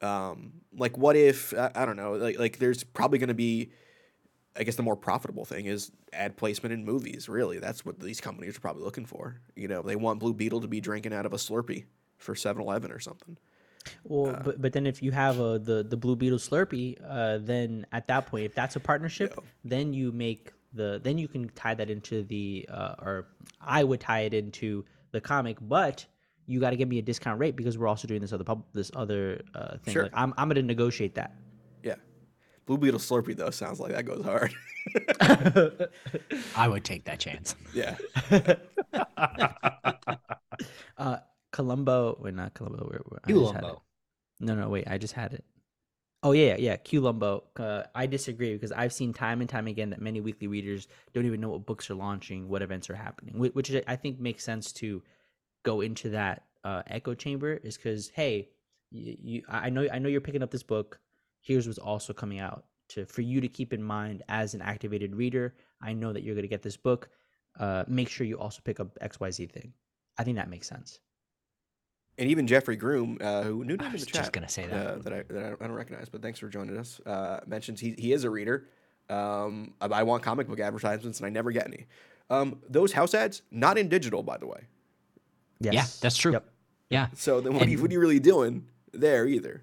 um, 0.00 0.52
like 0.76 0.96
what 0.98 1.16
if 1.16 1.54
I, 1.54 1.70
I 1.74 1.84
don't 1.86 1.96
know, 1.96 2.12
like 2.12 2.38
like 2.38 2.58
there's 2.58 2.82
probably 2.84 3.18
going 3.18 3.28
to 3.28 3.34
be, 3.34 3.70
I 4.56 4.64
guess 4.64 4.76
the 4.76 4.82
more 4.82 4.96
profitable 4.96 5.44
thing 5.44 5.66
is 5.66 5.92
ad 6.12 6.36
placement 6.36 6.72
in 6.72 6.84
movies. 6.84 7.28
Really, 7.28 7.58
that's 7.58 7.84
what 7.84 8.00
these 8.00 8.20
companies 8.20 8.56
are 8.56 8.60
probably 8.60 8.82
looking 8.82 9.06
for. 9.06 9.40
You 9.54 9.68
know, 9.68 9.82
they 9.82 9.96
want 9.96 10.18
Blue 10.18 10.34
Beetle 10.34 10.60
to 10.62 10.68
be 10.68 10.80
drinking 10.80 11.12
out 11.14 11.24
of 11.26 11.32
a 11.32 11.36
Slurpee 11.36 11.84
for 12.18 12.34
7-Eleven 12.34 12.90
or 12.90 12.98
something. 13.00 13.36
Well, 14.04 14.34
Uh, 14.36 14.42
but 14.44 14.62
but 14.62 14.72
then 14.72 14.86
if 14.86 15.02
you 15.02 15.10
have 15.12 15.38
a 15.40 15.58
the 15.58 15.82
the 15.82 15.96
Blue 15.96 16.16
Beetle 16.16 16.38
Slurpee, 16.38 16.98
uh, 17.08 17.38
then 17.38 17.86
at 17.92 18.06
that 18.08 18.26
point, 18.26 18.44
if 18.44 18.54
that's 18.54 18.76
a 18.76 18.80
partnership, 18.80 19.38
then 19.64 19.92
you 19.92 20.12
make 20.12 20.52
the 20.74 21.00
then 21.02 21.18
you 21.18 21.28
can 21.28 21.48
tie 21.50 21.74
that 21.74 21.90
into 21.90 22.22
the 22.24 22.68
uh, 22.70 22.94
or 23.00 23.28
I 23.60 23.84
would 23.84 24.00
tie 24.00 24.20
it 24.20 24.34
into 24.34 24.84
the 25.12 25.20
comic, 25.20 25.58
but 25.60 26.04
you 26.46 26.60
got 26.60 26.70
to 26.70 26.76
give 26.76 26.88
me 26.88 26.98
a 26.98 27.02
discount 27.02 27.38
rate 27.38 27.56
because 27.56 27.78
we're 27.78 27.88
also 27.88 28.08
doing 28.08 28.20
this 28.20 28.32
other 28.32 28.44
pub 28.44 28.64
this 28.72 28.90
other 28.94 29.40
uh, 29.54 29.76
thing. 29.78 29.92
Sure. 29.92 30.02
Like, 30.04 30.12
I'm 30.14 30.34
I'm 30.36 30.48
gonna 30.48 30.62
negotiate 30.62 31.14
that. 31.16 31.34
Yeah, 31.82 31.96
Blue 32.66 32.78
Beetle 32.78 33.00
Slurpee 33.00 33.36
though 33.36 33.50
sounds 33.50 33.80
like 33.80 33.92
that 33.92 34.04
goes 34.04 34.24
hard. 34.24 34.52
i 36.56 36.66
would 36.66 36.82
take 36.82 37.04
that 37.04 37.20
chance 37.20 37.54
yeah, 37.72 37.96
uh, 40.98 41.18
Columbo, 41.52 42.18
wait, 42.20 42.34
not 42.34 42.54
Columbo. 42.54 42.86
Where, 42.86 43.00
where, 43.06 43.20
I 43.24 43.30
just 43.30 43.52
had 43.52 43.58
it. 43.58 43.66
Columbo. 43.66 43.82
No, 44.40 44.54
no, 44.56 44.68
wait, 44.68 44.88
I 44.88 44.98
just 44.98 45.14
had 45.14 45.34
it. 45.34 45.44
Oh 46.24 46.32
yeah, 46.32 46.56
yeah. 46.56 46.76
Q 46.76 47.00
Lumbo. 47.00 47.42
Uh, 47.56 47.82
I 47.94 48.06
disagree 48.06 48.52
because 48.52 48.70
I've 48.70 48.92
seen 48.92 49.12
time 49.12 49.40
and 49.40 49.50
time 49.50 49.66
again 49.66 49.90
that 49.90 50.00
many 50.00 50.20
weekly 50.20 50.46
readers 50.46 50.86
don't 51.12 51.26
even 51.26 51.40
know 51.40 51.50
what 51.50 51.66
books 51.66 51.90
are 51.90 51.94
launching, 51.94 52.48
what 52.48 52.62
events 52.62 52.88
are 52.90 52.94
happening, 52.94 53.34
which 53.38 53.72
I 53.88 53.96
think 53.96 54.20
makes 54.20 54.44
sense 54.44 54.72
to 54.74 55.02
go 55.64 55.80
into 55.80 56.10
that 56.10 56.44
uh, 56.62 56.82
echo 56.86 57.14
chamber. 57.14 57.54
Is 57.54 57.76
because 57.76 58.08
hey, 58.10 58.50
you, 58.92 59.16
you, 59.20 59.42
I 59.48 59.66
I 59.66 59.70
know, 59.70 59.88
I 59.92 59.98
know 59.98 60.08
you're 60.08 60.20
picking 60.20 60.44
up 60.44 60.50
this 60.52 60.62
book. 60.62 61.00
Here's 61.40 61.66
what's 61.66 61.78
also 61.78 62.12
coming 62.12 62.38
out 62.38 62.66
to 62.90 63.04
for 63.06 63.22
you 63.22 63.40
to 63.40 63.48
keep 63.48 63.72
in 63.72 63.82
mind 63.82 64.22
as 64.28 64.54
an 64.54 64.62
activated 64.62 65.16
reader. 65.16 65.54
I 65.80 65.92
know 65.92 66.12
that 66.12 66.22
you're 66.22 66.36
going 66.36 66.44
to 66.44 66.48
get 66.48 66.62
this 66.62 66.76
book. 66.76 67.08
Uh, 67.58 67.82
make 67.88 68.08
sure 68.08 68.26
you 68.26 68.38
also 68.38 68.60
pick 68.64 68.78
up 68.78 68.96
X 69.00 69.18
Y 69.18 69.30
Z 69.32 69.46
thing. 69.46 69.72
I 70.18 70.24
think 70.24 70.36
that 70.36 70.48
makes 70.48 70.68
sense. 70.68 71.00
And 72.18 72.28
even 72.28 72.46
Jeffrey 72.46 72.76
Groom, 72.76 73.18
uh, 73.20 73.42
who 73.42 73.64
new 73.64 73.76
name 73.76 73.82
I 73.82 73.86
in 73.86 73.92
was 73.92 74.02
the 74.04 74.12
just 74.12 74.24
chat, 74.24 74.32
gonna 74.32 74.48
say 74.48 74.66
that. 74.66 74.86
uh, 74.86 74.96
that 74.98 75.12
I 75.12 75.22
that 75.32 75.44
I 75.60 75.66
don't- 75.66 75.72
recognize, 75.72 76.08
but 76.08 76.22
thanks 76.22 76.38
for 76.38 76.48
joining 76.48 76.76
us. 76.76 77.00
Uh, 77.06 77.40
mentions 77.46 77.80
he 77.80 77.92
he 77.98 78.12
is 78.12 78.24
a 78.24 78.30
reader. 78.30 78.68
Um, 79.10 79.74
I, 79.80 79.86
I 79.86 80.02
want 80.04 80.22
comic 80.22 80.46
book 80.48 80.60
advertisements, 80.60 81.18
and 81.18 81.26
I 81.26 81.30
never 81.30 81.50
get 81.50 81.66
any. 81.66 81.86
Um, 82.30 82.60
those 82.68 82.92
house 82.92 83.14
ads 83.14 83.42
not 83.50 83.76
in 83.78 83.88
digital, 83.88 84.22
by 84.22 84.38
the 84.38 84.46
way. 84.46 84.60
Yes. 85.60 85.74
Yeah, 85.74 85.84
that's 86.00 86.16
true. 86.16 86.32
Yep. 86.32 86.48
Yeah. 86.90 87.06
So 87.14 87.40
then, 87.40 87.54
what, 87.54 87.62
are 87.62 87.66
you, 87.66 87.72
And- 87.74 87.82
what 87.82 87.90
are 87.90 87.94
you 87.94 88.00
really 88.00 88.20
doing 88.20 88.66
there 88.92 89.26
either? 89.26 89.62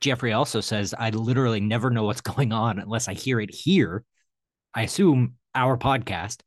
Jeffrey 0.00 0.32
also 0.32 0.60
says, 0.60 0.94
I 0.98 1.10
literally 1.10 1.60
never 1.60 1.90
know 1.90 2.04
what's 2.04 2.20
going 2.34 2.52
on 2.52 2.78
unless 2.78 3.08
I 3.08 3.14
hear 3.14 3.40
it 3.40 3.52
here. 3.52 4.04
I 4.74 4.82
assume 4.82 5.34
our 5.54 5.76
podcast, 5.78 6.40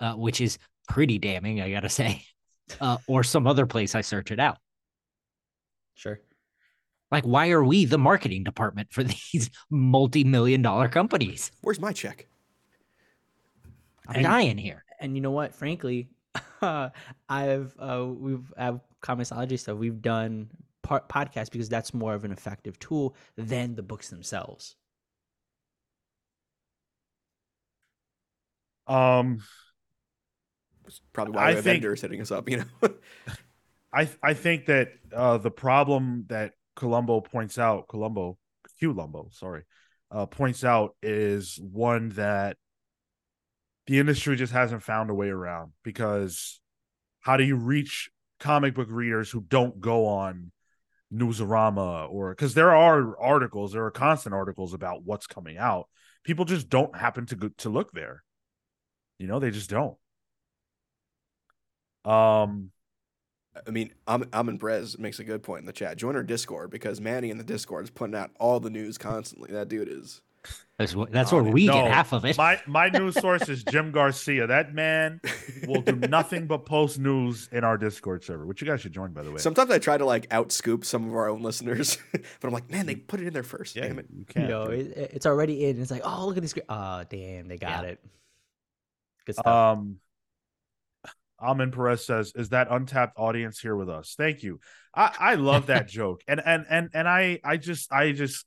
uh, 0.00 0.12
which 0.14 0.40
is 0.40 0.58
pretty 0.88 1.18
damning, 1.18 1.60
I 1.60 1.70
gotta 1.70 1.88
say, 1.88 2.24
uh, 2.80 2.98
or 3.06 3.22
some 3.24 3.46
other 3.46 3.64
place 3.66 3.94
I 3.94 4.02
search 4.02 4.30
it 4.30 4.38
out. 4.38 4.58
Sure. 6.00 6.18
Like, 7.12 7.24
why 7.24 7.50
are 7.50 7.62
we 7.62 7.84
the 7.84 7.98
marketing 7.98 8.42
department 8.42 8.90
for 8.90 9.02
these 9.32 9.50
multi-million 9.68 10.62
dollar 10.62 10.88
companies? 10.88 11.50
Where's 11.60 11.78
my 11.78 11.92
check? 11.92 12.26
I'm 14.08 14.16
And- 14.16 14.24
dying 14.24 14.56
here. 14.58 14.82
and 14.98 15.14
you 15.14 15.20
know 15.20 15.30
what 15.30 15.54
frankly 15.54 16.08
i've 16.62 17.74
uh 17.78 18.04
we've 18.06 18.52
uh 18.56 18.74
comiXology 19.02 19.58
stuff 19.58 19.76
we've 19.78 20.00
done 20.02 20.48
par- 20.82 21.04
podcast 21.08 21.50
because 21.52 21.68
that's 21.68 21.92
more 21.94 22.14
of 22.14 22.24
an 22.24 22.32
effective 22.32 22.78
tool 22.78 23.14
than 23.36 23.74
the 23.74 23.82
books 23.82 24.08
themselves. 24.10 24.76
Um, 28.86 29.42
It's 30.86 31.00
probably 31.12 31.34
why 31.34 31.42
I 31.44 31.48
we 31.50 31.54
have 31.56 31.64
think- 31.64 31.82
vendors 31.82 32.00
hitting 32.00 32.20
us 32.20 32.30
up. 32.30 32.48
You 32.48 32.58
know, 32.58 32.64
I 33.92 34.08
I 34.22 34.34
think 34.34 34.66
that 34.66 34.88
uh, 35.14 35.38
the 35.38 35.50
problem 35.50 36.26
that 36.28 36.52
Colombo 36.76 37.20
points 37.20 37.58
out, 37.58 37.88
Columbo, 37.88 38.38
Q 38.78 38.92
Lumbo, 38.92 39.30
sorry, 39.32 39.64
uh, 40.10 40.26
points 40.26 40.64
out 40.64 40.96
is 41.02 41.58
one 41.60 42.10
that 42.10 42.56
the 43.86 43.98
industry 43.98 44.36
just 44.36 44.52
hasn't 44.52 44.82
found 44.82 45.10
a 45.10 45.14
way 45.14 45.28
around 45.28 45.72
because 45.82 46.60
how 47.20 47.36
do 47.36 47.44
you 47.44 47.56
reach 47.56 48.10
comic 48.38 48.74
book 48.74 48.88
readers 48.90 49.30
who 49.30 49.40
don't 49.40 49.80
go 49.80 50.06
on 50.06 50.52
Newsarama 51.12 52.08
or 52.10 52.30
because 52.30 52.54
there 52.54 52.74
are 52.74 53.18
articles, 53.20 53.72
there 53.72 53.84
are 53.84 53.90
constant 53.90 54.34
articles 54.34 54.74
about 54.74 55.04
what's 55.04 55.26
coming 55.26 55.58
out. 55.58 55.88
People 56.24 56.44
just 56.44 56.68
don't 56.68 56.96
happen 56.96 57.26
to 57.26 57.36
go, 57.36 57.48
to 57.58 57.68
look 57.68 57.92
there. 57.92 58.22
You 59.18 59.26
know, 59.26 59.38
they 59.38 59.50
just 59.50 59.70
don't. 59.70 59.96
Um, 62.04 62.70
I 63.66 63.70
mean, 63.70 63.92
I'm 64.06 64.24
Amin 64.32 64.58
Perez 64.58 64.98
makes 64.98 65.18
a 65.18 65.24
good 65.24 65.42
point 65.42 65.60
in 65.60 65.66
the 65.66 65.72
chat. 65.72 65.96
Join 65.96 66.16
our 66.16 66.22
Discord 66.22 66.70
because 66.70 67.00
Manny 67.00 67.30
in 67.30 67.38
the 67.38 67.44
Discord 67.44 67.84
is 67.84 67.90
putting 67.90 68.14
out 68.16 68.30
all 68.38 68.60
the 68.60 68.70
news 68.70 68.98
constantly. 68.98 69.50
That 69.52 69.68
dude 69.68 69.88
is. 69.88 70.22
That's 70.78 70.92
wh- 70.94 71.10
that's 71.10 71.30
where 71.32 71.42
we 71.42 71.66
No, 71.66 71.74
get 71.74 71.90
half 71.92 72.14
of 72.14 72.24
it. 72.24 72.38
My 72.38 72.58
my 72.66 72.88
news 72.94 73.14
source 73.20 73.48
is 73.50 73.62
Jim 73.64 73.92
Garcia. 73.92 74.46
That 74.46 74.72
man 74.72 75.20
will 75.68 75.82
do 75.82 75.92
nothing 76.08 76.46
but 76.46 76.64
post 76.64 76.98
news 76.98 77.50
in 77.52 77.62
our 77.64 77.76
Discord 77.76 78.24
server, 78.24 78.46
which 78.46 78.62
you 78.62 78.66
guys 78.66 78.80
should 78.80 78.92
join, 78.92 79.12
by 79.12 79.22
the 79.22 79.30
way. 79.30 79.36
Sometimes 79.36 79.70
I 79.70 79.78
try 79.78 79.98
to 79.98 80.06
like 80.06 80.26
outscoop 80.30 80.86
some 80.86 81.06
of 81.06 81.14
our 81.14 81.28
own 81.28 81.42
listeners, 81.42 81.98
but 82.12 82.22
I'm 82.42 82.52
like, 82.52 82.70
man, 82.70 82.86
they 82.86 82.94
put 82.96 83.20
it 83.20 83.26
in 83.26 83.34
there 83.34 83.42
first. 83.42 83.76
yeah, 83.76 83.88
Damn 83.88 83.98
it. 83.98 84.06
you 84.16 84.24
can't. 84.24 84.48
No, 84.48 84.62
it, 84.64 84.86
it's 85.12 85.26
already 85.26 85.66
in. 85.66 85.78
It's 85.82 85.90
like, 85.90 86.02
oh, 86.06 86.26
look 86.26 86.38
at 86.38 86.42
this. 86.42 86.54
Oh, 86.70 87.04
damn, 87.10 87.46
they 87.46 87.58
got 87.58 87.84
Yeah. 87.84 87.90
it. 87.90 88.00
Good 89.26 89.34
stuff. 89.34 89.46
Um, 89.46 89.98
Amin 91.40 91.70
Perez 91.70 92.04
says, 92.04 92.32
"Is 92.34 92.50
that 92.50 92.68
untapped 92.70 93.18
audience 93.18 93.60
here 93.60 93.76
with 93.76 93.88
us?" 93.88 94.14
Thank 94.16 94.42
you. 94.42 94.60
I 94.94 95.14
I 95.18 95.34
love 95.34 95.66
that 95.66 95.88
joke, 96.00 96.22
and 96.28 96.40
and 96.44 96.66
and 96.68 96.90
and 96.94 97.08
I 97.08 97.40
I 97.44 97.56
just 97.56 97.92
I 97.92 98.12
just 98.12 98.44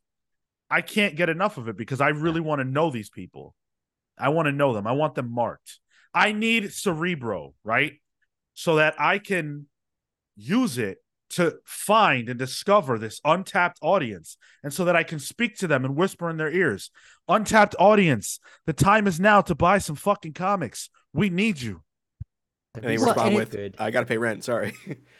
I 0.69 0.81
can't 0.81 1.15
get 1.15 1.29
enough 1.29 1.57
of 1.57 1.67
it 1.67 1.77
because 1.77 2.01
I 2.01 2.09
really 2.09 2.41
want 2.41 2.59
to 2.59 2.65
know 2.65 2.89
these 2.89 3.09
people. 3.09 3.55
I 4.17 4.29
want 4.29 4.47
to 4.47 4.51
know 4.51 4.73
them. 4.73 4.87
I 4.87 4.93
want 4.93 5.15
them 5.15 5.31
marked. 5.31 5.79
I 6.13 6.31
need 6.31 6.71
Cerebro, 6.73 7.53
right? 7.63 7.93
So 8.53 8.75
that 8.75 8.95
I 8.99 9.19
can 9.19 9.67
use 10.35 10.77
it 10.77 10.97
to 11.31 11.55
find 11.65 12.29
and 12.29 12.37
discover 12.37 12.99
this 12.99 13.19
untapped 13.23 13.79
audience 13.81 14.37
and 14.63 14.73
so 14.73 14.85
that 14.85 14.95
I 14.95 15.03
can 15.03 15.19
speak 15.19 15.57
to 15.57 15.67
them 15.67 15.83
and 15.83 15.95
whisper 15.95 16.29
in 16.29 16.37
their 16.37 16.51
ears. 16.51 16.91
Untapped 17.27 17.75
audience, 17.79 18.39
the 18.65 18.73
time 18.73 19.07
is 19.07 19.19
now 19.19 19.41
to 19.41 19.55
buy 19.55 19.79
some 19.79 19.95
fucking 19.95 20.33
comics. 20.33 20.89
We 21.13 21.29
need 21.29 21.61
you. 21.61 21.82
And 22.75 22.83
they 22.85 22.97
respond 22.97 23.19
and 23.19 23.33
it- 23.33 23.37
with, 23.37 23.51
good. 23.51 23.75
I 23.77 23.91
got 23.91 24.01
to 24.01 24.05
pay 24.05 24.17
rent. 24.17 24.43
Sorry. 24.43 24.73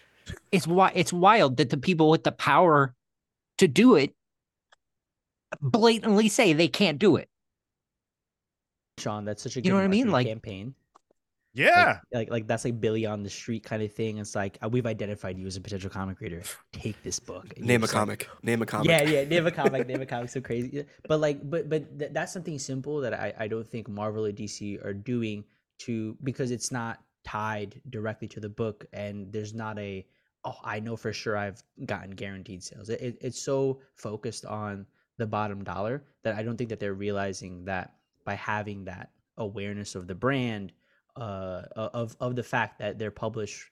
it's 0.52 0.68
why 0.68 0.92
it's 0.96 1.14
wild 1.14 1.58
that 1.58 1.70
the 1.70 1.78
people 1.78 2.10
with 2.10 2.24
the 2.24 2.32
power 2.32 2.96
to 3.58 3.68
do 3.68 3.96
it 3.96 4.16
blatantly 5.62 6.30
say 6.30 6.54
they 6.54 6.68
can't 6.68 6.98
do 6.98 7.16
it. 7.16 7.30
Sean, 9.00 9.26
that's 9.26 9.44
such 9.44 9.58
a 9.58 9.62
good 9.62 9.66
You 9.66 9.72
know 9.72 9.78
what 9.78 9.86
I 9.86 9.90
mean? 9.90 10.10
Like- 10.10 10.28
campaign. 10.28 10.76
Yeah. 11.56 12.00
Like, 12.12 12.14
like 12.14 12.32
like 12.32 12.48
that's 12.48 12.66
like 12.66 12.82
Billy 12.82 13.06
on 13.06 13.22
the 13.22 13.30
street 13.30 13.64
kind 13.64 13.84
of 13.84 13.94
thing. 13.94 14.18
It's 14.18 14.34
like 14.34 14.58
uh, 14.64 14.70
we've 14.70 14.88
identified 14.88 15.38
you 15.38 15.46
as 15.46 15.56
a 15.56 15.62
potential 15.62 15.90
comic 15.90 16.20
reader. 16.20 16.42
Take 16.72 17.02
this 17.04 17.20
book. 17.20 17.56
Name 17.60 17.84
a 17.84 17.86
just 17.86 17.94
like, 17.94 18.00
comic. 18.00 18.30
Name 18.42 18.64
a 18.64 18.66
comic. 18.66 18.88
Yeah, 18.88 19.04
yeah, 19.04 19.24
name 19.30 19.46
a 19.46 19.52
comic, 19.52 19.88
name 19.88 20.02
a 20.02 20.06
comic. 20.08 20.32
So 20.32 20.42
crazy, 20.42 20.84
but 21.08 21.20
like, 21.20 21.48
but 21.48 21.70
but 21.70 22.00
th- 22.00 22.12
that's 22.12 22.34
something 22.34 22.58
simple 22.58 23.02
that 23.02 23.14
I 23.14 23.34
I 23.38 23.48
don't 23.48 23.70
think 23.70 23.88
Marvel 23.88 24.26
or 24.26 24.32
DC 24.32 24.84
are 24.84 24.96
doing 24.96 25.44
to 25.82 26.18
because 26.24 26.50
it's 26.50 26.72
not 26.72 27.02
tied 27.24 27.82
directly 27.90 28.28
to 28.30 28.40
the 28.40 28.50
book, 28.50 28.86
and 28.94 29.32
there's 29.32 29.54
not 29.54 29.78
a 29.80 30.06
oh 30.46 30.58
I 30.64 30.80
know 30.80 30.96
for 30.96 31.14
sure 31.14 31.38
I've 31.38 31.64
gotten 31.86 32.12
guaranteed 32.12 32.64
sales. 32.64 32.90
It, 32.90 33.02
it, 33.02 33.18
it's 33.22 33.42
so 33.42 33.82
focused 33.96 34.46
on 34.46 34.86
the 35.18 35.28
bottom 35.28 35.64
dollar 35.64 36.04
that 36.24 36.36
I 36.36 36.44
don't 36.44 36.58
think 36.58 36.70
that 36.70 36.80
they're 36.80 36.94
realizing 36.94 37.66
that 37.66 37.96
by 38.26 38.36
having 38.36 38.86
that 38.86 39.12
awareness 39.38 39.96
of 39.96 40.08
the 40.08 40.16
brand, 40.16 40.74
uh, 41.16 41.64
of 41.76 42.16
of 42.20 42.36
the 42.36 42.44
fact 42.44 42.80
that 42.80 43.00
they're 43.00 43.12
published 43.12 43.70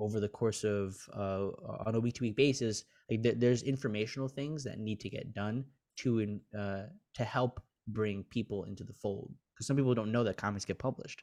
over 0.00 0.20
the 0.20 0.28
course 0.28 0.64
of 0.64 0.96
uh, 1.14 1.48
on 1.86 1.94
a 1.94 2.00
week 2.00 2.14
to 2.14 2.22
week 2.22 2.36
basis 2.36 2.84
like 3.10 3.22
there, 3.22 3.34
there's 3.34 3.62
informational 3.62 4.28
things 4.28 4.64
that 4.64 4.78
need 4.78 5.00
to 5.00 5.10
get 5.10 5.34
done 5.34 5.64
to 5.96 6.20
in, 6.20 6.40
uh, 6.58 6.84
to 7.14 7.24
help 7.24 7.62
bring 7.88 8.24
people 8.24 8.64
into 8.64 8.84
the 8.84 8.92
fold 8.94 9.32
because 9.54 9.66
some 9.66 9.76
people 9.76 9.94
don't 9.94 10.12
know 10.12 10.24
that 10.24 10.36
comics 10.36 10.64
get 10.64 10.78
published 10.78 11.22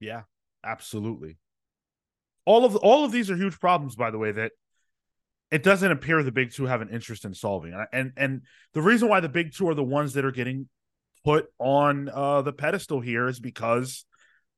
Yeah. 0.00 0.22
Absolutely. 0.64 1.38
All 2.44 2.64
of 2.64 2.76
all 2.76 3.04
of 3.04 3.12
these 3.12 3.30
are 3.30 3.36
huge 3.36 3.58
problems, 3.60 3.96
by 3.96 4.10
the 4.10 4.18
way, 4.18 4.32
that 4.32 4.52
it 5.50 5.62
doesn't 5.62 5.90
appear 5.90 6.22
the 6.22 6.32
big 6.32 6.52
two 6.52 6.66
have 6.66 6.80
an 6.80 6.88
interest 6.90 7.24
in 7.24 7.34
solving. 7.34 7.72
And 7.74 7.86
and, 7.92 8.12
and 8.16 8.42
the 8.72 8.82
reason 8.82 9.08
why 9.08 9.20
the 9.20 9.28
big 9.28 9.52
two 9.54 9.68
are 9.68 9.74
the 9.74 9.84
ones 9.84 10.14
that 10.14 10.24
are 10.24 10.30
getting 10.32 10.68
put 11.24 11.50
on 11.58 12.08
uh, 12.08 12.42
the 12.42 12.52
pedestal 12.52 13.00
here 13.00 13.28
is 13.28 13.40
because 13.40 14.04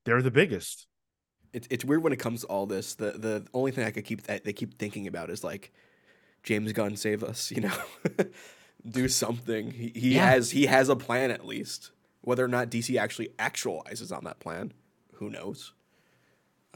they're 0.04 0.22
the 0.22 0.30
biggest. 0.30 0.86
It's 1.52 1.66
it's 1.70 1.84
weird 1.84 2.02
when 2.02 2.12
it 2.12 2.18
comes 2.18 2.42
to 2.42 2.46
all 2.46 2.66
this. 2.66 2.94
The 2.94 3.12
the 3.12 3.46
only 3.52 3.72
thing 3.72 3.84
I 3.84 3.90
could 3.90 4.04
keep 4.04 4.22
that 4.24 4.44
they 4.44 4.52
keep 4.52 4.78
thinking 4.78 5.06
about 5.06 5.28
is 5.30 5.44
like 5.44 5.72
James 6.42 6.72
Gunn 6.72 6.96
save 6.96 7.22
us, 7.22 7.50
you 7.50 7.62
know. 7.62 7.74
Do 8.88 9.06
something. 9.08 9.70
He 9.70 9.92
he 9.94 10.14
Yeah. 10.16 10.26
has 10.30 10.50
he 10.50 10.66
has 10.66 10.88
a 10.88 10.96
plan 10.96 11.30
at 11.30 11.46
least. 11.46 11.90
Whether 12.22 12.44
or 12.44 12.48
not 12.48 12.70
DC 12.70 12.96
actually 12.98 13.28
actualizes 13.38 14.16
on 14.16 14.24
that 14.24 14.38
plan, 14.40 14.72
who 15.14 15.28
knows? 15.28 15.72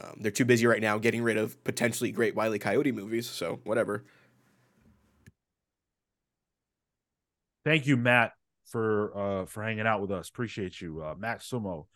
Um, 0.03 0.17
they're 0.19 0.31
too 0.31 0.45
busy 0.45 0.67
right 0.67 0.81
now 0.81 0.97
getting 0.99 1.23
rid 1.23 1.37
of 1.37 1.63
potentially 1.63 2.11
great 2.11 2.35
Wiley 2.35 2.59
Coyote 2.59 2.91
movies, 2.91 3.27
so 3.27 3.59
whatever. 3.63 4.03
Thank 7.65 7.87
you, 7.87 7.97
Matt, 7.97 8.33
for 8.65 9.17
uh 9.17 9.45
for 9.45 9.63
hanging 9.63 9.87
out 9.87 10.01
with 10.01 10.11
us. 10.11 10.29
Appreciate 10.29 10.79
you, 10.79 11.03
uh, 11.03 11.15
Matt 11.17 11.41
Sumo. 11.41 11.87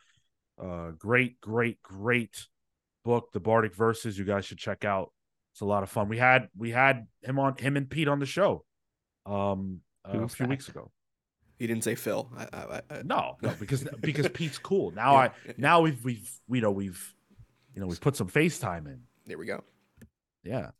Uh, 0.61 0.91
great, 0.91 1.40
great, 1.41 1.82
great 1.82 2.48
book, 3.06 3.32
The 3.32 3.40
Bardic 3.40 3.76
Verses. 3.76 4.18
You 4.18 4.26
guys 4.26 4.45
should 4.45 4.57
check 4.57 4.84
out. 4.84 5.11
It's 5.53 5.61
a 5.61 5.65
lot 5.65 5.84
of 5.84 5.90
fun. 5.90 6.10
We 6.10 6.18
had 6.18 6.49
we 6.57 6.72
had 6.72 7.07
him 7.22 7.38
on 7.40 7.56
him 7.57 7.78
and 7.78 7.90
Pete 7.90 8.07
on 8.07 8.19
the 8.19 8.26
show, 8.26 8.65
um, 9.26 9.82
uh, 10.07 10.22
a 10.22 10.28
few 10.28 10.45
that? 10.45 10.49
weeks 10.49 10.69
ago. 10.69 10.91
He 11.60 11.68
didn't 11.68 11.84
say 11.84 11.94
Phil. 11.94 12.28
I, 12.36 12.48
I, 12.52 12.82
I, 12.90 13.02
No, 13.03 13.38
no, 13.41 13.53
because 13.60 13.84
because 13.99 14.28
Pete's 14.34 14.57
cool. 14.57 14.91
Now 14.91 15.14
Yeah, 15.14 15.19
I 15.19 15.32
now 15.57 15.82
we've 15.82 16.03
we've 16.03 16.32
you 16.49 16.61
know 16.61 16.72
we've 16.72 17.14
you 17.76 17.81
know 17.81 17.88
we've 17.88 18.02
put 18.02 18.15
some 18.15 18.27
FaceTime 18.30 18.88
in. 18.88 19.02
there 19.26 19.38
we 19.38 19.45
go. 19.45 19.64
Yeah. 20.43 20.72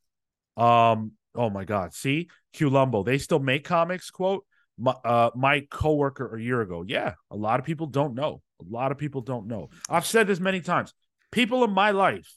Um. 0.58 1.14
Oh 1.36 1.50
my 1.50 1.64
God. 1.64 1.94
See, 1.94 2.30
Q 2.54 2.70
Lumbo. 2.70 3.06
They 3.06 3.18
still 3.18 3.40
make 3.40 3.64
comics. 3.64 4.10
Quote. 4.12 4.46
My 4.78 4.92
uh 5.06 5.30
my 5.36 5.62
coworker 5.70 6.36
a 6.36 6.42
year 6.42 6.62
ago. 6.62 6.84
Yeah. 6.86 7.14
A 7.30 7.36
lot 7.36 7.60
of 7.60 7.66
people 7.66 7.88
don't 7.88 8.16
know. 8.16 8.42
A 8.60 8.66
lot 8.70 8.92
of 8.92 8.98
people 8.98 9.22
don't 9.22 9.48
know. 9.48 9.70
I've 9.90 10.06
said 10.06 10.28
this 10.28 10.40
many 10.40 10.62
times. 10.62 10.94
People 11.32 11.64
in 11.64 11.72
my 11.72 11.92
life 11.92 12.34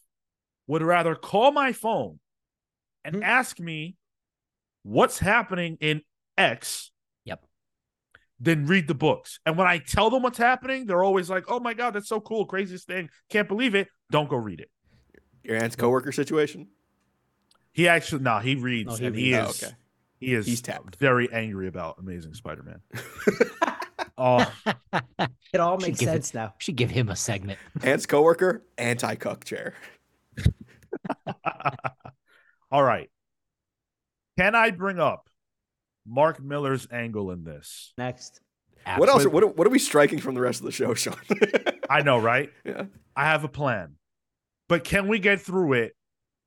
would 0.67 0.83
rather 0.83 1.15
call 1.15 1.53
my 1.53 1.73
phone 1.73 2.21
and 3.05 3.17
Hmm. 3.17 3.23
ask 3.23 3.59
me 3.59 3.97
what's 4.83 5.19
happening 5.19 5.77
in 5.81 6.03
X. 6.39 6.91
Yep. 7.25 7.45
Than 8.41 8.67
read 8.67 8.89
the 8.89 8.95
books. 8.95 9.41
And 9.47 9.57
when 9.57 9.67
I 9.67 9.79
tell 9.79 10.11
them 10.11 10.23
what's 10.23 10.39
happening, 10.39 10.87
they're 10.87 11.05
always 11.05 11.31
like, 11.31 11.45
"Oh 11.49 11.61
my 11.61 11.73
god, 11.75 11.95
that's 11.95 12.09
so 12.09 12.21
cool, 12.21 12.47
craziest 12.47 12.87
thing, 12.87 13.09
can't 13.31 13.49
believe 13.49 13.75
it." 13.75 13.89
Don't 14.11 14.29
go 14.29 14.37
read 14.37 14.61
it. 14.61 14.71
Your 15.43 15.57
aunt's 15.63 15.77
coworker 15.77 16.13
situation. 16.13 16.69
He 17.73 17.89
actually 17.89 18.23
no, 18.23 18.39
he 18.39 18.55
reads 18.55 18.95
Oh, 18.95 18.97
he 18.97 19.07
and 19.07 19.17
he 19.17 19.33
is 19.35 19.63
Oh, 19.63 19.67
okay. 19.67 19.75
he 20.21 20.35
is 20.35 20.47
He's 20.47 20.63
tapped. 20.63 20.97
very 20.97 21.31
angry 21.33 21.67
about 21.69 21.99
Amazing 21.99 22.35
Spider-Man. 22.35 22.81
Oh, 24.17 24.49
it 25.53 25.59
all 25.59 25.77
makes 25.77 25.99
give 25.99 26.09
it- 26.09 26.13
sense 26.13 26.35
now 26.35 26.55
Should 26.59 26.77
give 26.77 26.89
him 26.89 27.09
a 27.09 27.17
segment. 27.17 27.59
Aunt's 27.83 28.07
coworker, 28.07 28.65
anti 28.79 29.17
cuck 29.17 29.43
chair. 29.45 29.75
all 32.71 32.83
right. 32.83 33.11
Can 34.39 34.55
I 34.55 34.71
bring 34.71 35.01
up 35.01 35.29
Mark 36.07 36.41
Millar's 36.41 36.87
angle 36.93 37.33
in 37.33 37.43
this? 37.43 37.93
next 37.99 38.41
What 38.97 39.09
else? 39.09 39.27
What 39.27 39.43
are, 39.43 39.49
what 39.49 39.67
are 39.67 39.71
we 39.71 39.81
striking 39.81 40.21
from 40.21 40.37
the 40.37 40.41
rest 40.41 40.61
of 40.61 40.67
the 40.67 40.73
show, 40.73 40.95
Sean? 40.95 41.17
I 41.91 42.03
know, 42.03 42.19
right? 42.19 42.51
yeah. 42.65 42.85
I 43.17 43.25
have 43.27 43.45
a 43.45 43.49
plan, 43.49 43.95
but 44.69 44.85
can 44.85 45.09
we 45.09 45.19
get 45.19 45.41
through 45.41 45.75
it 45.75 45.97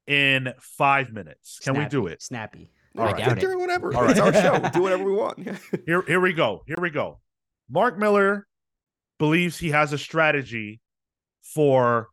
in 0.06 0.54
five 0.60 1.12
minutes? 1.12 1.60
Can 1.60 1.78
we 1.78 1.86
do 1.86 2.08
it? 2.08 2.22
snappy 2.22 2.70
All 2.98 3.06
Yeah, 3.06 3.12
right. 3.12 3.26
doubt 3.26 3.38
it. 3.38 3.42
do 3.42 3.60
whatever. 3.60 3.96
All 3.96 4.10
It's 4.10 4.20
our 4.20 4.34
show. 4.34 4.60
We 4.64 4.70
do 4.70 4.82
whatever 4.82 5.04
we 5.04 5.14
want. 5.14 5.40
Yeah. 5.40 5.58
Here, 5.86 6.02
here 6.08 6.20
we 6.20 6.34
go. 6.34 6.64
Here 6.68 6.78
we 6.80 6.90
go. 6.90 7.20
Mark 7.70 7.98
Millar 7.98 8.48
believes 9.20 9.58
he 9.58 9.70
has 9.72 9.94
a 9.94 9.98
strategy 9.98 10.80
for 11.44 12.08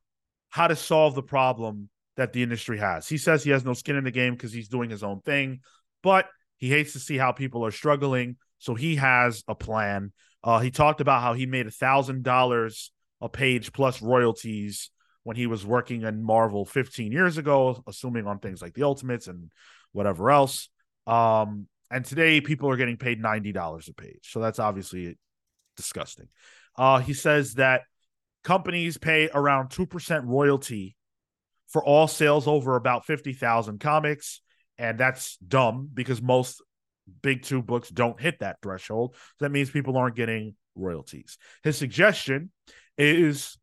how 0.50 0.68
to 0.68 0.76
solve 0.76 1.14
the 1.14 1.22
problem 1.22 1.88
that 2.16 2.32
the 2.32 2.42
industry 2.42 2.78
has. 2.78 3.08
He 3.08 3.18
says 3.18 3.42
he 3.42 3.50
has 3.50 3.64
no 3.64 3.72
skin 3.72 3.96
in 3.96 4.04
the 4.04 4.10
game 4.12 4.34
because 4.34 4.52
he's 4.52 4.68
doing 4.68 4.88
his 4.90 5.02
own 5.02 5.20
thing, 5.20 5.60
but 6.02 6.26
he 6.58 6.68
hates 6.70 6.92
to 6.92 7.00
see 7.00 7.16
how 7.16 7.32
people 7.32 7.64
are 7.66 7.72
struggling. 7.72 8.36
So 8.58 8.74
he 8.74 8.96
has 8.96 9.42
a 9.48 9.54
plan. 9.54 10.12
Uh, 10.42 10.60
he 10.60 10.70
talked 10.70 11.00
about 11.00 11.22
how 11.22 11.34
he 11.34 11.46
made 11.46 11.66
a 11.66 11.70
thousand 11.72 12.22
dollars 12.22 12.92
a 13.20 13.28
page 13.28 13.72
plus 13.72 14.02
royalties 14.02 14.90
when 15.22 15.36
he 15.36 15.46
was 15.46 15.64
working 15.64 16.02
in 16.02 16.22
Marvel 16.22 16.64
15 16.64 17.10
years 17.10 17.38
ago, 17.38 17.82
assuming 17.86 18.26
on 18.26 18.38
things 18.38 18.60
like 18.60 18.74
the 18.74 18.82
Ultimates 18.82 19.26
and 19.26 19.50
whatever 19.92 20.30
else. 20.30 20.68
Um, 21.06 21.66
and 21.90 22.04
today 22.04 22.40
people 22.40 22.70
are 22.70 22.76
getting 22.76 22.96
paid 22.96 23.22
$90 23.22 23.88
a 23.88 23.94
page. 23.94 24.20
So 24.22 24.40
that's 24.40 24.58
obviously 24.58 25.18
disgusting. 25.76 26.28
Uh, 26.76 26.98
he 26.98 27.14
says 27.14 27.54
that 27.54 27.82
companies 28.42 28.98
pay 28.98 29.30
around 29.32 29.70
2% 29.70 30.26
royalty 30.26 30.96
for 31.68 31.82
all 31.82 32.06
sales 32.06 32.46
over 32.46 32.76
about 32.76 33.06
50,000 33.06 33.80
comics. 33.80 34.40
And 34.76 34.98
that's 34.98 35.36
dumb 35.36 35.88
because 35.92 36.20
most 36.20 36.62
big 37.22 37.42
two 37.42 37.62
books 37.62 37.88
don't 37.88 38.20
hit 38.20 38.40
that 38.40 38.56
threshold. 38.62 39.14
So 39.38 39.44
that 39.44 39.52
means 39.52 39.70
people 39.70 39.96
aren't 39.96 40.16
getting 40.16 40.54
royalties. 40.74 41.38
His 41.62 41.78
suggestion 41.78 42.50
is 42.98 43.58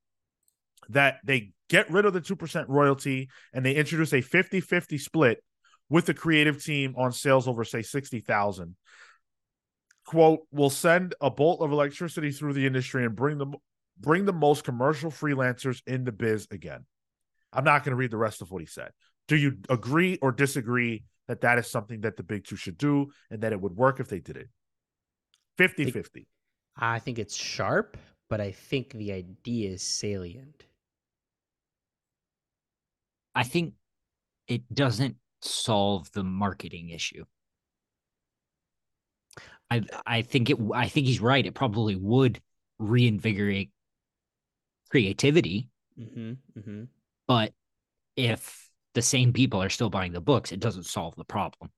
that 0.89 1.17
they 1.23 1.51
get 1.69 1.89
rid 1.89 2.05
of 2.05 2.13
the 2.13 2.21
2% 2.21 2.65
royalty 2.67 3.29
and 3.53 3.65
they 3.65 3.75
introduce 3.75 4.13
a 4.13 4.21
50 4.21 4.59
50 4.59 4.97
split 4.97 5.43
with 5.89 6.05
the 6.05 6.13
creative 6.13 6.63
team 6.63 6.95
on 6.97 7.11
sales 7.11 7.47
over, 7.47 7.63
say, 7.63 7.81
60,000. 7.81 8.75
Quote, 10.05 10.39
will 10.51 10.69
send 10.69 11.15
a 11.21 11.29
bolt 11.29 11.61
of 11.61 11.71
electricity 11.71 12.31
through 12.31 12.53
the 12.53 12.65
industry 12.65 13.05
and 13.05 13.15
bring 13.15 13.37
them 13.37 13.55
bring 13.99 14.25
the 14.25 14.33
most 14.33 14.63
commercial 14.63 15.11
freelancers 15.11 15.81
in 15.85 16.03
the 16.03 16.11
biz 16.11 16.47
again. 16.49 16.85
I'm 17.53 17.63
not 17.63 17.83
going 17.83 17.91
to 17.91 17.97
read 17.97 18.11
the 18.11 18.17
rest 18.17 18.41
of 18.41 18.49
what 18.51 18.61
he 18.61 18.65
said. 18.65 18.91
Do 19.27 19.35
you 19.35 19.57
agree 19.69 20.17
or 20.21 20.31
disagree 20.31 21.03
that 21.27 21.41
that 21.41 21.59
is 21.59 21.69
something 21.69 22.01
that 22.01 22.17
the 22.17 22.23
big 22.23 22.45
two 22.45 22.55
should 22.55 22.77
do 22.77 23.11
and 23.29 23.41
that 23.41 23.51
it 23.51 23.61
would 23.61 23.75
work 23.75 23.99
if 23.99 24.07
they 24.07 24.19
did 24.19 24.37
it? 24.37 24.49
50 25.57 25.91
50. 25.91 26.27
I 26.77 26.99
think 26.99 27.19
it's 27.19 27.35
sharp, 27.35 27.97
but 28.31 28.39
I 28.39 28.53
think 28.53 28.93
the 28.93 29.11
idea 29.11 29.71
is 29.71 29.83
salient. 29.83 30.63
I 33.35 33.43
think 33.43 33.73
it 34.47 34.73
doesn't 34.73 35.17
solve 35.41 36.09
the 36.13 36.23
marketing 36.23 36.89
issue. 36.91 37.25
I 39.69 39.83
I 40.05 40.21
think 40.21 40.49
it 40.49 40.57
I 40.73 40.87
think 40.87 41.07
he's 41.07 41.19
right. 41.19 41.45
It 41.45 41.55
probably 41.55 41.97
would 41.97 42.41
reinvigorate 42.79 43.71
creativity, 44.89 45.69
Mm-hmm, 45.99 46.31
mm-hmm. 46.57 46.83
but 47.27 47.53
if 48.15 48.69
the 48.93 49.01
same 49.01 49.33
people 49.33 49.61
are 49.61 49.69
still 49.69 49.89
buying 49.89 50.13
the 50.13 50.21
books, 50.21 50.51
it 50.51 50.59
doesn't 50.59 50.85
solve 50.85 51.15
the 51.15 51.25
problem. 51.25 51.71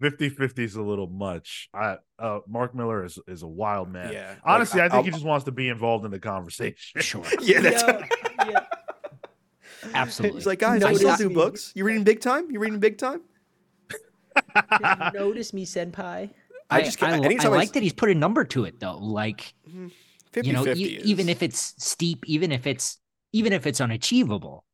50 0.00 0.28
50 0.28 0.64
is 0.64 0.74
a 0.76 0.82
little 0.82 1.08
much. 1.08 1.68
I 1.74 1.96
uh 2.18 2.40
Mark 2.46 2.74
Millar 2.74 3.04
is 3.04 3.18
is 3.26 3.42
a 3.42 3.48
wild 3.48 3.90
man. 3.90 4.12
Yeah. 4.12 4.28
like, 4.30 4.38
Honestly, 4.44 4.80
I, 4.80 4.84
think 4.84 4.94
I'll- 4.94 5.02
he 5.02 5.10
just 5.10 5.24
wants 5.24 5.44
to 5.46 5.52
be 5.52 5.68
involved 5.68 6.04
in 6.04 6.10
the 6.10 6.18
conversation. 6.20 7.00
Sure. 7.02 7.24
Yeah, 7.40 7.60
that's. 7.60 7.82
yeah. 8.46 8.60
Absolutely. 9.94 10.38
He's 10.38 10.46
like, 10.46 10.58
guys, 10.58 10.82
I 10.82 10.92
still 10.94 11.16
do 11.16 11.28
me. 11.28 11.34
books. 11.34 11.72
You 11.74 11.84
reading 11.84 12.04
big 12.04 12.20
time? 12.20 12.50
You 12.50 12.58
reading 12.60 12.80
big 12.80 12.98
time? 12.98 13.20
Notice 15.14 15.52
me, 15.52 15.64
senpai. 15.66 16.30
I 16.70 16.82
just 16.82 17.02
I, 17.02 17.10
can't- 17.10 17.22
I 17.22 17.24
anytime 17.26 17.52
I 17.52 17.56
like 17.56 17.68
s- 17.68 17.72
that 17.74 17.82
he's 17.82 17.92
put 17.92 18.10
a 18.10 18.14
number 18.14 18.44
to 18.44 18.64
it 18.64 18.78
though. 18.80 18.98
Like 18.98 19.54
50 20.32 20.46
you 20.48 20.52
know, 20.52 20.64
50 20.64 20.82
e- 20.82 21.00
even 21.04 21.28
if 21.28 21.42
it's 21.42 21.74
steep, 21.78 22.24
even 22.26 22.52
if 22.52 22.66
it's 22.66 22.98
even 23.32 23.52
if 23.52 23.66
it's 23.66 23.80
unachievable, 23.80 24.64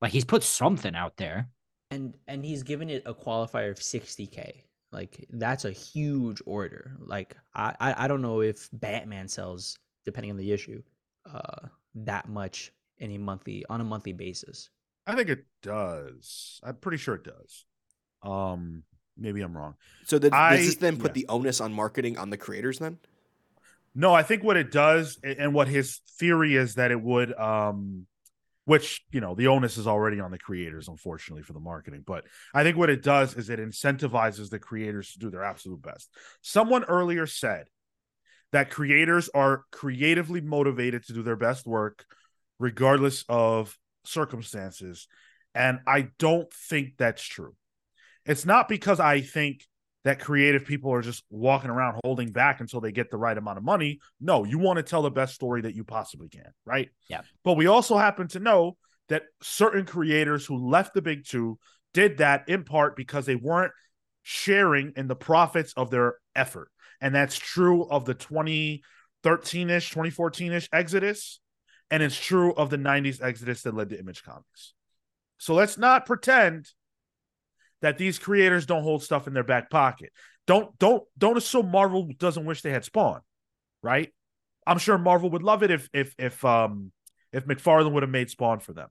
like 0.00 0.12
he's 0.12 0.24
put 0.24 0.42
something 0.42 0.94
out 0.94 1.16
there. 1.18 1.48
And 1.90 2.16
and 2.28 2.44
he's 2.44 2.62
given 2.62 2.88
it 2.88 3.02
a 3.06 3.14
qualifier 3.14 3.70
of 3.70 3.78
60k 3.78 4.62
like 4.92 5.26
that's 5.30 5.64
a 5.64 5.70
huge 5.70 6.42
order 6.46 6.96
like 6.98 7.36
I, 7.54 7.74
I 7.80 8.04
i 8.04 8.08
don't 8.08 8.22
know 8.22 8.40
if 8.40 8.68
batman 8.72 9.28
sells 9.28 9.78
depending 10.04 10.30
on 10.30 10.36
the 10.36 10.52
issue 10.52 10.82
uh 11.32 11.68
that 11.94 12.28
much 12.28 12.72
in 12.98 13.10
a 13.12 13.18
monthly 13.18 13.64
on 13.68 13.80
a 13.80 13.84
monthly 13.84 14.12
basis 14.12 14.70
I 15.06 15.16
think 15.16 15.28
it 15.28 15.44
does. 15.62 16.60
I'm 16.62 16.76
pretty 16.76 16.98
sure 16.98 17.16
it 17.16 17.24
does. 17.24 17.64
Um, 18.22 18.84
maybe 19.16 19.40
I'm 19.40 19.56
wrong. 19.56 19.74
So 20.04 20.18
th- 20.18 20.32
I- 20.32 20.56
does 20.56 20.66
this 20.66 20.74
then 20.76 20.98
put 20.98 21.16
yeah. 21.16 21.22
the 21.22 21.26
onus 21.28 21.60
on 21.60 21.72
marketing 21.72 22.18
on 22.18 22.30
the 22.30 22.36
creators 22.36 22.78
then? 22.78 22.98
No, 23.92 24.14
I 24.14 24.22
think 24.22 24.44
what 24.44 24.56
it 24.56 24.70
does, 24.70 25.18
and 25.24 25.52
what 25.52 25.66
his 25.66 26.00
theory 26.16 26.54
is 26.54 26.76
that 26.76 26.92
it 26.92 27.00
would, 27.00 27.36
um, 27.36 28.06
which 28.64 29.02
you 29.10 29.20
know, 29.20 29.34
the 29.34 29.48
onus 29.48 29.78
is 29.78 29.86
already 29.86 30.20
on 30.20 30.30
the 30.30 30.38
creators, 30.38 30.88
unfortunately, 30.88 31.42
for 31.42 31.52
the 31.52 31.60
marketing. 31.60 32.04
But 32.06 32.24
I 32.54 32.62
think 32.62 32.76
what 32.76 32.90
it 32.90 33.02
does 33.02 33.34
is 33.34 33.50
it 33.50 33.58
incentivizes 33.58 34.50
the 34.50 34.58
creators 34.58 35.12
to 35.12 35.18
do 35.18 35.30
their 35.30 35.44
absolute 35.44 35.82
best. 35.82 36.10
Someone 36.42 36.84
earlier 36.84 37.26
said 37.26 37.66
that 38.52 38.70
creators 38.70 39.28
are 39.34 39.64
creatively 39.70 40.40
motivated 40.40 41.04
to 41.06 41.12
do 41.12 41.22
their 41.22 41.36
best 41.36 41.66
work, 41.66 42.04
regardless 42.58 43.24
of 43.28 43.76
circumstances, 44.04 45.08
and 45.54 45.80
I 45.86 46.08
don't 46.18 46.52
think 46.52 46.94
that's 46.98 47.22
true. 47.22 47.54
It's 48.26 48.44
not 48.44 48.68
because 48.68 49.00
I 49.00 49.20
think 49.20 49.66
that 50.04 50.20
creative 50.20 50.64
people 50.64 50.92
are 50.92 51.02
just 51.02 51.24
walking 51.30 51.70
around 51.70 52.00
holding 52.04 52.32
back 52.32 52.60
until 52.60 52.80
they 52.80 52.92
get 52.92 53.10
the 53.10 53.18
right 53.18 53.36
amount 53.36 53.58
of 53.58 53.64
money. 53.64 54.00
No, 54.20 54.44
you 54.44 54.58
want 54.58 54.78
to 54.78 54.82
tell 54.82 55.02
the 55.02 55.10
best 55.10 55.34
story 55.34 55.62
that 55.62 55.74
you 55.74 55.84
possibly 55.84 56.28
can, 56.28 56.50
right? 56.64 56.88
Yeah. 57.08 57.20
But 57.44 57.54
we 57.54 57.66
also 57.66 57.98
happen 57.98 58.28
to 58.28 58.40
know 58.40 58.76
that 59.08 59.24
certain 59.42 59.84
creators 59.84 60.46
who 60.46 60.68
left 60.68 60.94
the 60.94 61.02
big 61.02 61.26
two 61.26 61.58
did 61.92 62.18
that 62.18 62.48
in 62.48 62.64
part 62.64 62.96
because 62.96 63.26
they 63.26 63.34
weren't 63.34 63.72
sharing 64.22 64.92
in 64.96 65.08
the 65.08 65.16
profits 65.16 65.72
of 65.76 65.90
their 65.90 66.16
effort. 66.34 66.70
And 67.00 67.14
that's 67.14 67.36
true 67.36 67.84
of 67.88 68.04
the 68.04 68.14
2013 68.14 69.70
ish, 69.70 69.90
2014 69.90 70.52
ish 70.52 70.68
Exodus. 70.72 71.40
And 71.90 72.02
it's 72.02 72.18
true 72.18 72.54
of 72.54 72.70
the 72.70 72.76
90s 72.76 73.20
Exodus 73.20 73.62
that 73.62 73.74
led 73.74 73.90
to 73.90 73.98
Image 73.98 74.22
Comics. 74.22 74.74
So 75.38 75.54
let's 75.54 75.76
not 75.76 76.06
pretend 76.06 76.70
that 77.82 77.98
these 77.98 78.18
creators 78.18 78.66
don't 78.66 78.82
hold 78.82 79.02
stuff 79.02 79.26
in 79.26 79.34
their 79.34 79.44
back 79.44 79.70
pocket. 79.70 80.12
Don't 80.46 80.76
don't 80.78 81.04
don't 81.16 81.36
assume 81.36 81.70
Marvel 81.70 82.08
doesn't 82.18 82.44
wish 82.44 82.62
they 82.62 82.70
had 82.70 82.84
Spawn, 82.84 83.20
right? 83.82 84.12
I'm 84.66 84.78
sure 84.78 84.98
Marvel 84.98 85.30
would 85.30 85.42
love 85.42 85.62
it 85.62 85.70
if 85.70 85.88
if 85.92 86.14
if 86.18 86.44
um 86.44 86.92
if 87.32 87.46
McFarlane 87.46 87.92
would 87.92 88.02
have 88.02 88.10
made 88.10 88.30
Spawn 88.30 88.60
for 88.60 88.72
them, 88.72 88.88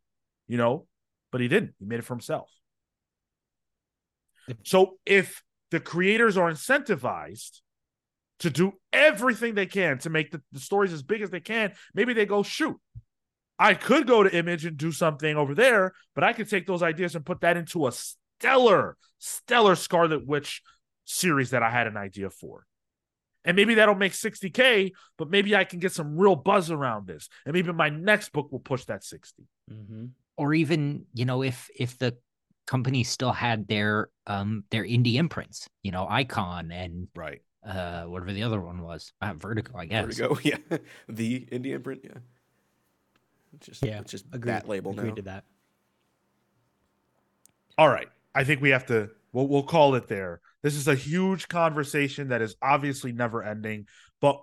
you 0.48 0.58
know, 0.58 0.88
but 1.32 1.42
he 1.42 1.48
didn't. 1.48 1.74
He 1.80 1.86
made 1.86 2.00
it 2.00 2.06
for 2.06 2.14
himself. 2.14 2.50
So 4.64 4.98
if 5.06 5.44
the 5.72 5.80
creators 5.80 6.38
are 6.38 6.52
incentivized 6.52 7.62
to 8.40 8.50
do 8.50 8.74
everything 8.92 9.54
they 9.54 9.66
can 9.66 10.00
to 10.00 10.10
make 10.10 10.32
the, 10.32 10.42
the 10.52 10.60
stories 10.60 10.94
as 10.94 11.04
big 11.04 11.22
as 11.22 11.30
they 11.30 11.40
can, 11.40 11.74
maybe 11.94 12.14
they 12.14 12.26
go 12.26 12.42
shoot. 12.42 12.78
I 13.60 13.74
could 13.74 14.08
go 14.08 14.24
to 14.24 14.34
Image 14.34 14.66
and 14.66 14.78
do 14.78 14.92
something 14.92 15.36
over 15.36 15.54
there, 15.54 15.94
but 16.16 16.24
I 16.24 16.32
could 16.32 16.50
take 16.50 16.66
those 16.66 16.82
ideas 16.82 17.16
and 17.16 17.26
put 17.26 17.42
that 17.42 17.58
into 17.58 17.88
a 17.88 17.92
stellar, 18.40 18.98
stellar 19.18 19.76
Scarlet 19.76 20.26
Witch 20.26 20.62
series 21.06 21.52
that 21.52 21.64
I 21.64 21.70
had 21.70 21.88
an 21.88 21.98
idea 21.98 22.30
for. 22.30 22.66
And 23.46 23.56
maybe 23.56 23.76
that'll 23.76 23.96
make 23.96 24.12
60K, 24.14 24.92
but 25.18 25.30
maybe 25.30 25.56
I 25.56 25.64
can 25.64 25.80
get 25.80 25.92
some 25.94 26.18
real 26.18 26.36
buzz 26.36 26.72
around 26.72 27.08
this. 27.08 27.30
And 27.46 27.54
maybe 27.54 27.72
my 27.72 27.90
next 27.90 28.32
book 28.32 28.52
will 28.52 28.60
push 28.60 28.86
that 28.86 29.04
60. 29.04 29.44
mm-hmm. 29.72 30.06
Or 30.38 30.54
even, 30.54 31.06
you 31.14 31.26
know, 31.26 31.42
if 31.44 31.70
if 31.78 31.98
the 31.98 32.16
company 32.66 33.04
still 33.04 33.32
had 33.34 33.68
their 33.68 34.10
um 34.28 34.64
their 34.72 34.84
indie 34.84 35.16
imprints, 35.16 35.68
you 35.84 35.92
know, 35.92 36.06
Icon 36.10 36.72
and 36.72 37.08
Right. 37.16 37.42
uh 37.66 38.04
whatever 38.04 38.32
the 38.32 38.44
other 38.44 38.62
one 38.62 38.82
was. 38.82 39.12
Uh, 39.22 39.34
Vertigo, 39.34 39.78
I 39.78 39.86
guess. 39.86 40.16
There 40.18 40.30
we 40.30 40.36
go. 40.36 40.40
Yeah. 40.44 40.78
The 41.10 41.46
indie 41.52 41.82
print. 41.84 42.02
Yeah. 42.06 42.20
It's 43.56 43.66
just, 43.68 43.86
yeah 43.86 44.00
it's 44.00 44.12
just 44.12 44.26
agreed, 44.32 44.52
that 44.54 44.70
label 44.70 44.92
agreed 44.92 45.10
now. 45.10 45.16
to 45.16 45.22
that 45.24 45.44
All 47.78 47.90
right. 47.90 48.08
I 48.40 48.46
think 48.46 48.62
we 48.62 48.70
have 48.70 48.86
to 48.86 49.10
we'll 49.34 49.50
we'll 49.50 49.64
call 49.64 49.96
it 49.96 50.08
there. 50.08 50.40
This 50.64 50.76
is 50.76 50.88
a 50.88 50.96
huge 50.96 51.50
conversation 51.50 52.30
that 52.30 52.42
is 52.42 52.56
obviously 52.62 53.12
never 53.12 53.44
ending, 53.44 53.88
but 54.22 54.42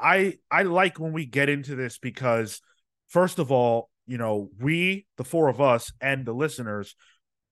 I 0.00 0.38
I 0.50 0.64
like 0.64 0.98
when 0.98 1.12
we 1.12 1.26
get 1.26 1.48
into 1.48 1.76
this 1.76 1.96
because 1.96 2.60
first 3.06 3.38
of 3.38 3.52
all, 3.52 3.88
you 4.04 4.18
know, 4.18 4.50
we 4.58 5.06
the 5.16 5.22
four 5.22 5.46
of 5.46 5.60
us 5.60 5.92
and 6.00 6.26
the 6.26 6.32
listeners 6.32 6.96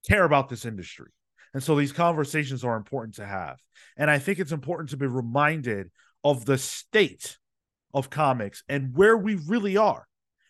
care 0.08 0.24
about 0.24 0.48
this 0.48 0.64
industry. 0.64 1.12
And 1.54 1.62
so 1.62 1.76
these 1.76 1.92
conversations 1.92 2.64
are 2.64 2.76
important 2.76 3.14
to 3.14 3.26
have. 3.26 3.58
And 3.96 4.10
I 4.10 4.18
think 4.18 4.40
it's 4.40 4.50
important 4.50 4.90
to 4.90 4.96
be 4.96 5.06
reminded 5.06 5.92
of 6.24 6.44
the 6.44 6.58
state 6.58 7.38
of 7.94 8.10
comics 8.10 8.64
and 8.68 8.96
where 8.96 9.16
we 9.16 9.36
really 9.46 9.76
are 9.76 10.08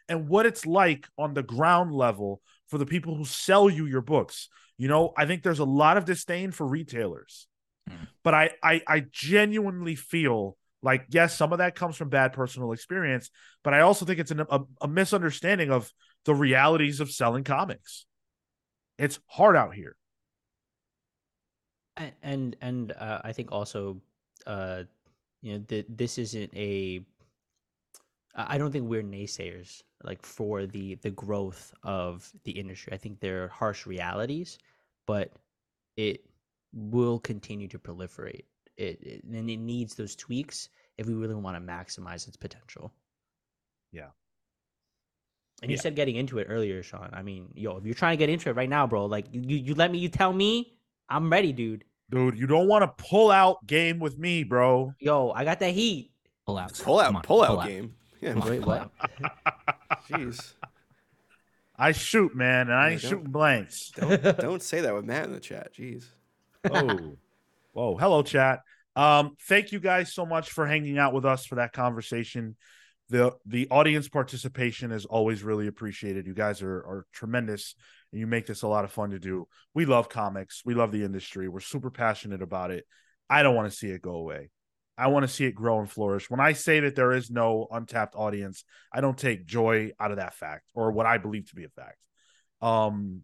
and 0.09 0.27
what 0.27 0.47
it's 0.47 0.65
like 0.65 1.07
on 1.19 1.35
the 1.35 1.43
ground 1.43 1.93
level 1.93 2.41
for 2.69 2.79
the 2.79 2.87
people 2.87 3.15
who 3.15 3.27
sell 3.27 3.69
you 3.69 3.85
your 3.85 4.01
books. 4.01 4.49
You 4.79 4.89
know, 4.89 5.13
I 5.17 5.27
think 5.27 5.43
there's 5.43 5.59
a 5.59 5.65
lot 5.65 5.97
of 5.97 6.05
disdain 6.07 6.53
for 6.53 6.67
retailers. 6.67 7.49
Mm. 7.91 8.09
But 8.25 8.35
I, 8.35 8.51
I 8.63 8.83
I 8.87 9.05
genuinely 9.11 9.97
feel 9.97 10.57
Like, 10.83 11.07
yes, 11.11 11.37
some 11.37 11.53
of 11.53 11.59
that 11.59 11.75
comes 11.75 11.97
from 11.97 12.09
bad 12.09 12.33
personal 12.33 12.73
experience, 12.73 13.31
but 13.65 13.75
I 13.75 13.81
also 13.81 14.05
think 14.07 14.21
it's 14.21 14.31
an, 14.31 14.41
a, 14.49 14.61
a 14.81 14.89
misunderstanding 14.89 15.71
of 15.73 15.93
the 16.25 16.35
realities 16.35 17.01
of 17.01 17.11
selling 17.11 17.45
comics. 17.45 18.07
It's 18.99 19.19
hard 19.27 19.57
out 19.57 19.75
here. 19.75 19.97
A- 21.97 22.15
and 22.23 22.57
and 22.61 22.93
uh, 22.93 23.21
I 23.25 23.33
think 23.33 23.53
also, 23.53 24.01
uh, 24.47 24.85
you 25.43 25.55
know, 25.55 25.65
that 25.69 25.87
this 25.97 26.19
isn't 26.19 26.55
a 26.57 27.05
I 28.35 28.57
don't 28.59 28.71
think 28.73 28.89
we're 28.89 29.03
naysayers 29.03 29.83
like 30.05 30.25
for 30.25 30.65
the 30.67 30.95
the 30.97 31.11
growth 31.11 31.75
of 31.83 32.31
the 32.45 32.53
industry. 32.53 32.93
I 32.93 32.97
think 32.97 33.21
there 33.21 33.45
are 33.45 33.49
harsh 33.49 33.87
realities, 33.87 34.59
but 35.09 35.33
it 35.97 36.21
will 36.73 37.19
continue 37.19 37.67
to 37.67 37.79
proliferate. 37.79 38.45
It, 38.77 39.03
it 39.03 39.25
and 39.25 39.51
it 39.51 39.57
needs 39.57 39.97
those 39.97 40.15
tweaks 40.15 40.69
if 40.99 41.07
we 41.07 41.15
really 41.15 41.35
want 41.35 41.57
to 41.57 41.61
maximize 41.61 42.29
its 42.29 42.37
potential. 42.37 42.93
Yeah. 43.91 44.09
And 45.63 45.71
you 45.73 45.77
Yeah. 45.77 45.81
said 45.83 45.97
getting 45.97 46.15
into 46.15 46.39
it 46.39 46.47
earlier, 46.49 46.83
Sean. 46.85 47.11
I 47.13 47.23
mean, 47.23 47.49
yo, 47.57 47.79
if 47.79 47.85
you're 47.85 47.95
trying 47.95 48.17
to 48.17 48.21
get 48.25 48.29
into 48.29 48.51
it 48.51 48.55
right 48.55 48.69
now, 48.69 48.87
bro, 48.87 49.07
like 49.07 49.27
you 49.33 49.41
you 49.57 49.75
let 49.75 49.91
me, 49.91 49.99
you 49.99 50.09
tell 50.09 50.33
me, 50.33 50.77
I'm 51.09 51.31
ready, 51.33 51.53
dude. 51.53 51.85
Dude, 52.11 52.39
you 52.39 52.47
don't 52.47 52.69
want 52.69 52.83
to 52.85 53.05
pull 53.05 53.31
out 53.31 53.67
game 53.67 53.99
with 53.99 54.19
me, 54.19 54.45
bro. 54.45 54.95
Yo, 55.01 55.31
I 55.31 55.45
got 55.45 55.59
that 55.61 55.75
heat. 55.75 56.13
Pull 56.47 56.59
out. 56.59 56.73
Pull 56.79 57.01
out, 57.01 57.07
Come 57.07 57.17
on, 57.17 57.23
pull 57.23 57.43
out 57.43 57.67
game. 57.67 57.95
Yeah, 58.21 58.35
Come 58.35 58.49
Wait, 58.49 58.65
what? 58.65 58.91
jeez. 60.09 60.55
I 61.79 61.93
shoot, 61.93 62.35
man, 62.35 62.69
and 62.69 62.75
I 62.75 62.91
ain't 62.91 63.01
shooting 63.01 63.31
blanks. 63.31 63.91
Don't 63.97 64.39
don't 64.39 64.63
say 64.63 64.81
that 64.81 64.95
with 64.95 65.05
Matt 65.05 65.27
in 65.27 65.33
the 65.33 65.41
chat. 65.41 65.73
Jeez. 65.75 66.07
oh, 66.69 67.17
whoa, 67.73 67.97
hello, 67.97 68.23
chat. 68.23 68.61
Um, 68.97 69.37
thank 69.49 69.71
you 69.71 69.79
guys 69.79 70.13
so 70.13 70.27
much 70.27 70.51
for 70.51 70.67
hanging 70.67 70.99
out 70.99 71.13
with 71.15 71.25
us 71.25 71.47
for 71.47 71.55
that 71.55 71.73
conversation. 71.73 72.57
the 73.11 73.33
The 73.47 73.69
audience 73.71 74.09
participation 74.09 74.91
is 74.91 75.05
always 75.05 75.45
really 75.45 75.69
appreciated. 75.69 76.27
You 76.27 76.35
guys 76.35 76.63
are 76.63 76.79
are 76.79 77.07
tremendous, 77.13 77.77
and 78.11 78.19
you 78.19 78.27
make 78.27 78.47
this 78.47 78.63
a 78.63 78.69
lot 78.69 78.85
of 78.85 78.91
fun 78.91 79.11
to 79.11 79.21
do. 79.21 79.47
We 79.73 79.85
love 79.85 80.09
comics. 80.09 80.63
We 80.65 80.75
love 80.75 80.91
the 80.91 81.05
industry. 81.05 81.49
We're 81.49 81.61
super 81.61 81.91
passionate 81.91 82.43
about 82.43 82.73
it. 82.73 82.87
I 83.31 83.45
don't 83.45 83.55
want 83.55 83.71
to 83.71 83.77
see 83.77 83.89
it 83.89 84.03
go 84.03 84.17
away. 84.17 84.51
I 84.99 85.07
want 85.07 85.23
to 85.23 85.29
see 85.29 85.45
it 85.45 85.55
grow 85.55 85.79
and 85.79 85.91
flourish. 85.91 86.29
When 86.29 86.41
I 86.41 86.53
say 86.53 86.81
that 86.81 86.97
there 86.97 87.13
is 87.13 87.31
no 87.31 87.69
untapped 87.71 88.15
audience, 88.17 88.65
I 88.93 89.01
don't 89.01 89.17
take 89.17 89.47
joy 89.47 89.93
out 90.01 90.11
of 90.11 90.17
that 90.17 90.35
fact 90.35 90.65
or 90.75 90.91
what 90.91 91.07
I 91.07 91.19
believe 91.19 91.49
to 91.51 91.55
be 91.55 91.65
a 91.65 91.69
fact. 91.69 91.99
Um, 92.61 93.23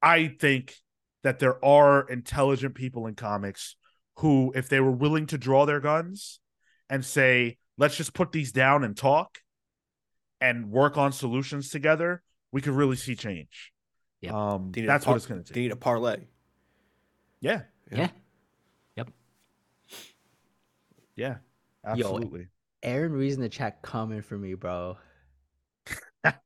I 0.00 0.28
think 0.28 0.74
that 1.22 1.38
there 1.38 1.62
are 1.64 2.08
intelligent 2.08 2.74
people 2.74 3.06
in 3.06 3.14
comics 3.14 3.76
who, 4.16 4.52
if 4.56 4.68
they 4.68 4.80
were 4.80 4.90
willing 4.90 5.26
to 5.26 5.38
draw 5.38 5.66
their 5.66 5.80
guns 5.80 6.40
and 6.88 7.04
say, 7.04 7.58
let's 7.76 7.96
just 7.96 8.14
put 8.14 8.32
these 8.32 8.50
down 8.52 8.82
and 8.82 8.96
talk 8.96 9.38
and 10.40 10.70
work 10.70 10.96
on 10.96 11.12
solutions 11.12 11.68
together, 11.68 12.22
we 12.50 12.60
could 12.60 12.72
really 12.74 12.96
see 12.96 13.14
change. 13.14 13.72
Yep. 14.22 14.32
Um, 14.32 14.72
They 14.72 14.80
need 14.80 14.86
a 14.86 14.88
that's 14.88 15.04
par- 15.04 15.12
what 15.12 15.16
it's 15.18 15.26
going 15.26 15.42
to 15.44 15.52
They 15.52 15.54
take. 15.54 15.62
need 15.64 15.72
a 15.72 15.76
parlay. 15.76 16.24
Yeah. 17.40 17.62
Yeah. 17.90 17.98
Yeah. 17.98 18.08
Yo, 21.16 21.36
Absolutely. 21.84 22.46
Aaron 22.82 23.12
Rees 23.12 23.34
in 23.34 23.40
the 23.40 23.48
chat 23.48 23.82
coming 23.82 24.22
for 24.22 24.36
me, 24.36 24.54
bro. 24.54 24.96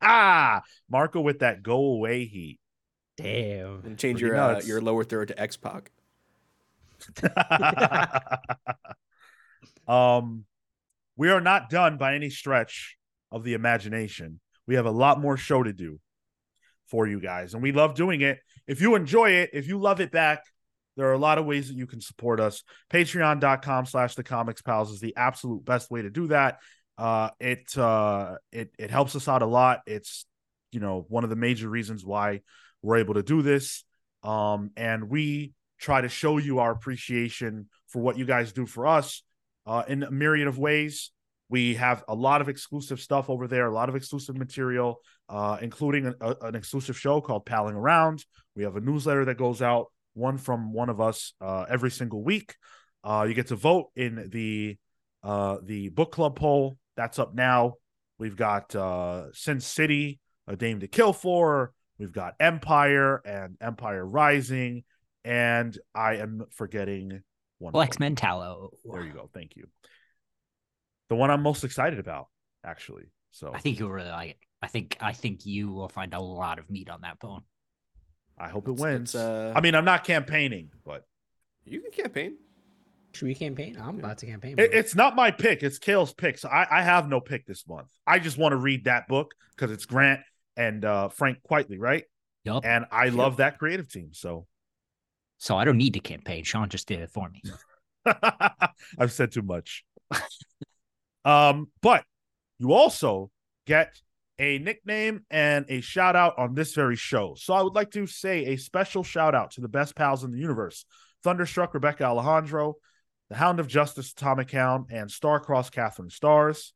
ah, 0.02 0.62
Marco 0.90 1.20
with 1.20 1.40
that 1.40 1.62
go 1.62 1.76
away 1.76 2.24
heat. 2.24 2.58
Damn. 3.16 3.82
And 3.84 3.98
change 3.98 4.20
Pretty 4.20 4.34
your 4.34 4.40
uh, 4.40 4.60
your 4.62 4.80
lower 4.80 5.04
third 5.04 5.28
to 5.28 5.40
X 5.40 5.56
Pac. 5.56 5.90
um, 9.88 10.44
we 11.16 11.30
are 11.30 11.40
not 11.40 11.70
done 11.70 11.96
by 11.96 12.14
any 12.14 12.30
stretch 12.30 12.96
of 13.30 13.44
the 13.44 13.54
imagination. 13.54 14.40
We 14.66 14.74
have 14.74 14.86
a 14.86 14.90
lot 14.90 15.20
more 15.20 15.36
show 15.36 15.62
to 15.62 15.72
do 15.72 16.00
for 16.88 17.06
you 17.06 17.20
guys, 17.20 17.54
and 17.54 17.62
we 17.62 17.72
love 17.72 17.94
doing 17.94 18.20
it. 18.20 18.38
If 18.66 18.80
you 18.80 18.96
enjoy 18.96 19.30
it, 19.30 19.50
if 19.52 19.68
you 19.68 19.78
love 19.78 20.00
it 20.00 20.10
back, 20.10 20.42
there 20.96 21.08
are 21.08 21.12
a 21.12 21.18
lot 21.18 21.38
of 21.38 21.44
ways 21.46 21.68
that 21.68 21.76
you 21.76 21.86
can 21.86 22.00
support 22.00 22.40
us. 22.40 22.62
Patreon.com 22.90 23.86
slash 23.86 24.14
the 24.14 24.22
comics 24.24 24.62
pals 24.62 24.90
is 24.90 25.00
the 25.00 25.14
absolute 25.16 25.64
best 25.64 25.90
way 25.90 26.02
to 26.02 26.10
do 26.10 26.28
that. 26.28 26.58
Uh 26.98 27.30
it 27.38 27.76
uh 27.76 28.36
it 28.52 28.70
it 28.78 28.90
helps 28.90 29.14
us 29.14 29.28
out 29.28 29.42
a 29.42 29.46
lot. 29.46 29.80
It's 29.86 30.24
you 30.72 30.80
know 30.80 31.04
one 31.08 31.24
of 31.24 31.30
the 31.30 31.36
major 31.36 31.68
reasons 31.68 32.04
why 32.04 32.40
we're 32.82 32.96
able 32.96 33.14
to 33.14 33.22
do 33.22 33.42
this. 33.42 33.84
Um, 34.22 34.70
and 34.76 35.08
we 35.10 35.52
try 35.78 36.00
to 36.00 36.08
show 36.08 36.38
you 36.38 36.58
our 36.58 36.70
appreciation 36.72 37.68
for 37.88 38.00
what 38.00 38.16
you 38.16 38.24
guys 38.24 38.52
do 38.52 38.64
for 38.66 38.86
us 38.86 39.22
uh, 39.66 39.82
in 39.86 40.02
a 40.02 40.10
myriad 40.10 40.48
of 40.48 40.58
ways. 40.58 41.10
We 41.48 41.74
have 41.74 42.02
a 42.08 42.14
lot 42.14 42.40
of 42.40 42.48
exclusive 42.48 43.00
stuff 43.00 43.30
over 43.30 43.46
there, 43.46 43.66
a 43.68 43.74
lot 43.74 43.88
of 43.88 43.94
exclusive 43.94 44.36
material, 44.36 45.00
uh, 45.28 45.58
including 45.60 46.06
a, 46.06 46.14
a- 46.20 46.36
an 46.48 46.54
exclusive 46.56 46.98
show 46.98 47.20
called 47.20 47.46
Palling 47.46 47.76
Around. 47.76 48.24
We 48.56 48.64
have 48.64 48.74
a 48.76 48.80
newsletter 48.80 49.26
that 49.26 49.36
goes 49.36 49.62
out, 49.62 49.86
one 50.16 50.38
from 50.38 50.72
one 50.72 50.88
of 50.88 51.00
us 51.00 51.34
uh, 51.40 51.66
every 51.68 51.90
single 51.90 52.22
week. 52.22 52.54
Uh, 53.04 53.26
you 53.28 53.34
get 53.34 53.48
to 53.48 53.56
vote 53.56 53.90
in 53.94 54.28
the 54.32 54.76
uh, 55.22 55.58
the 55.62 55.90
book 55.90 56.12
club 56.12 56.36
poll. 56.36 56.78
That's 56.96 57.18
up 57.18 57.34
now. 57.34 57.74
We've 58.18 58.36
got 58.36 58.74
uh, 58.74 59.32
Sin 59.32 59.60
City, 59.60 60.18
A 60.46 60.56
Dame 60.56 60.80
to 60.80 60.88
Kill 60.88 61.12
For. 61.12 61.72
We've 61.98 62.12
got 62.12 62.34
Empire 62.40 63.22
and 63.24 63.56
Empire 63.60 64.04
Rising, 64.04 64.84
and 65.24 65.76
I 65.94 66.16
am 66.16 66.44
forgetting 66.52 67.22
one. 67.58 67.72
more. 67.72 67.82
Flex 67.82 67.98
Mentallo. 67.98 68.70
There 68.84 69.04
you 69.04 69.12
go. 69.12 69.30
Thank 69.32 69.56
you. 69.56 69.66
The 71.08 71.14
one 71.14 71.30
I'm 71.30 71.42
most 71.42 71.64
excited 71.64 71.98
about, 71.98 72.28
actually. 72.64 73.04
So 73.30 73.52
I 73.54 73.60
think 73.60 73.78
you'll 73.78 73.90
really 73.90 74.10
like 74.10 74.30
it. 74.30 74.38
I 74.62 74.68
think 74.68 74.96
I 75.00 75.12
think 75.12 75.44
you 75.44 75.70
will 75.70 75.88
find 75.88 76.14
a 76.14 76.20
lot 76.20 76.58
of 76.58 76.70
meat 76.70 76.88
on 76.88 77.02
that 77.02 77.18
bone. 77.18 77.42
I 78.38 78.48
hope 78.48 78.68
it 78.68 78.72
wins. 78.72 79.14
uh, 79.14 79.52
I 79.54 79.60
mean, 79.60 79.74
I'm 79.74 79.84
not 79.84 80.04
campaigning, 80.04 80.70
but 80.84 81.04
You 81.64 81.80
can 81.80 81.90
campaign. 81.90 82.36
Should 83.12 83.28
we 83.28 83.34
campaign? 83.34 83.78
I'm 83.80 83.98
about 83.98 84.18
to 84.18 84.26
campaign. 84.26 84.56
it, 84.58 84.74
it's 84.74 84.94
not 84.94 85.16
my 85.16 85.30
pick. 85.30 85.62
It's 85.62 85.78
Cale's 85.78 86.12
pick. 86.12 86.36
So 86.36 86.48
I, 86.50 86.66
I 86.70 86.82
have 86.82 87.08
no 87.08 87.18
pick 87.18 87.46
this 87.46 87.66
month. 87.66 87.88
I 88.06 88.18
just 88.18 88.36
want 88.36 88.52
to 88.52 88.56
read 88.56 88.84
that 88.84 89.08
book 89.08 89.32
because 89.54 89.70
it's 89.70 89.86
Grant 89.86 90.20
and 90.56 90.84
uh, 90.84 91.08
Frank 91.08 91.38
Quitely, 91.50 91.78
right? 91.78 92.04
Yup. 92.44 92.66
And 92.66 92.84
I 92.92 93.08
love 93.08 93.38
that 93.38 93.58
creative 93.58 93.90
team. 93.90 94.10
So 94.12 94.46
So 95.38 95.56
I 95.56 95.64
don't 95.64 95.78
need 95.78 95.94
to 95.94 96.00
campaign. 96.00 96.44
Sean 96.44 96.68
just 96.68 96.86
did 96.86 97.00
it 97.00 97.10
for 97.10 97.30
me. 97.30 97.42
I've 98.98 99.12
said 99.12 99.32
too 99.32 99.42
much. 99.42 99.84
um, 101.24 101.68
but 101.80 102.04
you 102.58 102.72
also 102.74 103.30
get 103.66 103.94
a 104.38 104.58
nickname 104.58 105.24
and 105.30 105.64
a 105.68 105.80
shout 105.80 106.16
out 106.16 106.38
on 106.38 106.54
this 106.54 106.74
very 106.74 106.96
show. 106.96 107.34
So 107.38 107.54
I 107.54 107.62
would 107.62 107.74
like 107.74 107.90
to 107.92 108.06
say 108.06 108.46
a 108.46 108.56
special 108.56 109.02
shout 109.02 109.34
out 109.34 109.52
to 109.52 109.60
the 109.60 109.68
best 109.68 109.96
pals 109.96 110.24
in 110.24 110.30
the 110.30 110.38
universe 110.38 110.84
Thunderstruck 111.22 111.74
Rebecca 111.74 112.04
Alejandro, 112.04 112.76
the 113.30 113.36
Hound 113.36 113.58
of 113.58 113.66
Justice 113.66 114.12
Atomic 114.12 114.50
Hound, 114.52 114.86
and 114.90 115.10
Starcross 115.10 115.72
Catherine 115.72 116.10
Stars. 116.10 116.72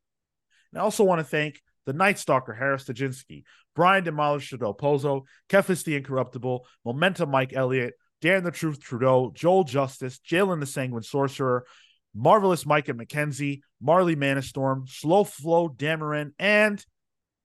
And 0.71 0.81
I 0.81 0.83
also 0.83 1.03
want 1.03 1.19
to 1.19 1.23
thank 1.23 1.61
the 1.85 1.93
Night 1.93 2.19
Stalker 2.19 2.53
Harris 2.53 2.85
Stajinsky, 2.85 3.43
Brian 3.75 4.03
Demolisher 4.03 4.59
Del 4.59 4.73
Pozo, 4.73 5.23
Kefis 5.49 5.83
the 5.83 5.95
Incorruptible, 5.95 6.65
Momentum 6.85 7.29
Mike 7.29 7.53
Elliott, 7.53 7.93
Dan 8.21 8.43
the 8.43 8.51
Truth 8.51 8.81
Trudeau, 8.81 9.31
Joel 9.33 9.63
Justice, 9.63 10.19
Jalen 10.19 10.59
the 10.59 10.65
Sanguine 10.65 11.03
Sorcerer, 11.03 11.65
Marvelous 12.13 12.65
Mike 12.65 12.89
and 12.89 12.99
McKenzie, 12.99 13.61
Marley 13.81 14.15
Manistorm, 14.15 14.87
Slow 14.89 15.23
Flow 15.23 15.69
Dameron, 15.69 16.33
and 16.37 16.85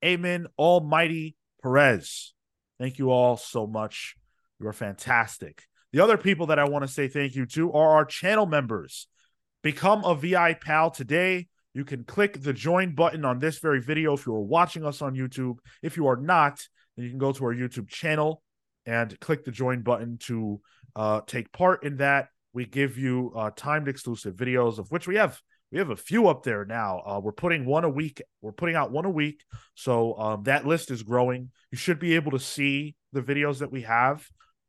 Amen 0.07 0.47
Almighty 0.57 1.35
Perez. 1.63 2.33
Thank 2.79 2.99
you 2.99 3.11
all 3.11 3.37
so 3.37 3.67
much. 3.67 4.15
You 4.61 4.69
are 4.69 4.73
fantastic. 4.73 5.65
The 5.93 6.01
other 6.01 6.17
people 6.17 6.47
that 6.47 6.61
I 6.61 6.69
want 6.69 6.85
to 6.87 6.89
say 6.89 7.09
thank 7.09 7.35
you 7.35 7.45
to 7.47 7.73
are 7.73 7.97
our 7.97 8.05
channel 8.05 8.47
members. 8.47 9.09
Become 9.63 10.05
a 10.05 10.15
VI 10.15 10.55
pal 10.55 10.93
today. 10.93 11.49
You 11.75 11.85
can 11.85 12.05
click 12.05 12.41
the 12.41 12.53
join 12.53 12.95
button 12.95 13.25
on 13.25 13.41
this 13.41 13.59
very 13.59 13.83
video 13.83 14.15
if 14.15 14.27
you 14.27 14.35
are 14.35 14.41
watching 14.41 14.85
us 14.85 15.03
on 15.03 15.17
YouTube. 15.17 15.57
If 15.83 15.97
you 15.97 16.07
are 16.07 16.17
not, 16.17 16.63
then 16.97 17.05
you 17.05 17.11
can 17.11 17.19
go 17.19 17.33
to 17.33 17.45
our 17.45 17.55
YouTube 17.55 17.89
channel 17.89 18.43
and 18.87 19.19
click 19.19 19.45
the 19.45 19.51
join 19.51 19.83
button 19.83 20.19
to 20.27 20.61
uh, 20.95 21.23
take 21.27 21.51
part 21.51 21.83
in 21.83 21.97
that. 21.97 22.29
We 22.53 22.65
give 22.65 22.97
you 22.97 23.33
uh, 23.37 23.51
timed 23.57 23.89
exclusive 23.89 24.37
videos, 24.37 24.79
of 24.79 24.89
which 24.93 25.09
we 25.09 25.17
have 25.17 25.41
we 25.73 25.79
have 25.79 25.91
a 25.91 25.97
few 25.97 26.29
up 26.29 26.43
there 26.43 26.65
now. 26.65 27.03
Uh, 27.05 27.21
we're 27.21 27.33
putting 27.33 27.65
one 27.65 27.85
a 27.85 27.89
week. 27.89 28.23
We're 28.41 28.53
putting 28.53 28.77
out 28.77 28.93
one 28.93 29.05
a 29.05 29.11
week, 29.11 29.43
so 29.75 30.17
um, 30.19 30.43
that 30.45 30.67
list 30.67 30.91
is 30.91 31.03
growing. 31.03 31.51
You 31.71 31.79
should 31.79 31.99
be 31.99 32.15
able 32.15 32.33
to 32.33 32.39
see 32.39 32.95
the 33.13 33.23
videos 33.23 33.59
that 33.59 33.73
we 33.73 33.83
have 33.83 34.27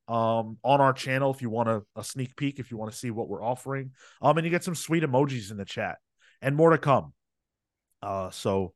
um, 0.07 0.57
on 0.63 0.81
our 0.81 0.93
channel 0.93 1.31
if 1.31 1.41
you 1.41 1.49
want 1.49 1.69
a, 1.69 1.83
a 1.95 2.03
sneak 2.03 2.35
peek, 2.35 2.59
if 2.59 2.71
you 2.71 2.77
want 2.77 2.91
to 2.91 2.97
see 2.97 3.11
what 3.11 3.29
we're 3.29 3.43
offering. 3.43 3.91
Um, 4.21 4.37
and 4.37 4.45
you 4.45 4.51
get 4.51 4.63
some 4.63 4.75
sweet 4.75 5.03
emojis 5.03 5.51
in 5.51 5.57
the 5.57 5.65
chat, 5.65 5.97
and 6.41 6.55
more 6.55 6.71
to 6.71 6.77
come. 6.77 7.13
Uh, 8.01 8.31
so 8.31 8.73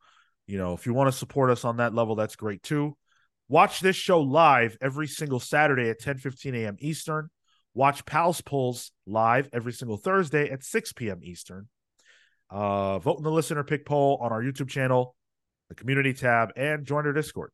you 0.48 0.57
know, 0.57 0.73
if 0.73 0.85
you 0.85 0.93
want 0.93 1.11
to 1.11 1.18
support 1.18 1.49
us 1.49 1.64
on 1.64 1.77
that 1.77 1.95
level, 1.95 2.15
that's 2.15 2.35
great 2.35 2.61
too. 2.61 2.98
Watch 3.48 3.80
this 3.80 3.95
show 3.95 4.22
live 4.22 4.77
every 4.81 5.07
single 5.07 5.39
Saturday 5.39 5.89
at 5.89 5.99
10 5.99 6.18
15 6.18 6.56
a.m. 6.56 6.77
Eastern. 6.80 7.30
Watch 7.73 8.06
Pals 8.06 8.41
Pulls 8.41 8.91
live 9.06 9.49
every 9.53 9.72
single 9.72 9.98
Thursday 9.98 10.49
at 10.49 10.64
6 10.64 10.93
p.m. 10.93 11.19
Eastern. 11.23 11.68
Uh, 12.52 12.99
vote 12.99 13.18
in 13.18 13.23
the 13.23 13.32
listener 13.32 13.64
pick 13.64 13.86
poll 13.86 14.19
on 14.22 14.34
our 14.34 14.44
YouTube 14.44 14.68
channel, 14.68 15.15
the 15.69 15.76
community 15.76 16.14
tab, 16.14 16.52
and 16.57 16.86
join 16.86 17.06
our 17.06 17.14
Discord. 17.14 17.52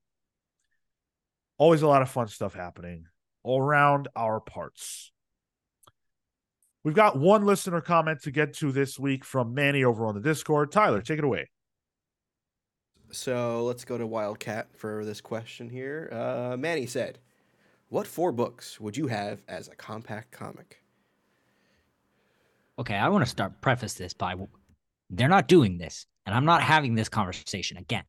Always 1.60 1.84
a 1.84 1.88
lot 1.88 2.02
of 2.02 2.10
fun 2.10 2.28
stuff 2.28 2.56
happening 2.56 3.06
all 3.44 3.62
around 3.62 4.08
our 4.16 4.40
parts. 4.40 5.12
We've 6.84 6.96
got 6.96 7.18
one 7.18 7.46
listener 7.46 7.82
comment 7.82 8.24
to 8.24 8.32
get 8.32 8.54
to 8.56 8.72
this 8.72 8.98
week 8.98 9.24
from 9.24 9.54
Manny 9.54 9.84
over 9.84 10.08
on 10.08 10.16
the 10.16 10.22
Discord. 10.22 10.72
Tyler, 10.72 11.02
take 11.02 11.20
it 11.20 11.26
away. 11.26 11.50
So 13.12 13.64
let's 13.64 13.86
go 13.86 13.98
to 13.98 14.08
Wildcat 14.08 14.68
for 14.76 15.06
this 15.06 15.22
question 15.22 15.70
here. 15.70 16.10
Uh, 16.12 16.58
Manny 16.58 16.86
said, 16.86 17.20
"What 17.90 18.08
four 18.08 18.32
books 18.32 18.80
would 18.80 18.98
you 18.98 19.08
have 19.08 19.44
as 19.48 19.68
a 19.68 19.76
compact 19.76 20.32
comic?" 20.32 20.84
Okay, 22.80 22.96
I 22.96 23.10
want 23.10 23.24
to 23.24 23.30
start 23.30 23.62
preface 23.62 23.94
this 23.94 24.14
by 24.14 24.36
they're 25.10 25.30
not 25.30 25.48
doing 25.48 25.78
this, 25.78 26.06
and 26.26 26.36
I'm 26.36 26.46
not 26.46 26.62
having 26.62 26.96
this 26.96 27.10
conversation 27.10 27.78
again. 27.78 28.04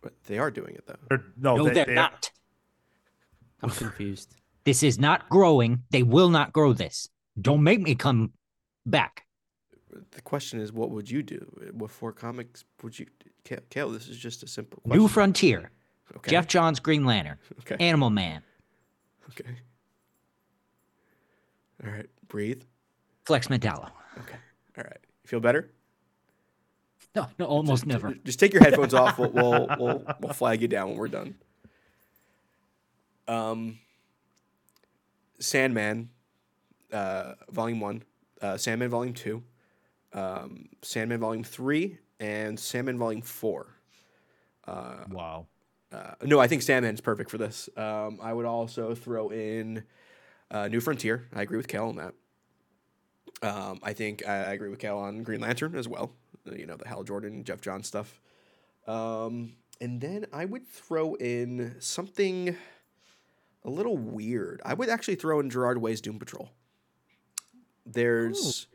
But 0.00 0.14
they 0.24 0.38
are 0.38 0.50
doing 0.50 0.74
it 0.74 0.86
though. 0.86 0.96
They're- 1.08 1.24
no, 1.36 1.56
No, 1.56 1.64
they, 1.64 1.74
they, 1.74 1.82
are 1.82 1.86
they- 1.86 1.94
not. 1.94 2.30
I'm 3.62 3.70
confused. 3.70 4.34
This 4.64 4.82
is 4.82 4.98
not 4.98 5.28
growing. 5.28 5.84
They 5.90 6.02
will 6.02 6.28
not 6.28 6.52
grow 6.52 6.72
this. 6.72 7.08
Don't 7.40 7.62
make 7.62 7.80
me 7.80 7.94
come 7.94 8.32
back. 8.86 9.24
The 10.12 10.22
question 10.22 10.58
is, 10.60 10.72
what 10.72 10.90
would 10.90 11.10
you 11.10 11.22
do? 11.22 11.70
What 11.72 11.90
four 11.90 12.12
comics 12.12 12.64
would 12.82 12.98
you? 12.98 13.06
Cale, 13.44 13.60
Cale 13.70 13.90
this 13.90 14.08
is 14.08 14.16
just 14.18 14.42
a 14.42 14.46
simple 14.46 14.80
question. 14.82 15.00
New 15.00 15.08
Frontier, 15.08 15.70
Okay. 16.16 16.30
Geoff 16.30 16.46
Johns, 16.46 16.80
Green 16.80 17.04
Lantern, 17.04 17.38
Okay. 17.60 17.76
Animal 17.78 18.10
Man, 18.10 18.42
Okay. 19.30 19.56
All 21.84 21.90
right. 21.90 22.06
Breathe. 22.28 22.62
Flex 23.26 23.48
Mentallo. 23.48 23.90
Okay. 24.18 24.36
All 24.78 24.84
right. 24.84 24.98
You 25.02 25.28
feel 25.28 25.40
better? 25.40 25.70
No, 27.14 27.26
no, 27.38 27.44
almost 27.46 27.82
Just- 27.82 27.86
never. 27.86 28.14
Just 28.24 28.40
take 28.40 28.52
your 28.52 28.62
headphones 28.62 28.94
off. 28.94 29.18
We'll, 29.18 29.30
we'll 29.30 29.66
we'll 29.78 30.04
we'll 30.20 30.32
flag 30.32 30.62
you 30.62 30.68
down 30.68 30.88
when 30.90 30.96
we're 30.98 31.08
done. 31.08 31.34
Um. 33.28 33.78
Sandman, 35.38 36.08
uh, 36.92 37.32
Volume 37.50 37.80
One, 37.80 38.04
uh, 38.40 38.56
Sandman 38.56 38.90
Volume 38.90 39.12
Two, 39.12 39.42
um, 40.12 40.68
Sandman 40.82 41.18
Volume 41.18 41.42
Three, 41.42 41.98
and 42.20 42.58
Sandman 42.58 42.96
Volume 42.96 43.22
Four. 43.22 43.66
Uh, 44.68 44.98
wow. 45.10 45.46
uh, 45.92 46.12
no, 46.22 46.38
I 46.38 46.46
think 46.46 46.62
Sandman's 46.62 47.00
perfect 47.00 47.28
for 47.28 47.38
this. 47.38 47.68
Um, 47.76 48.20
I 48.22 48.32
would 48.32 48.46
also 48.46 48.94
throw 48.94 49.30
in 49.30 49.82
uh, 50.52 50.68
New 50.68 50.78
Frontier. 50.80 51.26
I 51.34 51.42
agree 51.42 51.56
with 51.56 51.66
Cal 51.66 51.88
on 51.88 51.96
that. 51.96 52.14
Um, 53.42 53.80
I 53.82 53.92
think 53.92 54.26
I, 54.26 54.34
I 54.44 54.52
agree 54.52 54.68
with 54.68 54.78
Cal 54.78 54.98
on 54.98 55.22
Green 55.22 55.40
Lantern 55.40 55.74
as 55.74 55.88
well. 55.88 56.12
Uh, 56.46 56.54
You 56.54 56.66
know 56.66 56.76
the 56.76 56.88
Hal 56.88 57.02
Jordan, 57.02 57.44
Geoff 57.44 57.60
John 57.60 57.82
stuff. 57.82 58.20
Um, 58.86 59.54
and 59.80 60.00
then 60.00 60.26
I 60.32 60.44
would 60.44 60.66
throw 60.66 61.14
in 61.14 61.74
something 61.80 62.56
a 63.64 63.70
little 63.70 63.96
weird. 63.96 64.60
I 64.64 64.74
would 64.74 64.88
actually 64.88 65.16
throw 65.16 65.40
in 65.40 65.50
Gerard 65.50 65.78
Way's 65.78 66.00
Doom 66.00 66.18
Patrol. 66.18 66.50
There's, 67.84 68.68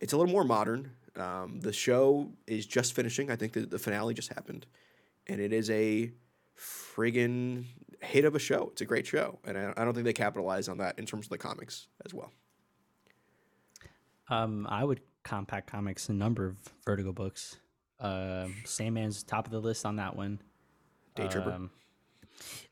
it's 0.00 0.12
a 0.12 0.16
little 0.16 0.32
more 0.32 0.44
modern. 0.44 0.90
Um, 1.16 1.60
the 1.60 1.72
show 1.72 2.30
is 2.46 2.66
just 2.66 2.94
finishing. 2.94 3.30
I 3.30 3.36
think 3.36 3.52
the, 3.52 3.66
the 3.66 3.78
finale 3.78 4.14
just 4.14 4.32
happened, 4.32 4.66
and 5.26 5.40
it 5.40 5.52
is 5.52 5.70
a 5.70 6.10
friggin' 6.58 7.64
hit 8.00 8.24
of 8.24 8.34
a 8.34 8.38
show. 8.38 8.70
It's 8.72 8.80
a 8.80 8.86
great 8.86 9.06
show, 9.06 9.38
and 9.44 9.56
I, 9.56 9.72
I 9.76 9.84
don't 9.84 9.94
think 9.94 10.04
they 10.04 10.12
capitalize 10.12 10.68
on 10.68 10.78
that 10.78 10.98
in 10.98 11.06
terms 11.06 11.26
of 11.26 11.30
the 11.30 11.38
comics 11.38 11.86
as 12.04 12.12
well. 12.12 12.32
Um, 14.28 14.66
I 14.68 14.84
would 14.84 15.00
compact 15.22 15.70
comics 15.70 16.08
a 16.08 16.12
number 16.12 16.46
of 16.46 16.56
Vertigo 16.84 17.12
books. 17.12 17.56
Um, 18.00 18.54
Sandman's 18.64 19.22
top 19.22 19.46
of 19.46 19.52
the 19.52 19.60
list 19.60 19.86
on 19.86 19.96
that 19.96 20.16
one. 20.16 20.40
Daytripper. 21.16 21.54
Um, 21.54 21.70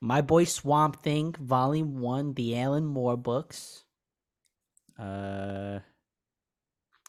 My 0.01 0.21
Boy 0.21 0.45
Swamp 0.45 1.03
Thing, 1.03 1.35
Volume 1.41 2.01
One, 2.01 2.35
the 2.35 2.59
Alan 2.59 2.85
Moore 2.85 3.17
books. 3.17 3.85
Uh, 4.99 5.81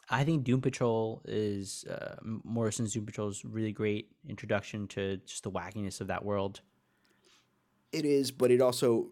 I 0.08 0.24
think 0.24 0.44
Doom 0.44 0.60
Patrol 0.60 1.22
is 1.24 1.84
uh, 1.84 2.16
Morrison's 2.22 2.92
Doom 2.92 3.06
Patrol 3.06 3.28
is 3.28 3.44
really 3.44 3.72
great 3.72 4.10
introduction 4.28 4.86
to 4.88 5.18
just 5.18 5.44
the 5.44 5.50
wackiness 5.50 6.00
of 6.00 6.08
that 6.08 6.24
world. 6.24 6.60
It 7.92 8.04
is, 8.04 8.30
but 8.30 8.50
it 8.50 8.60
also 8.60 9.10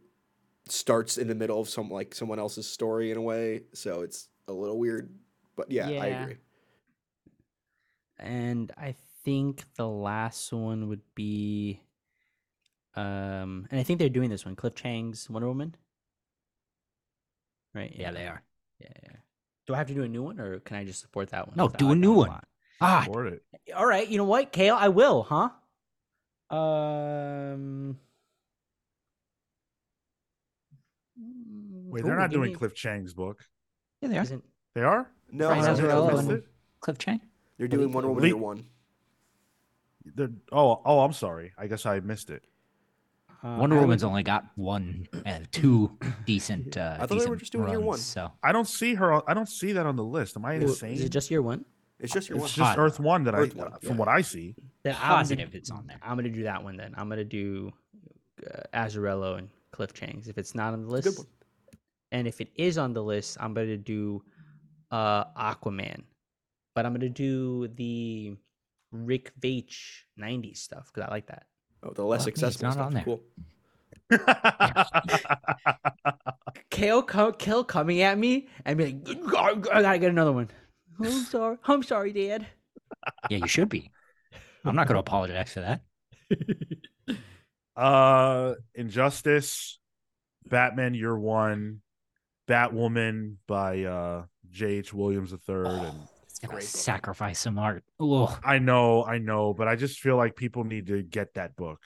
starts 0.68 1.18
in 1.18 1.28
the 1.28 1.34
middle 1.34 1.60
of 1.60 1.68
some 1.68 1.90
like 1.90 2.14
someone 2.14 2.38
else's 2.38 2.68
story 2.68 3.10
in 3.10 3.16
a 3.16 3.22
way, 3.22 3.62
so 3.72 4.02
it's 4.02 4.28
a 4.48 4.52
little 4.52 4.78
weird. 4.78 5.14
But 5.56 5.70
yeah, 5.70 5.88
I 5.88 6.06
agree. 6.06 6.36
and 8.18 8.72
I 8.76 8.94
think 9.24 9.64
the 9.76 9.86
last 9.88 10.52
one 10.52 10.88
would 10.88 11.02
be, 11.14 11.80
um, 12.94 13.66
and 13.70 13.78
I 13.78 13.82
think 13.82 13.98
they're 13.98 14.08
doing 14.08 14.30
this 14.30 14.44
one, 14.44 14.56
Cliff 14.56 14.74
Chiang's 14.74 15.28
Wonder 15.28 15.48
Woman. 15.48 15.74
Right? 17.74 17.94
Yeah, 17.96 18.10
they 18.12 18.26
are. 18.26 18.42
Yeah, 18.80 18.88
yeah. 19.02 19.16
Do 19.66 19.74
I 19.74 19.78
have 19.78 19.86
to 19.88 19.94
do 19.94 20.02
a 20.02 20.08
new 20.08 20.22
one, 20.22 20.40
or 20.40 20.58
can 20.60 20.76
I 20.76 20.84
just 20.84 21.00
support 21.00 21.30
that 21.30 21.46
one? 21.48 21.56
No, 21.56 21.68
do 21.68 21.92
a 21.92 21.94
new 21.94 22.12
one. 22.14 22.28
lot. 22.30 22.48
Ah, 22.80 23.02
Support 23.04 23.34
it. 23.34 23.42
All 23.76 23.86
right, 23.86 24.08
you 24.08 24.18
know 24.18 24.24
what, 24.24 24.52
Cale, 24.52 24.74
I 24.78 24.88
will, 24.88 25.22
huh? 25.22 25.50
Um. 26.56 27.98
Wait, 31.16 32.04
they're 32.04 32.14
ooh, 32.14 32.18
not 32.18 32.30
doing 32.30 32.52
me- 32.52 32.56
Cliff 32.56 32.74
Chiang's 32.74 33.12
book. 33.14 33.44
yeah, 34.00 34.08
they 34.08 34.18
are. 34.18 34.22
Isn't 34.22 34.44
They 34.74 34.80
are? 34.82 35.10
No, 35.32 35.48
Frank 35.48 35.62
I 35.62 35.66
don't 35.66 35.76
think 35.76 35.88
Azzarello 35.88 36.08
I 36.08 36.12
missed 36.12 36.22
and- 36.28 36.38
it? 36.38 36.46
Cliff 36.80 36.98
Chiang. 36.98 37.20
they're 37.58 37.68
doing 37.68 37.92
Wonder 37.92 38.08
Woman 38.08 38.22
Le- 38.22 38.28
year 38.28 38.36
one. 38.36 38.64
They're, 40.04 40.30
oh, 40.50 40.82
oh, 40.84 41.00
I'm 41.00 41.12
sorry. 41.12 41.52
I 41.56 41.66
guess 41.68 41.86
I 41.86 42.00
missed 42.00 42.30
it. 42.30 42.42
uh, 43.44 43.56
Wonder 43.58 43.76
I 43.76 43.78
would- 43.78 43.84
Woman's 43.86 44.04
only 44.04 44.22
got 44.24 44.46
one, 44.56 45.06
uh, 45.24 45.40
two 45.52 45.96
decent. 46.26 46.76
Uh, 46.76 46.96
I 47.00 47.06
thought 47.06 47.18
they 47.20 47.26
were 47.26 47.36
just 47.36 47.52
doing 47.52 47.68
year 47.68 47.80
one. 47.80 47.98
So 47.98 48.30
I 48.42 48.52
don't 48.52 48.66
see 48.68 48.94
her. 48.94 49.12
on- 49.12 49.22
I 49.26 49.34
don't 49.34 49.48
see 49.48 49.72
that 49.72 49.86
on 49.86 49.96
the 49.96 50.04
list. 50.04 50.36
Am 50.36 50.44
I 50.44 50.58
Well, 50.58 50.68
insane? 50.68 50.92
Is 50.94 51.02
it 51.02 51.08
just 51.10 51.30
year 51.30 51.42
one? 51.42 51.64
It's 52.00 52.12
just 52.12 52.28
year 52.28 52.36
one. 52.36 52.46
it's 52.46 52.54
just 52.54 52.70
Hot. 52.70 52.78
Earth 52.80 52.98
One 52.98 53.22
that 53.24 53.34
Earth 53.34 53.56
I, 53.56 53.62
One, 53.62 53.72
from 53.80 53.90
yeah. 53.90 53.94
what 53.96 54.08
I 54.08 54.22
see. 54.22 54.56
Then 54.82 54.94
I'm 54.96 55.00
gonna 55.02 55.14
positive 55.18 55.54
it's 55.54 55.70
on 55.70 55.86
there. 55.86 55.98
I'm 56.02 56.16
gonna 56.16 56.30
do 56.30 56.42
that 56.42 56.62
one 56.64 56.76
then. 56.76 56.94
I'm 56.96 57.08
gonna 57.08 57.24
do 57.24 57.72
uh, 58.44 58.60
Azzarello 58.74 59.38
and 59.38 59.48
Cliff 59.70 59.92
Chiang's. 59.94 60.26
If 60.26 60.36
it's 60.36 60.56
not 60.56 60.72
on 60.72 60.82
the 60.82 60.88
list, 60.88 61.16
one. 61.18 61.26
and 62.10 62.26
if 62.26 62.40
it 62.40 62.48
is 62.56 62.76
on 62.76 62.92
the 62.92 63.02
list, 63.04 63.36
I'm 63.38 63.54
gonna 63.54 63.76
do 63.76 64.20
uh, 64.92 65.24
Aquaman. 65.34 66.02
But 66.74 66.86
I'm 66.86 66.92
gonna 66.92 67.08
do 67.08 67.68
the 67.68 68.36
Rick 68.92 69.32
Veitch 69.40 70.02
'90s 70.20 70.58
stuff 70.58 70.90
because 70.92 71.08
I 71.08 71.10
like 71.10 71.26
that. 71.26 71.46
Oh, 71.82 71.92
the 71.92 72.04
less 72.04 72.24
Fuck 72.24 72.28
me, 72.28 72.32
it's 72.32 72.42
accessible 72.42 72.68
not 72.68 72.72
stuff. 72.74 72.86
on 72.86 72.94
there. 72.94 73.04
Cool. 73.04 73.20
Cale, 76.70 77.02
co- 77.02 77.32
Cale 77.32 77.64
coming 77.64 78.02
at 78.02 78.16
me 78.18 78.48
and 78.64 78.78
be 78.78 78.84
like, 78.86 78.96
I 79.72 79.82
gotta 79.82 79.98
get 79.98 80.10
another 80.10 80.32
one. 80.32 80.48
I'm 81.00 81.10
sorry. 81.24 81.56
I'm 81.64 81.82
sorry, 81.82 82.12
Dad. 82.12 82.46
yeah, 83.28 83.38
you 83.38 83.48
should 83.48 83.68
be. 83.68 83.90
I'm 84.64 84.76
not 84.76 84.86
going 84.86 84.94
to 84.94 85.00
apologize 85.00 85.52
for 85.52 85.60
that. 85.60 85.80
uh, 87.76 88.54
Injustice, 88.74 89.78
Batman 90.48 90.94
Year 90.94 91.18
One, 91.18 91.80
Batwoman 92.48 93.36
by 93.46 93.84
uh 93.84 94.24
J.H. 94.50 94.92
Williams 94.92 95.32
III, 95.32 95.38
and 95.56 96.02
It's 96.24 96.38
going 96.40 96.50
Great 96.50 96.50
to 96.50 96.54
book. 96.54 96.62
sacrifice 96.62 97.38
some 97.38 97.58
art. 97.58 97.84
Oh, 98.00 98.36
I 98.44 98.58
know, 98.58 99.04
I 99.04 99.18
know, 99.18 99.54
but 99.54 99.68
I 99.68 99.76
just 99.76 100.00
feel 100.00 100.16
like 100.16 100.36
people 100.36 100.64
need 100.64 100.88
to 100.88 101.02
get 101.02 101.34
that 101.34 101.56
book. 101.56 101.80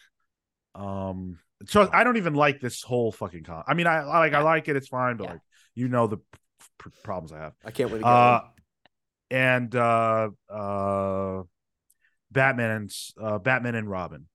Um, 0.75 1.39
so 1.67 1.89
I 1.93 2.05
don't 2.05 2.17
even 2.17 2.35
like 2.35 2.61
this 2.61 2.83
whole 2.83 3.13
fucking 3.13 3.45
con. 3.45 3.65
I 3.67 3.75
mean, 3.75 3.87
I 3.87 3.99
I 3.99 4.19
like 4.19 4.33
I 4.35 4.41
like 4.43 4.69
it, 4.69 4.77
it's 4.77 4.89
fine, 4.89 5.17
but 5.17 5.25
Yeah. 5.25 5.31
like 5.33 5.41
you 5.75 5.89
know 5.89 6.07
the 6.07 6.17
p- 6.19 6.23
p- 6.85 6.91
problems 7.03 7.33
I 7.33 7.39
have. 7.39 7.53
I 7.65 7.71
can't 7.71 7.91
wait 7.91 7.99
to 7.99 8.05
get 8.05 8.09
Uh, 8.11 8.41
one. 8.43 8.51
and 9.31 9.75
uh, 9.77 10.31
uh, 10.51 11.43
Batman 12.31 12.71
and 12.71 12.93
uh, 13.21 13.39
Batman 13.39 13.75
and 13.75 13.89
Robin 13.89 14.27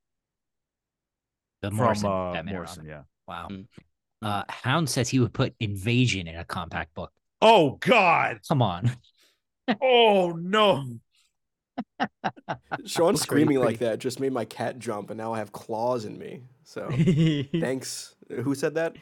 the 1.61 1.69
from 1.69 1.77
Morrison, 1.77 2.05
uh, 2.09 2.31
Batman 2.33 2.39
and 2.39 2.49
Morrison. 2.55 2.83
Robin. 2.87 2.89
Yeah. 2.89 3.03
Wow. 3.27 3.47
Mm. 3.51 3.67
Uh, 4.21 4.43
Hound 4.49 4.89
says 4.89 5.09
he 5.09 5.19
would 5.19 5.33
put 5.33 5.55
Invasion 5.59 6.27
in 6.27 6.35
a 6.35 6.45
compact 6.45 6.93
book. 6.93 7.11
Oh 7.41 7.77
God! 7.79 8.39
Come 8.47 8.61
on. 8.61 8.91
Oh 9.81 10.31
no! 10.37 10.83
Sean 12.85 13.15
screaming 13.15 13.59
like 13.59 13.79
that 13.79 13.99
just 13.99 14.19
made 14.19 14.33
my 14.33 14.43
cat 14.43 14.79
jump, 14.79 15.11
and 15.11 15.17
now 15.17 15.33
I 15.33 15.37
have 15.37 15.53
claws 15.53 16.03
in 16.03 16.17
me. 16.17 16.41
So 16.63 16.89
thanks. 17.61 18.15
Who 18.43 18.53
said 18.53 18.75
that? 18.75 18.97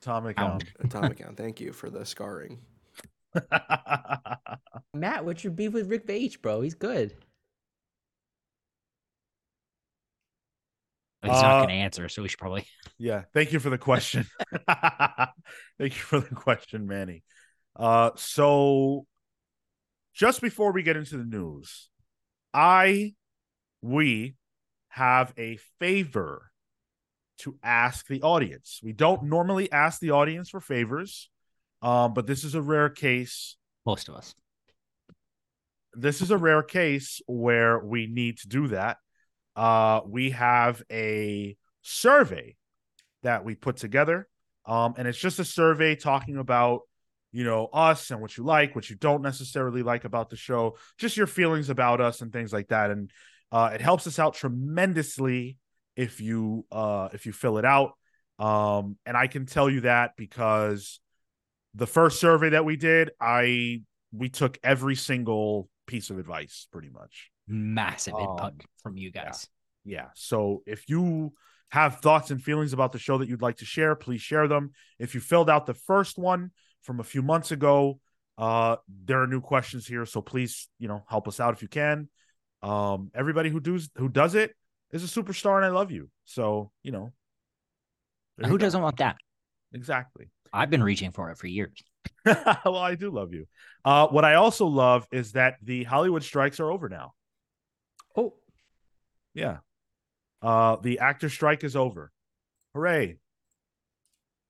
Atomic 0.00 0.38
Hound. 0.38 0.64
Atomic 0.80 1.20
Hound. 1.20 1.36
Thank 1.36 1.60
you 1.60 1.72
for 1.72 1.90
the 1.90 2.04
scarring. 2.04 2.58
Matt, 4.94 5.24
what's 5.24 5.42
your 5.42 5.52
beef 5.52 5.72
with 5.72 5.88
Rick 5.88 6.06
Veitch, 6.06 6.40
bro? 6.40 6.60
He's 6.60 6.74
good. 6.74 7.14
He's 11.24 11.32
not 11.32 11.44
Uh, 11.44 11.56
going 11.58 11.68
to 11.68 11.74
answer, 11.74 12.08
so 12.08 12.22
we 12.22 12.28
should 12.28 12.38
probably. 12.38 12.66
Yeah, 12.98 13.22
thank 13.32 13.52
you 13.52 13.58
for 13.58 13.70
the 13.70 13.78
question. 13.78 14.26
thank 14.68 15.26
you 15.80 15.90
for 15.90 16.20
the 16.20 16.34
question, 16.34 16.86
Manny. 16.86 17.24
Uh, 17.74 18.10
so 18.14 19.04
just 20.14 20.40
before 20.40 20.72
we 20.72 20.84
get 20.84 20.96
into 20.96 21.16
the 21.16 21.24
news, 21.24 21.90
I, 22.52 23.14
we 23.82 24.36
have 24.88 25.34
a 25.36 25.58
favor 25.80 26.52
to 27.38 27.58
ask 27.64 28.06
the 28.06 28.22
audience. 28.22 28.78
We 28.80 28.92
don't 28.92 29.24
normally 29.24 29.72
ask 29.72 29.98
the 30.00 30.12
audience 30.12 30.50
for 30.50 30.60
favors, 30.60 31.28
um, 31.82 32.14
but 32.14 32.28
this 32.28 32.44
is 32.44 32.54
a 32.54 32.62
rare 32.62 32.90
case. 32.90 33.56
Most 33.84 34.08
of 34.08 34.14
us. 34.14 34.36
This 35.94 36.22
is 36.22 36.30
a 36.30 36.38
rare 36.38 36.62
case 36.62 37.20
where 37.26 37.80
we 37.80 38.06
need 38.06 38.38
to 38.38 38.48
do 38.48 38.68
that. 38.68 38.98
Uh, 39.56 40.00
we 40.06 40.30
have 40.30 40.82
a 40.90 41.56
survey 41.82 42.56
that 43.22 43.44
we 43.44 43.54
put 43.54 43.76
together, 43.76 44.28
um, 44.66 44.94
and 44.96 45.06
it's 45.06 45.18
just 45.18 45.38
a 45.38 45.44
survey 45.44 45.94
talking 45.96 46.36
about 46.36 46.80
you 47.32 47.44
know 47.44 47.68
us 47.72 48.10
and 48.10 48.20
what 48.20 48.36
you 48.36 48.44
like, 48.44 48.74
what 48.74 48.88
you 48.88 48.96
don't 48.96 49.22
necessarily 49.22 49.82
like 49.82 50.04
about 50.04 50.30
the 50.30 50.36
show, 50.36 50.76
just 50.98 51.16
your 51.16 51.26
feelings 51.26 51.70
about 51.70 52.00
us 52.00 52.20
and 52.20 52.32
things 52.32 52.52
like 52.52 52.68
that. 52.68 52.90
And 52.90 53.10
uh, 53.50 53.70
it 53.74 53.80
helps 53.80 54.06
us 54.06 54.18
out 54.18 54.34
tremendously 54.34 55.58
if 55.96 56.20
you 56.20 56.64
uh 56.72 57.08
if 57.12 57.26
you 57.26 57.32
fill 57.32 57.58
it 57.58 57.64
out. 57.64 57.92
Um 58.38 58.96
and 59.06 59.16
i 59.16 59.28
can 59.28 59.46
tell 59.46 59.70
you 59.70 59.82
that 59.82 60.16
because 60.16 60.98
the 61.74 61.86
first 61.86 62.18
survey 62.18 62.50
that 62.50 62.64
we 62.64 62.76
did 62.76 63.10
i 63.20 63.80
we 64.12 64.28
took 64.28 64.58
every 64.62 64.96
single 64.96 65.68
piece 65.86 66.10
of 66.10 66.18
advice 66.18 66.66
pretty 66.72 66.90
much 66.90 67.30
Massive 67.46 68.14
input 68.18 68.52
Um, 68.52 68.58
from 68.82 68.96
you 68.96 69.10
guys. 69.10 69.48
yeah. 69.84 70.08
So 70.14 70.62
if 70.66 70.88
you 70.88 71.32
have 71.70 71.96
thoughts 72.00 72.30
and 72.30 72.42
feelings 72.42 72.72
about 72.72 72.92
the 72.92 72.98
show 72.98 73.18
that 73.18 73.28
you'd 73.28 73.42
like 73.42 73.56
to 73.56 73.64
share 73.64 73.94
please 73.94 74.20
share 74.20 74.46
them. 74.48 74.70
If 74.98 75.14
you 75.14 75.20
filled 75.20 75.50
out 75.50 75.66
the 75.66 75.74
first 75.74 76.18
one 76.18 76.52
from 76.82 77.00
a 77.00 77.04
few 77.04 77.22
months 77.22 77.50
ago 77.52 77.98
uh 78.38 78.76
there 78.88 79.22
are 79.22 79.26
new 79.26 79.40
questions 79.40 79.86
here. 79.86 80.06
So 80.06 80.20
please 80.22 80.68
you 80.78 80.88
know 80.88 81.04
help 81.08 81.28
us 81.28 81.40
out 81.40 81.52
if 81.54 81.62
you 81.62 81.68
can. 81.68 82.08
Um 82.62 83.10
everybody 83.14 83.50
who 83.50 83.60
does 83.60 83.90
who 83.96 84.08
does 84.08 84.34
it 84.34 84.54
is 84.92 85.04
a 85.04 85.22
superstar 85.22 85.56
and 85.56 85.64
i 85.64 85.68
love 85.68 85.90
you. 85.90 86.08
So 86.24 86.70
you 86.82 86.92
know 86.92 87.12
Who 88.38 88.52
you 88.52 88.58
doesn't 88.58 88.80
want 88.82 88.96
that? 88.98 89.16
exactly. 89.72 90.30
I've 90.52 90.70
been 90.70 90.82
reaching 90.82 91.10
for 91.10 91.30
it 91.30 91.38
for 91.38 91.48
years. 91.48 91.82
well 92.24 92.76
i 92.76 92.94
do 92.94 93.10
love 93.10 93.32
you. 93.32 93.46
Uh 93.84 94.06
what 94.08 94.24
i 94.24 94.34
also 94.34 94.66
love 94.66 95.06
is 95.12 95.32
that 95.32 95.56
the 95.62 95.84
hollywood 95.84 96.22
strikes 96.22 96.60
are 96.60 96.70
over 96.70 96.88
now 96.88 97.12
oh, 98.16 98.34
Yeah. 99.34 99.58
Uh 100.42 100.76
the 100.76 100.98
actor 100.98 101.28
strike 101.28 101.64
is 101.64 101.76
over. 101.76 102.12
Hooray. 102.74 103.18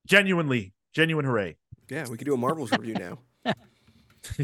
Genuinely, 0.06 0.72
genuine 0.92 1.24
hooray. 1.24 1.56
Yeah, 1.88 2.08
we 2.08 2.16
could 2.16 2.26
do 2.26 2.34
a 2.34 2.38
Marvels 2.38 2.72
review 2.72 2.94
now. 2.94 3.18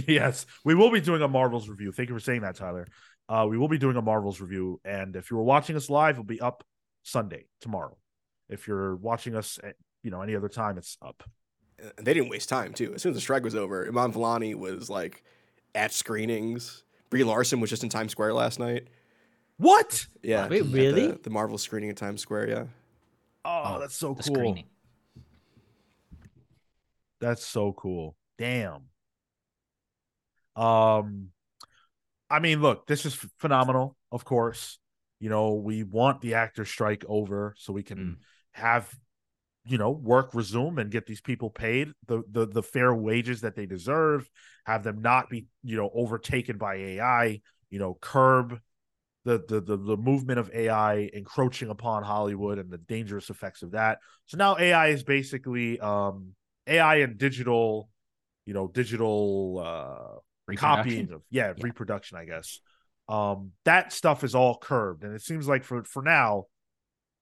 yes, 0.07 0.47
we 0.65 0.75
will 0.75 0.91
be 0.91 1.01
doing 1.01 1.23
a 1.23 1.29
Marvels 1.29 1.69
review. 1.69 1.93
Thank 1.93 2.09
you 2.09 2.15
for 2.15 2.21
saying 2.21 2.43
that, 2.43 2.57
Tyler. 2.57 2.87
Uh 3.29 3.47
we 3.49 3.59
will 3.59 3.69
be 3.69 3.79
doing 3.79 3.97
a 3.97 4.03
Marvels 4.03 4.41
review 4.41 4.81
and 4.85 5.17
if 5.17 5.31
you 5.31 5.37
were 5.37 5.43
watching 5.43 5.77
us 5.77 5.91
live, 5.91 6.15
it'll 6.17 6.25
be 6.25 6.41
up 6.41 6.65
Sunday, 7.03 7.47
tomorrow. 7.61 7.97
If 8.49 8.67
you're 8.69 8.97
watching 8.97 9.35
us 9.37 9.59
at, 9.63 9.77
you 10.03 10.11
know, 10.11 10.23
any 10.23 10.35
other 10.35 10.49
time, 10.49 10.77
it's 10.77 10.97
up. 11.01 11.23
And 11.97 12.07
they 12.07 12.13
didn't 12.15 12.29
waste 12.29 12.49
time 12.49 12.75
too. 12.75 12.93
As 12.95 13.03
soon 13.03 13.11
as 13.11 13.17
the 13.17 13.21
strike 13.23 13.43
was 13.45 13.55
over, 13.55 13.87
Iman 13.87 14.13
Vellani 14.13 14.55
was 14.55 14.91
like 14.91 15.23
at 15.75 15.93
screenings. 15.93 16.85
Brie 17.09 17.25
Larson 17.25 17.61
was 17.61 17.71
just 17.71 17.83
in 17.83 17.89
Times 17.89 18.13
Square 18.13 18.35
last 18.35 18.59
night. 18.59 18.89
What? 19.61 20.07
Yeah. 20.23 20.49
Wait, 20.49 20.65
really? 20.67 21.09
The, 21.09 21.21
the 21.25 21.31
Marvel 21.31 21.59
screening 21.59 21.91
at 21.91 21.97
Times 21.99 22.23
Square. 22.23 22.49
Yeah. 22.49 22.65
Oh, 23.45 23.75
Oh, 23.77 23.79
that's 23.79 23.95
so 23.95 24.15
The 24.15 24.23
cool. 24.23 24.35
screening. 24.35 24.65
That's 27.21 27.45
so 27.45 27.73
cool. 27.75 28.17
Damn. 28.39 28.85
Um 30.57 31.29
I 32.31 32.39
mean, 32.39 32.63
look, 32.63 32.87
this 32.87 33.05
is 33.05 33.15
ph- 33.17 33.31
phenomenal, 33.39 33.97
of 34.11 34.25
course. 34.25 34.79
You 35.19 35.29
know, 35.29 35.55
we 35.55 35.83
want 35.83 36.23
the 36.23 36.35
actor 36.35 36.65
strike 36.65 37.05
over 37.07 37.55
so 37.59 37.73
we 37.75 37.83
can 37.83 37.99
Mm. 37.99 38.17
have 38.53 38.95
you 39.67 39.77
know, 39.77 39.91
work 39.91 40.35
resume 40.35 40.79
and 40.79 40.91
get 40.91 41.07
these 41.07 41.21
people 41.21 41.51
paid 41.51 41.93
the 42.07 42.23
the 42.31 42.47
the 42.47 42.63
fair 42.63 42.95
wages 42.95 43.43
that 43.43 43.55
they 43.57 43.67
deserve, 43.67 44.29
have 44.65 44.83
them 44.83 45.03
not 45.03 45.29
be, 45.29 45.49
you 45.63 45.77
know, 45.77 45.91
overtaken 45.93 46.57
by 46.57 46.77
AI, 46.77 47.43
you 47.69 47.79
know, 47.79 47.99
curb 48.01 48.59
the, 49.39 49.45
the 49.49 49.61
the 49.61 49.77
the 49.77 49.97
movement 49.97 50.39
of 50.39 50.51
AI 50.55 51.11
encroaching 51.13 51.69
upon 51.71 52.03
Hollywood 52.03 52.59
and 52.59 52.71
the 52.71 52.79
dangerous 52.79 53.31
effects 53.31 53.63
of 53.63 53.73
that. 53.73 53.99
So 54.27 54.37
now 54.37 54.57
AI 54.59 54.89
is 54.89 55.03
basically 55.03 55.79
um 55.81 56.35
AI 56.67 56.97
and 56.97 57.19
digital, 57.19 57.89
you 58.47 58.55
know, 58.55 58.67
digital 58.69 59.63
uh 59.65 60.19
copying 60.57 61.13
of 61.13 61.23
yeah, 61.31 61.53
Yeah. 61.57 61.65
reproduction, 61.65 62.19
I 62.19 62.25
guess. 62.25 62.61
Um 63.09 63.53
that 63.65 63.93
stuff 63.93 64.25
is 64.25 64.35
all 64.35 64.57
curbed 64.59 65.05
and 65.05 65.15
it 65.15 65.23
seems 65.23 65.47
like 65.49 65.65
for 65.65 65.85
for 65.85 66.03
now 66.03 66.47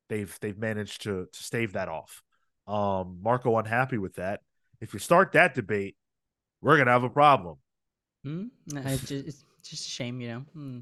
they've 0.09 0.37
they've 0.41 0.59
managed 0.59 1.03
to 1.03 1.27
to 1.33 1.43
stave 1.43 1.75
that 1.75 1.89
off. 1.89 2.23
Um 2.67 3.19
Marco 3.23 3.57
unhappy 3.59 3.99
with 3.99 4.15
that. 4.17 4.41
If 4.81 4.95
you 4.95 5.01
start 5.01 5.33
that 5.33 5.55
debate, 5.55 5.97
we're 6.61 6.77
going 6.77 6.87
to 6.87 6.93
have 6.93 7.05
a 7.05 7.11
problem. 7.11 7.57
Nah, 8.25 8.81
It's 8.91 9.09
just, 9.09 9.27
it's 9.27 9.45
just 9.63 9.87
a 9.87 9.91
shame, 9.91 10.21
you 10.21 10.29
know. 10.29 10.41
Hmm. 10.53 10.79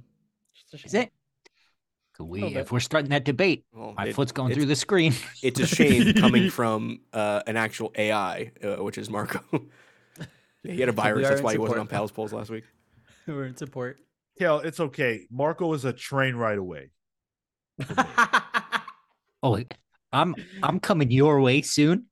Just 0.76 0.84
a 0.94 0.98
Is 0.98 1.04
it? 1.04 1.12
We, 2.18 2.42
if 2.44 2.72
we're 2.72 2.80
starting 2.80 3.10
that 3.10 3.24
debate, 3.24 3.66
Well, 3.74 3.92
my 3.94 4.06
it- 4.06 4.14
foot's 4.14 4.32
going 4.32 4.54
through 4.54 4.64
the 4.66 4.76
screen. 4.76 5.12
It's 5.42 5.60
a 5.60 5.66
shame 5.66 6.14
coming 6.14 6.48
from 6.58 7.00
uh, 7.12 7.42
an 7.46 7.56
actual 7.58 7.92
AI, 7.94 8.52
uh, 8.64 8.76
which 8.82 8.96
is 8.98 9.10
Marco. 9.10 9.40
He 10.62 10.80
had 10.80 10.88
a 10.88 10.92
virus. 10.92 11.26
are 11.26 11.28
That's 11.28 11.40
in 11.40 11.44
why 11.44 11.52
he 11.52 11.58
wasn't 11.58 11.78
on 11.78 11.86
support. 11.86 11.90
Pals 11.96 12.10
Pulls 12.10 12.32
last 12.32 12.50
week. 12.50 12.64
We're 13.28 13.44
in 13.44 13.56
support. 13.56 13.98
Cale, 14.36 14.58
it's 14.60 14.80
okay. 14.80 15.26
Marco 15.30 15.72
is 15.74 15.84
a 15.84 15.92
train 15.92 16.34
right 16.34 16.58
away. 16.58 16.90
Oh, 19.42 19.60
I'm 20.12 20.34
I'm 20.64 20.80
coming 20.80 21.10
your 21.12 21.40
way 21.40 21.62
soon, 21.62 22.06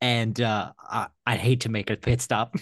and 0.00 0.40
uh, 0.40 0.72
I, 0.80 1.06
I'd 1.24 1.38
hate 1.38 1.60
to 1.60 1.68
make 1.68 1.88
a 1.90 1.96
pit 1.96 2.20
stop. 2.20 2.56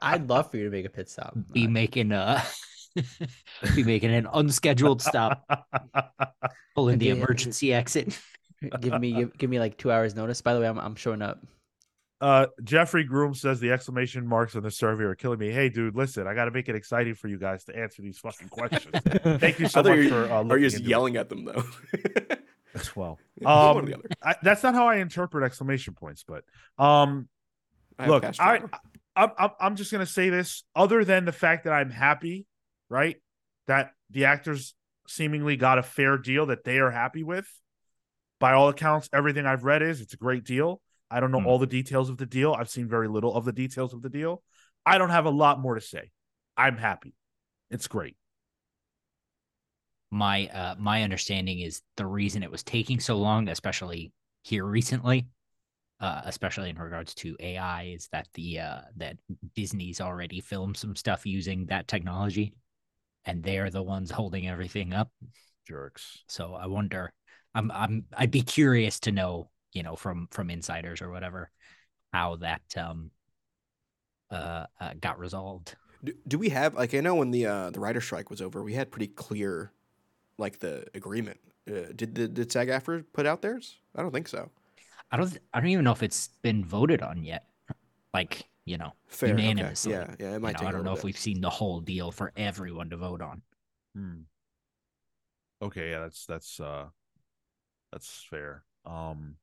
I'd 0.00 0.28
love 0.28 0.50
for 0.50 0.56
you 0.56 0.64
to 0.64 0.70
make 0.70 0.86
a 0.86 0.90
pit 0.90 1.10
stop. 1.10 1.36
Be 1.52 1.66
Uh, 1.66 1.70
making 1.70 2.12
a 2.12 2.42
be 3.74 3.84
making 3.84 4.12
an 4.12 4.28
unscheduled 4.32 5.02
stop, 5.02 5.44
pulling 6.74 6.98
the 6.98 7.10
emergency 7.10 7.72
exit. 7.72 8.18
give 8.80 9.00
me 9.00 9.12
give, 9.12 9.38
give 9.38 9.50
me 9.50 9.58
like 9.58 9.76
two 9.76 9.90
hours 9.90 10.14
notice. 10.14 10.40
By 10.40 10.54
the 10.54 10.60
way, 10.60 10.68
I'm 10.68 10.78
I'm 10.78 10.94
showing 10.94 11.22
up. 11.22 11.40
Uh, 12.20 12.46
Jeffrey 12.62 13.04
Groom 13.04 13.34
says 13.34 13.60
the 13.60 13.70
exclamation 13.70 14.26
marks 14.26 14.56
on 14.56 14.62
the 14.62 14.70
survey 14.70 15.04
are 15.04 15.14
killing 15.14 15.38
me. 15.38 15.50
Hey, 15.50 15.68
dude, 15.68 15.94
listen, 15.94 16.26
I 16.26 16.34
got 16.34 16.46
to 16.46 16.52
make 16.52 16.68
it 16.68 16.74
exciting 16.74 17.14
for 17.14 17.28
you 17.28 17.38
guys 17.38 17.64
to 17.64 17.76
answer 17.76 18.00
these 18.00 18.18
fucking 18.18 18.48
questions. 18.48 18.94
Thank 19.40 19.58
you 19.58 19.68
so 19.68 19.82
much 19.82 19.98
you 19.98 20.08
for 20.08 20.24
uh, 20.32 20.44
Are 20.44 20.56
you 20.56 20.66
just 20.66 20.76
into 20.76 20.88
yelling 20.88 21.16
at 21.16 21.28
them 21.28 21.44
though? 21.44 21.64
it 21.92 22.44
as 22.74 22.94
well. 22.94 23.18
Yeah, 23.40 23.72
one 23.72 23.88
or 23.88 23.94
Um. 23.94 24.02
I, 24.22 24.36
that's 24.42 24.62
not 24.62 24.74
how 24.74 24.86
I 24.86 24.96
interpret 24.96 25.44
exclamation 25.44 25.94
points, 25.94 26.24
but 26.26 26.44
um, 26.78 27.28
I 27.98 28.06
look, 28.06 28.24
I. 28.38 28.62
I'm, 29.16 29.30
I'm 29.38 29.50
I'm 29.60 29.76
just 29.76 29.92
gonna 29.92 30.06
say 30.06 30.30
this. 30.30 30.64
Other 30.74 31.04
than 31.04 31.24
the 31.24 31.32
fact 31.32 31.64
that 31.64 31.72
I'm 31.72 31.90
happy, 31.90 32.46
right, 32.88 33.16
that 33.66 33.92
the 34.10 34.26
actors 34.26 34.74
seemingly 35.08 35.56
got 35.56 35.78
a 35.78 35.82
fair 35.82 36.16
deal 36.18 36.46
that 36.46 36.64
they 36.64 36.78
are 36.78 36.90
happy 36.90 37.22
with. 37.22 37.46
By 38.40 38.52
all 38.52 38.68
accounts, 38.68 39.08
everything 39.12 39.46
I've 39.46 39.64
read 39.64 39.82
is 39.82 40.00
it's 40.00 40.14
a 40.14 40.18
great 40.18 40.44
deal. 40.44 40.80
I 41.10 41.20
don't 41.20 41.30
know 41.30 41.40
Hmm. 41.40 41.46
all 41.46 41.58
the 41.58 41.66
details 41.66 42.10
of 42.10 42.16
the 42.16 42.26
deal. 42.26 42.52
I've 42.52 42.70
seen 42.70 42.88
very 42.88 43.08
little 43.08 43.34
of 43.34 43.44
the 43.44 43.52
details 43.52 43.94
of 43.94 44.02
the 44.02 44.08
deal. 44.10 44.42
I 44.84 44.98
don't 44.98 45.10
have 45.10 45.26
a 45.26 45.30
lot 45.30 45.60
more 45.60 45.74
to 45.74 45.80
say. 45.80 46.10
I'm 46.56 46.76
happy. 46.76 47.14
It's 47.70 47.86
great. 47.88 48.16
my 50.10 50.46
uh 50.48 50.74
my 50.78 51.02
understanding 51.02 51.58
is 51.60 51.82
the 51.96 52.06
reason 52.06 52.42
it 52.42 52.50
was 52.50 52.62
taking 52.62 53.00
so 53.00 53.16
long 53.16 53.48
especially 53.48 54.12
here 54.42 54.64
recently 54.64 55.26
uh 56.00 56.20
especially 56.24 56.70
in 56.70 56.76
regards 56.78 57.14
to 57.14 57.36
ai 57.40 57.84
is 57.94 58.08
that 58.12 58.28
the 58.34 58.60
uh 58.60 58.80
that 58.96 59.16
disney's 59.56 60.00
already 60.00 60.40
filmed 60.40 60.76
some 60.76 60.94
stuff 60.94 61.26
using 61.26 61.66
that 61.66 61.88
technology 61.88 62.54
and 63.26 63.42
they're 63.42 63.70
the 63.70 63.82
ones 63.82 64.10
holding 64.10 64.48
everything 64.48 64.92
up 64.92 65.10
Jerks. 65.66 66.22
so 66.28 66.54
i 66.54 66.66
wonder 66.66 67.12
i'm 67.54 67.70
i'm 67.70 68.04
i'd 68.16 68.30
be 68.30 68.42
curious 68.42 69.00
to 69.00 69.12
know 69.12 69.50
you 69.72 69.82
know 69.82 69.96
from 69.96 70.28
from 70.30 70.50
insiders 70.50 71.00
or 71.02 71.10
whatever 71.10 71.50
how 72.12 72.36
that 72.36 72.62
um 72.76 73.10
uh, 74.30 74.66
uh 74.80 74.92
got 75.00 75.18
resolved 75.18 75.74
Do, 76.02 76.12
do 76.26 76.38
we 76.38 76.48
have 76.50 76.74
like 76.74 76.94
I 76.94 77.00
know 77.00 77.14
when 77.14 77.30
the 77.30 77.46
uh, 77.46 77.70
the 77.70 77.80
writer 77.80 78.00
strike 78.00 78.30
was 78.30 78.42
over, 78.42 78.62
we 78.62 78.74
had 78.74 78.90
pretty 78.90 79.08
clear 79.08 79.72
like 80.38 80.58
the 80.58 80.84
agreement. 80.94 81.38
Uh, 81.68 81.92
did 81.94 82.14
the 82.14 82.28
did 82.28 82.52
SAG-AFTRA 82.52 83.04
put 83.12 83.24
out 83.26 83.40
theirs? 83.42 83.78
I 83.96 84.02
don't 84.02 84.12
think 84.12 84.28
so. 84.28 84.50
i 85.12 85.16
don't 85.16 85.30
th- 85.30 85.42
i 85.54 85.60
don't 85.60 85.70
even 85.70 85.84
know 85.84 85.92
if 85.92 86.02
it's 86.02 86.28
been 86.42 86.64
voted 86.64 87.00
on 87.02 87.22
yet 87.24 87.46
like 88.12 88.44
you 88.64 88.78
know 88.78 88.92
Fair. 89.08 89.34
okay. 89.34 89.42
Unanimously. 89.42 89.92
Yeah, 89.92 90.14
yeah. 90.18 90.30
It 90.30 90.32
You 90.34 90.40
might 90.40 90.52
know, 90.54 90.58
take. 90.60 90.68
I 90.68 90.70
a 90.70 90.72
don't 90.72 90.84
know 90.84 90.90
little 90.92 90.98
if 90.98 91.04
we've 91.04 91.18
seen 91.18 91.40
the 91.40 91.50
whole 91.50 91.80
deal 91.80 92.10
for 92.10 92.32
everyone 92.36 92.90
to 92.90 92.96
vote 92.96 93.22
on. 93.22 93.42
Hmm. 93.94 94.20
Okay, 95.62 95.90
yeah, 95.90 96.00
that's 96.00 96.26
that's 96.26 96.60
uh 96.60 96.86
that's 97.92 98.26
fair. 98.28 98.64
Um 98.84 99.36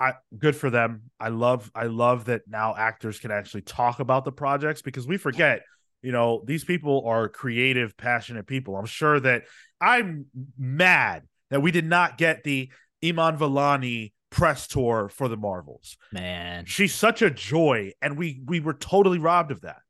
I 0.00 0.14
good 0.36 0.54
for 0.54 0.70
them. 0.70 1.10
I 1.18 1.28
love 1.28 1.70
I 1.74 1.84
love 1.86 2.26
that 2.26 2.42
now 2.46 2.74
actors 2.76 3.18
can 3.18 3.30
actually 3.30 3.62
talk 3.62 4.00
about 4.00 4.24
the 4.24 4.32
projects 4.32 4.82
because 4.82 5.06
we 5.06 5.16
forget, 5.16 5.62
you 6.02 6.12
know, 6.12 6.42
these 6.46 6.64
people 6.64 7.04
are 7.06 7.28
creative, 7.28 7.96
passionate 7.96 8.46
people. 8.46 8.76
I'm 8.76 8.86
sure 8.86 9.18
that 9.18 9.44
I'm 9.80 10.26
mad 10.56 11.24
that 11.50 11.62
we 11.62 11.70
did 11.72 11.86
not 11.86 12.18
get 12.18 12.44
the 12.44 12.70
Iman 13.04 13.38
Vellani 13.38 14.12
press 14.30 14.66
tour 14.66 15.08
for 15.08 15.28
the 15.28 15.36
Marvels. 15.36 15.96
Man, 16.12 16.64
She's 16.66 16.94
such 16.94 17.22
a 17.22 17.30
joy, 17.30 17.92
and 18.02 18.16
we 18.18 18.40
we 18.46 18.60
were 18.60 18.74
totally 18.74 19.18
robbed 19.18 19.50
of 19.50 19.62
that. 19.62 19.82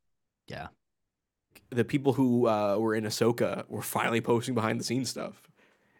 yeah. 0.46 0.68
the 1.70 1.84
people 1.84 2.12
who 2.14 2.46
uh, 2.48 2.76
were 2.78 2.94
in 2.94 3.04
Ahsoka 3.04 3.64
were 3.68 3.82
finally 3.82 4.20
posting 4.20 4.54
behind 4.54 4.80
the 4.80 4.84
scenes 4.84 5.10
stuff. 5.10 5.42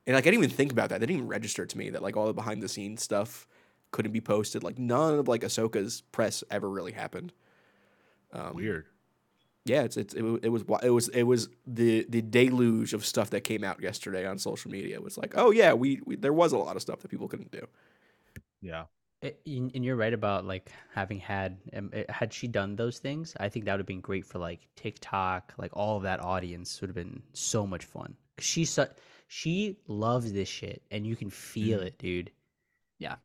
And 0.06 0.14
like 0.14 0.24
I 0.26 0.30
didn't 0.30 0.44
even 0.44 0.56
think 0.56 0.72
about 0.72 0.88
that. 0.88 1.00
They 1.00 1.06
didn't 1.06 1.18
even 1.18 1.28
register 1.28 1.66
to 1.66 1.78
me 1.78 1.90
that 1.90 2.02
like 2.02 2.16
all 2.16 2.26
the 2.26 2.32
behind 2.32 2.62
the 2.62 2.68
scenes 2.68 3.02
stuff 3.02 3.46
couldn't 3.90 4.12
be 4.12 4.20
posted. 4.22 4.62
Like 4.62 4.78
none 4.78 5.18
of 5.18 5.28
like 5.28 5.42
Ahsoka's 5.42 6.02
press 6.12 6.42
ever 6.50 6.68
really 6.70 6.92
happened. 6.92 7.32
Um, 8.32 8.54
Weird. 8.54 8.86
Yeah, 9.64 9.82
it's, 9.82 9.98
it's 9.98 10.14
it, 10.14 10.24
it 10.42 10.48
was 10.48 10.62
it 10.82 10.88
was 10.90 11.08
it 11.08 11.24
was 11.24 11.50
the 11.66 12.06
the 12.08 12.22
deluge 12.22 12.94
of 12.94 13.04
stuff 13.04 13.28
that 13.30 13.42
came 13.42 13.62
out 13.64 13.82
yesterday 13.82 14.26
on 14.26 14.38
social 14.38 14.70
media. 14.70 14.94
It 14.94 15.02
was 15.02 15.18
like, 15.18 15.34
oh 15.36 15.50
yeah, 15.50 15.74
we, 15.74 16.00
we 16.06 16.16
there 16.16 16.32
was 16.32 16.52
a 16.52 16.56
lot 16.56 16.76
of 16.76 16.80
stuff 16.80 17.00
that 17.00 17.08
people 17.10 17.28
couldn't 17.28 17.50
do. 17.50 17.66
Yeah. 18.60 18.84
It, 19.20 19.40
and 19.46 19.72
and 19.74 19.84
you're 19.84 19.96
right 19.96 20.12
about 20.12 20.44
like 20.44 20.70
having 20.94 21.18
had 21.18 21.58
um, 21.74 21.90
uh, 21.94 22.02
had 22.08 22.32
she 22.32 22.46
done 22.46 22.76
those 22.76 22.98
things, 22.98 23.34
I 23.40 23.48
think 23.48 23.64
that 23.64 23.72
would 23.72 23.80
have 23.80 23.86
been 23.86 24.00
great 24.00 24.24
for 24.24 24.38
like 24.38 24.68
TikTok, 24.76 25.54
like 25.58 25.72
all 25.76 25.96
of 25.96 26.04
that 26.04 26.20
audience 26.20 26.80
would 26.80 26.88
have 26.88 26.94
been 26.94 27.22
so 27.32 27.66
much 27.66 27.84
fun. 27.84 28.16
'Cause 28.36 28.44
She's 28.46 28.70
su- 28.70 28.86
she 29.26 29.76
loves 29.88 30.32
this 30.32 30.48
shit, 30.48 30.82
and 30.92 31.04
you 31.06 31.16
can 31.16 31.30
feel 31.30 31.80
it, 31.80 31.98
dude. 31.98 32.30
Yeah 32.98 33.16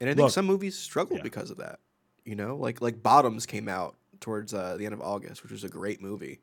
and 0.00 0.08
I 0.08 0.14
think 0.14 0.24
Look, 0.24 0.32
some 0.32 0.46
movies 0.46 0.78
struggled 0.78 1.18
yeah. 1.18 1.22
because 1.22 1.50
of 1.50 1.58
that. 1.58 1.80
You 2.24 2.34
know, 2.36 2.56
like 2.56 2.80
like 2.80 3.02
Bottoms 3.02 3.46
came 3.46 3.68
out 3.68 3.96
towards 4.20 4.52
uh, 4.54 4.76
the 4.76 4.84
end 4.84 4.94
of 4.94 5.00
August, 5.00 5.42
which 5.42 5.52
was 5.52 5.64
a 5.64 5.68
great 5.68 6.00
movie. 6.00 6.40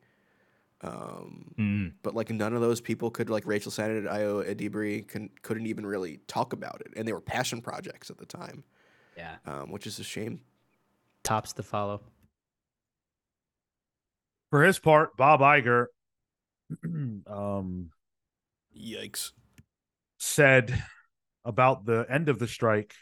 Um, 0.82 1.54
Mm. 1.58 1.94
but 2.04 2.14
like 2.14 2.30
none 2.30 2.54
of 2.54 2.62
those 2.62 2.82
people 2.82 3.10
could 3.10 3.30
like 3.32 3.48
Rachel 3.48 3.72
Sennott 3.72 3.98
and 3.98 4.08
Ayo 4.08 4.46
Edebiri 4.48 5.08
can, 5.08 5.30
couldn't 5.42 5.66
even 5.66 5.86
really 5.86 6.18
talk 6.28 6.54
about 6.54 6.82
it, 6.82 6.94
and 6.96 7.08
they 7.08 7.14
were 7.14 7.22
passion 7.22 7.62
projects 7.62 8.12
at 8.12 8.18
the 8.20 8.26
time, 8.28 8.64
Yeah. 9.16 9.38
um, 9.46 9.72
which 9.72 9.88
is 9.88 9.98
a 10.00 10.04
shame. 10.04 10.42
Tops 11.24 11.54
to 11.54 11.64
follow. 11.64 12.02
For 14.52 14.64
his 14.64 14.80
part, 14.80 15.18
Bob 15.18 15.40
Iger 15.42 15.88
um 17.28 17.90
Yikes! 18.78 19.32
said 20.20 20.84
about 21.44 21.86
the 21.86 22.06
end 22.10 22.30
of 22.30 22.40
the 22.40 22.48
strike. 22.48 22.94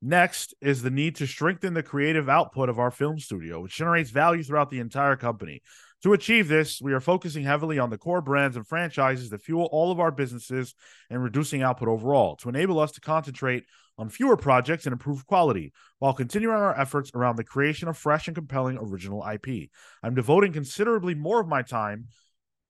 Next 0.00 0.54
is 0.60 0.82
the 0.82 0.90
need 0.90 1.16
to 1.16 1.26
strengthen 1.26 1.74
the 1.74 1.82
creative 1.82 2.28
output 2.28 2.68
of 2.68 2.78
our 2.78 2.90
film 2.90 3.18
studio, 3.18 3.62
which 3.62 3.74
generates 3.76 4.10
value 4.10 4.42
throughout 4.44 4.70
the 4.70 4.80
entire 4.80 5.16
company. 5.16 5.62
To 6.04 6.12
achieve 6.12 6.48
this, 6.48 6.82
we 6.82 6.92
are 6.92 7.00
focusing 7.00 7.44
heavily 7.44 7.78
on 7.78 7.88
the 7.88 7.96
core 7.96 8.20
brands 8.20 8.56
and 8.56 8.66
franchises 8.66 9.30
that 9.30 9.40
fuel 9.40 9.70
all 9.72 9.90
of 9.90 9.98
our 9.98 10.10
businesses 10.10 10.74
and 11.08 11.22
reducing 11.22 11.62
output 11.62 11.88
overall 11.88 12.36
to 12.36 12.50
enable 12.50 12.78
us 12.78 12.92
to 12.92 13.00
concentrate 13.00 13.64
on 13.96 14.10
fewer 14.10 14.36
projects 14.36 14.84
and 14.84 14.92
improve 14.92 15.26
quality 15.26 15.72
while 16.00 16.12
continuing 16.12 16.54
our 16.54 16.78
efforts 16.78 17.10
around 17.14 17.36
the 17.36 17.42
creation 17.42 17.88
of 17.88 17.96
fresh 17.96 18.28
and 18.28 18.34
compelling 18.34 18.76
original 18.76 19.26
IP. 19.26 19.70
I'm 20.02 20.14
devoting 20.14 20.52
considerably 20.52 21.14
more 21.14 21.40
of 21.40 21.48
my 21.48 21.62
time 21.62 22.08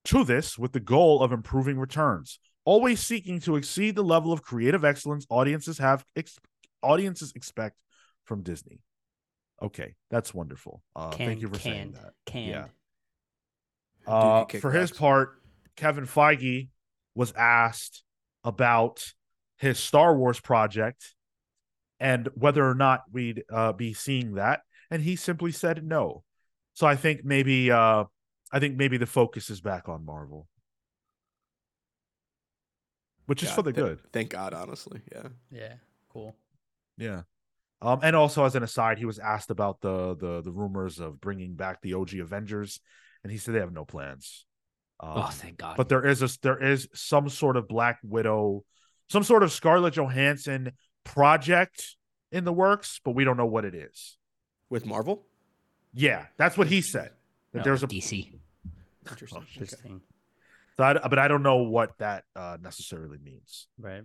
to 0.05 0.23
this 0.23 0.57
with 0.57 0.71
the 0.71 0.79
goal 0.79 1.21
of 1.21 1.33
improving 1.33 1.77
returns 1.77 2.39
always 2.63 3.01
seeking 3.01 3.41
to 3.41 3.57
exceed 3.57 3.95
the 3.95 4.03
level 4.03 4.31
of 4.31 4.43
creative 4.43 4.85
excellence 4.85 5.25
audiences 5.29 5.77
have 5.77 6.05
ex- 6.15 6.39
audiences 6.81 7.33
expect 7.35 7.75
from 8.23 8.43
Disney. 8.43 8.79
Okay, 9.61 9.95
that's 10.09 10.33
wonderful. 10.33 10.81
Uh, 10.95 11.09
Can, 11.09 11.27
thank 11.27 11.41
you 11.41 11.49
for 11.49 11.59
saying 11.59 11.91
that. 11.93 12.13
Yeah. 12.49 12.65
Dude, 14.05 14.13
Uh, 14.13 14.45
for 14.59 14.71
his 14.71 14.91
part, 14.91 15.41
Kevin 15.75 16.05
Feige 16.05 16.69
was 17.15 17.31
asked 17.33 18.03
about 18.43 19.13
his 19.57 19.79
Star 19.79 20.15
Wars 20.15 20.39
project 20.39 21.13
and 21.99 22.27
whether 22.35 22.67
or 22.67 22.75
not 22.75 23.03
we'd 23.11 23.43
uh, 23.51 23.71
be 23.73 23.93
seeing 23.93 24.33
that, 24.35 24.61
and 24.91 25.01
he 25.01 25.15
simply 25.15 25.51
said 25.51 25.83
no. 25.83 26.23
So 26.73 26.85
I 26.85 26.95
think 26.95 27.23
maybe 27.23 27.71
uh, 27.71 28.03
I 28.51 28.59
think 28.59 28.75
maybe 28.75 28.97
the 28.97 29.05
focus 29.05 29.49
is 29.49 29.61
back 29.61 29.87
on 29.89 30.05
Marvel, 30.05 30.47
which 33.25 33.43
is 33.43 33.51
for 33.51 33.61
the 33.61 33.71
th- 33.73 33.85
good. 33.85 33.99
Thank 34.11 34.29
God, 34.31 34.53
honestly. 34.53 35.01
Yeah. 35.11 35.27
Yeah, 35.49 35.73
cool. 36.09 36.35
Yeah. 36.97 37.21
Um, 37.81 37.99
and 38.03 38.15
also 38.15 38.45
as 38.45 38.55
an 38.55 38.63
aside, 38.63 38.97
he 38.97 39.05
was 39.05 39.19
asked 39.19 39.49
about 39.49 39.81
the 39.81 40.15
the 40.15 40.41
the 40.41 40.51
rumors 40.51 40.99
of 40.99 41.19
bringing 41.21 41.55
back 41.55 41.81
the 41.81 41.93
OG 41.93 42.15
Avengers, 42.15 42.79
and 43.25 43.31
he 43.31 43.39
said 43.39 43.55
they 43.55 43.59
have 43.59 43.73
no 43.73 43.85
plans. 43.85 44.45
Um, 44.99 45.13
oh, 45.15 45.29
thank 45.31 45.57
God. 45.57 45.77
but 45.77 45.89
there 45.89 46.05
is 46.05 46.21
a 46.21 46.29
there 46.43 46.61
is 46.61 46.87
some 46.93 47.27
sort 47.27 47.57
of 47.57 47.67
Black 47.67 47.97
Widow, 48.03 48.63
some 49.09 49.23
sort 49.23 49.41
of 49.41 49.51
Scarlett 49.51 49.95
Johansson 49.95 50.73
project 51.03 51.95
in 52.31 52.43
the 52.45 52.53
works, 52.53 53.01
but 53.03 53.15
we 53.15 53.23
don't 53.23 53.35
know 53.35 53.47
what 53.47 53.65
it 53.65 53.73
is. 53.73 54.17
With 54.69 54.85
Marvel. 54.85 55.25
Yeah, 55.91 56.27
that's 56.37 56.55
what 56.55 56.67
he 56.67 56.81
said. 56.81 57.09
That 57.53 57.59
No, 57.59 57.63
there's 57.63 57.81
a 57.81 57.87
DC. 57.87 58.37
Interesting. 59.09 59.41
Okay. 59.41 59.49
Interesting. 59.55 60.01
so 60.77 60.83
I- 60.83 61.07
but 61.07 61.17
I 61.17 61.27
don't 61.27 61.43
know 61.43 61.63
what 61.63 61.97
that 61.97 62.25
uh, 62.35 62.57
necessarily 62.61 63.17
means. 63.17 63.67
Right. 63.79 64.03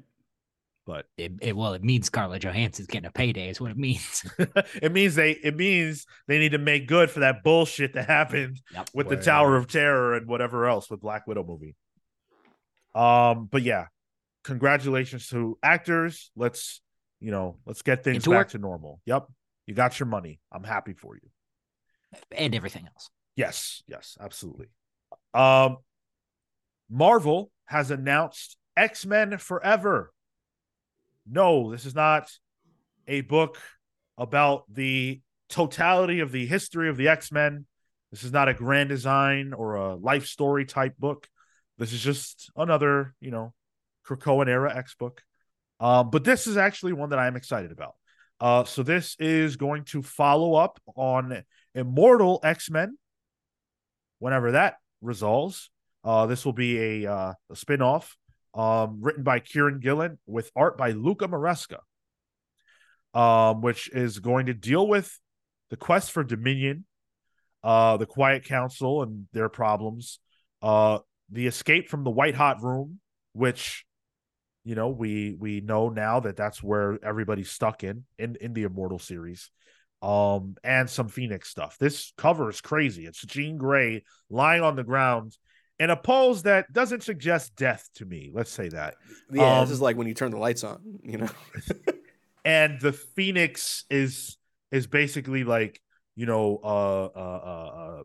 But 0.90 1.06
It, 1.16 1.32
it, 1.40 1.56
well, 1.56 1.74
it 1.74 1.84
means 1.84 2.06
Scarlett 2.06 2.42
Johansson's 2.42 2.88
getting 2.88 3.06
a 3.06 3.12
payday, 3.12 3.48
is 3.48 3.60
what 3.60 3.70
it 3.70 3.76
means. 3.76 4.24
it 4.82 4.90
means 4.90 5.14
they 5.14 5.30
it 5.30 5.54
means 5.56 6.04
they 6.26 6.40
need 6.40 6.50
to 6.50 6.58
make 6.58 6.88
good 6.88 7.12
for 7.12 7.20
that 7.20 7.44
bullshit 7.44 7.92
that 7.94 8.06
happened 8.08 8.60
Yep. 8.74 8.90
with 8.92 9.08
the 9.08 9.16
Tower 9.16 9.54
of 9.54 9.68
Terror 9.68 10.14
and 10.14 10.26
whatever 10.26 10.66
else 10.66 10.90
with 10.90 11.00
Black 11.00 11.28
Widow 11.28 11.44
movie. 11.44 11.76
Um, 12.92 13.46
but 13.50 13.62
yeah, 13.62 13.86
congratulations 14.42 15.28
to 15.28 15.56
actors. 15.62 16.32
Let's 16.34 16.80
you 17.20 17.30
know, 17.30 17.58
let's 17.66 17.82
get 17.82 18.02
things 18.02 18.24
back 18.24 18.28
work. 18.32 18.48
to 18.48 18.58
normal. 18.58 19.00
Yep, 19.06 19.28
you 19.66 19.74
got 19.74 20.00
your 20.00 20.08
money. 20.08 20.40
I'm 20.50 20.64
happy 20.64 20.94
for 20.94 21.14
you. 21.14 21.30
and 22.32 22.52
everything 22.52 22.86
else. 22.88 23.10
Yes, 23.36 23.84
yes, 23.86 24.18
absolutely. 24.20 24.66
Um, 25.34 25.76
Marvel 26.90 27.52
has 27.66 27.92
announced 27.92 28.56
X 28.76 29.06
Men 29.06 29.38
Forever. 29.38 30.12
No, 31.30 31.70
this 31.70 31.86
is 31.86 31.94
not 31.94 32.28
a 33.06 33.20
book 33.20 33.58
about 34.18 34.64
the 34.68 35.20
totality 35.48 36.20
of 36.20 36.32
the 36.32 36.44
history 36.44 36.88
of 36.88 36.96
the 36.96 37.06
X 37.08 37.30
Men. 37.30 37.66
This 38.10 38.24
is 38.24 38.32
not 38.32 38.48
a 38.48 38.54
grand 38.54 38.88
design 38.88 39.52
or 39.52 39.76
a 39.76 39.94
life 39.94 40.26
story 40.26 40.64
type 40.64 40.96
book. 40.98 41.28
This 41.78 41.92
is 41.92 42.00
just 42.00 42.50
another, 42.56 43.14
you 43.20 43.30
know, 43.30 43.54
Krakoan 44.04 44.48
era 44.48 44.76
X 44.76 44.96
book. 44.96 45.22
Um, 45.78 46.10
but 46.10 46.24
this 46.24 46.48
is 46.48 46.56
actually 46.56 46.94
one 46.94 47.10
that 47.10 47.20
I'm 47.20 47.36
excited 47.36 47.70
about. 47.70 47.94
Uh, 48.40 48.64
so 48.64 48.82
this 48.82 49.14
is 49.20 49.56
going 49.56 49.84
to 49.84 50.02
follow 50.02 50.54
up 50.54 50.80
on 50.96 51.44
Immortal 51.76 52.40
X 52.42 52.70
Men. 52.70 52.98
Whenever 54.18 54.52
that 54.52 54.74
resolves, 55.00 55.70
uh, 56.02 56.26
this 56.26 56.44
will 56.44 56.52
be 56.52 57.04
a, 57.04 57.12
uh, 57.12 57.34
a 57.50 57.56
spin 57.56 57.82
off 57.82 58.16
um, 58.54 58.98
written 59.00 59.22
by 59.22 59.40
Kieron 59.40 59.80
Gillen 59.80 60.18
with 60.26 60.50
art 60.56 60.76
by 60.76 60.92
Luca 60.92 61.28
Maresca, 61.28 61.78
um, 63.14 63.60
which 63.60 63.90
is 63.92 64.18
going 64.18 64.46
to 64.46 64.54
deal 64.54 64.86
with 64.86 65.18
the 65.70 65.76
quest 65.76 66.10
for 66.10 66.24
Dominion, 66.24 66.84
uh, 67.62 67.96
the 67.96 68.06
Quiet 68.06 68.44
Council 68.44 69.02
and 69.02 69.26
their 69.32 69.48
problems, 69.48 70.18
uh, 70.62 70.98
the 71.30 71.46
escape 71.46 71.88
from 71.88 72.04
the 72.04 72.10
White 72.10 72.34
Hot 72.34 72.62
Room, 72.62 73.00
which 73.32 73.84
you 74.64 74.74
know 74.74 74.88
we 74.88 75.34
we 75.38 75.60
know 75.60 75.88
now 75.88 76.20
that 76.20 76.36
that's 76.36 76.62
where 76.62 76.98
everybody's 77.04 77.50
stuck 77.50 77.84
in 77.84 78.04
in 78.18 78.36
in 78.40 78.52
the 78.52 78.64
Immortal 78.64 78.98
series 78.98 79.50
um, 80.02 80.56
and 80.64 80.88
some 80.88 81.08
Phoenix 81.08 81.48
stuff. 81.48 81.76
This 81.78 82.12
cover 82.16 82.50
is 82.50 82.60
crazy. 82.60 83.06
It's 83.06 83.22
Jean 83.22 83.58
Grey 83.58 84.04
lying 84.28 84.62
on 84.62 84.76
the 84.76 84.84
ground 84.84 85.36
in 85.80 85.90
a 85.90 85.96
pose 85.96 86.44
that 86.44 86.72
doesn't 86.72 87.02
suggest 87.02 87.56
death 87.56 87.88
to 87.94 88.04
me. 88.04 88.30
Let's 88.32 88.52
say 88.52 88.68
that. 88.68 88.94
Yeah, 89.32 89.60
this 89.60 89.70
Um, 89.70 89.72
is 89.72 89.80
like 89.80 89.96
when 89.96 90.06
you 90.06 90.14
turn 90.14 90.30
the 90.30 90.38
lights 90.38 90.62
on. 90.62 91.00
You 91.02 91.18
know. 91.18 91.28
And 92.42 92.80
the 92.80 92.92
Phoenix 92.92 93.84
is 93.90 94.38
is 94.72 94.86
basically 94.86 95.44
like 95.44 95.80
you 96.16 96.24
know 96.24 96.58
uh 96.62 97.04
uh 97.14 97.40
uh, 97.44 97.76
uh 97.76 98.02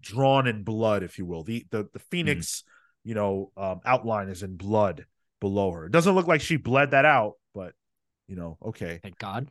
drawn 0.00 0.46
in 0.46 0.62
blood, 0.62 1.02
if 1.02 1.18
you 1.18 1.24
will. 1.24 1.42
The 1.42 1.64
the 1.70 1.88
the 1.92 1.98
Phoenix 1.98 2.64
you 3.04 3.14
know 3.14 3.50
um, 3.56 3.80
outline 3.86 4.28
is 4.28 4.42
in 4.42 4.56
blood 4.56 5.06
below 5.40 5.70
her. 5.70 5.86
It 5.86 5.92
doesn't 5.92 6.14
look 6.14 6.26
like 6.26 6.40
she 6.42 6.56
bled 6.56 6.90
that 6.90 7.04
out, 7.06 7.34
but 7.54 7.72
you 8.26 8.36
know 8.36 8.58
okay 8.62 9.00
Thank 9.02 9.18
God. 9.18 9.48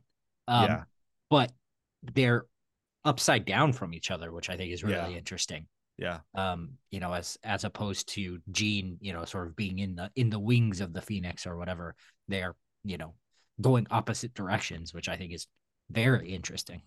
Um, 0.47 0.65
yeah 0.65 0.83
But 1.31 1.51
they're 2.03 2.45
upside 3.03 3.45
down 3.45 3.73
from 3.73 3.93
each 3.93 4.11
other, 4.11 4.31
which 4.31 4.49
I 4.49 4.57
think 4.57 4.71
is 4.71 4.83
really 4.83 5.13
Yeah. 5.13 5.17
interesting. 5.17 5.65
Yeah 5.97 6.19
Um, 6.33 6.77
you 6.91 6.99
know, 6.99 7.13
as 7.13 7.37
as 7.43 7.63
opposed 7.63 8.09
to 8.09 8.39
Jean, 8.51 8.97
you 8.99 9.13
know, 9.13 9.25
sort 9.25 9.47
of 9.47 9.55
being 9.55 9.79
in 9.79 9.95
the 9.95 10.11
in 10.15 10.29
the 10.29 10.39
wings 10.39 10.81
of 10.81 10.93
the 10.93 11.01
Phoenix 11.01 11.47
or 11.47 11.55
whatever. 11.57 11.95
They're, 12.27 12.55
you 12.83 12.97
know, 12.97 13.13
going 13.61 13.87
opposite 13.91 14.33
directions, 14.33 14.93
which 14.93 15.07
I 15.07 15.15
think 15.17 15.33
is 15.33 15.47
very 15.89 16.33
interesting. 16.33 16.81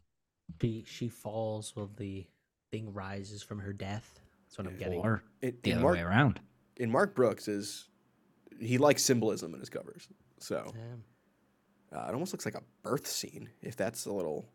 She 0.60 0.85
she 0.86 1.09
falls 1.09 1.74
while 1.74 1.90
the 1.97 2.26
thing 2.70 2.93
rises 2.93 3.43
from 3.43 3.59
her 3.60 3.72
death. 3.72 4.20
That's 4.44 4.59
what 4.59 4.66
I'm 4.66 4.76
getting. 4.76 5.01
Or 5.01 5.22
In, 5.43 5.56
the 5.62 5.72
other 5.74 5.82
Mark, 5.82 5.97
way 5.97 6.02
around. 6.02 6.40
in 6.76 6.90
Mark 6.90 7.14
Brooks 7.14 7.48
is 7.48 7.89
he 8.60 8.78
likes 8.78 9.05
symbolism 9.05 9.55
in 9.55 9.60
his 9.60 9.68
covers, 9.68 10.09
so 10.39 10.74
uh, 11.93 12.06
it 12.09 12.12
almost 12.12 12.32
looks 12.32 12.44
like 12.44 12.55
a 12.56 12.62
birth 12.82 13.06
scene. 13.06 13.48
If 13.62 13.76
that's 13.76 14.06
a 14.06 14.12
little, 14.12 14.48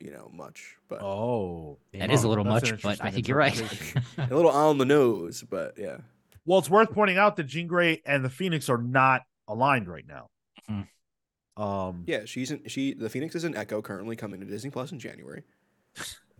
you 0.00 0.10
know, 0.10 0.30
much, 0.32 0.76
but 0.88 1.02
Oh, 1.02 1.78
That 1.92 2.10
is 2.10 2.24
a 2.24 2.28
little 2.28 2.44
that's 2.44 2.70
much, 2.70 2.82
but 2.82 3.04
I 3.04 3.10
think 3.10 3.28
you're 3.28 3.36
right. 3.36 3.58
a 4.18 4.34
little 4.34 4.50
on 4.50 4.78
the 4.78 4.84
nose. 4.84 5.44
But 5.48 5.74
yeah, 5.76 5.98
well, 6.46 6.58
it's 6.58 6.70
worth 6.70 6.90
pointing 6.92 7.18
out 7.18 7.36
that 7.36 7.44
Jean 7.44 7.66
Grey 7.66 8.02
and 8.04 8.24
the 8.24 8.30
Phoenix 8.30 8.68
are 8.68 8.78
not 8.78 9.22
aligned 9.46 9.88
right 9.88 10.06
now. 10.06 10.28
Hmm. 10.66 11.62
Um, 11.62 12.04
yeah, 12.06 12.24
she's 12.24 12.50
in, 12.50 12.66
she. 12.68 12.94
The 12.94 13.10
Phoenix 13.10 13.34
is 13.34 13.44
an 13.44 13.56
Echo 13.56 13.82
currently 13.82 14.16
coming 14.16 14.40
to 14.40 14.46
Disney 14.46 14.70
Plus 14.70 14.92
in 14.92 14.98
January. 14.98 15.44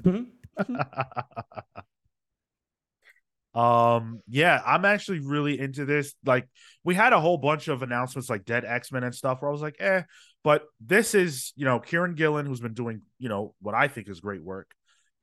um, 3.55 4.23
yeah, 4.28 4.62
I'm 4.65 4.85
actually 4.87 5.20
really 5.20 5.61
into 5.61 5.85
this. 5.85 6.15
Like, 6.24 6.49
we 6.85 6.95
had 6.95 7.12
a 7.12 7.20
whole 7.20 7.37
bunch 7.37 7.69
of 7.69 7.82
announcements 7.82 8.31
like 8.31 8.45
Dead 8.47 8.65
X 8.65 8.91
Men 8.93 9.05
and 9.05 9.15
stuff 9.15 9.43
where 9.43 9.51
I 9.51 9.53
was 9.53 9.62
like, 9.62 9.77
eh, 9.78 10.03
but 10.43 10.65
this 10.81 11.15
is, 11.15 11.53
you 11.57 11.65
know, 11.65 11.81
Kieron 11.81 12.17
Gillen, 12.17 12.47
who's 12.47 12.61
been 12.61 12.75
doing, 12.75 13.03
you 13.19 13.29
know, 13.29 13.55
what 13.61 13.75
I 13.75 13.89
think 13.89 14.09
is 14.09 14.21
great 14.21 14.43
work 14.43 14.71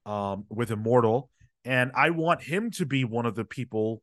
um, 0.05 0.45
with 0.49 0.71
Immortal. 0.71 1.29
And 1.65 1.91
I 1.95 2.11
want 2.11 2.41
him 2.41 2.71
to 2.71 2.85
be 2.85 3.03
one 3.03 3.25
of 3.25 3.35
the 3.35 3.43
people 3.45 4.01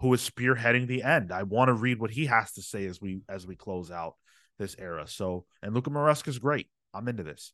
who 0.00 0.12
is 0.12 0.28
spearheading 0.28 0.86
the 0.86 1.02
end. 1.02 1.32
I 1.32 1.44
want 1.44 1.68
to 1.68 1.74
read 1.74 1.98
what 1.98 2.10
he 2.10 2.26
has 2.26 2.52
to 2.52 2.62
say 2.62 2.84
as 2.86 3.00
we 3.00 3.22
as 3.28 3.46
we 3.46 3.56
close 3.56 3.90
out 3.90 4.14
this 4.58 4.76
era. 4.78 5.06
So, 5.06 5.46
and 5.62 5.74
Luca 5.74 5.90
Maresca 5.90 6.28
is 6.28 6.38
great. 6.38 6.68
I'm 6.92 7.08
into 7.08 7.22
this. 7.22 7.52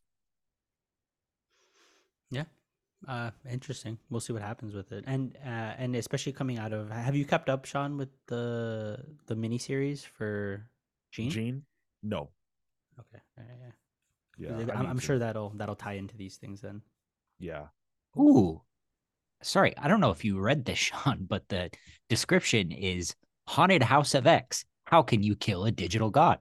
Yeah. 2.30 2.44
Uh, 3.06 3.30
interesting. 3.48 3.98
We'll 4.10 4.20
see 4.20 4.32
what 4.32 4.42
happens 4.42 4.74
with 4.74 4.92
it, 4.92 5.04
and 5.06 5.36
uh, 5.44 5.74
and 5.76 5.96
especially 5.96 6.32
coming 6.32 6.58
out 6.58 6.72
of. 6.72 6.90
Have 6.90 7.16
you 7.16 7.24
kept 7.24 7.48
up, 7.48 7.64
Sean, 7.64 7.96
with 7.96 8.10
the 8.26 8.98
the 9.26 9.34
miniseries 9.34 10.06
for 10.06 10.66
Jean? 11.10 11.30
Jean? 11.30 11.62
No. 12.02 12.30
Okay. 12.98 13.22
Yeah, 13.38 13.44
yeah, 14.38 14.48
Yeah. 14.58 14.66
yeah. 14.66 14.74
I 14.74 14.78
I'm, 14.78 14.86
I'm 14.86 14.98
sure 14.98 15.18
that'll 15.18 15.50
that'll 15.56 15.76
tie 15.76 15.94
into 15.94 16.16
these 16.16 16.36
things 16.36 16.60
then. 16.60 16.82
Yeah. 17.38 17.66
Ooh. 18.18 18.62
Sorry, 19.42 19.76
I 19.76 19.88
don't 19.88 20.00
know 20.00 20.10
if 20.10 20.24
you 20.24 20.38
read 20.38 20.64
this, 20.64 20.78
Sean, 20.90 21.26
but 21.28 21.48
the 21.48 21.70
description 22.08 22.72
is 22.72 23.14
Haunted 23.48 23.82
House 23.82 24.14
of 24.14 24.26
X. 24.26 24.64
How 24.84 25.02
can 25.02 25.22
you 25.22 25.36
kill 25.36 25.64
a 25.64 25.70
digital 25.72 26.10
god? 26.10 26.38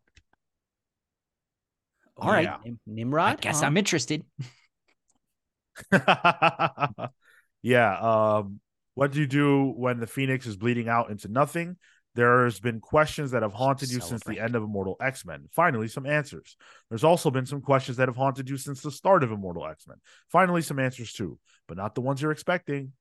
All 2.18 2.32
right. 2.32 2.44
Yeah. 2.44 2.72
Nimrod. 2.86 3.34
I 3.34 3.36
guess 3.42 3.62
huh? 3.62 3.68
I'm 3.68 3.78
interested. 3.78 4.24
yeah. 7.62 7.98
Um, 8.00 8.60
what 8.94 9.12
do 9.12 9.20
you 9.20 9.28
do 9.28 9.74
when 9.76 10.00
the 10.00 10.08
Phoenix 10.08 10.46
is 10.46 10.58
bleeding 10.58 10.90
out 10.90 11.10
into 11.10 11.28
nothing? 11.28 11.78
There's 12.14 12.60
been 12.60 12.82
questions 12.82 13.32
that 13.32 13.42
have 13.42 13.54
haunted 13.54 13.90
you 13.90 14.02
since 14.02 14.22
the 14.24 14.40
end 14.40 14.56
of 14.56 14.64
Immortal 14.64 14.98
X 15.00 15.26
Men. 15.26 15.48
Finally, 15.52 15.88
some 15.88 16.06
answers. 16.06 16.58
There's 16.90 17.06
also 17.06 17.32
been 17.32 17.46
some 17.46 17.62
questions 17.62 17.98
that 17.98 18.10
have 18.10 18.18
haunted 18.18 18.50
you 18.50 18.58
since 18.58 18.82
the 18.82 18.92
start 18.92 19.24
of 19.24 19.32
Immortal 19.32 19.66
X 19.66 19.88
Men. 19.88 19.98
Finally, 20.30 20.62
some 20.62 20.78
answers 20.80 21.14
too, 21.14 21.40
but 21.68 21.78
not 21.78 21.96
the 21.96 22.02
ones 22.02 22.22
you're 22.22 22.32
expecting. 22.34 22.92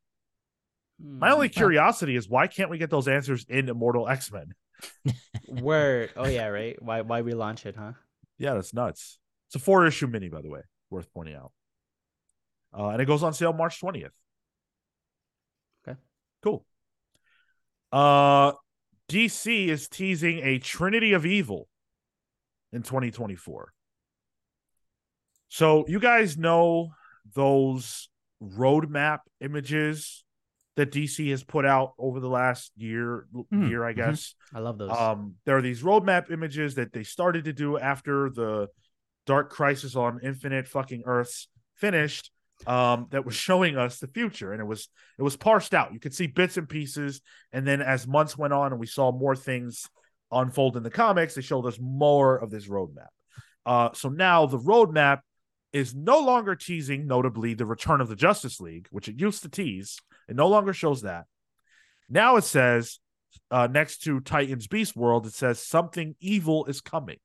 My 1.03 1.31
only 1.33 1.49
Hmm. 1.49 1.55
curiosity 1.55 2.15
is 2.15 2.29
why 2.29 2.47
can't 2.47 2.71
we 2.71 2.79
get 2.79 2.91
those 2.91 3.09
answers 3.09 3.45
in 3.49 3.69
Immortal 3.69 4.09
X 4.09 4.31
Men? 4.31 4.53
Word. 5.49 6.13
Oh 6.17 6.29
yeah, 6.29 6.47
right. 6.47 6.81
Why 6.81 7.01
why 7.01 7.23
relaunch 7.23 7.67
it, 7.67 7.75
huh? 7.77 7.93
Yeah, 8.39 8.55
that's 8.55 8.73
nuts. 8.73 9.19
It's 9.49 9.57
a 9.57 9.59
four 9.59 9.87
issue 9.87 10.07
mini, 10.07 10.29
by 10.29 10.41
the 10.43 10.51
way, 10.51 10.61
worth 10.89 11.13
pointing 11.13 11.35
out. 11.35 11.53
Uh, 12.73 12.91
and 12.91 13.03
it 13.03 13.07
goes 13.07 13.25
on 13.25 13.35
sale 13.35 13.53
March 13.53 13.81
20th. 13.81 14.13
Okay. 15.89 15.99
Cool. 16.43 16.65
Uh, 17.91 18.53
DC 19.11 19.67
is 19.67 19.89
teasing 19.89 20.39
a 20.39 20.59
Trinity 20.59 21.13
of 21.13 21.27
Evil 21.27 21.69
in 22.73 22.83
2024. 22.83 23.73
So 25.49 25.85
you 25.89 25.99
guys 25.99 26.39
know 26.39 26.93
those 27.35 28.09
roadmap 28.43 29.19
images 29.41 30.25
that 30.77 30.93
DC 30.93 31.29
has 31.31 31.43
put 31.43 31.67
out 31.67 31.93
over 31.99 32.21
the 32.21 32.29
last 32.29 32.71
year, 32.77 33.27
Hmm, 33.51 33.67
year, 33.67 33.85
I 33.85 33.93
mhm. 33.93 33.97
guess. 33.97 34.35
I 34.55 34.61
love 34.61 34.79
those. 34.79 34.93
Um, 34.93 35.35
there 35.45 35.57
are 35.57 35.63
these 35.63 35.83
roadmap 35.83 36.31
images 36.31 36.77
that 36.77 36.93
they 36.93 37.03
started 37.03 37.45
to 37.47 37.53
do 37.53 37.77
after 37.79 38.31
the 38.31 38.69
Dark 39.27 39.51
Crisis 39.51 39.97
on 39.97 40.21
Infinite 40.23 40.69
fucking 40.69 41.03
Earths 41.05 41.49
finished. 41.75 42.31
Um, 42.67 43.07
that 43.11 43.25
was 43.25 43.35
showing 43.35 43.79
us 43.79 43.99
the 43.99 44.07
future, 44.07 44.53
and 44.53 44.61
it 44.61 44.67
was 44.67 44.89
it 45.19 45.23
was 45.23 45.35
parsed 45.35 45.73
out. 45.73 45.95
You 45.95 46.01
could 46.01 46.15
see 46.15 46.27
bits 46.27 46.59
and 46.59 46.69
pieces, 46.69 47.23
and 47.53 47.67
then 47.67 47.81
as 47.81 48.07
months 48.07 48.37
went 48.37 48.53
on, 48.53 48.73
and 48.73 48.79
we 48.79 48.87
saw 48.87 49.13
more 49.13 49.35
things 49.35 49.89
unfold 50.31 50.77
in 50.77 50.83
the 50.83 50.91
comics, 50.91 51.35
they 51.35 51.41
showed 51.41 51.67
us 51.67 51.79
more 51.81 52.37
of 52.37 52.51
this 52.51 52.69
roadmap. 52.69 53.09
Uh, 53.67 53.91
so 53.95 54.09
now 54.09 54.47
the 54.47 54.59
roadmap 54.59 55.21
is 55.73 55.95
no 55.95 56.21
longer 56.21 56.55
teasing, 56.55 57.07
notably, 57.07 57.55
the 57.55 57.67
return 57.67 58.01
of 58.01 58.09
the 58.09 58.17
Justice 58.17 58.61
League, 58.61 58.89
which 58.91 59.09
it 59.09 59.21
used 59.21 59.43
to 59.43 59.49
tease. 59.49 59.99
It 60.29 60.37
no 60.37 60.49
longer 60.49 60.73
shows 60.73 61.03
that. 61.03 61.27
Now 62.09 62.37
it 62.37 62.45
says 62.45 62.99
uh, 63.51 63.69
next 63.71 63.99
to 64.05 64.21
Titan's 64.21 64.67
Beast 64.67 64.97
World, 64.97 65.27
it 65.27 65.35
says 65.35 65.61
something 65.61 66.17
evil 66.21 66.65
is 66.67 66.81
coming. 66.81 67.19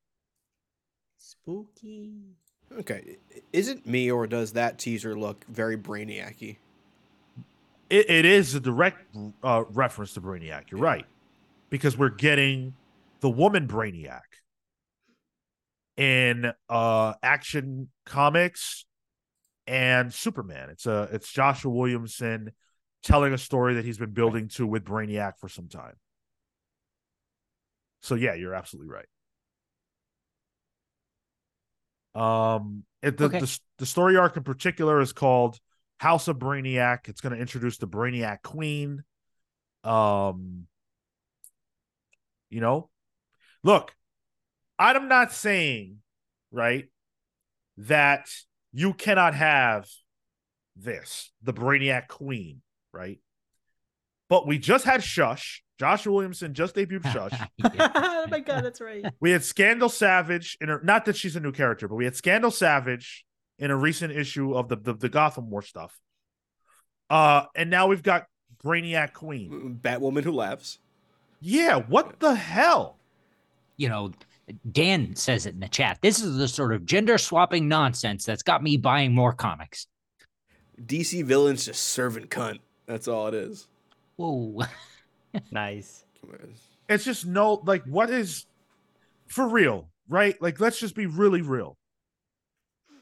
Spooky. 1.18 2.36
Okay, 2.80 3.18
is 3.54 3.70
it 3.70 3.86
me 3.86 4.12
or 4.12 4.28
does 4.28 4.54
that 4.54 4.78
teaser 4.78 5.18
look 5.18 5.46
very 5.48 5.78
brainiacy? 5.78 6.58
It, 7.90 8.10
it 8.10 8.26
is 8.26 8.56
a 8.56 8.60
direct 8.60 9.16
uh, 9.44 9.64
reference 9.70 10.14
to 10.16 10.22
Brainiac. 10.22 10.72
You're 10.72 10.82
right, 10.82 11.06
because 11.70 11.98
we're 11.98 12.10
getting 12.10 12.74
the 13.22 13.30
woman 13.30 13.68
Brainiac 13.68 14.22
in 15.96 16.52
uh, 16.70 17.14
Action 17.24 17.90
Comics 18.06 18.86
and 19.68 20.14
Superman. 20.14 20.70
It's 20.72 20.86
a 20.86 21.10
it's 21.12 21.32
Joshua 21.32 21.72
Williamson 21.72 22.52
telling 23.04 23.34
a 23.34 23.38
story 23.38 23.76
that 23.76 23.86
he's 23.86 24.00
been 24.00 24.12
building 24.12 24.48
to 24.50 24.66
with 24.66 24.84
Brainiac 24.84 25.34
for 25.40 25.48
some 25.48 25.68
time. 25.68 25.94
So 28.02 28.16
yeah, 28.16 28.34
you're 28.34 28.54
absolutely 28.54 28.92
right. 28.92 29.06
Um, 32.16 32.84
it, 33.02 33.18
the, 33.18 33.26
Okay. 33.26 33.40
the 33.40 33.60
the 33.78 33.86
story 33.86 34.18
arc 34.18 34.38
in 34.38 34.44
particular 34.44 35.02
is 35.02 35.14
called 35.14 35.60
House 36.00 36.28
of 36.28 36.40
Brainiac. 36.40 37.10
It's 37.10 37.22
going 37.22 37.36
to 37.36 37.42
introduce 37.42 37.78
the 37.78 37.88
Brainiac 37.88 38.42
Queen. 38.42 39.04
Um, 39.84 40.68
you 42.50 42.62
know, 42.62 42.90
look, 43.64 43.94
I'm 44.80 45.08
not 45.08 45.34
saying 45.34 45.98
right 46.52 46.86
that 47.78 48.30
you 48.72 48.94
cannot 48.94 49.36
have 49.36 49.88
this, 50.78 51.32
the 51.44 51.54
Brainiac 51.54 52.08
Queen, 52.08 52.62
right? 52.94 53.20
But 54.30 54.48
we 54.48 54.58
just 54.58 54.86
had 54.86 55.04
Shush. 55.04 55.64
Joshua 55.80 56.14
Williamson 56.14 56.54
just 56.54 56.76
debuted 56.76 57.12
Shush. 57.12 57.40
Oh 58.26 58.28
my 58.32 58.40
god, 58.40 58.64
that's 58.64 58.82
right. 58.82 59.06
We 59.20 59.30
had 59.32 59.44
Scandal 59.44 59.90
Savage 59.90 60.58
in 60.60 60.70
her. 60.70 60.82
not 60.84 61.06
that 61.06 61.16
she's 61.16 61.36
a 61.36 61.40
new 61.40 61.52
character, 61.52 61.88
but 61.88 61.96
we 61.96 62.06
had 62.06 62.16
Scandal 62.16 62.50
Savage 62.50 63.24
in 63.60 63.70
a 63.70 63.76
recent 63.76 64.12
issue 64.12 64.56
of 64.56 64.68
the 64.68 64.78
the, 64.78 64.94
the 64.94 65.10
Gotham 65.10 65.50
War 65.52 65.62
stuff. 65.62 65.96
Uh, 67.10 67.46
and 67.56 67.70
now 67.70 67.86
we've 67.88 68.02
got 68.02 68.26
Brainiac 68.64 69.14
Queen. 69.14 69.80
Batwoman 69.80 70.24
who 70.24 70.32
laughs. 70.32 70.80
Yeah, 71.40 71.76
what 71.76 72.20
the 72.20 72.34
hell? 72.34 72.98
you 73.78 73.90
know, 73.90 74.12
Dan 74.72 75.16
says 75.16 75.46
it 75.46 75.54
in 75.54 75.60
the 75.60 75.68
chat. 75.68 76.00
This 76.02 76.22
is 76.22 76.38
the 76.38 76.48
sort 76.48 76.74
of 76.74 76.86
gender 76.86 77.18
swapping 77.18 77.68
nonsense 77.68 78.26
that's 78.26 78.44
got 78.44 78.64
me 78.64 78.78
buying 78.78 79.14
more 79.14 79.34
comics. 79.34 79.88
DC 80.86 81.24
villains 81.24 81.66
just 81.66 81.84
serving 81.84 82.26
cunt. 82.28 82.60
That's 82.86 83.08
all 83.08 83.28
it 83.28 83.34
is. 83.34 83.68
Whoa. 84.18 84.62
Nice. 85.52 86.06
It's 86.88 87.03
just 87.03 87.26
no 87.26 87.62
like 87.66 87.84
what 87.86 88.10
is 88.10 88.45
for 89.28 89.48
real, 89.48 89.90
right? 90.07 90.40
Like 90.41 90.60
let's 90.60 90.80
just 90.80 90.95
be 90.95 91.06
really 91.06 91.41
real. 91.41 91.78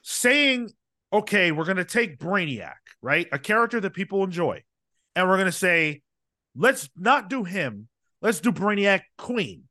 Saying, 0.02 0.72
okay, 1.12 1.52
we're 1.52 1.66
gonna 1.66 1.86
take 1.86 2.20
Brainiac, 2.20 2.76
right? 3.02 3.28
A 3.32 3.40
character 3.40 3.80
that 3.80 3.94
people 3.94 4.24
enjoy, 4.24 4.64
and 5.16 5.28
we're 5.28 5.38
gonna 5.38 5.52
say, 5.52 6.02
let's 6.56 6.90
not 6.98 7.30
do 7.30 7.44
him, 7.44 7.88
let's 8.22 8.40
do 8.40 8.52
Brainiac 8.52 9.02
Queen. 9.18 9.64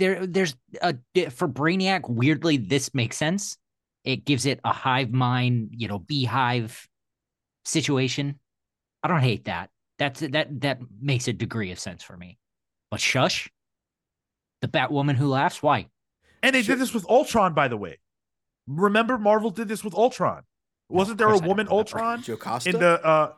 there 0.00 0.26
there's 0.26 0.56
a 0.82 0.96
for 1.30 1.46
Brainiac, 1.46 2.08
weirdly, 2.08 2.56
this 2.56 2.92
makes 2.92 3.16
sense. 3.16 3.56
It 4.02 4.24
gives 4.24 4.46
it 4.46 4.58
a 4.64 4.72
hive 4.72 5.12
mind, 5.12 5.70
you 5.76 5.86
know, 5.86 5.98
beehive 5.98 6.88
situation. 7.64 8.40
I 9.02 9.08
don't 9.08 9.20
hate 9.20 9.44
that. 9.44 9.70
That's 10.00 10.20
that 10.20 10.60
that 10.62 10.80
makes 11.00 11.28
a 11.28 11.32
degree 11.32 11.70
of 11.70 11.78
sense 11.78 12.02
for 12.02 12.16
me. 12.16 12.38
But 12.90 13.00
shush, 13.00 13.48
The 14.62 14.66
Batwoman 14.68 15.14
who 15.14 15.28
laughs. 15.28 15.62
Why? 15.62 15.86
And 16.42 16.54
they 16.56 16.62
Sure. 16.62 16.74
did 16.74 16.82
this 16.82 16.92
with 16.94 17.06
Ultron, 17.08 17.52
by 17.54 17.68
the 17.68 17.76
way. 17.76 17.98
Remember, 18.66 19.18
Marvel 19.18 19.50
did 19.50 19.68
this 19.68 19.84
with 19.84 19.94
Ultron. 19.94 20.42
Wasn't 20.88 21.18
there 21.18 21.28
a 21.28 21.38
woman. 21.38 21.68
Ultron 21.70 22.22
Jocasta. 22.22 22.70
in 22.70 22.80
the 22.80 23.04
uh 23.06 23.32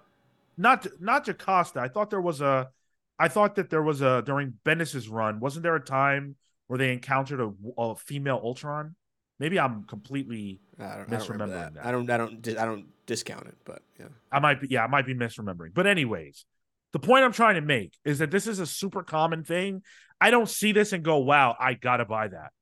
not 0.56 0.86
not 1.00 1.26
Jocasta. 1.26 1.80
I 1.80 1.88
thought 1.88 2.10
there 2.10 2.20
was 2.20 2.40
a 2.40 2.70
I 3.18 3.28
thought 3.28 3.56
that 3.56 3.68
there 3.68 3.82
was 3.82 4.00
a 4.00 4.22
during 4.22 4.54
Bendis's 4.64 5.08
run, 5.08 5.40
wasn't 5.40 5.64
there 5.64 5.74
a 5.76 5.80
time 5.84 6.36
where 6.68 6.78
they 6.78 6.92
encountered 6.92 7.40
a, 7.40 7.52
a 7.76 7.96
female 7.96 8.40
Ultron? 8.42 8.94
Maybe 9.40 9.58
I'm 9.58 9.82
completely 9.84 10.60
I 10.78 10.82
don't, 10.82 10.90
I 10.90 10.96
don't 10.96 11.08
misremembering 11.10 11.48
that. 11.50 11.74
that. 11.74 11.86
I 11.86 11.90
don't. 11.90 12.08
I 12.08 12.16
don't. 12.16 12.48
I 12.48 12.64
don't 12.64 12.86
discount 13.06 13.46
it, 13.48 13.56
but 13.64 13.82
yeah. 13.98 14.06
I 14.30 14.38
might 14.38 14.60
be 14.60 14.68
yeah, 14.70 14.84
I 14.84 14.86
might 14.86 15.04
be 15.06 15.14
misremembering. 15.14 15.74
But 15.74 15.86
anyways, 15.88 16.44
the 16.92 16.98
point 16.98 17.24
I'm 17.24 17.32
trying 17.32 17.54
to 17.56 17.60
make 17.60 17.94
is 18.04 18.18
that 18.18 18.30
this 18.30 18.46
is 18.46 18.58
a 18.58 18.66
super 18.66 19.02
common 19.02 19.44
thing. 19.44 19.82
I 20.20 20.30
don't 20.30 20.48
see 20.48 20.72
this 20.72 20.92
and 20.92 21.02
go, 21.02 21.18
"Wow, 21.18 21.56
I 21.58 21.74
got 21.74 21.98
to 21.98 22.04
buy 22.04 22.28
that." 22.28 22.52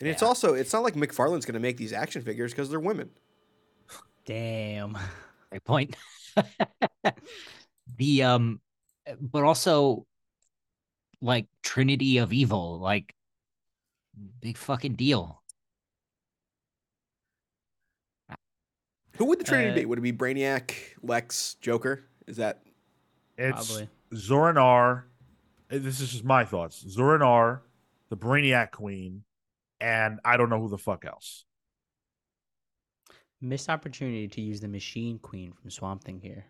And 0.00 0.08
it's 0.08 0.22
also. 0.22 0.54
It's 0.54 0.72
not 0.72 0.82
like 0.82 0.94
McFarlane's 0.94 1.46
going 1.46 1.54
to 1.54 1.60
make 1.60 1.76
these 1.76 1.92
action 1.92 2.22
figures 2.22 2.52
because 2.52 2.70
they're 2.70 2.80
women. 2.80 3.10
Damn. 4.26 4.98
Great 5.50 5.64
point. 5.64 5.96
the 7.96 8.22
um, 8.24 8.60
but 9.20 9.44
also 9.44 10.06
like 11.20 11.46
Trinity 11.62 12.18
of 12.18 12.32
Evil, 12.32 12.78
like 12.80 13.14
big 14.40 14.56
fucking 14.56 14.94
deal. 14.94 15.42
Who 19.16 19.26
would 19.26 19.38
the 19.38 19.44
Trinity 19.44 19.70
Uh, 19.70 19.74
be? 19.74 19.84
Would 19.86 19.98
it 19.98 20.02
be 20.02 20.12
Brainiac, 20.12 20.74
Lex, 21.02 21.56
Joker? 21.60 22.04
Is 22.26 22.38
that 22.38 22.62
It's 23.36 23.66
Probably. 23.68 23.88
Zorinar. 24.14 25.02
uh, 25.70 25.78
This 25.78 26.00
is 26.00 26.12
just 26.12 26.24
my 26.24 26.44
thoughts. 26.44 26.84
Zorinar, 26.84 27.60
the 28.10 28.16
Brainiac 28.16 28.70
Queen, 28.70 29.24
and 29.80 30.20
I 30.24 30.36
don't 30.36 30.50
know 30.50 30.60
who 30.60 30.68
the 30.68 30.78
fuck 30.78 31.04
else. 31.04 31.44
Missed 33.40 33.68
opportunity 33.68 34.28
to 34.28 34.40
use 34.40 34.60
the 34.60 34.68
Machine 34.68 35.18
Queen 35.18 35.52
from 35.52 35.70
Swamp 35.70 36.04
Thing 36.04 36.20
here. 36.20 36.46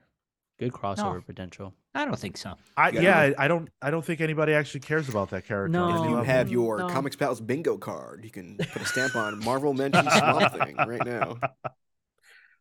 Good 0.60 0.72
crossover 0.72 1.14
No. 1.16 1.20
potential. 1.22 1.74
I 1.96 2.04
don't 2.04 2.16
think 2.18 2.36
so. 2.36 2.54
I 2.76 2.90
Yeah. 2.90 3.00
yeah, 3.00 3.18
I, 3.38 3.44
I 3.44 3.48
don't 3.48 3.68
I 3.82 3.90
don't 3.90 4.04
think 4.04 4.20
anybody 4.20 4.52
actually 4.52 4.80
cares 4.80 5.08
about 5.08 5.30
that 5.30 5.44
character. 5.46 5.70
No. 5.76 6.04
if 6.04 6.08
you 6.10 6.16
have 6.18 6.48
your 6.52 6.78
no. 6.78 6.88
Comics 6.88 7.16
Pals 7.16 7.40
bingo 7.40 7.76
card, 7.76 8.24
you 8.24 8.30
can 8.30 8.56
put 8.58 8.80
a 8.82 8.84
stamp 8.86 9.16
on 9.16 9.38
Marvel 9.44 9.74
mentions 9.74 10.12
Swamp 10.12 10.52
Thing 10.52 10.76
right 10.76 11.04
now. 11.04 11.38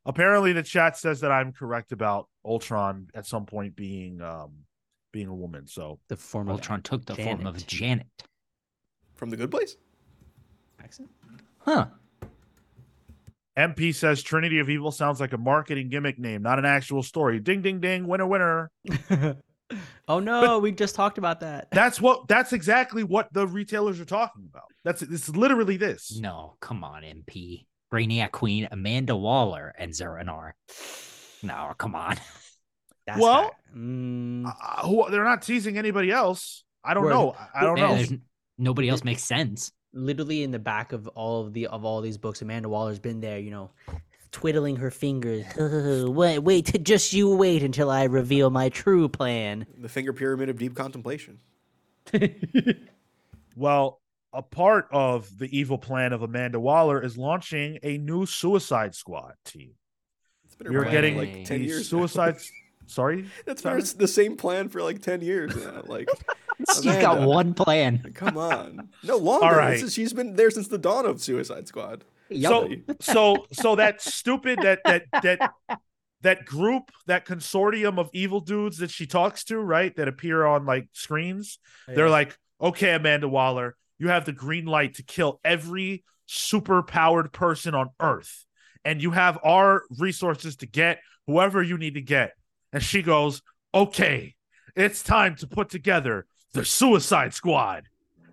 Apparently, 0.05 0.51
the 0.53 0.63
chat 0.63 0.97
says 0.97 1.21
that 1.21 1.31
I'm 1.31 1.53
correct 1.53 1.91
about 1.91 2.27
Ultron 2.45 3.07
at 3.15 3.25
some 3.25 3.45
point 3.45 3.75
being 3.75 4.21
um 4.21 4.51
being 5.11 5.27
a 5.27 5.35
woman. 5.35 5.67
So 5.67 5.99
The 6.07 6.17
form 6.17 6.49
of 6.49 6.55
Ultron 6.55 6.81
took 6.81 7.05
the 7.05 7.15
form 7.15 7.45
of 7.45 7.55
Janet. 7.65 7.67
Janet. 7.67 8.23
From 9.15 9.29
the 9.29 9.37
Good 9.37 9.51
Place. 9.51 9.77
accent. 10.83 11.09
Huh. 11.59 11.87
MP 13.57 13.93
says 13.93 14.23
Trinity 14.23 14.59
of 14.59 14.69
Evil 14.69 14.91
sounds 14.91 15.19
like 15.19 15.31
a 15.33 15.37
marketing 15.37 15.89
gimmick 15.89 16.17
name, 16.17 16.41
not 16.41 16.57
an 16.57 16.65
actual 16.65 17.03
story. 17.03 17.39
Ding 17.39 17.61
ding 17.61 17.79
ding, 17.79 18.07
winner 18.07 18.25
winner. 18.25 18.71
oh 20.07 20.19
no, 20.19 20.57
we 20.59 20.71
just 20.71 20.95
talked 20.95 21.19
about 21.19 21.39
that. 21.41 21.69
That's 21.71 22.01
what 22.01 22.27
that's 22.27 22.51
exactly 22.51 23.03
what 23.03 23.31
the 23.31 23.47
retailers 23.47 23.99
are 23.99 24.05
talking 24.05 24.45
about. 24.49 24.65
That's 24.83 25.03
it's 25.03 25.29
literally 25.29 25.77
this. 25.77 26.17
No, 26.19 26.55
come 26.59 26.83
on, 26.83 27.03
MP. 27.03 27.65
Brainiac 27.93 28.31
Queen, 28.31 28.67
Amanda 28.71 29.15
Waller, 29.15 29.73
and 29.77 29.91
Zeranar. 29.91 30.53
No, 31.43 31.73
come 31.77 31.93
on. 31.95 32.15
That's 33.05 33.19
Well, 33.19 33.41
not- 33.43 33.53
mm, 33.77 34.45
Uh, 34.47 34.87
who, 34.87 35.11
they're 35.11 35.23
not 35.23 35.41
teasing 35.43 35.77
anybody 35.77 36.09
else. 36.11 36.63
I 36.83 36.93
don't 36.95 37.07
know. 37.09 37.35
I- 37.37 37.61
I 37.61 37.63
don't 37.65 37.77
Yeah, 37.77 38.01
know. 38.01 38.17
Nobody 38.57 38.89
else 38.89 39.03
makes 39.03 39.23
sense. 39.23 39.71
literally 39.93 40.41
in 40.43 40.49
the 40.51 40.57
back 40.59 40.91
of 40.93 41.07
all 41.09 41.45
of 41.45 41.53
the 41.53 41.67
of 41.67 41.85
all 41.85 42.01
these 42.01 42.17
books, 42.17 42.41
Amanda 42.41 42.67
Waller's 42.69 42.97
been 42.99 43.19
there, 43.21 43.37
you 43.39 43.51
know, 43.51 43.69
twiddling 44.31 44.77
her 44.77 44.89
fingers. 44.89 45.45
wait, 45.57 46.39
wait, 46.39 46.83
just 46.83 47.13
you 47.13 47.35
wait 47.35 47.61
until 47.61 47.91
I 47.91 48.05
reveal 48.05 48.49
my 48.49 48.69
true 48.69 49.07
plan. 49.07 49.65
The 49.77 49.89
finger 49.89 50.13
pyramid 50.13 50.49
of 50.49 50.57
deep 50.57 50.75
contemplation. 50.75 51.39
Well, 53.55 53.99
a 54.33 54.41
part 54.41 54.87
of 54.91 55.37
the 55.37 55.57
evil 55.57 55.77
plan 55.77 56.13
of 56.13 56.21
Amanda 56.21 56.59
Waller 56.59 57.01
is 57.03 57.17
launching 57.17 57.79
a 57.83 57.97
new 57.97 58.25
Suicide 58.25 58.95
Squad 58.95 59.33
team. 59.45 59.71
It's 60.45 60.55
been 60.55 60.73
We're 60.73 60.89
getting 60.89 61.17
like 61.17 61.45
ten 61.45 61.59
the 61.59 61.67
years. 61.67 61.89
Suicide. 61.89 62.37
Sorry, 62.85 63.25
That's 63.45 63.61
Tyler? 63.61 63.77
been 63.77 63.97
the 63.97 64.07
same 64.09 64.35
plan 64.35 64.67
for 64.67 64.81
like 64.81 65.01
ten 65.01 65.21
years 65.21 65.55
now. 65.55 65.83
Like, 65.87 66.09
She's 66.75 66.83
got 66.97 67.21
one 67.21 67.53
plan. 67.53 68.11
come 68.13 68.37
on, 68.37 68.89
no 69.03 69.17
longer. 69.17 69.45
All 69.45 69.55
right. 69.55 69.81
Is, 69.81 69.93
she's 69.93 70.13
been 70.13 70.35
there 70.35 70.51
since 70.51 70.67
the 70.67 70.77
dawn 70.77 71.05
of 71.05 71.21
Suicide 71.21 71.67
Squad. 71.67 72.03
So 72.41 72.69
so 72.99 73.45
so 73.51 73.75
that 73.75 74.01
stupid 74.01 74.59
that 74.61 74.81
that 74.85 75.05
that 75.23 75.51
that 76.21 76.45
group 76.45 76.91
that 77.07 77.25
consortium 77.25 77.97
of 77.99 78.09
evil 78.13 78.39
dudes 78.39 78.77
that 78.77 78.91
she 78.91 79.05
talks 79.05 79.43
to 79.45 79.57
right 79.59 79.95
that 79.95 80.07
appear 80.07 80.45
on 80.45 80.65
like 80.65 80.87
screens 80.93 81.59
they're 81.87 82.09
like 82.09 82.37
okay 82.61 82.93
Amanda 82.93 83.27
Waller 83.27 83.75
you 84.03 84.09
have 84.09 84.25
the 84.25 84.33
green 84.33 84.65
light 84.65 84.95
to 84.95 85.03
kill 85.03 85.39
every 85.43 86.03
super 86.27 86.83
powered 86.83 87.33
person 87.33 87.73
on 87.73 87.89
earth. 87.99 88.45
And 88.85 89.01
you 89.01 89.11
have 89.11 89.39
our 89.43 89.83
resources 89.97 90.57
to 90.57 90.67
get 90.67 90.99
whoever 91.25 91.63
you 91.63 91.77
need 91.77 91.95
to 91.95 92.01
get. 92.01 92.33
And 92.71 92.83
she 92.83 93.01
goes 93.01 93.41
okay 93.73 94.35
it's 94.75 95.03
time 95.03 95.35
to 95.35 95.47
put 95.47 95.69
together 95.69 96.25
the 96.53 96.65
suicide 96.65 97.33
squad 97.33 97.87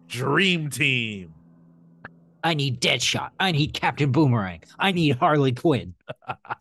dream 0.06 0.70
team 0.70 1.34
I 2.42 2.54
need 2.54 2.80
Deadshot. 2.80 3.30
I 3.38 3.52
need 3.52 3.74
Captain 3.74 4.12
Boomerang. 4.12 4.62
I 4.78 4.92
need 4.92 5.16
Harley 5.16 5.52
Quinn. 5.52 5.94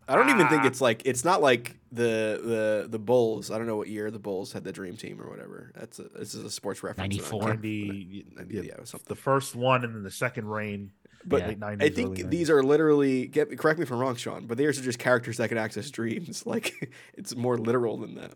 I 0.08 0.16
don't 0.16 0.30
even 0.30 0.48
think 0.48 0.64
it's 0.64 0.80
like 0.80 1.02
it's 1.04 1.24
not 1.24 1.42
like 1.42 1.76
the 1.92 2.40
the 2.42 2.86
the 2.88 2.98
Bulls. 2.98 3.50
I 3.50 3.58
don't 3.58 3.66
know 3.66 3.76
what 3.76 3.88
year 3.88 4.10
the 4.10 4.18
Bulls 4.18 4.52
had 4.52 4.64
the 4.64 4.72
Dream 4.72 4.96
Team 4.96 5.20
or 5.20 5.28
whatever. 5.28 5.72
That's 5.74 5.98
a 5.98 6.04
this 6.04 6.34
is 6.34 6.44
a 6.44 6.50
sports 6.50 6.82
reference. 6.82 7.16
and 7.16 7.42
94. 7.42 7.48
90, 7.54 8.26
yeah, 8.50 8.62
yeah, 8.62 8.74
something. 8.84 9.06
the 9.08 9.14
first 9.16 9.54
one 9.56 9.84
and 9.84 9.94
then 9.94 10.02
the 10.02 10.10
second 10.10 10.46
reign 10.48 10.92
But 11.24 11.46
late 11.46 11.60
90s, 11.60 11.82
I 11.82 11.88
think 11.90 12.30
these 12.30 12.50
are 12.50 12.62
literally 12.62 13.26
get 13.26 13.56
correct 13.58 13.78
me 13.78 13.84
if 13.84 13.90
I'm 13.90 13.98
wrong, 13.98 14.16
Sean, 14.16 14.46
but 14.46 14.58
these 14.58 14.78
are 14.78 14.82
just 14.82 14.98
characters 14.98 15.36
that 15.38 15.48
can 15.48 15.58
access 15.58 15.90
dreams. 15.90 16.44
Like 16.46 16.92
it's 17.14 17.34
more 17.36 17.58
literal 17.58 17.96
than 17.98 18.14
that. 18.16 18.34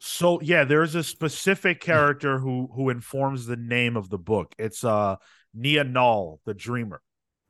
So 0.00 0.40
yeah, 0.40 0.64
there's 0.64 0.94
a 0.94 1.02
specific 1.02 1.80
character 1.80 2.38
who 2.38 2.68
who 2.74 2.88
informs 2.90 3.46
the 3.46 3.56
name 3.56 3.96
of 3.96 4.10
the 4.10 4.18
book. 4.18 4.54
It's 4.58 4.84
uh 4.84 5.16
Nia 5.54 5.84
Nal, 5.84 6.40
the 6.44 6.54
dreamer. 6.54 7.00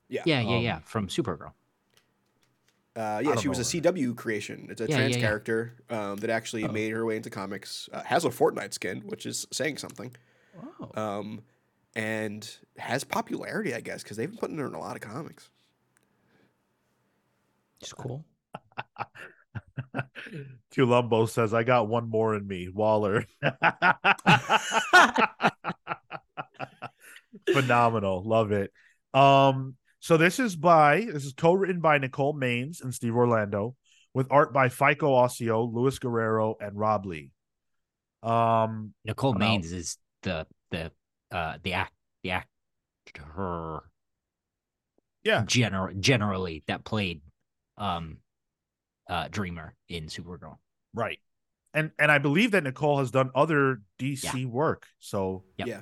Yeah. 0.08 0.22
Yeah, 0.24 0.40
yeah, 0.40 0.56
Um, 0.56 0.62
yeah. 0.62 0.78
From 0.80 1.08
Supergirl. 1.08 1.52
Uh, 2.96 3.20
yeah, 3.24 3.36
she 3.36 3.48
was 3.48 3.58
a 3.58 3.60
know 3.60 3.90
CW 3.90 4.16
creation. 4.16 4.66
It's 4.70 4.80
a 4.80 4.88
Yeah, 4.88 4.96
trans 4.96 5.14
yeah, 5.14 5.20
yeah. 5.20 5.26
character 5.28 5.74
um, 5.90 6.16
that 6.16 6.30
actually 6.30 6.64
Oh. 6.64 6.72
made 6.72 6.90
her 6.92 7.04
way 7.04 7.16
into 7.16 7.30
comics. 7.30 7.88
Uh, 7.92 8.02
has 8.02 8.24
a 8.24 8.28
Fortnite 8.30 8.72
skin, 8.74 9.02
which 9.06 9.26
is 9.26 9.46
saying 9.52 9.78
something. 9.78 10.14
Oh. 10.80 10.90
Um, 11.20 11.42
and 11.94 12.48
has 12.76 13.04
popularity, 13.04 13.74
I 13.74 13.80
guess, 13.80 14.02
because 14.02 14.16
they've 14.16 14.28
been 14.30 14.38
putting 14.38 14.58
her 14.58 14.66
in 14.66 14.74
a 14.74 14.80
lot 14.80 14.96
of 14.96 15.02
comics. 15.02 15.50
It's 17.80 17.92
cool. 17.92 18.24
Columbo 20.74 21.26
says, 21.26 21.54
"I 21.54 21.62
got 21.62 21.88
one 21.88 22.08
more 22.08 22.34
in 22.34 22.46
me, 22.46 22.68
Waller." 22.68 23.24
Phenomenal, 27.52 28.22
love 28.26 28.52
it. 28.52 28.72
Um, 29.14 29.76
so 30.00 30.16
this 30.16 30.38
is 30.38 30.56
by 30.56 31.06
this 31.10 31.24
is 31.24 31.32
co-written 31.32 31.80
by 31.80 31.98
Nicole 31.98 32.34
Maines 32.34 32.82
and 32.82 32.94
Steve 32.94 33.14
Orlando, 33.14 33.74
with 34.14 34.28
art 34.30 34.52
by 34.52 34.68
FICO 34.68 35.14
Ossio, 35.14 35.72
Luis 35.72 35.98
Guerrero, 35.98 36.56
and 36.60 36.78
Rob 36.78 37.06
Lee. 37.06 37.30
Um, 38.22 38.94
Nicole 39.04 39.34
I'm. 39.34 39.40
Maines 39.40 39.72
is 39.72 39.98
the 40.22 40.46
the 40.70 40.90
uh 41.30 41.58
the 41.62 41.72
act 41.74 41.92
the 42.22 42.30
actor 42.32 43.82
Yeah. 45.24 45.44
general 45.46 45.94
generally 45.98 46.64
that 46.66 46.84
played 46.84 47.22
um 47.76 48.18
uh 49.08 49.28
Dreamer 49.28 49.74
in 49.88 50.06
Supergirl. 50.06 50.56
Right. 50.94 51.18
And 51.74 51.90
and 51.98 52.10
I 52.10 52.18
believe 52.18 52.52
that 52.52 52.64
Nicole 52.64 52.98
has 52.98 53.10
done 53.10 53.30
other 53.34 53.80
DC 53.98 54.46
work. 54.46 54.86
So 54.98 55.44
Yep. 55.58 55.68
Yeah. 55.68 55.80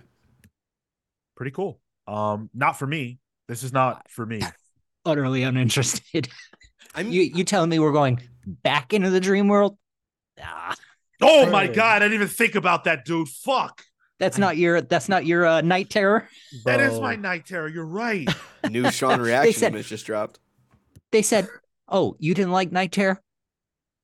Pretty 1.37 1.53
cool. 1.53 1.81
Um, 2.09 2.51
not 2.55 2.79
for 2.79 2.87
me. 2.87 3.19
This 3.49 3.63
is 3.63 3.73
not 3.73 4.11
for 4.11 4.27
me. 4.27 4.41
Utterly 5.05 5.43
uninterested. 5.45 6.29
I'm 6.95 7.13
you 7.13 7.23
you 7.23 7.45
telling 7.45 7.71
me 7.71 7.79
we're 7.79 7.93
going 7.93 8.21
back 8.47 8.93
into 8.93 9.11
the 9.11 9.21
dream 9.21 9.47
world? 9.49 9.77
Ah, 10.43 10.75
Oh 11.23 11.49
my 11.51 11.67
god, 11.67 12.03
I 12.03 12.07
didn't 12.07 12.15
even 12.15 12.29
think 12.29 12.55
about 12.57 12.85
that, 12.85 13.05
dude. 13.05 13.29
Fuck. 13.29 13.83
that's 14.19 14.37
not 14.39 14.57
your 14.57 14.81
that's 14.81 15.09
not 15.09 15.25
your 15.25 15.47
uh, 15.47 15.61
night 15.61 15.91
terror. 15.91 16.29
That 16.65 16.81
is 16.81 16.93
Bro. 16.95 17.01
my 17.03 17.17
night 17.17 17.47
terror. 17.47 17.69
You're 17.69 17.87
right. 17.87 18.29
new 18.69 18.91
Sean 18.91 19.21
reaction 19.23 19.53
said- 19.55 19.73
image 19.73 19.89
just 19.89 20.07
dropped. 20.07 20.41
They 21.13 21.23
said, 21.23 21.47
"Oh, 21.89 22.17
you 22.19 22.35
didn't 22.35 22.53
like 22.53 22.73
night 22.73 22.93
terror? 22.93 23.23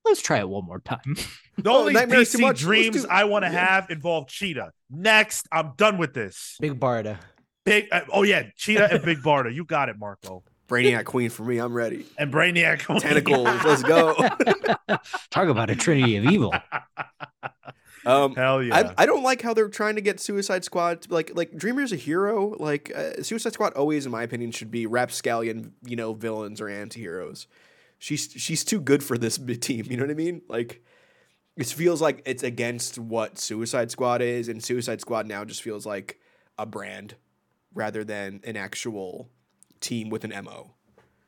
Let's 0.05 0.21
try 0.21 0.39
it 0.41 0.49
one 0.49 0.65
more 0.65 0.81
time. 0.81 1.17
The 1.59 1.69
Oh, 1.71 1.81
only 1.81 1.93
Nightmare's 1.93 2.33
too 2.33 2.39
DC 2.39 2.41
much. 2.41 2.49
Let's 2.55 2.61
dreams 2.63 3.03
do- 3.03 3.09
I 3.11 3.25
want 3.25 3.45
to 3.45 3.51
Yeah. 3.53 3.67
have 3.75 3.91
involve 3.91 4.27
Cheetah. 4.27 4.73
Next, 4.91 5.47
I'm 5.53 5.73
done 5.77 5.99
with 5.99 6.15
this. 6.15 6.57
Big 6.61 6.81
Barda. 6.81 7.19
Big, 7.67 7.89
uh, 7.93 8.01
oh 8.11 8.23
yeah, 8.23 8.45
Cheetah 8.57 8.91
and 8.91 9.05
Big 9.05 9.19
Barda. 9.19 9.55
You 9.55 9.65
got 9.67 9.91
it, 9.91 9.99
Marco. 9.99 10.43
Brainiac 10.69 11.05
Queen 11.05 11.29
for 11.29 11.45
me. 11.45 11.59
I'm 11.59 11.75
ready. 11.75 12.07
And 12.17 12.33
Brainiac. 12.33 12.87
Tentacles. 13.01 13.47
Let's 13.65 13.83
go. 13.83 14.15
Talk 15.31 15.49
about 15.49 15.69
a 15.69 15.77
trinity 15.77 16.17
of 16.17 16.25
evil. 16.25 16.55
Um, 18.05 18.35
Hell 18.35 18.63
yeah. 18.63 18.93
I, 18.97 19.03
I 19.03 19.07
don't 19.07 19.23
like 19.23 19.43
how 19.43 19.55
they're 19.55 19.69
trying 19.69 19.95
to 19.97 20.01
get 20.01 20.19
Suicide 20.19 20.65
Squad 20.65 21.03
to, 21.03 21.13
like 21.15 21.33
like 21.37 21.55
Dreamer's 21.55 21.93
a 21.93 21.97
hero. 21.97 22.57
Like 22.59 22.91
uh, 22.97 23.23
Suicide 23.23 23.53
Squad 23.53 23.75
always, 23.75 24.07
in 24.07 24.13
my 24.13 24.23
opinion, 24.23 24.51
should 24.51 24.71
be 24.71 24.87
rapscallion, 24.87 25.75
you 25.87 25.95
know, 25.97 26.15
villains 26.15 26.61
or 26.61 26.69
anti-heroes. 26.69 27.47
She's 28.03 28.33
she's 28.37 28.65
too 28.65 28.81
good 28.81 29.05
for 29.05 29.17
this 29.17 29.39
b- 29.39 29.57
team. 29.69 29.87
You 29.89 29.97
know 29.97 30.03
what 30.03 30.11
I 30.11 30.15
mean? 30.15 30.43
Like 30.49 30.83
it 31.57 31.67
feels 31.67 32.03
like 32.03 32.21
it's 32.27 32.43
against 32.43 32.99
what 32.99 33.39
Suicide 33.39 33.93
Squad 33.93 34.21
is, 34.23 34.49
and 34.49 34.61
Suicide 34.61 35.01
Squad 35.01 35.29
now 35.29 35.45
just 35.45 35.63
feels 35.63 35.87
like 35.87 36.19
a 36.59 36.67
brand 36.67 37.15
rather 37.73 38.03
than 38.03 38.41
an 38.43 38.57
actual 38.57 39.31
team 39.79 40.11
with 40.11 40.25
an 40.25 40.33
mo. 40.45 40.75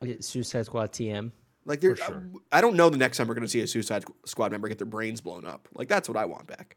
Okay, 0.02 0.20
Suicide 0.20 0.66
Squad 0.66 0.90
TM. 0.90 1.30
Like 1.64 1.80
there, 1.80 1.94
sure. 1.94 2.28
I, 2.50 2.58
I 2.58 2.60
don't 2.60 2.74
know 2.74 2.90
the 2.90 2.98
next 2.98 3.18
time 3.18 3.28
we're 3.28 3.34
going 3.34 3.46
to 3.46 3.48
see 3.48 3.60
a 3.60 3.68
Suicide 3.68 4.04
Squad 4.26 4.50
member 4.50 4.66
get 4.66 4.78
their 4.78 4.86
brains 4.86 5.20
blown 5.20 5.46
up. 5.46 5.68
Like 5.74 5.86
that's 5.86 6.08
what 6.08 6.18
I 6.18 6.24
want 6.24 6.48
back. 6.48 6.76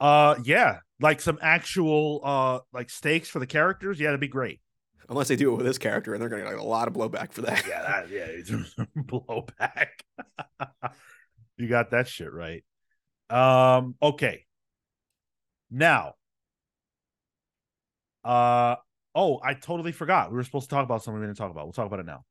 uh, 0.00 0.34
yeah, 0.44 0.80
like 1.00 1.22
some 1.22 1.38
actual 1.40 2.20
uh 2.22 2.58
like 2.74 2.90
stakes 2.90 3.30
for 3.30 3.38
the 3.38 3.46
characters. 3.46 3.98
Yeah, 3.98 4.08
that'd 4.08 4.20
be 4.20 4.28
great. 4.28 4.60
Unless 5.10 5.26
they 5.26 5.36
do 5.36 5.52
it 5.52 5.56
with 5.56 5.66
this 5.66 5.78
character, 5.78 6.14
and 6.14 6.22
they're 6.22 6.28
going 6.28 6.44
to 6.44 6.50
get 6.50 6.58
a 6.58 6.62
lot 6.62 6.86
of 6.86 6.94
blowback 6.94 7.32
for 7.32 7.42
that. 7.42 7.66
Yeah, 7.66 7.82
that 7.82 8.08
yeah, 8.08 8.26
blowback. 8.96 9.88
you 11.58 11.68
got 11.68 11.90
that 11.90 12.06
shit 12.06 12.32
right. 12.32 12.62
Um, 13.28 13.96
okay. 14.00 14.44
Now, 15.68 16.14
uh, 18.24 18.76
oh, 19.14 19.40
I 19.42 19.54
totally 19.54 19.90
forgot. 19.90 20.30
We 20.30 20.36
were 20.36 20.44
supposed 20.44 20.70
to 20.70 20.74
talk 20.76 20.84
about 20.84 21.02
something 21.02 21.20
we 21.20 21.26
didn't 21.26 21.38
talk 21.38 21.50
about. 21.50 21.64
We'll 21.64 21.72
talk 21.72 21.86
about 21.86 22.00
it 22.00 22.06
now. 22.06 22.24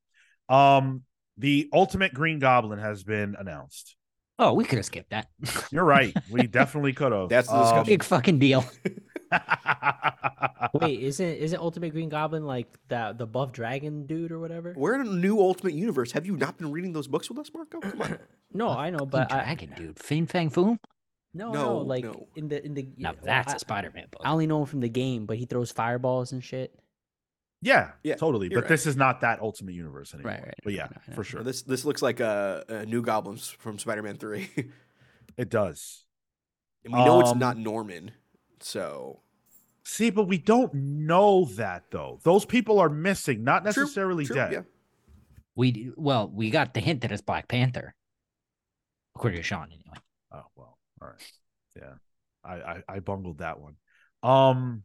Um, 0.48 1.02
the 1.36 1.68
Ultimate 1.74 2.14
Green 2.14 2.38
Goblin 2.38 2.78
has 2.78 3.04
been 3.04 3.36
announced. 3.38 3.96
Oh, 4.42 4.54
we 4.54 4.64
could 4.64 4.78
have 4.78 4.86
skipped 4.86 5.10
that. 5.10 5.28
You're 5.70 5.84
right. 5.84 6.16
We 6.30 6.46
definitely 6.46 6.94
could 6.94 7.12
have. 7.12 7.28
That's 7.28 7.48
the 7.48 7.54
Um. 7.54 7.84
Big 7.84 8.02
fucking 8.02 8.38
deal. 8.38 8.64
Wait, 10.74 11.00
isn't 11.00 11.26
isn't 11.26 11.60
Ultimate 11.60 11.90
Green 11.90 12.08
Goblin 12.08 12.44
like 12.46 12.66
the 12.88 13.14
the 13.16 13.26
buff 13.26 13.52
dragon 13.52 14.06
dude 14.06 14.32
or 14.32 14.38
whatever? 14.38 14.74
We're 14.76 14.94
in 14.94 15.02
a 15.06 15.10
new 15.10 15.38
Ultimate 15.40 15.74
Universe. 15.74 16.12
Have 16.12 16.26
you 16.26 16.36
not 16.36 16.56
been 16.58 16.70
reading 16.72 16.92
those 16.92 17.06
books 17.08 17.28
with 17.28 17.38
us, 17.38 17.50
Marco? 17.54 17.80
Come 17.80 18.00
on. 18.02 18.18
No, 18.52 18.68
I 18.70 18.90
know, 18.90 19.06
but 19.06 19.30
I, 19.30 19.44
dragon, 19.44 19.72
dude. 19.76 19.96
Fin 20.00 20.26
Fang 20.26 20.50
Foom. 20.50 20.78
no, 21.34 21.52
No, 21.52 21.62
no, 21.64 21.78
like 21.78 22.02
no. 22.02 22.26
in 22.34 22.48
the 22.48 22.64
in 22.64 22.74
the 22.74 22.88
Now 22.96 23.12
well, 23.12 23.20
that's 23.22 23.52
I, 23.52 23.56
a 23.56 23.58
Spider-Man 23.60 24.06
book. 24.10 24.22
I 24.24 24.32
only 24.32 24.48
know 24.48 24.60
him 24.60 24.66
from 24.66 24.80
the 24.80 24.88
game, 24.88 25.24
but 25.26 25.36
he 25.36 25.44
throws 25.44 25.70
fireballs 25.70 26.32
and 26.32 26.42
shit. 26.42 26.74
Yeah, 27.62 27.92
Yeah, 28.02 28.16
totally. 28.16 28.48
But 28.48 28.60
right. 28.62 28.68
this 28.68 28.86
is 28.86 28.96
not 28.96 29.20
that 29.22 29.40
Ultimate 29.40 29.74
Universe 29.74 30.14
anymore. 30.14 30.32
right, 30.32 30.54
But 30.64 30.72
yeah, 30.72 30.84
I 30.84 30.86
know, 30.86 30.96
I 31.06 31.10
know. 31.10 31.14
for 31.16 31.24
sure, 31.24 31.42
This 31.42 31.62
this 31.62 31.84
looks 31.84 32.02
like 32.02 32.20
a, 32.20 32.64
a 32.68 32.86
new 32.86 33.02
goblins 33.02 33.48
from 33.48 33.78
Spider-Man 33.78 34.16
Three, 34.16 34.48
it 35.36 35.48
does. 35.50 36.04
and 36.84 36.92
we 36.94 37.04
know 37.04 37.20
it's 37.20 37.30
Um, 37.30 37.38
not 37.38 37.56
Norman. 37.58 38.12
So 38.60 39.20
See, 39.84 40.10
but 40.10 40.24
we 40.24 40.38
don't 40.38 40.72
know 40.74 41.46
that 41.56 41.84
though. 41.90 42.20
Those 42.22 42.44
people 42.44 42.78
are 42.78 42.88
missing, 42.90 43.42
not 43.44 43.64
necessarily 43.64 44.24
true, 44.26 44.36
dead. 44.36 44.52
yeah. 44.52 44.62
We 45.56 45.90
well, 45.96 46.28
we 46.32 46.50
got 46.50 46.74
the 46.74 46.80
hint 46.80 47.00
that 47.00 47.10
it's 47.12 47.22
Black 47.22 47.48
Panther, 47.48 47.94
according 49.16 49.38
to 49.38 49.42
Sean, 49.42 49.66
anyway. 49.66 49.98
Oh 50.32 50.44
well, 50.54 50.78
all 51.02 51.08
right. 51.08 51.32
Yeah, 51.76 51.94
I, 52.44 52.54
I 52.54 52.82
I 52.88 52.98
bungled 53.00 53.38
that 53.38 53.58
one. 53.60 53.74
Um, 54.22 54.84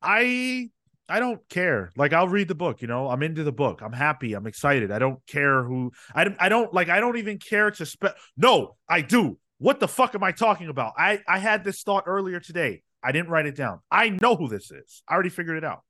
I 0.00 0.70
I 1.08 1.20
don't 1.20 1.40
care. 1.48 1.90
Like 1.96 2.12
I'll 2.12 2.28
read 2.28 2.48
the 2.48 2.54
book. 2.54 2.82
You 2.82 2.88
know, 2.88 3.08
I'm 3.08 3.22
into 3.22 3.42
the 3.44 3.52
book. 3.52 3.80
I'm 3.82 3.92
happy. 3.92 4.34
I'm 4.34 4.46
excited. 4.46 4.90
I 4.90 4.98
don't 4.98 5.24
care 5.26 5.64
who. 5.64 5.92
I 6.14 6.24
don't- 6.24 6.36
I 6.38 6.48
don't 6.48 6.72
like. 6.74 6.88
I 6.88 7.00
don't 7.00 7.16
even 7.16 7.38
care 7.38 7.70
to 7.70 7.86
spec. 7.86 8.14
No, 8.36 8.76
I 8.88 9.00
do. 9.00 9.38
What 9.58 9.80
the 9.80 9.88
fuck 9.88 10.14
am 10.14 10.22
I 10.22 10.32
talking 10.32 10.68
about? 10.68 10.92
I 10.98 11.20
I 11.26 11.38
had 11.38 11.64
this 11.64 11.82
thought 11.82 12.04
earlier 12.06 12.40
today. 12.40 12.82
I 13.02 13.12
didn't 13.12 13.30
write 13.30 13.46
it 13.46 13.54
down. 13.56 13.80
I 13.90 14.10
know 14.10 14.36
who 14.36 14.48
this 14.48 14.70
is. 14.70 15.02
I 15.08 15.14
already 15.14 15.30
figured 15.30 15.56
it 15.56 15.64
out. 15.64 15.82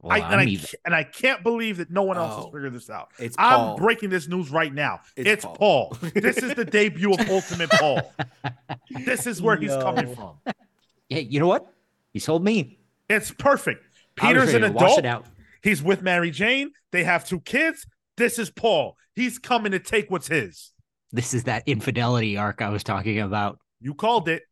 Well, 0.00 0.12
I, 0.12 0.18
and, 0.20 0.40
I'm 0.40 0.48
even- 0.48 0.66
and 0.86 0.94
I 0.94 1.04
can't 1.04 1.42
believe 1.42 1.76
that 1.76 1.90
no 1.90 2.02
one 2.04 2.16
else 2.16 2.36
has 2.36 2.44
Oh. 2.46 2.50
figured 2.50 2.72
this 2.72 2.88
out. 2.88 3.10
It's 3.18 3.36
I'm 3.38 3.50
Paul. 3.58 3.76
breaking 3.76 4.08
this 4.08 4.26
news 4.28 4.50
right 4.50 4.72
now. 4.72 5.00
It's 5.14 5.28
It's, 5.28 5.44
Paul. 5.44 5.90
Paul. 5.90 5.98
this 6.14 6.38
is 6.38 6.54
the 6.54 6.64
debut 6.78 7.12
of 7.12 7.28
Ultimate 7.28 7.68
Paul. 7.70 8.10
This 9.04 9.26
is 9.26 9.42
where 9.42 9.56
he's 9.56 9.70
coming 9.76 10.14
from. 10.14 10.38
yeah, 11.08 11.18
you 11.18 11.38
know 11.38 11.46
what? 11.46 11.66
He 12.12 12.18
told 12.20 12.42
me. 12.42 12.78
It's 13.10 13.30
perfect. 13.32 13.84
Peter's 14.16 14.54
an 14.54 14.62
ready 14.62 14.72
to 14.74 14.78
wash 14.78 14.98
adult. 14.98 15.04
out. 15.04 15.26
He's 15.62 15.82
with 15.82 16.00
Mary 16.02 16.30
Jane. 16.30 16.70
They 16.92 17.04
have 17.04 17.26
two 17.26 17.40
kids. 17.40 17.86
This 18.16 18.38
is 18.38 18.50
Paul. 18.50 18.96
He's 19.14 19.38
coming 19.38 19.72
to 19.72 19.78
take 19.78 20.10
what's 20.10 20.28
his. 20.28 20.72
This 21.12 21.34
is 21.34 21.44
that 21.44 21.64
infidelity 21.66 22.36
arc 22.36 22.62
I 22.62 22.68
was 22.70 22.84
talking 22.84 23.18
about. 23.20 23.58
You 23.80 23.94
called 23.94 24.28
it 24.28 24.42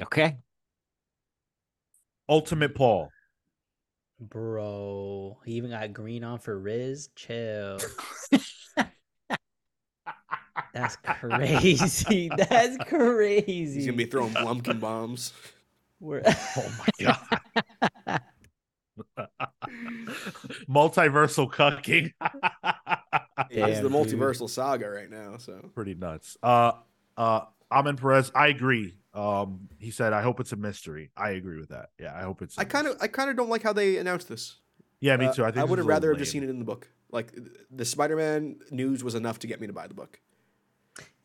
Okay. 0.00 0.36
Ultimate 2.28 2.74
Paul. 2.74 3.10
Bro, 4.18 5.38
he 5.44 5.52
even 5.52 5.70
got 5.70 5.92
green 5.92 6.24
on 6.24 6.38
for 6.38 6.58
Riz. 6.58 7.10
Chill. 7.14 7.78
That's 10.72 10.96
crazy. 10.96 12.30
That's 12.36 12.76
crazy. 12.88 13.74
He's 13.74 13.86
gonna 13.86 13.96
be 13.96 14.06
throwing 14.06 14.32
Blumpkin 14.32 14.80
bombs. 14.80 15.32
We're- 16.00 16.22
Oh 16.26 16.72
my 16.78 16.86
god. 17.04 17.40
Multiversal 20.68 21.50
cucking. 21.50 22.12
It's 23.50 23.54
the 23.54 23.66
Damn, 23.66 23.82
dude. 23.82 23.92
multiversal 23.92 24.48
saga 24.48 24.88
right 24.88 25.10
now. 25.10 25.36
So 25.36 25.70
Pretty 25.74 25.94
nuts. 25.94 26.36
Uh 26.42 26.72
uh 27.18 27.40
Amin 27.70 27.96
Perez, 27.96 28.32
I 28.34 28.48
agree. 28.48 28.96
Um 29.12 29.68
he 29.78 29.90
said 29.90 30.12
I 30.14 30.22
hope 30.22 30.40
it's 30.40 30.52
a 30.52 30.56
mystery. 30.56 31.10
I 31.16 31.30
agree 31.30 31.58
with 31.58 31.68
that. 31.68 31.90
Yeah, 32.00 32.14
I 32.16 32.22
hope 32.22 32.40
it's 32.40 32.56
a 32.56 32.62
I 32.62 32.64
kind 32.64 32.86
of. 32.86 32.96
I 33.00 33.08
kind 33.08 33.28
of 33.28 33.36
don't 33.36 33.50
like 33.50 33.62
how 33.62 33.72
they 33.74 33.98
announced 33.98 34.28
this. 34.28 34.56
Yeah, 35.00 35.16
me 35.18 35.26
Uh, 35.26 35.32
too. 35.34 35.44
I 35.44 35.48
think 35.50 35.58
I 35.58 35.64
would 35.64 35.78
have 35.78 35.86
rather 35.86 36.08
have 36.10 36.18
just 36.18 36.32
seen 36.32 36.42
it 36.44 36.48
in 36.50 36.58
the 36.58 36.64
book. 36.64 36.88
Like 37.12 37.32
the 37.70 37.84
Spider-Man 37.84 38.56
news 38.70 39.04
was 39.04 39.14
enough 39.14 39.38
to 39.40 39.46
get 39.46 39.60
me 39.60 39.66
to 39.66 39.72
buy 39.74 39.86
the 39.86 39.94
book. 39.94 40.18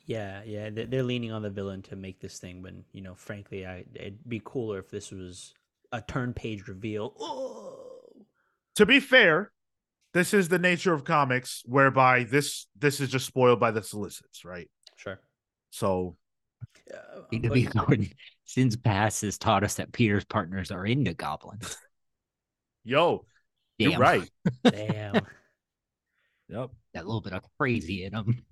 yeah, 0.05 0.41
yeah. 0.45 0.69
they- 0.69 0.85
They're 0.85 1.03
leaning 1.03 1.31
on 1.31 1.41
the 1.43 1.49
villain 1.49 1.81
to 1.83 1.95
make 1.95 2.19
this 2.19 2.37
thing, 2.39 2.61
When 2.61 2.83
you 2.91 3.01
know, 3.01 3.15
frankly, 3.15 3.65
I 3.65 3.85
it'd 3.95 4.27
be 4.27 4.41
cooler 4.43 4.79
if 4.79 4.89
this 4.89 5.11
was 5.11 5.53
a 5.93 6.01
turn 6.01 6.33
page 6.33 6.67
reveal. 6.67 7.13
Oh. 7.21 7.77
To 8.75 8.85
be 8.85 8.99
fair, 8.99 9.51
this 10.13 10.33
is 10.33 10.49
the 10.49 10.59
nature 10.59 10.93
of 10.93 11.03
comics 11.03 11.63
whereby 11.65 12.23
this 12.23 12.67
this 12.77 12.99
is 12.99 13.09
just 13.09 13.25
spoiled 13.25 13.59
by 13.59 13.71
the 13.71 13.83
solicits, 13.83 14.43
right? 14.45 14.69
Sure. 14.95 15.19
So 15.69 16.17
Uh, 16.93 17.21
To 17.31 17.61
Gordon, 17.65 18.09
since 18.43 18.75
past 18.75 19.21
has 19.21 19.37
taught 19.37 19.63
us 19.63 19.75
that 19.75 19.91
Peter's 19.91 20.25
partners 20.25 20.71
are 20.71 20.85
into 20.85 21.13
goblins. 21.13 21.77
yo, 22.83 23.25
you're 23.77 23.97
right. 23.97 24.29
Damn. 24.63 25.25
Yep. 26.49 26.71
That 26.93 27.05
little 27.05 27.21
bit 27.21 27.31
of 27.31 27.43
crazy 27.57 28.03
in 28.03 28.11
them, 28.11 28.43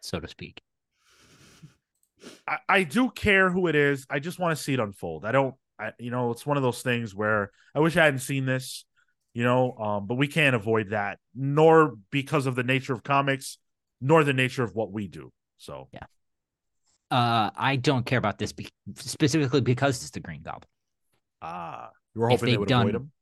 so 0.00 0.20
to 0.20 0.28
speak. 0.28 0.62
I, 2.46 2.58
I 2.68 2.82
do 2.84 3.10
care 3.10 3.50
who 3.50 3.66
it 3.66 3.74
is. 3.74 4.06
I 4.08 4.20
just 4.20 4.38
want 4.38 4.56
to 4.56 4.62
see 4.62 4.74
it 4.74 4.78
unfold. 4.78 5.24
I 5.24 5.32
don't 5.32 5.56
I 5.78 5.90
you 5.98 6.12
know, 6.12 6.30
it's 6.30 6.46
one 6.46 6.56
of 6.56 6.62
those 6.62 6.82
things 6.82 7.12
where 7.12 7.50
I 7.74 7.80
wish 7.80 7.96
I 7.96 8.04
hadn't 8.04 8.20
seen 8.20 8.46
this, 8.46 8.84
you 9.34 9.44
know, 9.44 9.72
um, 9.76 10.06
but 10.06 10.14
we 10.14 10.28
can't 10.28 10.54
avoid 10.56 10.90
that, 10.90 11.18
nor 11.34 11.94
because 12.10 12.46
of 12.46 12.54
the 12.54 12.62
nature 12.62 12.92
of 12.94 13.02
comics, 13.02 13.58
nor 14.00 14.24
the 14.24 14.32
nature 14.32 14.62
of 14.62 14.74
what 14.74 14.90
we 14.92 15.08
do. 15.08 15.32
So 15.58 15.88
yeah. 15.92 16.04
Uh, 17.10 17.50
I 17.54 17.76
don't 17.76 18.06
care 18.06 18.18
about 18.18 18.38
this 18.38 18.52
be- 18.52 18.68
specifically 18.96 19.60
because 19.60 20.00
it's 20.02 20.10
the 20.10 20.20
Green 20.20 20.42
Goblin. 20.42 20.62
ah, 21.42 21.90
you 22.14 22.20
were 22.20 22.28
hoping 22.30 22.46
they 22.46 22.52
they'd 22.52 22.58
would 22.58 22.68
done- 22.68 22.82
avoid 22.82 22.94
him. 22.94 23.12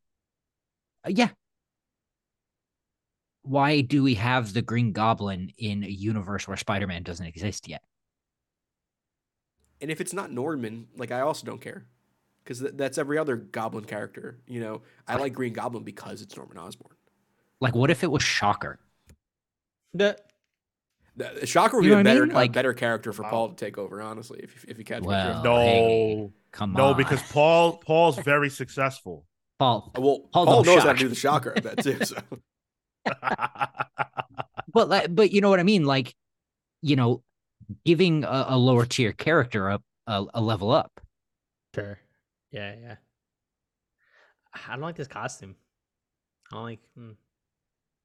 Uh, 1.05 1.11
yeah. 1.11 1.29
Why 3.43 3.81
do 3.81 4.05
we 4.05 4.15
have 4.15 4.53
the 4.53 4.63
Green 4.63 4.93
Goblin 4.93 5.51
in 5.59 5.83
a 5.83 5.89
universe 5.89 6.47
where 6.47 6.57
Spider-Man 6.57 7.03
doesn't 7.03 7.27
exist 7.27 7.67
yet? 7.67 7.83
And 9.81 9.91
if 9.91 10.01
it's 10.01 10.13
not 10.13 10.31
Norman, 10.31 10.87
like 10.97 11.11
I 11.11 11.21
also 11.23 11.45
don't 11.45 11.61
care, 11.61 11.87
because 12.45 12.61
th- 12.61 12.73
that's 12.75 12.99
every 12.99 13.19
other 13.19 13.37
Goblin 13.37 13.85
character. 13.85 14.39
You 14.47 14.61
know, 14.61 14.83
I 15.07 15.17
like 15.17 15.33
Green 15.35 15.53
Goblin 15.53 15.85
because 15.85 16.23
it's 16.23 16.37
Norman 16.37 16.59
Osborn. 16.59 16.97
Like, 17.61 17.75
what 17.75 17.91
if 17.91 18.03
it 18.03 18.11
was 18.11 18.23
Shocker? 18.23 18.79
The- 19.95 20.19
The- 21.17 21.47
Shocker 21.47 21.77
would 21.77 21.85
You 21.85 21.91
be 21.91 21.95
a 21.95 21.97
what 21.99 22.01
I 22.07 22.15
better, 22.15 22.27
mean? 22.27 22.37
a 22.37 22.49
better 22.49 22.73
character 22.75 23.13
for 23.13 23.23
Wow. 23.23 23.31
Paul 23.31 23.49
to 23.51 23.55
take 23.55 23.77
over, 23.79 24.01
honestly. 24.01 24.41
If 24.43 24.65
if 24.67 24.79
you 24.79 24.85
catch 24.85 25.03
my 25.03 25.09
Well, 25.09 25.33
drift. 25.33 25.45
No, 25.45 25.57
hey, 25.57 26.31
come 26.53 26.73
no, 26.73 26.87
on. 26.87 26.97
because 26.97 27.23
Paul 27.31 27.77
Paul's 27.79 28.19
very 28.19 28.49
successful. 28.51 29.27
Paul, 29.59 29.93
Uh, 29.97 30.01
Well, 30.01 30.19
Paul 30.33 30.47
Paul 30.47 30.63
don't 30.63 30.75
knows 30.75 30.83
how 30.85 30.93
to 30.95 30.99
do 30.99 31.09
the 31.09 31.15
Shocker, 31.15 31.53
I 31.57 31.61
bet 31.61 31.83
too. 31.85 31.99
So 32.05 32.17
but 34.73 34.89
like, 34.89 35.15
but 35.15 35.33
you 35.33 35.41
know 35.41 35.51
what 35.51 35.61
I 35.61 35.65
mean? 35.65 35.85
Like, 35.85 36.15
you 36.81 36.97
know, 36.97 37.23
giving 37.85 38.25
a, 38.25 38.47
a 38.49 38.57
lower 38.57 38.87
tier 38.87 39.13
character 39.13 39.71
up 39.71 39.83
a, 40.07 40.25
a 40.35 40.41
level 40.41 40.71
up. 40.71 41.01
Sure. 41.75 41.99
Yeah, 42.53 42.75
yeah. 42.81 42.95
I 44.69 44.73
don't 44.73 44.83
like 44.83 44.97
this 44.97 45.09
costume. 45.09 45.57
I 46.51 46.55
don't 46.57 46.65
like. 46.65 46.81
Mm. 46.99 47.17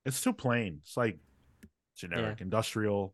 it's 0.06 0.22
too 0.22 0.34
plain. 0.34 0.80
It's 0.84 0.96
like 0.98 1.20
generic 1.96 2.40
industrial. 2.42 3.14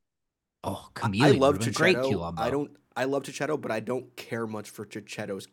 Oh, 0.64 0.90
I- 0.96 1.00
chameleon. 1.00 1.36
I 1.36 1.40
love 1.40 1.58
would've 1.58 1.74
Checchetto. 1.74 2.34
I 2.38 2.50
don't. 2.52 2.72
I 2.96 3.06
love 3.06 3.24
Checchetto, 3.24 3.58
but 3.60 3.72
I 3.72 3.80
don't 3.80 4.16
care 4.16 4.46
much 4.46 4.70
for 4.70 4.86
Checchetto's 4.86 5.48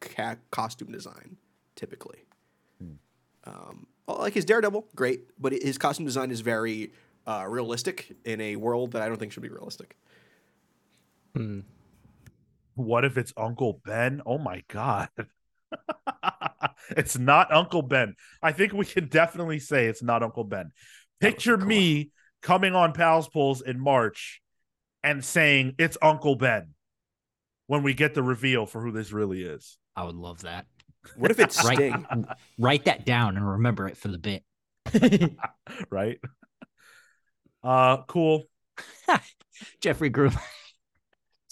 ca- 0.00 0.36
costume 0.52 0.92
design. 0.92 1.36
Typically, 1.74 2.24
Hmm. 2.78 2.92
um, 3.42 3.88
well, 4.06 4.18
like 4.18 4.34
his 4.34 4.44
Daredevil, 4.44 4.86
great, 4.94 5.28
but 5.40 5.52
his 5.52 5.76
costume 5.76 6.06
design 6.06 6.30
is 6.30 6.40
very 6.40 6.92
uh, 7.26 7.44
realistic 7.48 8.16
in 8.24 8.40
a 8.40 8.54
world 8.54 8.92
that 8.92 9.02
I 9.02 9.08
don't 9.08 9.16
think 9.18 9.32
should 9.32 9.42
be 9.42 9.48
realistic. 9.48 9.96
Hmm. 11.34 11.60
What 12.74 13.04
if 13.04 13.16
it's 13.16 13.32
Uncle 13.36 13.80
Ben? 13.84 14.22
Oh 14.26 14.38
my 14.38 14.62
god. 14.68 15.08
it's 16.90 17.18
not 17.18 17.52
Uncle 17.52 17.82
Ben. 17.82 18.14
I 18.42 18.52
think 18.52 18.72
we 18.72 18.84
can 18.84 19.08
definitely 19.08 19.58
say 19.58 19.86
it's 19.86 20.02
not 20.02 20.22
Uncle 20.22 20.44
Ben. 20.44 20.72
That 21.20 21.32
would 21.34 21.44
be 21.44 21.44
Picture 21.44 21.56
cool. 21.56 21.66
me 21.66 22.10
coming 22.42 22.74
on 22.74 22.92
Pals 22.92 23.28
Pulls 23.28 23.62
in 23.62 23.80
March 23.80 24.40
and 25.02 25.24
saying 25.24 25.74
it's 25.78 25.96
Uncle 26.02 26.36
Ben 26.36 26.74
when 27.66 27.82
we 27.82 27.94
get 27.94 28.14
the 28.14 28.22
reveal 28.22 28.66
for 28.66 28.82
who 28.82 28.90
this 28.92 29.12
really 29.12 29.42
is. 29.42 29.78
I 29.96 30.04
would 30.04 30.16
love 30.16 30.42
that. 30.42 30.66
What 31.16 31.30
if 31.30 31.38
it's 31.38 31.56
Right. 31.62 31.76
Sting? 31.76 32.06
Write 32.58 32.86
that 32.86 33.04
down 33.04 33.36
and 33.36 33.48
remember 33.48 33.86
it 33.86 33.96
for 33.96 34.08
the 34.08 34.18
bit. 34.18 34.42
right? 35.90 36.18
Uh 37.62 37.98
cool. 38.08 38.44
Jeffrey 39.80 40.08
Groom. 40.10 40.36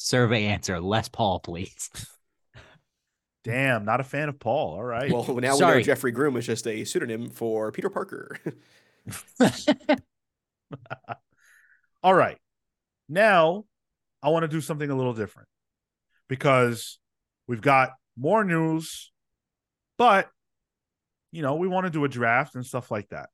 Survey 0.02 0.46
answer: 0.46 0.80
Les 0.80 1.08
Paul, 1.08 1.40
please. 1.40 1.88
Damn, 3.44 3.84
not 3.84 4.00
a 4.00 4.04
fan 4.04 4.28
of 4.28 4.38
Paul. 4.38 4.74
All 4.74 4.82
right. 4.82 5.10
Well, 5.10 5.24
now 5.24 5.32
we 5.32 5.40
know 5.40 5.56
Sorry. 5.56 5.82
Jeffrey 5.82 6.12
Groom 6.12 6.36
is 6.36 6.46
just 6.46 6.66
a 6.66 6.84
pseudonym 6.84 7.30
for 7.30 7.72
Peter 7.72 7.88
Parker. 7.88 8.36
All 12.02 12.14
right. 12.14 12.38
Now, 13.08 13.64
I 14.22 14.28
want 14.28 14.44
to 14.44 14.48
do 14.48 14.60
something 14.60 14.88
a 14.88 14.96
little 14.96 15.14
different 15.14 15.48
because 16.28 16.98
we've 17.48 17.60
got 17.60 17.90
more 18.16 18.44
news, 18.44 19.10
but, 19.98 20.28
you 21.32 21.42
know, 21.42 21.56
we 21.56 21.66
want 21.66 21.86
to 21.86 21.90
do 21.90 22.04
a 22.04 22.08
draft 22.08 22.54
and 22.54 22.64
stuff 22.64 22.90
like 22.90 23.08
that. 23.08 23.30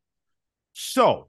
So, 0.72 1.28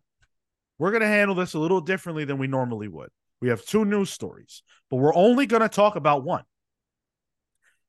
we're 0.78 0.92
going 0.92 1.02
to 1.02 1.08
handle 1.08 1.36
this 1.36 1.54
a 1.54 1.60
little 1.60 1.82
differently 1.82 2.24
than 2.24 2.38
we 2.38 2.48
normally 2.48 2.88
would. 2.88 3.10
We 3.42 3.50
have 3.50 3.66
two 3.66 3.86
news 3.86 4.10
stories, 4.10 4.64
but 4.90 4.98
we're 4.98 5.16
only 5.16 5.46
going 5.46 5.62
to 5.62 5.70
talk 5.70 5.96
about 5.96 6.24
one. 6.24 6.44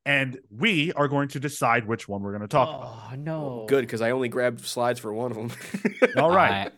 And 0.06 0.38
we 0.50 0.92
are 0.92 1.08
going 1.08 1.28
to 1.28 1.40
decide 1.40 1.86
which 1.86 2.08
one 2.08 2.22
we're 2.22 2.32
going 2.32 2.42
to 2.42 2.48
talk 2.48 2.68
oh, 2.68 2.76
about. 2.76 3.12
Oh 3.12 3.16
no! 3.16 3.66
Good, 3.68 3.82
because 3.82 4.00
I 4.00 4.12
only 4.12 4.28
grabbed 4.28 4.64
slides 4.64 4.98
for 4.98 5.12
one 5.12 5.30
of 5.30 5.36
them. 5.36 5.50
All 6.16 6.30
right. 6.30 6.72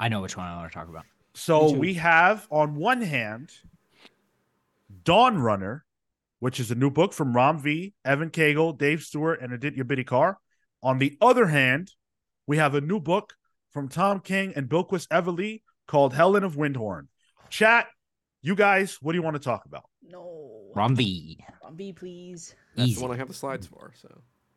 I, 0.00 0.06
I 0.06 0.08
know 0.08 0.20
which 0.22 0.36
one 0.36 0.46
I 0.46 0.56
want 0.56 0.70
to 0.70 0.78
talk 0.78 0.88
about. 0.88 1.04
So 1.34 1.72
we 1.72 1.94
have 1.94 2.46
on 2.50 2.76
one 2.76 3.00
hand 3.00 3.50
Dawnrunner, 5.02 5.80
which 6.40 6.60
is 6.60 6.70
a 6.70 6.74
new 6.74 6.90
book 6.90 7.12
from 7.12 7.34
Ram 7.34 7.58
V, 7.58 7.94
Evan 8.04 8.30
Cagle, 8.30 8.76
Dave 8.76 9.02
Stewart, 9.02 9.40
and 9.40 9.52
Aditya 9.52 9.84
Bidikar. 9.84 10.36
On 10.82 10.98
the 10.98 11.16
other 11.20 11.46
hand, 11.46 11.92
we 12.46 12.58
have 12.58 12.74
a 12.74 12.80
new 12.80 13.00
book 13.00 13.34
from 13.70 13.88
Tom 13.88 14.20
King 14.20 14.52
and 14.54 14.68
Bilquis 14.68 15.06
Evely 15.08 15.62
called 15.86 16.14
Helen 16.14 16.44
of 16.44 16.56
Wyndhorn. 16.56 17.08
Chat, 17.48 17.86
you 18.42 18.54
guys, 18.54 18.98
what 19.00 19.12
do 19.12 19.18
you 19.18 19.22
want 19.22 19.34
to 19.36 19.42
talk 19.42 19.64
about? 19.66 19.84
No. 20.02 20.70
Ram 20.74 20.94
V. 20.96 21.38
Please. 21.96 22.54
That's 22.76 22.88
Easy. 22.90 23.00
the 23.00 23.06
one 23.06 23.14
I 23.14 23.18
have 23.18 23.28
the 23.28 23.34
slides 23.34 23.66
for. 23.66 23.92
So 24.00 24.08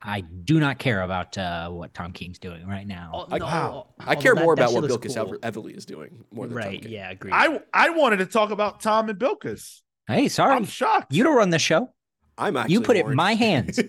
I 0.02 0.22
do 0.22 0.60
not 0.60 0.80
care 0.80 1.02
about 1.02 1.38
uh, 1.38 1.70
what 1.70 1.94
Tom 1.94 2.12
King's 2.12 2.38
doing 2.40 2.68
right 2.68 2.86
now. 2.88 3.12
Oh, 3.14 3.28
I- 3.32 3.38
wow. 3.40 3.88
I 3.99 4.16
care 4.16 4.36
that- 4.36 4.41
more 4.44 4.53
about 4.53 4.74
what 4.74 4.84
looks 4.84 4.94
Bilquis 5.07 5.16
cool. 5.16 5.36
Ever- 5.44 5.62
Evely 5.62 5.76
is 5.78 5.86
doing 5.86 6.24
more 6.32 6.48
than 6.48 6.56
Right? 6.57 6.74
Tom 6.74 6.82
King. 6.82 6.91
Yeah, 6.91 7.12
agreed. 7.12 7.32
I 7.34 7.62
I 7.74 7.90
wanted 7.91 8.18
to 8.18 8.26
talk 8.26 8.52
about 8.52 8.82
Tom 8.82 9.10
and 9.10 9.18
Bilquis. 9.20 9.82
hey, 10.07 10.28
sorry. 10.28 10.53
I'm 10.56 10.66
shocked. 10.66 11.14
You 11.14 11.24
don't 11.24 11.36
run 11.38 11.49
the 11.52 11.60
show. 11.60 11.94
I'm 12.38 12.57
actually 12.57 12.74
You 12.74 12.82
put 12.82 12.98
it 12.98 13.06
in 13.06 13.16
my 13.16 13.34
hands. 13.36 13.80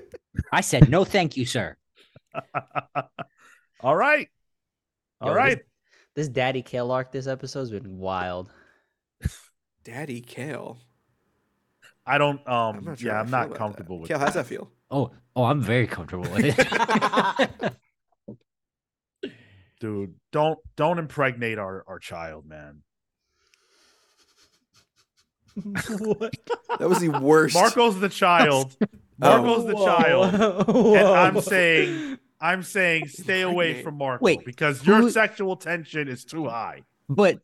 I 0.52 0.60
said 0.60 0.88
no, 0.90 1.04
thank 1.04 1.36
you, 1.36 1.46
sir. 1.46 1.76
All 3.80 3.96
right. 3.96 4.28
All 5.20 5.30
Yo, 5.30 5.34
right. 5.34 5.56
This, 6.14 6.26
this 6.26 6.28
Daddy 6.28 6.62
Cale 6.62 6.90
arc 6.90 7.12
this 7.12 7.26
episode's 7.26 7.70
been 7.70 7.98
wild. 7.98 8.50
Daddy 9.84 10.20
Cale. 10.20 10.78
I 12.06 12.18
don't 12.18 12.46
um 12.48 12.76
I'm 12.78 12.84
not 12.84 12.98
sure 12.98 13.08
yeah, 13.08 13.12
how 13.14 13.18
I 13.18 13.20
I'm 13.20 13.26
feel 13.26 13.30
not 13.38 13.46
about 13.46 13.58
comfortable 13.58 13.96
that. 13.96 14.00
with 14.02 14.08
Cale, 14.08 14.18
that. 14.18 14.24
how's 14.26 14.34
that 14.34 14.46
feel? 14.46 14.70
Oh, 14.90 15.10
oh, 15.36 15.44
I'm 15.44 15.60
very 15.62 15.86
comfortable 15.86 16.28
with 16.30 16.44
it. 16.58 17.72
Dude, 19.80 20.14
don't 20.32 20.58
don't 20.76 20.98
impregnate 20.98 21.58
our 21.58 21.84
our 21.86 21.98
child, 21.98 22.46
man. 22.46 22.82
what? 25.54 26.34
That 26.78 26.88
was 26.88 27.00
the 27.00 27.08
worst. 27.10 27.54
Marco's 27.54 28.00
the 28.00 28.08
child. 28.08 28.76
Marco's 29.18 29.66
the 29.66 29.74
child. 29.74 30.34
And 30.96 31.06
I'm 31.08 31.40
saying 31.40 32.18
I'm 32.40 32.62
saying 32.62 33.08
stay 33.08 33.42
away 33.42 33.82
from 33.82 33.96
Marco 33.98 34.24
Wait, 34.24 34.44
because 34.44 34.84
your 34.86 34.98
who- 34.98 35.10
sexual 35.10 35.56
tension 35.56 36.08
is 36.08 36.24
too 36.24 36.48
high. 36.48 36.82
but 37.08 37.38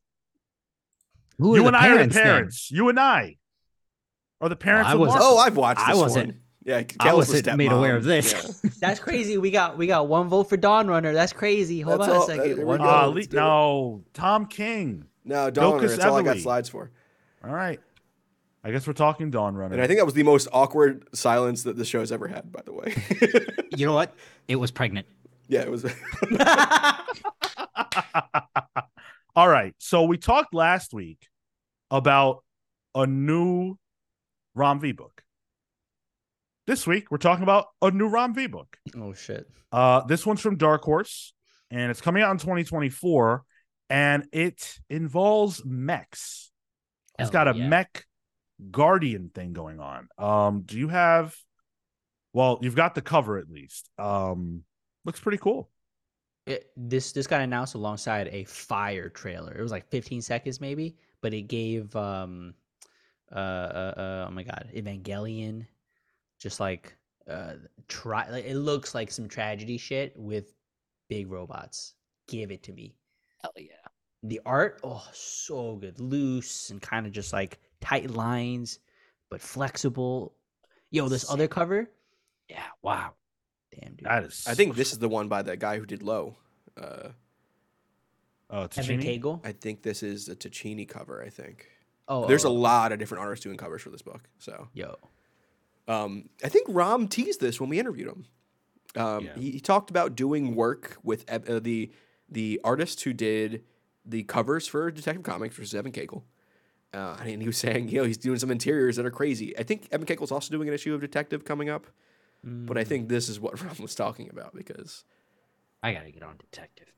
who 1.40 1.56
you 1.56 1.62
the 1.62 1.68
and 1.68 1.76
I 1.76 1.88
are 1.90 2.06
the 2.06 2.12
parents 2.14 2.68
then? 2.68 2.76
You 2.76 2.88
and 2.88 3.00
I 3.00 3.36
are 4.40 4.48
the 4.48 4.56
parents 4.56 4.88
I 4.90 4.94
wasn't- 4.94 5.22
Oh, 5.22 5.38
I've 5.38 5.56
watched. 5.56 5.80
This. 5.80 5.88
I 5.88 5.94
wasn't- 6.00 6.26
One. 6.28 6.36
Yeah, 6.62 6.82
I 7.00 7.14
was 7.14 7.28
the 7.28 7.34
wasn't 7.38 7.56
made 7.56 7.72
aware 7.72 7.96
of 7.96 8.04
this. 8.04 8.60
Yeah. 8.62 8.70
That's 8.80 9.00
crazy. 9.00 9.38
We 9.38 9.50
got 9.50 9.78
we 9.78 9.86
got 9.86 10.08
one 10.08 10.28
vote 10.28 10.44
for 10.50 10.58
Dawnrunner. 10.58 11.14
That's 11.14 11.32
crazy. 11.32 11.80
Hold 11.80 12.00
That's 12.00 12.10
on 12.10 12.16
all- 12.18 12.22
a 12.24 12.26
second. 12.26 12.48
there 12.48 12.56
we 12.58 12.64
One 12.64 12.80
go. 12.80 12.84
Uh, 12.84 13.06
le- 13.06 13.14
do 13.14 13.20
it. 13.20 13.32
no, 13.32 14.04
Tom 14.12 14.44
King. 14.46 15.06
No, 15.24 15.50
Dawnrunner. 15.50 15.80
Bilquis 15.80 15.88
That's 15.96 16.04
all 16.04 16.16
I 16.16 16.22
got 16.22 16.36
slides 16.36 16.68
for. 16.68 16.90
All 17.42 17.54
right. 17.54 17.80
I 18.62 18.70
guess 18.72 18.86
we're 18.86 18.92
talking 18.92 19.30
Dawnrunner. 19.32 19.72
And 19.72 19.80
I 19.80 19.86
think 19.86 19.98
that 20.00 20.04
was 20.04 20.12
the 20.12 20.22
most 20.22 20.48
awkward 20.52 21.08
silence 21.14 21.62
that 21.62 21.78
the 21.78 21.84
show's 21.86 22.12
ever 22.12 22.28
had. 22.28 22.52
By 22.52 22.60
the 22.64 22.72
way. 22.74 22.94
You 23.76 23.86
know 23.86 23.94
what? 23.94 24.14
It 24.48 24.56
was 24.56 24.70
pregnant. 24.72 25.06
yeah, 25.48 25.60
it 25.60 25.70
was. 25.70 25.86
All 29.36 29.48
right. 29.48 29.74
So 29.78 30.02
we 30.04 30.18
talked 30.18 30.52
last 30.54 30.92
week 30.92 31.28
about 31.90 32.44
a 32.94 33.06
new 33.06 33.76
Ram 34.54 34.80
V 34.80 34.92
book. 34.92 35.22
This 36.66 36.86
week 36.86 37.10
we're 37.10 37.18
talking 37.18 37.42
about 37.42 37.66
a 37.82 37.90
new 37.90 38.08
Ram 38.08 38.34
V 38.34 38.46
book. 38.46 38.76
oh 38.96 39.12
shit. 39.12 39.46
Uh, 39.72 40.02
this 40.04 40.26
one's 40.26 40.40
from 40.40 40.56
Dark 40.56 40.82
Horse, 40.82 41.32
and 41.70 41.90
it's 41.90 42.00
coming 42.00 42.22
out 42.22 42.32
in 42.32 42.38
2024, 42.38 43.44
and 43.88 44.26
it 44.32 44.78
involves 44.88 45.64
mechs. 45.64 46.50
It's 47.18 47.30
Hell 47.30 47.44
got 47.44 47.56
a 47.56 47.58
yeah. 47.58 47.68
mech 47.68 48.04
guardian 48.70 49.30
thing 49.34 49.52
going 49.52 49.80
on. 49.80 50.08
Um, 50.18 50.62
do 50.62 50.78
you 50.78 50.88
have? 50.88 51.34
Well, 52.32 52.58
you've 52.62 52.76
got 52.76 52.94
the 52.94 53.02
cover 53.02 53.38
at 53.38 53.48
least. 53.50 53.88
Um, 53.98 54.62
looks 55.04 55.20
pretty 55.20 55.38
cool. 55.38 55.70
It, 56.46 56.70
this 56.76 57.12
this 57.12 57.26
got 57.26 57.40
announced 57.40 57.74
alongside 57.74 58.28
a 58.32 58.44
fire 58.44 59.08
trailer. 59.08 59.54
It 59.56 59.62
was 59.62 59.72
like 59.72 59.88
15 59.90 60.22
seconds 60.22 60.60
maybe, 60.60 60.96
but 61.20 61.34
it 61.34 61.42
gave 61.42 61.94
um 61.96 62.54
uh, 63.32 63.34
uh, 63.38 63.94
uh 63.96 64.26
oh 64.28 64.30
my 64.32 64.42
god, 64.42 64.70
Evangelion 64.74 65.66
just 66.38 66.58
like 66.60 66.96
uh 67.28 67.52
try 67.88 68.28
like 68.30 68.44
it 68.46 68.56
looks 68.56 68.94
like 68.94 69.10
some 69.10 69.28
tragedy 69.28 69.76
shit 69.78 70.12
with 70.16 70.52
big 71.08 71.30
robots. 71.30 71.94
Give 72.28 72.50
it 72.50 72.62
to 72.64 72.72
me. 72.72 72.94
Hell 73.42 73.52
yeah. 73.56 73.72
The 74.22 74.40
art, 74.44 74.80
oh, 74.84 75.06
so 75.12 75.76
good. 75.76 75.98
Loose 75.98 76.70
and 76.70 76.80
kind 76.80 77.06
of 77.06 77.12
just 77.12 77.32
like 77.32 77.58
tight 77.80 78.10
lines, 78.10 78.78
but 79.30 79.40
flexible. 79.40 80.34
Yo, 80.90 81.08
this 81.08 81.22
Sick. 81.22 81.30
other 81.30 81.48
cover, 81.48 81.88
Yeah. 82.48 82.62
Wow. 82.82 83.12
damn 83.72 83.94
dude. 83.94 84.06
That 84.06 84.24
is. 84.24 84.44
I 84.46 84.54
think 84.54 84.76
this 84.76 84.92
is 84.92 84.98
the 84.98 85.08
one 85.08 85.28
by 85.28 85.42
the 85.42 85.56
guy 85.56 85.78
who 85.78 85.86
did 85.86 86.02
Low. 86.02 86.36
Uh, 86.80 87.08
Uh, 88.50 88.66
Evan 88.76 89.00
Tocchini? 89.00 89.20
Cagle. 89.20 89.40
I 89.46 89.52
think 89.52 89.82
this 89.82 90.02
is 90.02 90.28
a 90.28 90.34
Tocchini 90.36 90.88
cover. 90.88 91.22
I 91.24 91.28
think 91.28 91.68
Oh, 92.08 92.26
there's 92.26 92.44
a 92.44 92.48
oh, 92.48 92.52
lot 92.54 92.90
of 92.90 92.98
different 92.98 93.22
artists 93.22 93.44
doing 93.44 93.56
covers 93.56 93.82
for 93.82 93.90
this 93.90 94.02
book. 94.02 94.28
So 94.38 94.68
Yo, 94.74 94.96
um, 95.86 96.28
I 96.42 96.48
think 96.48 96.66
Ram 96.68 97.06
teased 97.08 97.40
this 97.40 97.60
when 97.60 97.68
we 97.70 97.78
interviewed 97.78 98.08
him. 98.08 98.24
Um, 98.96 99.24
Yeah. 99.26 99.34
he, 99.36 99.50
he 99.52 99.60
talked 99.60 99.90
about 99.90 100.16
doing 100.16 100.54
work 100.56 100.96
with 101.02 101.24
uh, 101.30 101.60
the 101.60 101.90
the 102.28 102.60
artist 102.64 103.02
who 103.02 103.12
did 103.12 103.62
the 104.04 104.22
covers 104.24 104.66
for 104.66 104.90
Detective 104.90 105.22
Comics, 105.22 105.56
which 105.56 105.66
is 105.68 105.74
Evan 105.74 105.92
Cagle. 105.92 106.22
Uh, 106.92 107.16
and 107.24 107.40
he 107.42 107.46
was 107.46 107.56
saying, 107.66 107.88
you 107.88 107.98
know, 108.00 108.04
he's 108.04 108.18
doing 108.18 108.38
some 108.38 108.50
interiors 108.50 108.96
that 108.96 109.06
are 109.06 109.10
crazy. 109.10 109.56
I 109.58 109.62
think 109.62 109.86
Evan 109.92 110.06
Cagle's 110.06 110.32
also 110.32 110.50
doing 110.52 110.66
an 110.68 110.74
issue 110.74 110.92
of 110.94 111.00
Detective 111.00 111.44
coming 111.44 111.68
up, 111.68 111.86
but 112.42 112.76
Mm. 112.76 112.80
I 112.80 112.84
think 112.84 113.08
this 113.08 113.28
is 113.28 113.38
what 113.38 113.60
Ram 113.62 113.76
was 113.80 113.94
talking 113.94 114.28
about 114.30 114.54
because 114.54 115.04
I 115.82 115.92
gotta 115.92 116.10
get 116.10 116.22
on 116.24 116.36
detective. 116.38 116.88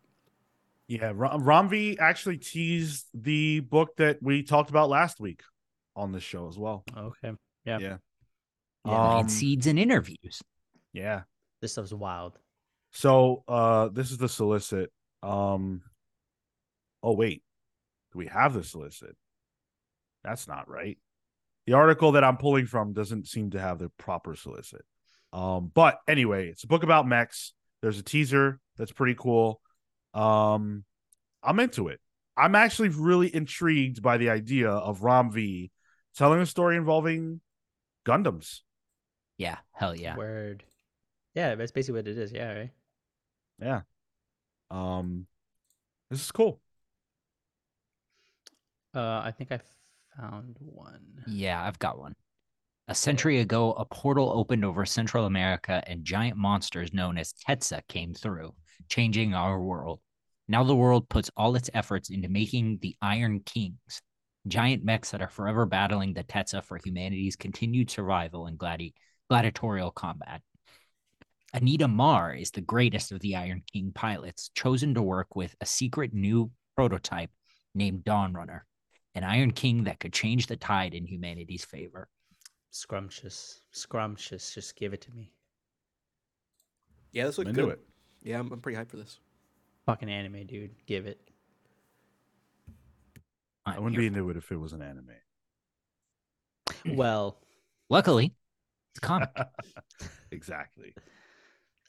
Yeah, 0.88 1.12
Ram- 1.14 1.42
Ramvi 1.42 1.98
actually 1.98 2.38
teased 2.38 3.06
the 3.14 3.60
book 3.60 3.96
that 3.96 4.18
we 4.22 4.42
talked 4.42 4.70
about 4.70 4.88
last 4.90 5.20
week 5.20 5.42
on 5.96 6.12
this 6.12 6.22
show 6.22 6.48
as 6.48 6.58
well. 6.58 6.84
Okay. 6.96 7.32
Yeah. 7.64 7.78
Yeah. 7.78 7.96
Yeah, 8.84 9.16
Um, 9.18 9.26
It 9.26 9.30
seeds 9.30 9.66
and 9.66 9.78
interviews. 9.78 10.42
Yeah. 10.92 11.22
This 11.60 11.72
stuff's 11.72 11.92
wild. 11.92 12.38
So 12.90 13.44
uh 13.48 13.88
this 13.88 14.10
is 14.10 14.18
the 14.18 14.28
solicit. 14.28 14.92
Um 15.22 15.82
oh 17.02 17.12
wait. 17.14 17.42
Do 18.12 18.18
we 18.18 18.26
have 18.26 18.52
the 18.52 18.64
solicit? 18.64 19.16
That's 20.24 20.46
not 20.46 20.68
right. 20.68 20.98
The 21.66 21.72
article 21.74 22.12
that 22.12 22.24
I'm 22.24 22.36
pulling 22.36 22.66
from 22.66 22.92
doesn't 22.92 23.28
seem 23.28 23.50
to 23.50 23.60
have 23.60 23.78
the 23.78 23.88
proper 23.96 24.34
solicit. 24.34 24.84
Um, 25.32 25.70
but 25.72 25.98
anyway, 26.06 26.48
it's 26.48 26.64
a 26.64 26.66
book 26.66 26.82
about 26.82 27.06
mechs. 27.08 27.54
There's 27.80 27.98
a 27.98 28.02
teaser 28.02 28.60
that's 28.76 28.92
pretty 28.92 29.14
cool. 29.18 29.61
Um, 30.14 30.84
I'm 31.42 31.60
into 31.60 31.88
it. 31.88 32.00
I'm 32.36 32.54
actually 32.54 32.88
really 32.88 33.34
intrigued 33.34 34.02
by 34.02 34.16
the 34.18 34.30
idea 34.30 34.70
of 34.70 35.02
Ram 35.02 35.30
V 35.30 35.70
telling 36.16 36.40
a 36.40 36.46
story 36.46 36.76
involving 36.76 37.40
Gundams. 38.06 38.60
Yeah, 39.38 39.58
hell 39.72 39.94
yeah. 39.94 40.16
Word. 40.16 40.64
Yeah, 41.34 41.54
that's 41.54 41.72
basically 41.72 42.00
what 42.00 42.08
it 42.08 42.18
is. 42.18 42.32
Yeah, 42.32 42.52
right. 42.52 42.70
Yeah. 43.60 43.80
Um, 44.70 45.26
this 46.10 46.20
is 46.20 46.30
cool. 46.32 46.60
Uh, 48.94 49.22
I 49.24 49.32
think 49.36 49.52
I 49.52 49.60
found 50.18 50.56
one. 50.60 51.24
Yeah, 51.26 51.62
I've 51.62 51.78
got 51.78 51.98
one. 51.98 52.14
A 52.88 52.94
century 52.94 53.40
ago, 53.40 53.72
a 53.72 53.84
portal 53.84 54.30
opened 54.34 54.64
over 54.64 54.84
Central 54.84 55.24
America 55.24 55.82
and 55.86 56.04
giant 56.04 56.36
monsters 56.36 56.92
known 56.92 57.16
as 57.16 57.32
Tetsa 57.32 57.80
came 57.88 58.12
through, 58.12 58.52
changing 58.88 59.34
our 59.34 59.60
world. 59.60 60.00
Now 60.48 60.64
the 60.64 60.74
world 60.76 61.08
puts 61.08 61.30
all 61.36 61.56
its 61.56 61.70
efforts 61.72 62.10
into 62.10 62.28
making 62.28 62.78
the 62.82 62.96
Iron 63.00 63.40
Kings, 63.40 64.02
giant 64.46 64.84
mechs 64.84 65.10
that 65.10 65.22
are 65.22 65.28
forever 65.28 65.66
battling 65.66 66.14
the 66.14 66.24
Tetsa 66.24 66.64
for 66.64 66.78
humanity's 66.84 67.36
continued 67.36 67.90
survival 67.90 68.46
in 68.46 68.56
gladi- 68.56 68.94
gladiatorial 69.30 69.90
combat. 69.90 70.42
Anita 71.54 71.86
Marr 71.86 72.34
is 72.34 72.50
the 72.50 72.60
greatest 72.60 73.12
of 73.12 73.20
the 73.20 73.36
Iron 73.36 73.62
King 73.72 73.92
pilots, 73.94 74.50
chosen 74.54 74.94
to 74.94 75.02
work 75.02 75.36
with 75.36 75.54
a 75.60 75.66
secret 75.66 76.12
new 76.14 76.50
prototype 76.76 77.30
named 77.74 78.04
Dawnrunner, 78.04 78.62
an 79.14 79.24
Iron 79.24 79.52
King 79.52 79.84
that 79.84 80.00
could 80.00 80.12
change 80.12 80.46
the 80.46 80.56
tide 80.56 80.94
in 80.94 81.06
humanity's 81.06 81.64
favor. 81.64 82.08
Scrumptious. 82.70 83.60
Scrumptious. 83.70 84.54
Just 84.54 84.76
give 84.76 84.94
it 84.94 85.02
to 85.02 85.10
me. 85.12 85.30
Yeah, 87.12 87.26
this 87.26 87.38
I'm 87.38 87.44
looks 87.44 87.56
good. 87.56 87.68
it. 87.68 87.80
Yeah, 88.22 88.38
I'm, 88.38 88.52
I'm 88.52 88.60
pretty 88.60 88.78
hyped 88.78 88.90
for 88.90 88.96
this. 88.96 89.18
Fucking 89.86 90.10
anime, 90.10 90.46
dude. 90.46 90.70
Give 90.86 91.06
it. 91.06 91.20
I 93.66 93.74
I'm 93.76 93.82
wouldn't 93.82 93.98
be 93.98 94.06
into 94.06 94.28
it 94.30 94.36
if 94.36 94.50
it 94.50 94.56
was 94.56 94.72
an 94.72 94.82
anime. 94.82 95.10
Well, 96.96 97.38
Luckily, 97.92 98.32
it's 98.94 99.00
comic. 99.00 99.28
exactly. 100.30 100.94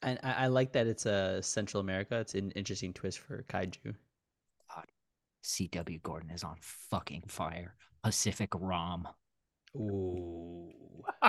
and 0.02 0.20
I, 0.22 0.34
I 0.34 0.48
like 0.48 0.74
that 0.74 0.86
it's 0.86 1.06
a 1.06 1.38
uh, 1.38 1.42
Central 1.42 1.80
America. 1.80 2.20
It's 2.20 2.36
an 2.36 2.52
interesting 2.52 2.92
twist 2.92 3.20
for 3.20 3.46
kaiju. 3.48 3.96
CW 5.46 6.02
Gordon 6.04 6.30
is 6.30 6.44
on 6.44 6.58
fucking 6.60 7.24
fire. 7.28 7.76
Pacific 8.04 8.50
Rom. 8.54 9.08
Ooh. 9.76 10.70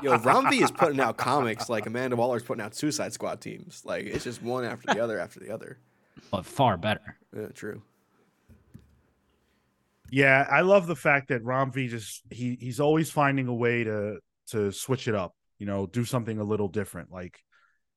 Yo, 0.03 0.19
Ram 0.19 0.51
V 0.51 0.63
is 0.63 0.71
putting 0.71 1.01
out 1.01 1.17
comics 1.17 1.69
like 1.69 1.87
Amanda 1.87 2.17
Waller's 2.17 2.43
putting 2.43 2.65
out 2.65 2.75
Suicide 2.75 3.13
Squad 3.13 3.41
teams. 3.41 3.83
Like 3.85 4.05
it's 4.07 4.25
just 4.25 4.43
one 4.43 4.65
after 4.65 4.93
the 4.93 5.03
other 5.03 5.19
after 5.19 5.41
the 5.41 5.51
other. 5.51 5.79
But 6.31 6.45
far 6.45 6.77
better. 6.77 7.19
Yeah, 7.37 7.49
true. 7.49 7.83
Yeah, 10.11 10.47
I 10.51 10.61
love 10.61 10.87
the 10.87 10.97
fact 10.97 11.29
that 11.29 11.45
Ram 11.45 11.73
V 11.73 11.89
just 11.89 12.23
he 12.31 12.57
he's 12.61 12.81
always 12.81 13.11
finding 13.11 13.49
a 13.49 13.55
way 13.55 13.85
to 13.85 14.19
to 14.49 14.71
switch 14.73 15.09
it 15.09 15.15
up, 15.15 15.35
you 15.59 15.67
know, 15.67 15.87
do 15.87 16.05
something 16.05 16.39
a 16.39 16.45
little 16.45 16.69
different. 16.69 17.11
Like, 17.11 17.41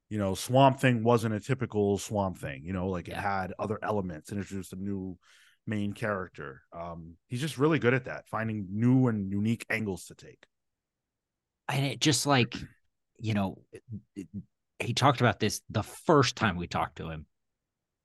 you 0.10 0.18
know, 0.18 0.34
Swamp 0.34 0.80
Thing 0.80 1.04
wasn't 1.04 1.36
a 1.36 1.40
typical 1.40 1.98
Swamp 1.98 2.38
Thing, 2.38 2.64
you 2.64 2.74
know, 2.74 2.88
like 2.90 3.08
it 3.08 3.16
had 3.16 3.54
other 3.60 3.80
elements, 3.82 4.32
and 4.32 4.40
introduced 4.40 4.74
a 4.74 4.78
new 4.78 5.18
main 5.68 5.94
character. 5.94 6.62
Um, 6.74 7.16
he's 7.28 7.42
just 7.42 7.58
really 7.58 7.80
good 7.80 7.94
at 7.94 8.06
that, 8.06 8.28
finding 8.30 8.68
new 8.72 9.08
and 9.08 9.32
unique 9.32 9.66
angles 9.70 10.06
to 10.06 10.16
take. 10.16 10.46
And 11.68 11.86
it 11.86 12.00
just 12.00 12.26
like, 12.26 12.56
you 13.20 13.34
know, 13.34 13.62
it- 14.16 14.28
he 14.80 14.94
talked 14.94 15.22
about 15.22 15.40
this 15.40 15.62
the 15.72 15.82
first 15.82 16.36
time 16.36 16.56
we 16.56 16.68
talked 16.68 16.98
to 16.98 17.10
him 17.10 17.26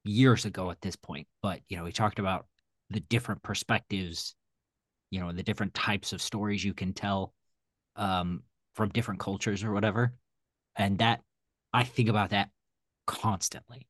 years 0.04 0.46
ago 0.46 0.70
at 0.70 0.80
this 0.80 0.96
point. 0.96 1.26
But, 1.42 1.60
you 1.68 1.76
know, 1.76 1.84
he 1.84 1.92
talked 1.92 2.18
about 2.18 2.46
the 2.88 3.00
different 3.00 3.42
perspectives, 3.42 4.34
you 5.10 5.20
know, 5.20 5.30
the 5.32 5.42
different 5.42 5.74
types 5.74 6.14
of 6.14 6.22
stories 6.22 6.64
you 6.64 6.72
can 6.72 6.94
tell 6.94 7.34
um, 7.96 8.42
from 8.74 8.88
different 8.88 9.20
cultures 9.20 9.64
or 9.64 9.72
whatever. 9.72 10.14
And 10.76 10.98
that, 10.98 11.20
I 11.74 11.84
think 11.84 12.08
about 12.08 12.30
that 12.30 12.48
constantly. 13.06 13.86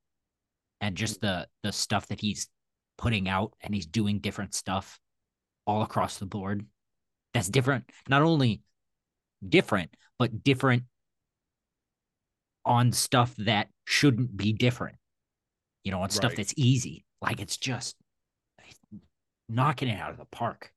And 0.81 0.97
just 0.97 1.21
the 1.21 1.47
the 1.63 1.73
stuff 1.73 2.09
that 2.09 2.21
he's 2.21 2.49
putting 3.03 3.29
out 3.29 3.53
and 3.61 3.75
he's 3.75 3.87
doing 3.87 4.21
different 4.21 4.55
stuff 4.55 5.01
all 5.67 5.83
across 5.83 6.19
the 6.19 6.27
board. 6.27 6.65
That's 7.35 7.49
different, 7.49 7.91
not 8.09 8.23
only 8.23 8.63
different, 9.47 9.91
but 10.21 10.45
different 10.45 10.85
on 12.65 12.93
stuff 12.93 13.35
that 13.39 13.69
shouldn't 13.85 14.37
be 14.37 14.53
different. 14.53 14.97
You 15.83 15.91
know, 15.91 16.03
on 16.03 16.11
stuff 16.11 16.37
that's 16.37 16.55
easy. 16.57 17.05
Like 17.21 17.41
it's 17.41 17.57
just 17.57 17.97
knocking 19.49 19.89
it 19.89 19.99
out 19.99 20.13
of 20.13 20.19
the 20.19 20.27
park. 20.27 20.73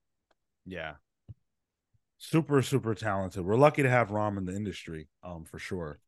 Yeah. 0.66 0.94
Super, 2.18 2.64
super 2.64 2.96
talented. 2.96 3.46
We're 3.46 3.56
lucky 3.56 3.84
to 3.84 3.90
have 3.90 4.10
Ram 4.10 4.40
in 4.40 4.46
the 4.46 4.56
industry, 4.56 5.08
um, 5.24 5.46
for 5.46 5.60
sure. 5.60 6.00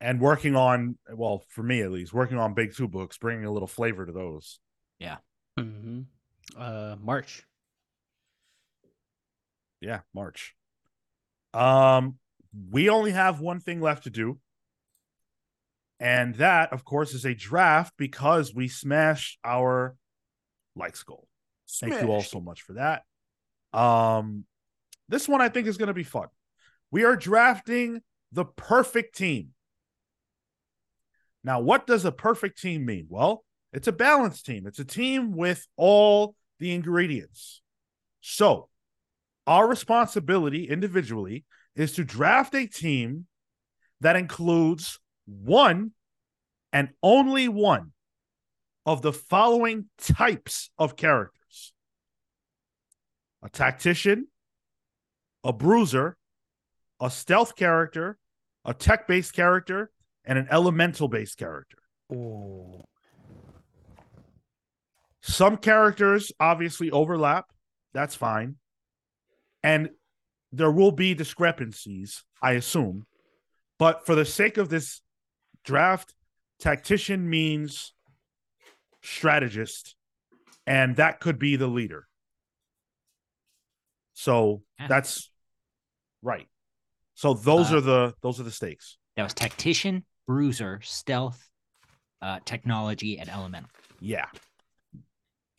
And 0.00 0.20
working 0.20 0.54
on, 0.54 0.98
well, 1.12 1.42
for 1.48 1.64
me 1.64 1.82
at 1.82 1.90
least, 1.90 2.14
working 2.14 2.38
on 2.38 2.54
big 2.54 2.76
two 2.76 2.86
books, 2.86 3.18
bringing 3.18 3.44
a 3.44 3.50
little 3.50 3.66
flavor 3.66 4.06
to 4.06 4.12
those. 4.12 4.60
Mm-hmm. 5.58 6.00
Uh, 6.56 6.96
March. 7.00 7.44
Yeah, 9.80 10.00
March. 10.14 10.54
Um, 11.54 12.18
we 12.70 12.88
only 12.88 13.12
have 13.12 13.40
one 13.40 13.60
thing 13.60 13.80
left 13.80 14.04
to 14.04 14.10
do. 14.10 14.38
And 16.00 16.36
that, 16.36 16.72
of 16.72 16.84
course, 16.84 17.12
is 17.12 17.24
a 17.24 17.34
draft 17.34 17.92
because 17.96 18.54
we 18.54 18.68
smashed 18.68 19.38
our 19.44 19.96
likes 20.76 21.02
goal. 21.02 21.26
Thank 21.68 22.00
you 22.00 22.08
all 22.08 22.22
so 22.22 22.40
much 22.40 22.62
for 22.62 22.74
that. 22.74 23.02
Um, 23.72 24.44
this 25.08 25.28
one 25.28 25.40
I 25.40 25.48
think 25.48 25.66
is 25.66 25.76
going 25.76 25.88
to 25.88 25.94
be 25.94 26.04
fun. 26.04 26.28
We 26.90 27.04
are 27.04 27.16
drafting 27.16 28.02
the 28.32 28.44
perfect 28.44 29.16
team. 29.16 29.50
Now, 31.42 31.60
what 31.60 31.86
does 31.86 32.04
a 32.04 32.12
perfect 32.12 32.60
team 32.60 32.86
mean? 32.86 33.06
Well, 33.08 33.44
it's 33.72 33.88
a 33.88 33.92
balanced 33.92 34.46
team. 34.46 34.66
It's 34.66 34.78
a 34.78 34.84
team 34.84 35.36
with 35.36 35.66
all 35.76 36.34
the 36.58 36.72
ingredients. 36.72 37.62
So, 38.20 38.68
our 39.46 39.66
responsibility 39.66 40.68
individually 40.68 41.44
is 41.74 41.92
to 41.92 42.04
draft 42.04 42.54
a 42.54 42.66
team 42.66 43.26
that 44.00 44.16
includes 44.16 44.98
one 45.26 45.92
and 46.72 46.90
only 47.02 47.48
one 47.48 47.92
of 48.84 49.02
the 49.02 49.12
following 49.12 49.86
types 49.98 50.70
of 50.78 50.96
characters 50.96 51.72
a 53.42 53.48
tactician, 53.48 54.26
a 55.44 55.52
bruiser, 55.52 56.16
a 57.00 57.08
stealth 57.08 57.54
character, 57.54 58.18
a 58.64 58.74
tech 58.74 59.06
based 59.06 59.32
character, 59.32 59.92
and 60.24 60.38
an 60.38 60.48
elemental 60.50 61.06
based 61.06 61.38
character. 61.38 61.78
Ooh. 62.12 62.82
Some 65.28 65.58
characters 65.58 66.32
obviously 66.40 66.90
overlap. 66.90 67.46
That's 67.92 68.14
fine. 68.14 68.56
And 69.62 69.90
there 70.52 70.70
will 70.70 70.92
be 70.92 71.12
discrepancies, 71.12 72.24
I 72.40 72.52
assume. 72.52 73.06
But 73.78 74.06
for 74.06 74.14
the 74.14 74.24
sake 74.24 74.56
of 74.56 74.70
this 74.70 75.02
draft, 75.64 76.14
tactician 76.58 77.28
means 77.28 77.92
strategist, 79.02 79.94
and 80.66 80.96
that 80.96 81.20
could 81.20 81.38
be 81.38 81.56
the 81.56 81.68
leader. 81.68 82.06
So 84.14 84.62
that's 84.88 85.30
right. 86.22 86.48
So 87.14 87.34
those 87.34 87.70
Uh, 87.70 87.76
are 87.76 87.80
the 87.80 88.14
those 88.22 88.40
are 88.40 88.44
the 88.44 88.50
stakes. 88.50 88.96
That 89.16 89.24
was 89.24 89.34
tactician, 89.34 90.06
bruiser, 90.26 90.80
stealth, 90.82 91.48
uh, 92.22 92.40
technology, 92.44 93.18
and 93.18 93.28
elemental. 93.28 93.70
Yeah. 94.00 94.26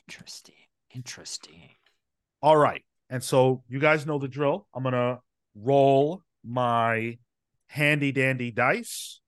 Interesting. 0.10 0.56
Interesting. 0.96 1.70
All 2.42 2.58
right. 2.58 2.84
And 3.12 3.24
so 3.24 3.64
you 3.70 3.78
guys 3.78 4.08
know 4.08 4.18
the 4.18 4.28
drill. 4.28 4.68
I'm 4.74 4.82
going 4.82 4.94
to 4.94 5.20
roll 5.54 6.24
my 6.44 7.20
handy 7.68 8.12
dandy 8.12 8.50
dice. 8.50 9.22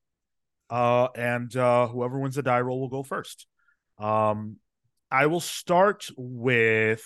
Uh, 0.71 1.09
and 1.15 1.55
uh, 1.55 1.85
whoever 1.87 2.17
wins 2.17 2.33
the 2.33 2.41
die 2.41 2.61
roll 2.61 2.79
will 2.79 2.89
go 2.89 3.03
first. 3.03 3.45
Um, 3.99 4.57
I 5.11 5.27
will 5.27 5.39
start 5.39 6.09
with. 6.17 7.05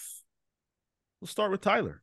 We'll 1.19 1.27
start 1.27 1.51
with 1.51 1.59
Tyler. 1.59 2.01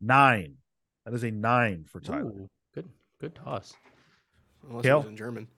Nine. 0.00 0.58
That 1.04 1.14
is 1.14 1.24
a 1.24 1.32
nine 1.32 1.86
for 1.90 1.98
Tyler. 1.98 2.30
Ooh, 2.30 2.50
good, 2.72 2.88
good 3.20 3.34
toss. 3.34 3.74
Unless 4.68 4.84
Cale? 4.84 4.96
it 4.98 5.00
was 5.00 5.08
in 5.08 5.16
German. 5.16 5.48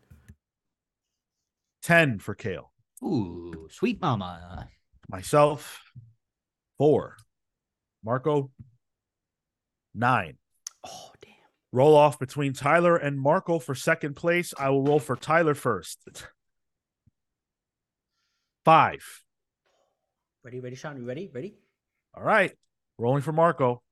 Ten 1.82 2.18
for 2.18 2.34
Cale. 2.34 2.72
Ooh, 3.02 3.68
sweet 3.70 4.00
mama. 4.00 4.68
Myself, 5.08 5.82
four. 6.78 7.16
Marco, 8.04 8.50
nine. 9.94 10.38
Oh 10.84 11.10
damn. 11.20 11.32
Roll 11.72 11.96
off 11.96 12.18
between 12.18 12.52
Tyler 12.52 12.96
and 12.96 13.18
Marco 13.18 13.58
for 13.58 13.74
second 13.74 14.14
place. 14.14 14.54
I 14.58 14.70
will 14.70 14.82
roll 14.82 15.00
for 15.00 15.16
Tyler 15.16 15.54
first. 15.54 15.98
Five. 18.64 19.02
Ready, 20.44 20.60
ready, 20.60 20.76
Sean. 20.76 20.96
You 20.96 21.04
ready? 21.04 21.30
Ready? 21.32 21.54
All 22.14 22.22
right. 22.22 22.52
Rolling 22.98 23.22
for 23.22 23.32
Marco. 23.32 23.82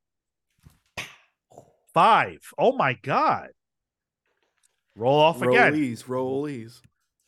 Five. 1.94 2.38
Oh 2.56 2.72
my 2.72 2.94
God. 2.94 3.48
Roll 4.94 5.18
off 5.18 5.42
again. 5.42 5.72
Rollies, 5.72 6.04
rollies. 6.04 6.80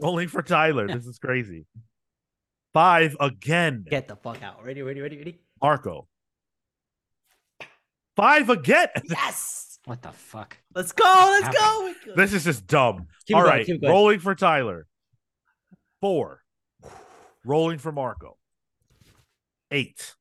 Rolling 0.02 0.28
for 0.28 0.42
Tyler. 0.42 0.86
This 0.88 1.06
is 1.06 1.18
crazy. 1.18 1.66
Five 2.74 3.16
again. 3.20 3.84
Get 3.88 4.08
the 4.08 4.16
fuck 4.16 4.42
out. 4.42 4.64
Ready, 4.64 4.82
ready, 4.82 5.00
ready, 5.00 5.18
ready. 5.18 5.38
Marco. 5.62 6.08
Five 8.16 8.50
again. 8.50 8.88
Yes. 9.08 9.78
What 9.84 10.00
the 10.00 10.12
fuck? 10.12 10.56
Let's 10.74 10.92
go. 10.92 11.04
Let's 11.42 11.56
go. 11.58 11.94
This 12.14 12.32
is 12.32 12.44
just 12.44 12.68
dumb. 12.68 13.08
Keep 13.26 13.36
it 13.36 13.38
All 13.38 13.42
going, 13.42 13.52
right. 13.52 13.66
going. 13.66 13.80
Rolling 13.82 14.18
for 14.20 14.34
Tyler. 14.36 14.86
Four. 16.00 16.40
Rolling 17.44 17.78
for 17.78 17.90
Marco. 17.90 18.38
Eight. 19.72 20.14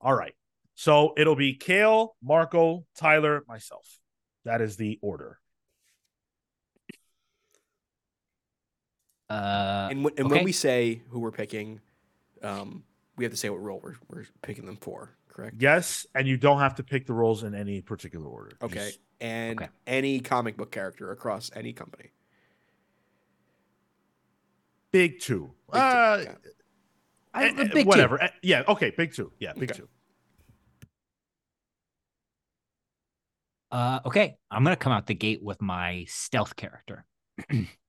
All 0.00 0.14
right. 0.14 0.34
So 0.74 1.14
it'll 1.16 1.36
be 1.36 1.54
Cale, 1.54 2.16
Marco, 2.22 2.84
Tyler, 2.96 3.44
myself. 3.48 3.86
That 4.44 4.60
is 4.60 4.76
the 4.76 4.98
order. 5.00 5.38
Uh, 9.32 9.88
and 9.90 10.04
when, 10.04 10.12
and 10.18 10.30
when 10.30 10.44
we 10.44 10.52
say 10.52 11.00
who 11.08 11.18
we're 11.20 11.30
picking, 11.30 11.80
um, 12.42 12.82
we 13.16 13.24
have 13.24 13.32
to 13.32 13.36
say 13.36 13.48
what 13.48 13.62
role 13.62 13.80
we're, 13.82 13.94
we're 14.10 14.26
picking 14.42 14.66
them 14.66 14.76
for, 14.76 15.10
correct? 15.28 15.56
Yes, 15.58 16.06
and 16.14 16.28
you 16.28 16.36
don't 16.36 16.58
have 16.58 16.74
to 16.74 16.82
pick 16.82 17.06
the 17.06 17.14
roles 17.14 17.42
in 17.42 17.54
any 17.54 17.80
particular 17.80 18.26
order. 18.26 18.56
Okay. 18.60 18.74
Just- 18.74 18.98
And 19.20 19.58
Okay. 19.60 19.70
any 19.86 20.20
comic 20.20 20.56
book 20.56 20.70
character 20.72 21.12
across 21.12 21.50
any 21.54 21.72
company. 21.72 22.10
big 24.90 25.20
two. 25.20 25.54
Big 25.72 25.80
two, 25.80 25.86
Uh, 25.86 26.20
yeah. 26.24 26.34
I, 27.32 27.46
eh, 27.48 27.52
big 27.72 27.72
two. 27.72 27.84
whatever. 27.88 28.22
Eh, 28.22 28.28
Yeah. 28.42 28.62
Okay. 28.68 28.90
Big 28.90 29.14
two. 29.14 29.32
Yeah. 29.38 29.54
Big 29.54 29.70
Okay. 29.70 29.78
two. 29.80 29.88
Uh, 33.70 34.00
okay, 34.04 34.36
I'm 34.50 34.62
gonna 34.64 34.76
come 34.76 34.92
out 34.92 35.06
the 35.06 35.14
gate 35.14 35.42
with 35.42 35.62
my 35.62 36.04
stealth 36.08 36.56
character. 36.56 37.06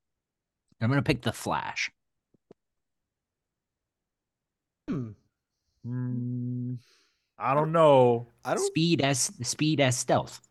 I'm 0.84 0.90
gonna 0.90 1.02
pick 1.02 1.22
the 1.22 1.32
Flash. 1.34 1.92
Hmm. 4.90 5.12
Mm, 5.88 6.78
I 7.38 7.54
don't 7.54 7.72
know. 7.72 8.28
I 8.46 8.54
don't. 8.56 8.66
Speed 8.66 9.02
as 9.02 9.32
speed 9.42 9.80
as 9.82 9.98
stealth. 9.98 10.42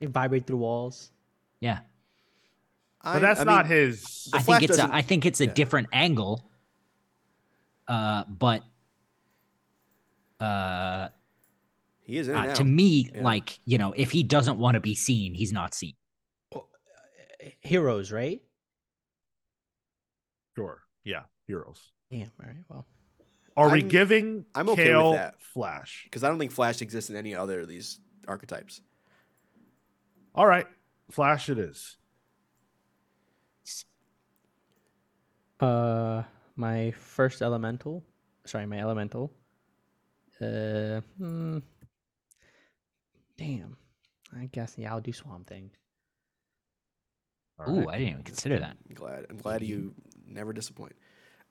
It 0.00 0.10
vibrate 0.10 0.46
through 0.46 0.58
walls. 0.58 1.10
Yeah, 1.60 1.80
I, 3.00 3.14
But 3.14 3.22
that's 3.22 3.40
I 3.40 3.44
not 3.44 3.68
mean, 3.68 3.76
his. 3.76 4.28
I 4.32 4.40
think 4.40 4.62
it's 4.62 4.78
a, 4.78 4.88
I 4.92 5.02
think 5.02 5.26
it's 5.26 5.40
a 5.40 5.46
yeah. 5.46 5.52
different 5.52 5.88
angle. 5.92 6.48
Uh, 7.86 8.24
but 8.24 8.62
uh, 10.40 11.08
He 12.02 12.18
is 12.18 12.28
in 12.28 12.34
uh, 12.34 12.54
to 12.54 12.64
me, 12.64 13.10
Yeah. 13.14 13.22
like 13.22 13.58
you 13.64 13.78
know, 13.78 13.92
if 13.96 14.10
he 14.10 14.22
doesn't 14.22 14.58
want 14.58 14.74
to 14.74 14.80
be 14.80 14.94
seen, 14.94 15.34
he's 15.34 15.52
not 15.52 15.74
seen. 15.74 15.94
Well, 16.52 16.68
uh, 17.44 17.48
heroes, 17.60 18.10
right? 18.10 18.42
Sure. 20.56 20.82
Yeah. 21.04 21.22
Heroes. 21.46 21.92
Yeah. 22.10 22.26
All 22.40 22.46
right. 22.46 22.56
Well. 22.68 22.86
Are 23.56 23.68
we 23.70 23.80
I'm- 23.80 23.88
giving 23.88 24.46
I'm 24.54 24.68
okay 24.70 24.94
with 24.94 25.14
that. 25.14 25.40
Flash? 25.40 26.02
Because 26.04 26.24
I 26.24 26.28
don't 26.28 26.38
think 26.38 26.52
Flash 26.52 26.80
exists 26.80 27.10
in 27.10 27.16
any 27.16 27.34
other 27.34 27.60
of 27.60 27.68
these 27.68 28.00
archetypes. 28.26 28.80
All 30.34 30.46
right. 30.46 30.66
Flash 31.10 31.50
it 31.50 31.58
is. 31.58 31.96
Uh, 35.60 36.22
my 36.56 36.90
first 36.92 37.42
elemental. 37.42 38.02
Sorry, 38.46 38.66
my 38.66 38.78
elemental. 38.80 39.30
Uh, 40.40 41.00
hmm. 41.18 41.58
Damn. 43.36 43.76
I 44.36 44.46
guess 44.46 44.74
yeah, 44.76 44.92
I'll 44.92 45.00
do 45.00 45.12
Swamp 45.12 45.46
Thing. 45.46 45.70
All 47.60 47.70
Ooh, 47.70 47.80
right. 47.80 47.88
I 47.90 47.98
didn't 47.98 48.10
even 48.10 48.22
consider 48.24 48.58
that. 48.58 48.76
I'm 48.88 48.94
glad. 48.94 49.26
I'm 49.30 49.36
glad 49.36 49.62
you 49.62 49.94
never 50.32 50.52
disappoint. 50.52 50.94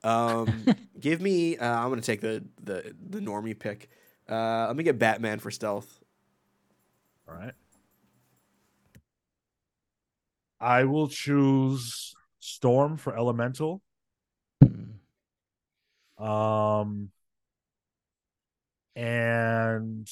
Um, 0.03 0.65
give 0.99 1.21
me. 1.21 1.57
Uh, 1.57 1.79
I'm 1.79 1.89
gonna 1.89 2.01
take 2.01 2.21
the 2.21 2.43
the 2.63 2.93
the 3.09 3.19
normie 3.19 3.57
pick. 3.57 3.89
Uh, 4.29 4.67
let 4.67 4.75
me 4.75 4.83
get 4.83 4.99
Batman 4.99 5.39
for 5.39 5.51
stealth. 5.51 5.99
All 7.27 7.35
right. 7.35 7.53
I 10.59 10.83
will 10.83 11.07
choose 11.07 12.13
Storm 12.39 12.97
for 12.97 13.17
Elemental. 13.17 13.81
Hmm. 14.61 16.23
Um, 16.23 17.09
and 18.95 20.07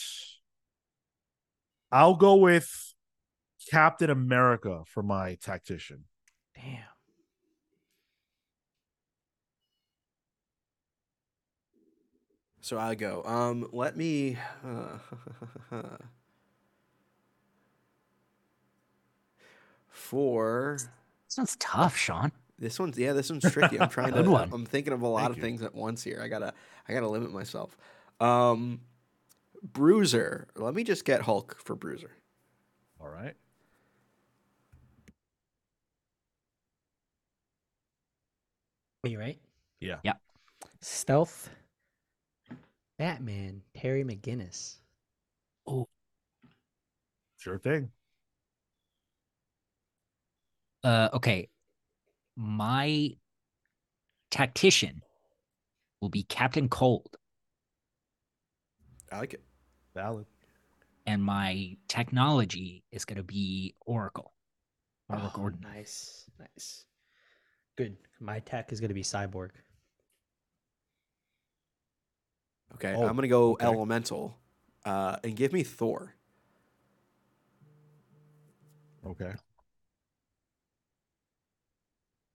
I'll 1.92 2.16
go 2.16 2.36
with 2.36 2.96
Captain 3.70 4.10
America 4.10 4.84
for 4.88 5.04
my 5.04 5.36
tactician. 5.36 6.06
Damn. 6.56 6.89
So 12.70 12.78
I 12.78 12.94
go. 12.94 13.24
Um, 13.26 13.68
let 13.72 13.98
me. 13.98 14.38
Uh, 14.64 15.00
for 19.90 20.78
Sounds 21.28 21.58
tough, 21.60 21.98
Sean. 21.98 22.32
this 22.60 22.80
one's 22.80 22.96
yeah, 22.96 23.14
this 23.14 23.32
one's 23.32 23.52
tricky. 23.52 23.82
I'm 23.82 23.90
trying 23.98 24.14
to. 24.14 24.22
One. 24.22 24.52
I'm 24.54 24.68
thinking 24.68 24.94
of 24.94 25.02
a 25.02 25.08
lot 25.08 25.22
Thank 25.22 25.32
of 25.32 25.38
you. 25.38 25.42
things 25.42 25.64
at 25.64 25.74
once 25.74 26.04
here. 26.04 26.22
I 26.24 26.28
gotta. 26.28 26.54
I 26.88 26.94
gotta 26.94 27.08
limit 27.08 27.32
myself. 27.32 27.76
Um, 28.20 28.82
Bruiser. 29.64 30.48
Let 30.56 30.76
me 30.76 30.84
just 30.84 31.06
get 31.06 31.24
Hulk 31.24 31.58
for 31.64 31.76
Bruiser. 31.76 32.12
All 33.02 33.10
right. 33.10 33.34
Are 39.04 39.10
you 39.10 39.18
right? 39.20 39.40
Yeah. 39.80 39.96
Yeah. 40.04 40.14
Stealth. 40.82 41.50
Batman. 43.00 43.64
Terry 43.76 44.04
McGinnis. 44.04 44.76
Oh, 45.66 45.88
sure 47.38 47.58
thing. 47.58 47.90
Uh, 50.84 51.10
okay. 51.14 51.50
My 52.36 53.12
tactician 54.32 55.02
will 56.02 56.10
be 56.10 56.24
Captain 56.24 56.70
Cold, 56.70 57.16
I 59.12 59.18
like 59.20 59.34
it. 59.34 59.44
Valid. 59.96 60.28
and 61.08 61.24
my 61.24 61.76
technology 61.88 62.84
is 62.92 63.04
going 63.06 63.18
to 63.18 63.24
be 63.24 63.74
Oracle. 63.86 64.34
Oracle 65.10 65.32
Oh, 65.34 65.38
Gordon. 65.38 65.60
Nice. 65.62 66.30
Nice. 66.40 66.86
Good. 67.76 67.98
My 68.20 68.40
tech 68.40 68.72
is 68.72 68.80
gonna 68.80 68.94
be 68.94 69.02
Cyborg. 69.04 69.50
Okay, 72.76 72.94
Oh, 72.96 73.08
I'm 73.08 73.16
gonna 73.16 73.28
go 73.28 73.54
okay. 73.54 73.66
Elemental, 73.66 74.38
uh, 74.86 75.18
and 75.24 75.36
give 75.36 75.52
me 75.54 75.64
Thor. 75.64 76.14
Okay. 79.06 79.34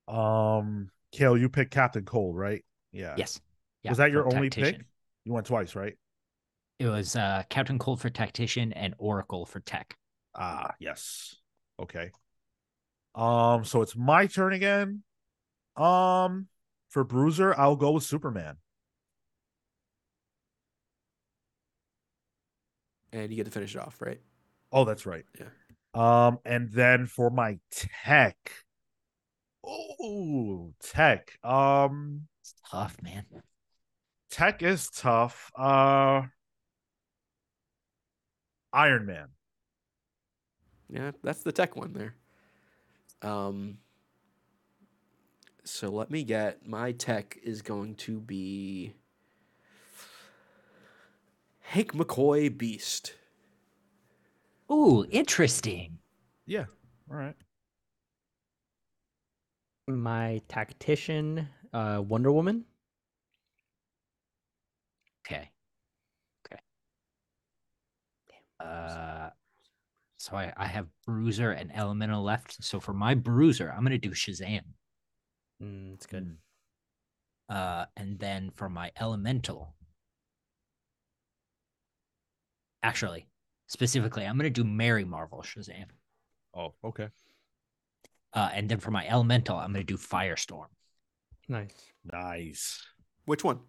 Um, 0.09 0.91
Cale, 1.13 1.37
you 1.37 1.49
picked 1.49 1.71
Captain 1.73 2.05
Cold, 2.05 2.37
right? 2.37 2.65
Yeah. 2.93 3.15
Yes. 3.17 3.41
Yeah, 3.83 3.91
Was 3.91 3.99
that 3.99 4.11
your 4.11 4.27
only 4.27 4.51
tactician. 4.51 4.81
pick? 4.81 4.87
You 5.25 5.33
went 5.33 5.47
twice, 5.47 5.75
right? 5.75 5.95
It 6.79 6.87
was 6.87 7.17
uh, 7.17 7.45
Captain 7.49 7.79
Cold 7.79 8.01
for 8.01 8.11
tactician 8.11 8.73
and 8.73 8.95
Oracle 8.99 9.47
for 9.47 9.61
tech. 9.61 9.97
Ah, 10.35 10.75
yes. 10.79 11.37
Okay. 11.81 12.11
Um, 13.15 13.65
so 13.65 13.83
it's 13.83 13.95
my 13.97 14.27
turn 14.27 14.53
again. 14.53 15.03
Um, 15.77 16.49
for 16.91 17.05
Bruiser, 17.05 17.55
I'll 17.57 17.77
go 17.77 17.93
with 17.93 18.03
Superman. 18.05 18.57
And 23.15 23.31
you 23.31 23.37
get 23.37 23.45
to 23.45 23.51
finish 23.51 23.75
it 23.75 23.81
off, 23.81 24.03
right? 24.03 24.21
Oh, 24.73 24.85
that's 24.85 25.07
right. 25.07 25.25
Yeah. 25.39 25.47
Um, 25.95 26.39
and 26.45 26.71
then 26.73 27.07
for 27.07 27.31
my 27.31 27.59
tech, 27.71 28.37
oh, 29.65 30.75
tech. 30.83 31.39
Um, 31.45 32.27
It's 32.43 32.55
tough, 32.69 32.97
man. 33.03 33.25
tech 34.31 34.63
is 34.63 34.91
tough. 34.91 35.53
Uh, 35.57 36.23
Iron 38.73 39.07
Man. 39.07 39.29
Yeah, 40.91 41.13
that's 41.23 41.45
the 41.45 41.53
tech 41.53 41.77
one 41.77 41.93
there. 41.93 42.17
Um, 43.23 43.79
so 45.65 45.89
let 45.89 46.11
me 46.11 46.25
get 46.25 46.67
my 46.67 46.91
tech 46.91 47.39
is 47.43 47.63
going 47.63 47.95
to 47.95 48.21
be 48.21 48.95
Hank 51.65 51.93
McCoy 51.93 52.57
Beast. 52.57 53.15
Ooh, 54.71 55.05
interesting. 55.11 55.99
Yeah. 56.47 56.67
All 57.11 57.17
right. 57.17 57.35
My 59.89 60.41
tactician, 60.47 61.49
uh, 61.73 62.03
Wonder 62.07 62.31
Woman. 62.31 62.65
Okay. 65.27 65.51
Okay. 66.47 66.61
Uh, 68.61 69.31
so 70.19 70.37
I, 70.37 70.53
I 70.57 70.67
have 70.67 70.87
Bruiser 71.07 71.51
and 71.53 71.75
Elemental 71.75 72.23
left. 72.23 72.63
So 72.63 72.79
for 72.79 72.93
my 72.93 73.15
Bruiser, 73.15 73.73
I'm 73.75 73.83
gonna 73.83 73.99
do 73.99 74.11
Shazam. 74.11 74.63
Mm, 75.63 75.95
it's 75.95 76.07
good. 76.07 76.37
Uh, 77.49 77.87
and 77.97 78.19
then 78.19 78.51
for 78.55 78.69
my 78.69 78.91
Elemental, 79.01 79.75
actually, 82.85 83.27
specifically, 83.67 84.25
I'm 84.25 84.37
gonna 84.37 84.51
do 84.51 84.63
Mary 84.63 85.05
Marvel 85.05 85.43
Shazam. 85.43 85.87
Oh, 86.55 86.75
okay. 86.85 87.09
Uh, 88.33 88.51
and 88.53 88.69
then 88.69 88.79
for 88.79 88.91
my 88.93 89.07
Elemental, 89.09 89.57
I'm 89.59 89.73
gonna 89.73 89.83
do 89.85 89.97
Firestorm. 89.97 90.67
Nice. 91.49 91.75
Nice. 92.05 92.83
Which 93.25 93.43
one? 93.43 93.61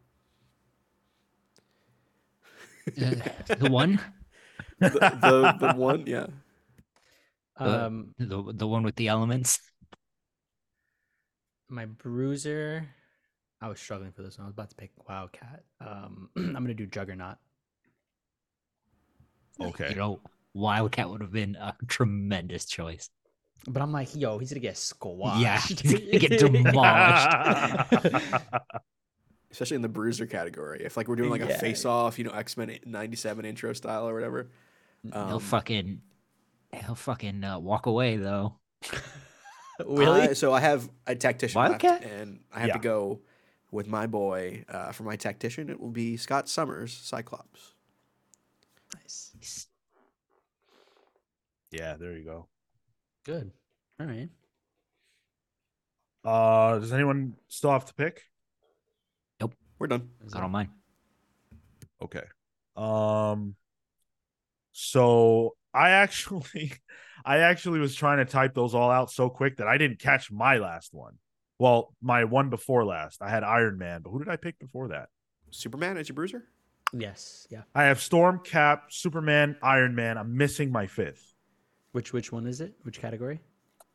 Uh, 2.88 3.16
the 3.58 3.70
one, 3.72 4.00
The, 4.80 4.90
the, 4.90 5.56
the 5.68 5.74
one, 5.76 6.04
yeah. 6.06 6.28
The- 7.58 7.86
Um, 7.86 8.14
the 8.20 8.52
the 8.54 8.68
one 8.68 8.84
with 8.84 8.96
the 8.98 9.08
elements. 9.08 9.60
my 11.70 11.86
bruiser. 11.86 12.86
I 13.62 13.70
was 13.70 13.80
struggling 13.80 14.12
for 14.12 14.22
this 14.22 14.38
one. 14.38 14.46
I 14.46 14.48
was 14.50 14.54
about 14.54 14.70
to 14.72 14.76
pick 14.76 14.92
Wildcat. 15.08 15.64
Um, 15.80 16.30
I'm 16.36 16.54
gonna 16.54 16.74
do 16.74 16.86
Juggernaut. 16.86 17.38
Okay. 19.62 19.90
You 19.90 19.96
know, 19.96 20.20
Wildcat 20.54 21.10
would 21.10 21.22
have 21.22 21.32
been 21.32 21.56
a 21.56 21.76
tremendous 21.88 22.66
choice. 22.66 23.10
But 23.68 23.82
I'm 23.82 23.92
like, 23.92 24.16
yo, 24.16 24.38
he's 24.38 24.52
gonna 24.52 24.60
get 24.60 24.78
squashed. 24.78 25.42
Yeah, 25.42 25.60
he's 25.68 25.82
gonna 25.82 26.20
get 26.20 26.40
demolished. 26.40 28.24
Especially 29.52 29.76
in 29.76 29.82
the 29.82 29.90
bruiser 29.90 30.26
category. 30.26 30.82
If 30.84 30.98
like 30.98 31.08
we're 31.08 31.16
doing 31.16 31.30
like 31.30 31.42
a 31.42 31.58
face 31.58 31.86
off, 31.86 32.18
you 32.20 32.26
know, 32.26 32.32
X 32.32 32.58
Men 32.58 32.78
'97 32.86 33.46
intro 33.46 33.74
style 33.74 34.08
or 34.08 34.14
whatever. 34.14 34.50
he'll 35.04 35.18
Um, 35.18 35.40
fucking, 35.40 36.02
he'll 36.86 36.96
fucking 36.96 37.44
uh, 37.44 37.58
walk 37.60 37.86
away 37.86 38.18
though. 38.18 38.56
really? 39.86 40.22
I- 40.22 40.34
so 40.34 40.54
I 40.54 40.60
have 40.60 40.90
a 41.08 41.16
tactician 41.16 41.58
Wildcat? 41.60 42.02
left, 42.02 42.14
and 42.14 42.40
I 42.54 42.60
have 42.60 42.68
Yeah. 42.68 42.74
to 42.74 42.80
go 42.80 43.22
with 43.72 43.88
my 43.88 44.08
boy 44.08 44.66
uh, 44.70 44.92
for 44.92 45.04
my 45.04 45.16
tactician. 45.16 45.70
It 45.70 45.80
will 45.80 45.90
be 45.92 46.18
Scott 46.18 46.48
Summers, 46.50 46.94
Cyclops. 46.94 47.74
nice. 48.94 49.32
He's- 49.40 49.68
yeah, 51.78 51.96
there 51.96 52.16
you 52.16 52.24
go. 52.24 52.48
Good. 53.26 53.52
All 54.00 54.08
right. 54.08 54.30
Uh, 56.24 56.80
does 56.80 56.94
anyone 56.94 57.36
still 57.48 57.72
have 57.72 57.86
to 57.86 57.94
pick? 57.94 58.22
Nope. 59.40 59.54
We're 59.78 59.88
done. 59.88 60.10
I 60.34 60.40
don't 60.40 60.52
mind. 60.52 60.70
Okay. 62.02 62.24
Um 62.76 63.56
so 64.72 65.56
I 65.74 65.92
actually 65.92 66.74
I 67.26 67.40
actually 67.40 67.80
was 67.80 67.96
trying 67.96 68.18
to 68.18 68.26
type 68.26 68.54
those 68.54 68.76
all 68.76 68.92
out 68.92 69.12
so 69.12 69.30
quick 69.30 69.58
that 69.58 69.68
I 69.68 69.78
didn't 69.78 70.00
catch 70.00 70.32
my 70.32 70.58
last 70.58 70.94
one. 70.94 71.18
Well, 71.58 71.96
my 72.02 72.26
one 72.26 72.50
before 72.50 72.84
last. 72.84 73.22
I 73.22 73.30
had 73.30 73.44
Iron 73.44 73.78
Man, 73.78 74.02
but 74.02 74.10
who 74.10 74.20
did 74.20 74.28
I 74.28 74.36
pick 74.36 74.60
before 74.60 74.90
that? 74.90 75.08
Superman 75.52 75.98
as 75.98 76.10
your 76.10 76.16
bruiser. 76.16 76.44
Yes. 76.92 77.48
Yeah. 77.50 77.62
I 77.74 77.86
have 77.86 78.02
Storm, 78.02 78.42
Cap, 78.44 78.86
Superman, 78.90 79.56
Iron 79.64 79.96
Man. 79.96 80.18
I'm 80.18 80.38
missing 80.38 80.72
my 80.72 80.88
fifth. 80.88 81.35
Which 81.96 82.12
which 82.12 82.30
one 82.30 82.46
is 82.46 82.60
it? 82.60 82.74
Which 82.84 83.00
category? 83.00 83.40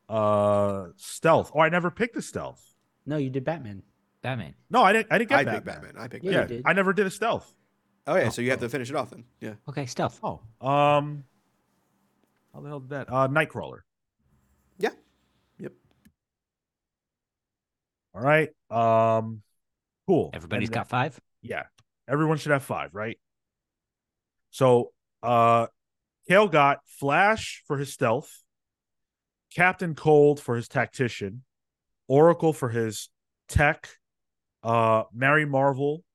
Uh 0.09 0.87
Stealth. 0.95 1.51
Oh, 1.53 1.59
I 1.59 1.69
never 1.69 1.91
picked 1.91 2.17
a 2.17 2.21
stealth. 2.23 2.73
No, 3.05 3.17
you 3.17 3.29
did 3.29 3.43
Batman. 3.45 3.83
Batman. 4.23 4.55
No, 4.71 4.81
I 4.81 4.91
didn't 4.91 5.11
I 5.11 5.19
didn't 5.19 5.29
get 5.29 5.37
I 5.39 5.43
Batman. 5.43 5.53
picked 5.61 5.65
Batman. 5.67 6.03
I 6.03 6.07
picked 6.07 6.25
Yeah, 6.25 6.31
you 6.31 6.37
Batman. 6.39 6.57
did. 6.57 6.65
I 6.65 6.73
never 6.73 6.93
did 6.93 7.05
a 7.05 7.11
stealth. 7.11 7.53
Oh 8.07 8.15
yeah, 8.15 8.25
Oh, 8.25 8.29
so 8.29 8.41
you 8.41 8.49
have 8.49 8.59
to 8.61 8.69
finish 8.69 8.89
it 8.89 8.95
off 8.95 9.11
then. 9.11 9.25
Yeah. 9.39 9.53
Okay, 9.69 9.85
stealth. 9.85 10.19
Oh. 10.23 10.39
Um 10.67 11.25
how 12.55 12.61
the 12.61 12.69
hell 12.69 12.79
did 12.79 12.89
that? 12.89 13.07
Uh 13.13 13.27
Nightcrawler. 13.27 13.81
Yeah. 14.79 14.89
Yep. 15.59 15.73
All 18.15 18.21
right. 18.21 18.49
Um 18.71 19.43
cool. 20.07 20.31
Everybody's 20.33 20.69
And 20.69 20.73
got 20.73 20.89
five. 20.89 21.21
Yeah. 21.43 21.65
Everyone 22.07 22.37
should 22.37 22.51
have 22.51 22.63
five, 22.63 22.95
right? 22.95 23.19
So 24.49 24.91
uh 25.21 25.67
Cale 26.31 26.47
got 26.47 26.79
Flash 26.85 27.61
for 27.67 27.77
his 27.77 27.91
stealth, 27.91 28.41
Captain 29.53 29.95
Cold 29.95 30.39
for 30.39 30.55
his 30.55 30.69
tactician, 30.69 31.43
Oracle 32.07 32.53
for 32.53 32.69
his 32.69 33.09
tech, 33.49 33.89
uh 34.63 35.03
Mary 35.13 35.43
Marvel, 35.43 36.05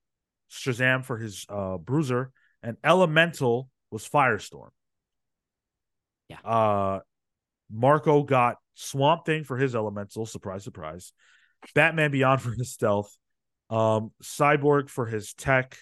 Shazam 0.50 1.04
for 1.04 1.18
his 1.18 1.44
uh 1.50 1.76
bruiser, 1.76 2.30
and 2.62 2.78
Elemental 2.82 3.68
was 3.90 4.08
Firestorm. 4.08 4.70
Yeah. 6.30 6.38
Uh 6.42 7.00
Marco 7.70 8.22
got 8.22 8.56
Swamp 8.72 9.26
Thing 9.26 9.44
for 9.44 9.58
his 9.58 9.74
elemental, 9.74 10.24
surprise, 10.24 10.64
surprise. 10.64 11.12
Batman 11.74 12.10
Beyond 12.10 12.40
for 12.40 12.52
his 12.52 12.72
stealth. 12.72 13.14
Um, 13.68 14.12
Cyborg 14.22 14.88
for 14.88 15.04
his 15.04 15.34
tech. 15.34 15.76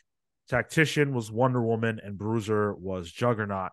Tactician 0.48 1.14
was 1.14 1.30
Wonder 1.30 1.62
Woman, 1.62 2.00
and 2.02 2.18
Bruiser 2.18 2.74
was 2.74 3.12
Juggernaut. 3.12 3.70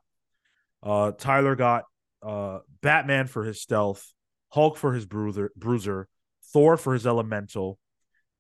Uh, 0.84 1.12
Tyler 1.12 1.56
got 1.56 1.84
uh 2.24 2.60
Batman 2.82 3.28
for 3.28 3.44
his 3.44 3.62
stealth, 3.62 4.12
Hulk 4.50 4.78
for 4.78 4.94
his 4.94 5.06
bruiser, 5.06 5.52
bruiser, 5.56 6.08
Thor 6.54 6.78
for 6.78 6.94
his 6.94 7.06
elemental, 7.08 7.78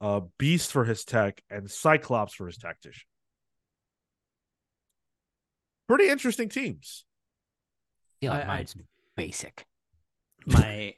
uh, 0.01 0.22
Beast 0.38 0.72
for 0.72 0.84
his 0.85 1.03
tech, 1.05 1.41
and 1.49 1.69
Cyclops 1.69 2.34
for 2.34 2.47
his 2.47 2.57
tactician. 2.57 3.03
Pretty 5.88 6.09
interesting 6.09 6.49
teams. 6.49 7.05
I 8.22 8.26
feel 8.26 8.31
like 8.34 8.41
I- 8.41 8.43
I- 8.43 8.55
mine's 8.57 8.76
basic. 9.15 9.65
My 10.47 10.95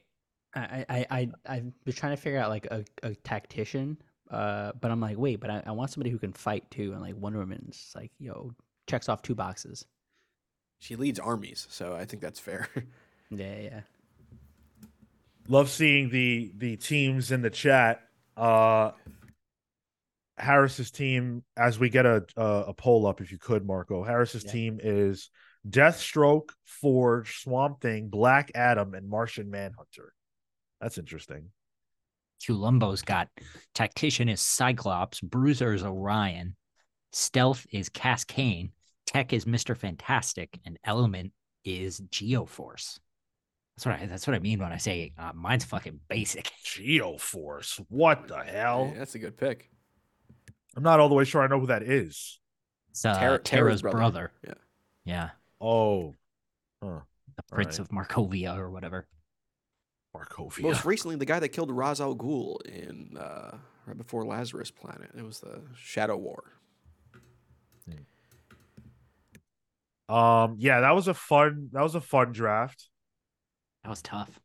I 0.56 0.86
I 0.88 1.06
I 1.10 1.30
I 1.48 1.64
was 1.86 1.96
trying 1.96 2.16
to 2.16 2.22
figure 2.22 2.40
out 2.40 2.50
like 2.50 2.66
a, 2.68 2.86
a 3.02 3.16
tactician. 3.16 3.98
Uh, 4.30 4.72
but 4.80 4.90
I'm 4.90 5.00
like, 5.02 5.18
wait, 5.18 5.40
but 5.40 5.50
I, 5.50 5.62
I 5.66 5.72
want 5.72 5.92
somebody 5.92 6.10
who 6.10 6.18
can 6.18 6.32
fight 6.34 6.70
too, 6.72 6.94
and 6.94 7.02
like 7.02 7.16
Wonder 7.16 7.40
Woman's 7.40 7.92
like, 7.96 8.12
yo, 8.20 8.54
checks 8.88 9.10
off 9.10 9.22
two 9.22 9.36
boxes. 9.36 9.86
She 10.84 10.98
leads 10.98 11.18
armies, 11.18 11.66
so 11.70 11.96
I 11.96 12.04
think 12.04 12.22
that's 12.22 12.40
fair. 12.40 12.68
Yeah, 13.36 13.58
yeah. 13.60 13.82
love 15.48 15.68
seeing 15.70 16.10
the 16.10 16.52
the 16.56 16.76
teams 16.78 17.32
in 17.32 17.42
the 17.42 17.50
chat 17.50 18.02
uh 18.38 18.92
harris's 20.38 20.92
team 20.92 21.44
as 21.58 21.80
we 21.80 21.90
get 21.90 22.06
a 22.06 22.24
a, 22.38 22.66
a 22.68 22.74
poll 22.76 23.08
up 23.08 23.22
if 23.22 23.32
you 23.32 23.40
could 23.40 23.66
marco 23.66 24.04
harris's 24.04 24.44
Yeah. 24.44 24.52
team 24.52 24.80
is 24.84 25.32
deathstroke 25.68 26.50
forge 26.66 27.42
swamp 27.42 27.82
thing 27.82 28.10
black 28.10 28.52
adam 28.54 28.94
and 28.94 29.10
martian 29.10 29.50
manhunter 29.50 30.14
that's 30.80 31.00
interesting 31.00 31.50
Columbo's 32.46 33.02
got 33.02 33.30
tactician 33.74 34.30
is 34.30 34.42
Cyclops, 34.42 35.22
Bruiser 35.22 35.74
is 35.74 35.82
Orion, 35.84 36.56
stealth 37.14 37.66
is 37.72 37.90
Cass 37.90 38.26
Cain, 38.26 38.74
tech 39.14 39.34
is 39.34 39.46
Mister 39.46 39.76
Fantastic, 39.76 40.60
and 40.66 40.78
element 40.84 41.32
is 41.64 42.02
Geoforce. 42.10 43.00
That's 43.76 43.86
what 43.86 44.00
I. 44.02 44.06
That's 44.06 44.28
what 44.28 44.36
I 44.36 44.40
mean 44.40 44.60
when 44.60 44.72
I 44.72 44.78
say 44.78 45.14
uh, 45.18 45.32
mine's 45.34 45.66
fucking 45.66 46.00
basic. 46.10 46.52
geoforce 46.66 47.84
what 47.90 48.28
the 48.28 48.38
hell 48.44 48.90
Yeah, 48.92 49.00
that's 49.00 49.16
a 49.16 49.20
good 49.20 49.38
pick. 49.38 49.70
i'm 50.76 50.82
not 50.84 51.00
all 51.00 51.08
the 51.10 51.14
way 51.16 51.24
sure 51.24 51.44
i 51.44 51.48
know 51.48 51.60
who 51.60 51.68
that 51.68 51.84
is 51.84 52.40
It's 52.90 53.06
uh, 53.06 53.14
Terra- 53.14 53.38
Terra's, 53.40 53.42
Terra's 53.44 53.82
brother. 53.84 53.98
brother. 53.98 54.32
Yeah. 54.48 54.54
yeah, 55.06 55.30
oh 55.62 56.16
huh 56.84 57.02
the 57.36 57.44
Prince 57.52 57.80
Alright. 57.80 57.92
of 57.92 58.08
Markovia 58.08 58.58
or 58.58 58.70
whatever. 58.72 59.08
markovia 60.16 60.62
Most 60.62 60.86
recently, 60.86 61.16
the 61.16 61.26
guy 61.26 61.40
that 61.40 61.50
killed 61.50 61.72
Ra's 61.72 62.00
al 62.02 62.16
Ghul 62.16 62.62
in 62.66 63.18
uh, 63.18 63.58
right 63.88 63.98
before 63.98 64.24
Lazarus 64.26 64.70
Planet. 64.72 65.10
It 65.18 65.24
was 65.26 65.40
the 65.40 65.62
Shadow 65.76 66.16
War. 66.18 66.44
Um, 70.10 70.56
yeah, 70.60 70.82
that 70.82 70.96
was 70.96 71.08
a 71.08 71.14
fun 71.14 71.70
that 71.72 71.82
was 71.82 71.96
a 71.96 72.02
fun 72.02 72.32
draft. 72.32 72.90
That 73.84 73.90
was 73.90 74.02
tough. 74.02 74.40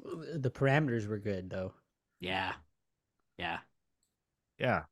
The 0.00 0.50
parameters 0.50 1.06
were 1.08 1.18
good 1.18 1.50
though. 1.50 1.72
Yeah. 2.20 2.52
Yeah. 3.38 3.58
Yeah. 4.58 4.82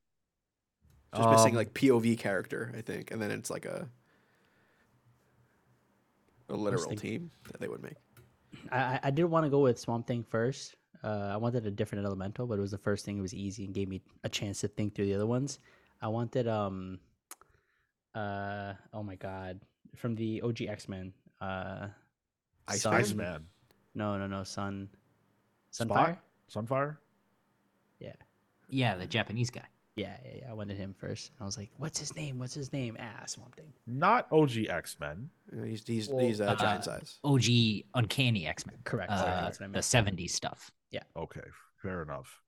Just 1.15 1.29
missing 1.29 1.51
Um, 1.53 1.57
like 1.57 1.73
POV 1.73 2.17
character, 2.17 2.73
I 2.75 2.81
think, 2.81 3.11
and 3.11 3.21
then 3.21 3.29
it's 3.31 3.49
like 3.49 3.65
a 3.65 3.87
a 6.49 6.55
literal 6.55 6.83
thinking- 6.89 7.09
team 7.19 7.31
that 7.51 7.59
they 7.59 7.67
would 7.67 7.81
make. 7.83 7.95
I 8.71 8.77
I- 8.95 8.99
I 9.03 9.11
did 9.11 9.25
want 9.25 9.45
to 9.45 9.49
go 9.49 9.61
with 9.61 9.79
Swamp 9.79 10.07
Thing 10.07 10.23
first. 10.23 10.75
Uh, 11.03 11.29
I 11.33 11.37
wanted 11.37 11.65
a 11.65 11.71
different 11.71 12.05
elemental, 12.05 12.47
but 12.47 12.57
it 12.57 12.61
was 12.61 12.71
the 12.71 12.77
first 12.77 13.03
thing. 13.05 13.17
It 13.17 13.21
was 13.21 13.33
easy 13.33 13.65
and 13.65 13.73
gave 13.73 13.89
me 13.89 14.01
a 14.23 14.29
chance 14.29 14.61
to 14.61 14.67
think 14.69 14.95
through 14.95 15.05
the 15.05 15.15
other 15.15 15.25
ones. 15.27 15.59
I 16.01 16.07
wanted 16.07 16.47
um, 16.47 16.99
uh, 18.15 18.73
oh 18.93 19.03
my 19.03 19.15
god, 19.15 19.59
from 19.95 20.15
the 20.15 20.41
OG 20.41 20.61
X 20.63 20.87
Men. 20.89 21.13
Uh, 21.41 21.87
Iceman? 22.67 22.93
Iceman. 22.93 23.45
No, 23.95 24.17
no, 24.17 24.27
no, 24.27 24.43
Sun. 24.43 24.89
Spot? 25.71 25.87
Sunfire. 25.87 26.17
Sunfire? 26.53 26.97
Yeah, 27.99 28.13
Yeah, 28.69 28.95
the 28.95 29.05
Japanese 29.05 29.49
guy. 29.49 29.65
Yeah, 29.95 30.15
yeah, 30.25 30.31
yeah. 30.41 30.49
I 30.49 30.53
wanted 30.53 30.77
him 30.77 30.95
first. 30.97 31.31
I 31.39 31.45
was 31.45 31.55
like, 31.57 31.69
"What's 31.77 31.99
his 31.99 32.15
name? 32.15 32.39
What's 32.39 32.55
his 32.55 32.73
name?" 32.73 32.97
Ah, 32.99 33.25
Swamp 33.27 33.55
Thing. 33.55 33.71
Not 33.85 34.27
OG 34.31 34.65
X 34.67 34.97
Men. 34.99 35.29
You 35.51 35.61
he's 35.63 35.85
he's, 35.85 36.09
Well, 36.09 36.25
he's 36.25 36.41
uh, 36.41 36.45
uh, 36.45 36.55
giant 36.55 36.83
size. 36.83 37.19
OG 37.23 37.43
Uncanny 37.93 38.47
X 38.47 38.65
Men. 38.65 38.77
Correct. 38.85 39.11
sorry, 39.11 39.31
Uh, 39.31 39.41
that's 39.43 39.59
what 39.59 39.69
I 39.69 39.71
the 39.73 39.79
70s 39.79 40.31
stuff. 40.31 40.71
Yeah. 40.89 41.03
Okay, 41.15 41.41
fair 41.77 42.01
enough. 42.01 42.41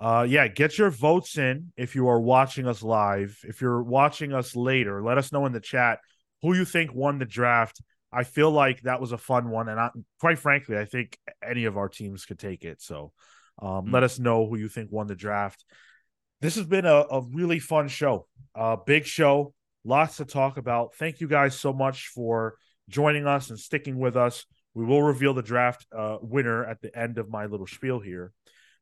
Uh 0.00 0.26
yeah, 0.28 0.48
get 0.48 0.78
your 0.78 0.90
votes 0.90 1.36
in 1.36 1.72
if 1.76 1.94
you 1.94 2.08
are 2.08 2.20
watching 2.20 2.66
us 2.66 2.82
live. 2.82 3.38
If 3.44 3.60
you're 3.60 3.82
watching 3.82 4.32
us 4.32 4.56
later, 4.56 5.02
let 5.02 5.18
us 5.18 5.30
know 5.30 5.44
in 5.46 5.52
the 5.52 5.60
chat 5.60 5.98
who 6.42 6.54
you 6.54 6.64
think 6.64 6.94
won 6.94 7.18
the 7.18 7.26
draft. 7.26 7.82
I 8.12 8.24
feel 8.24 8.50
like 8.50 8.80
that 8.82 9.00
was 9.00 9.12
a 9.12 9.18
fun 9.18 9.50
one, 9.50 9.68
and 9.68 9.78
I, 9.78 9.90
quite 10.18 10.38
frankly, 10.38 10.76
I 10.76 10.84
think 10.84 11.18
any 11.46 11.66
of 11.66 11.76
our 11.76 11.88
teams 11.88 12.24
could 12.24 12.38
take 12.40 12.64
it. 12.64 12.82
So, 12.82 13.12
um, 13.60 13.86
Mm. 13.86 13.92
let 13.92 14.02
us 14.02 14.18
know 14.18 14.48
who 14.48 14.56
you 14.56 14.68
think 14.68 14.90
won 14.90 15.06
the 15.06 15.14
draft. 15.14 15.64
This 16.40 16.56
has 16.56 16.66
been 16.66 16.86
a, 16.86 17.04
a 17.10 17.20
really 17.20 17.58
fun 17.60 17.88
show, 17.88 18.26
a 18.54 18.78
big 18.84 19.04
show, 19.04 19.52
lots 19.84 20.16
to 20.16 20.24
talk 20.24 20.56
about. 20.56 20.94
Thank 20.96 21.20
you 21.20 21.28
guys 21.28 21.54
so 21.54 21.72
much 21.72 22.08
for 22.08 22.56
joining 22.88 23.26
us 23.26 23.50
and 23.50 23.58
sticking 23.58 23.98
with 23.98 24.16
us. 24.16 24.46
We 24.74 24.86
will 24.86 25.02
reveal 25.02 25.34
the 25.34 25.42
draft 25.42 25.86
uh, 25.96 26.16
winner 26.22 26.64
at 26.64 26.80
the 26.80 26.96
end 26.98 27.18
of 27.18 27.28
my 27.28 27.46
little 27.46 27.66
spiel 27.66 28.00
here. 28.00 28.32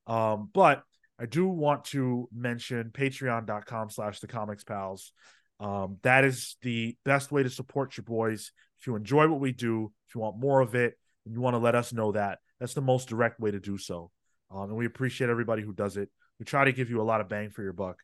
Um, 0.06 0.48
but 0.54 0.84
I 1.20 1.26
do 1.26 1.46
want 1.46 1.84
to 1.86 2.28
mention 2.34 2.90
patreon.com 2.92 3.90
slash 3.90 4.20
the 4.20 4.28
comics 4.28 4.64
pals. 4.64 5.12
Um, 5.60 5.98
that 6.02 6.24
is 6.24 6.56
the 6.62 6.96
best 7.04 7.32
way 7.32 7.42
to 7.42 7.50
support 7.50 7.96
your 7.96 8.04
boys. 8.04 8.52
If 8.80 8.86
you 8.86 8.94
enjoy 8.94 9.26
what 9.26 9.40
we 9.40 9.52
do, 9.52 9.92
if 10.08 10.14
you 10.14 10.20
want 10.20 10.38
more 10.38 10.60
of 10.60 10.74
it, 10.74 10.94
and 11.26 11.34
you 11.34 11.40
want 11.40 11.54
to 11.54 11.58
let 11.58 11.74
us 11.74 11.92
know 11.92 12.12
that, 12.12 12.38
that's 12.60 12.74
the 12.74 12.80
most 12.80 13.08
direct 13.08 13.40
way 13.40 13.50
to 13.50 13.60
do 13.60 13.76
so. 13.76 14.10
Um, 14.50 14.70
and 14.70 14.76
we 14.76 14.86
appreciate 14.86 15.28
everybody 15.28 15.62
who 15.62 15.72
does 15.72 15.96
it. 15.96 16.08
We 16.38 16.44
try 16.44 16.64
to 16.64 16.72
give 16.72 16.90
you 16.90 17.00
a 17.00 17.02
lot 17.02 17.20
of 17.20 17.28
bang 17.28 17.50
for 17.50 17.62
your 17.62 17.72
buck. 17.72 17.96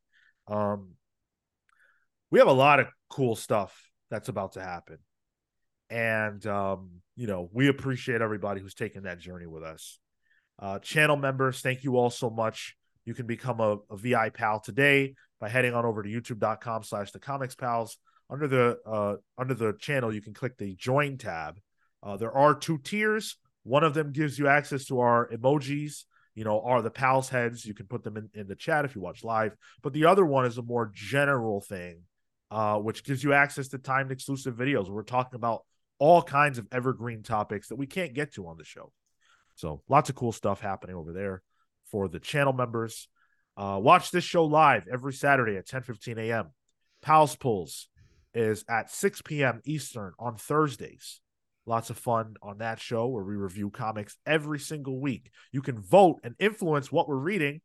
Um, 0.48 0.94
we 2.30 2.40
have 2.40 2.48
a 2.48 2.52
lot 2.52 2.80
of 2.80 2.88
cool 3.08 3.36
stuff 3.36 3.90
that's 4.10 4.28
about 4.28 4.52
to 4.52 4.60
happen. 4.60 4.98
And, 5.88 6.44
um, 6.46 6.90
you 7.16 7.26
know, 7.26 7.48
we 7.52 7.68
appreciate 7.68 8.20
everybody 8.20 8.60
who's 8.60 8.74
taken 8.74 9.04
that 9.04 9.20
journey 9.20 9.46
with 9.46 9.62
us. 9.62 9.98
Uh, 10.58 10.80
channel 10.80 11.16
members, 11.16 11.60
thank 11.60 11.84
you 11.84 11.96
all 11.96 12.10
so 12.10 12.28
much. 12.28 12.76
You 13.04 13.14
can 13.14 13.26
become 13.26 13.60
a, 13.60 13.78
a 13.90 13.96
VI 13.96 14.30
pal 14.30 14.60
today 14.60 15.14
by 15.40 15.48
heading 15.48 15.74
on 15.74 15.84
over 15.84 16.02
to 16.02 16.08
youtube.com 16.08 16.82
slash 16.84 17.12
the 17.12 17.18
comics 17.18 17.54
pals. 17.54 17.98
Under 18.30 18.48
the 18.48 18.78
uh, 18.86 19.16
under 19.36 19.52
the 19.52 19.74
channel, 19.78 20.12
you 20.12 20.22
can 20.22 20.32
click 20.32 20.56
the 20.56 20.74
join 20.74 21.18
tab. 21.18 21.60
Uh, 22.02 22.16
there 22.16 22.32
are 22.32 22.54
two 22.54 22.78
tiers. 22.78 23.36
One 23.62 23.84
of 23.84 23.94
them 23.94 24.12
gives 24.12 24.38
you 24.38 24.48
access 24.48 24.86
to 24.86 25.00
our 25.00 25.28
emojis, 25.28 26.04
you 26.34 26.44
know, 26.44 26.60
are 26.62 26.82
the 26.82 26.90
pals 26.90 27.28
heads. 27.28 27.64
You 27.64 27.74
can 27.74 27.86
put 27.86 28.02
them 28.02 28.16
in, 28.16 28.30
in 28.34 28.46
the 28.46 28.56
chat 28.56 28.84
if 28.84 28.94
you 28.94 29.02
watch 29.02 29.24
live. 29.24 29.54
But 29.82 29.92
the 29.92 30.06
other 30.06 30.24
one 30.24 30.46
is 30.46 30.56
a 30.56 30.62
more 30.62 30.90
general 30.94 31.60
thing, 31.60 32.00
uh, 32.50 32.78
which 32.78 33.04
gives 33.04 33.22
you 33.22 33.34
access 33.34 33.68
to 33.68 33.78
timed 33.78 34.10
exclusive 34.10 34.54
videos. 34.54 34.88
We're 34.88 35.02
talking 35.02 35.36
about 35.36 35.64
all 35.98 36.22
kinds 36.22 36.58
of 36.58 36.66
evergreen 36.72 37.22
topics 37.22 37.68
that 37.68 37.76
we 37.76 37.86
can't 37.86 38.14
get 38.14 38.34
to 38.34 38.48
on 38.48 38.56
the 38.56 38.64
show. 38.64 38.90
So 39.54 39.82
lots 39.88 40.08
of 40.08 40.16
cool 40.16 40.32
stuff 40.32 40.60
happening 40.60 40.96
over 40.96 41.12
there 41.12 41.42
for 41.94 42.08
the 42.08 42.18
channel 42.18 42.52
members. 42.52 43.06
Uh, 43.56 43.78
watch 43.80 44.10
this 44.10 44.24
show 44.24 44.46
live 44.46 44.88
every 44.92 45.12
Saturday 45.12 45.56
at 45.56 45.68
10 45.68 45.82
15 45.82 46.18
a.m. 46.18 46.50
Pals 47.02 47.36
Pulls 47.36 47.86
is 48.34 48.64
at 48.68 48.90
6 48.90 49.22
p.m. 49.22 49.60
Eastern 49.64 50.12
on 50.18 50.34
Thursdays. 50.34 51.20
Lots 51.66 51.90
of 51.90 51.96
fun 51.96 52.34
on 52.42 52.58
that 52.58 52.80
show 52.80 53.06
where 53.06 53.22
we 53.22 53.36
review 53.36 53.70
comics 53.70 54.16
every 54.26 54.58
single 54.58 55.00
week. 55.00 55.30
You 55.52 55.62
can 55.62 55.80
vote 55.80 56.18
and 56.24 56.34
influence 56.40 56.90
what 56.90 57.08
we're 57.08 57.14
reading 57.14 57.60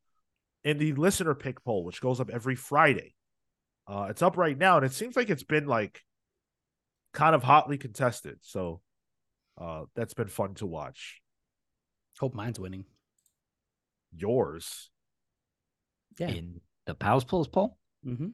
in 0.63 0.77
the 0.77 0.93
listener 0.93 1.33
pick 1.33 1.63
poll, 1.63 1.83
which 1.83 1.99
goes 1.99 2.19
up 2.19 2.29
every 2.29 2.55
Friday. 2.55 3.15
Uh, 3.87 4.09
it's 4.11 4.21
up 4.21 4.37
right 4.37 4.55
now, 4.55 4.77
and 4.77 4.85
it 4.85 4.93
seems 4.93 5.15
like 5.15 5.31
it's 5.31 5.41
been 5.41 5.65
like 5.65 6.03
kind 7.15 7.33
of 7.33 7.41
hotly 7.41 7.79
contested. 7.79 8.37
So 8.41 8.81
uh, 9.59 9.85
that's 9.95 10.13
been 10.13 10.27
fun 10.27 10.53
to 10.55 10.67
watch. 10.67 11.19
Hope 12.19 12.35
mine's 12.35 12.59
winning. 12.59 12.85
Yours, 14.15 14.89
Yeah. 16.19 16.29
In 16.29 16.61
the 16.85 16.95
Pals 16.95 17.23
Pulls 17.23 17.47
poll? 17.47 17.77
Mm-hmm. 18.05 18.29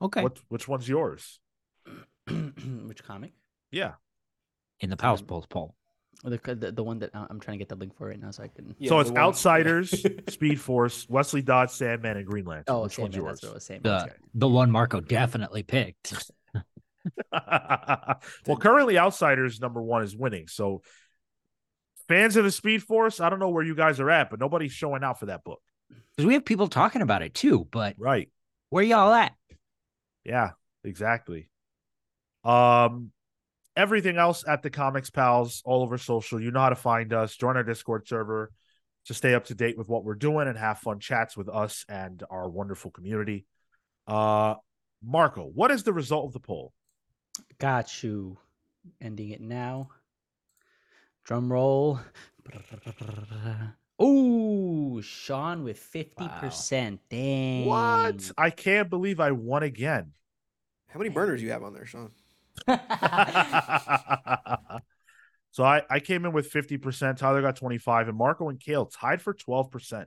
Okay. 0.00 0.22
what? 0.22 0.38
Which 0.48 0.66
one's 0.68 0.88
yours? 0.88 1.38
Which 2.28 3.04
comic? 3.04 3.32
Yeah. 3.70 3.92
In 4.80 4.90
the 4.90 4.96
Pals 4.96 5.22
Pulls 5.22 5.46
poll. 5.46 5.74
The, 6.24 6.38
the 6.54 6.70
the 6.72 6.84
one 6.84 7.00
that 7.00 7.14
uh, 7.14 7.26
I'm 7.28 7.40
trying 7.40 7.58
to 7.58 7.58
get 7.58 7.68
the 7.68 7.74
link 7.74 7.96
for 7.96 8.06
right 8.06 8.20
now, 8.20 8.30
so 8.30 8.44
I 8.44 8.48
can. 8.48 8.76
Yeah, 8.78 8.90
so 8.90 9.00
it's 9.00 9.10
one- 9.10 9.18
Outsiders, 9.20 10.04
Speed 10.28 10.60
Force, 10.60 11.06
Wesley 11.08 11.42
Dodge, 11.42 11.70
Sandman, 11.70 12.16
and 12.16 12.26
Green 12.26 12.44
Lantern. 12.44 12.64
Oh, 12.68 12.82
which 12.84 12.94
same 12.94 13.04
one's 13.04 13.16
yours? 13.16 13.40
That's 13.40 13.42
what 13.44 13.50
I 13.50 13.54
was 13.54 13.64
saying. 13.64 13.80
The 13.82 14.02
Okay. 14.04 14.12
the 14.34 14.48
one 14.48 14.70
Marco 14.70 15.00
definitely 15.00 15.64
picked. 15.64 16.14
well, 17.32 18.56
currently 18.60 18.98
Outsiders 18.98 19.60
number 19.60 19.82
one 19.82 20.04
is 20.04 20.16
winning. 20.16 20.46
So 20.46 20.82
fans 22.08 22.36
of 22.36 22.44
the 22.44 22.50
Speed 22.50 22.82
Force, 22.82 23.20
I 23.20 23.28
don't 23.30 23.38
know 23.38 23.50
where 23.50 23.64
you 23.64 23.74
guys 23.74 24.00
are 24.00 24.10
at, 24.10 24.30
but 24.30 24.40
nobody's 24.40 24.72
showing 24.72 25.02
out 25.02 25.18
for 25.20 25.26
that 25.26 25.44
book. 25.44 25.60
Because 26.16 26.26
we 26.26 26.34
have 26.34 26.44
people 26.44 26.68
talking 26.68 27.02
about 27.02 27.22
it 27.22 27.34
too, 27.34 27.66
but 27.70 27.94
Right. 27.98 28.30
where 28.70 28.84
y'all 28.84 29.12
at? 29.12 29.32
Yeah, 30.24 30.50
exactly. 30.84 31.48
Um 32.44 33.12
everything 33.76 34.18
else 34.18 34.44
at 34.46 34.62
the 34.62 34.68
Comics 34.70 35.08
Pals 35.10 35.62
all 35.64 35.82
over 35.82 35.96
social. 35.96 36.38
You 36.40 36.50
know 36.50 36.60
how 36.60 36.68
to 36.68 36.74
find 36.76 37.12
us. 37.12 37.34
Join 37.36 37.56
our 37.56 37.62
Discord 37.62 38.06
server 38.06 38.52
to 39.06 39.14
stay 39.14 39.34
up 39.34 39.46
to 39.46 39.54
date 39.54 39.78
with 39.78 39.88
what 39.88 40.04
we're 40.04 40.14
doing 40.14 40.46
and 40.48 40.58
have 40.58 40.78
fun 40.78 41.00
chats 41.00 41.36
with 41.36 41.48
us 41.48 41.84
and 41.88 42.22
our 42.30 42.48
wonderful 42.48 42.90
community. 42.90 43.46
Uh 44.06 44.54
Marco, 45.04 45.44
what 45.44 45.70
is 45.70 45.82
the 45.82 45.92
result 45.92 46.26
of 46.26 46.32
the 46.32 46.40
poll? 46.40 46.72
Got 47.58 48.02
you. 48.02 48.38
Ending 49.00 49.30
it 49.30 49.40
now. 49.40 49.90
Drum 51.24 51.52
roll. 51.52 52.00
Oh, 54.04 55.00
Sean 55.00 55.62
with 55.62 55.78
50%. 55.78 56.98
Dang. 57.08 57.66
What? 57.66 58.32
I 58.36 58.50
can't 58.50 58.90
believe 58.90 59.20
I 59.20 59.30
won 59.30 59.62
again. 59.62 60.10
How 60.88 60.98
many 60.98 61.10
burners 61.10 61.38
do 61.38 61.46
you 61.46 61.52
have 61.52 61.62
on 61.62 61.72
there, 61.72 61.86
Sean? 61.86 62.10
so 65.52 65.62
I, 65.62 65.82
I 65.88 66.00
came 66.00 66.24
in 66.24 66.32
with 66.32 66.50
50%. 66.50 67.16
Tyler 67.16 67.42
got 67.42 67.54
25 67.54 68.08
and 68.08 68.18
Marco 68.18 68.48
and 68.48 68.58
Cale 68.58 68.86
tied 68.86 69.22
for 69.22 69.34
12%. 69.34 70.06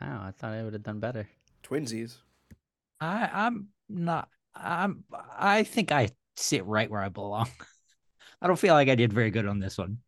Wow, 0.00 0.24
I 0.26 0.30
thought 0.30 0.52
I 0.52 0.62
would 0.62 0.72
have 0.72 0.82
done 0.82 1.00
better. 1.00 1.28
Twinsies. 1.62 2.16
I 3.00 3.28
I'm 3.32 3.68
not 3.88 4.28
I'm 4.54 5.04
I 5.36 5.64
think 5.64 5.92
I 5.92 6.08
sit 6.36 6.64
right 6.64 6.90
where 6.90 7.02
I 7.02 7.10
belong. 7.10 7.48
I 8.40 8.46
don't 8.46 8.58
feel 8.58 8.74
like 8.74 8.88
I 8.88 8.94
did 8.94 9.12
very 9.12 9.30
good 9.30 9.46
on 9.46 9.58
this 9.58 9.76
one. 9.76 9.98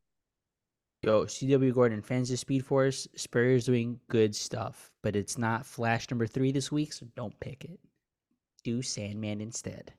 Yo, 1.07 1.25
CW 1.25 1.73
Gordon, 1.73 2.03
fans 2.03 2.33
of 2.33 2.39
Speed 2.41 2.67
Force, 2.67 3.07
Spurrier's 3.15 3.65
doing 3.65 4.01
good 4.09 4.35
stuff, 4.35 4.91
but 5.05 5.15
it's 5.15 5.39
not 5.39 5.65
Flash 5.65 6.11
number 6.11 6.27
three 6.27 6.51
this 6.51 6.73
week, 6.73 6.93
so 6.93 7.07
don't 7.15 7.39
pick 7.39 7.65
it. 7.65 7.79
Do 8.65 8.83
Sandman 8.83 9.41
instead. 9.41 9.93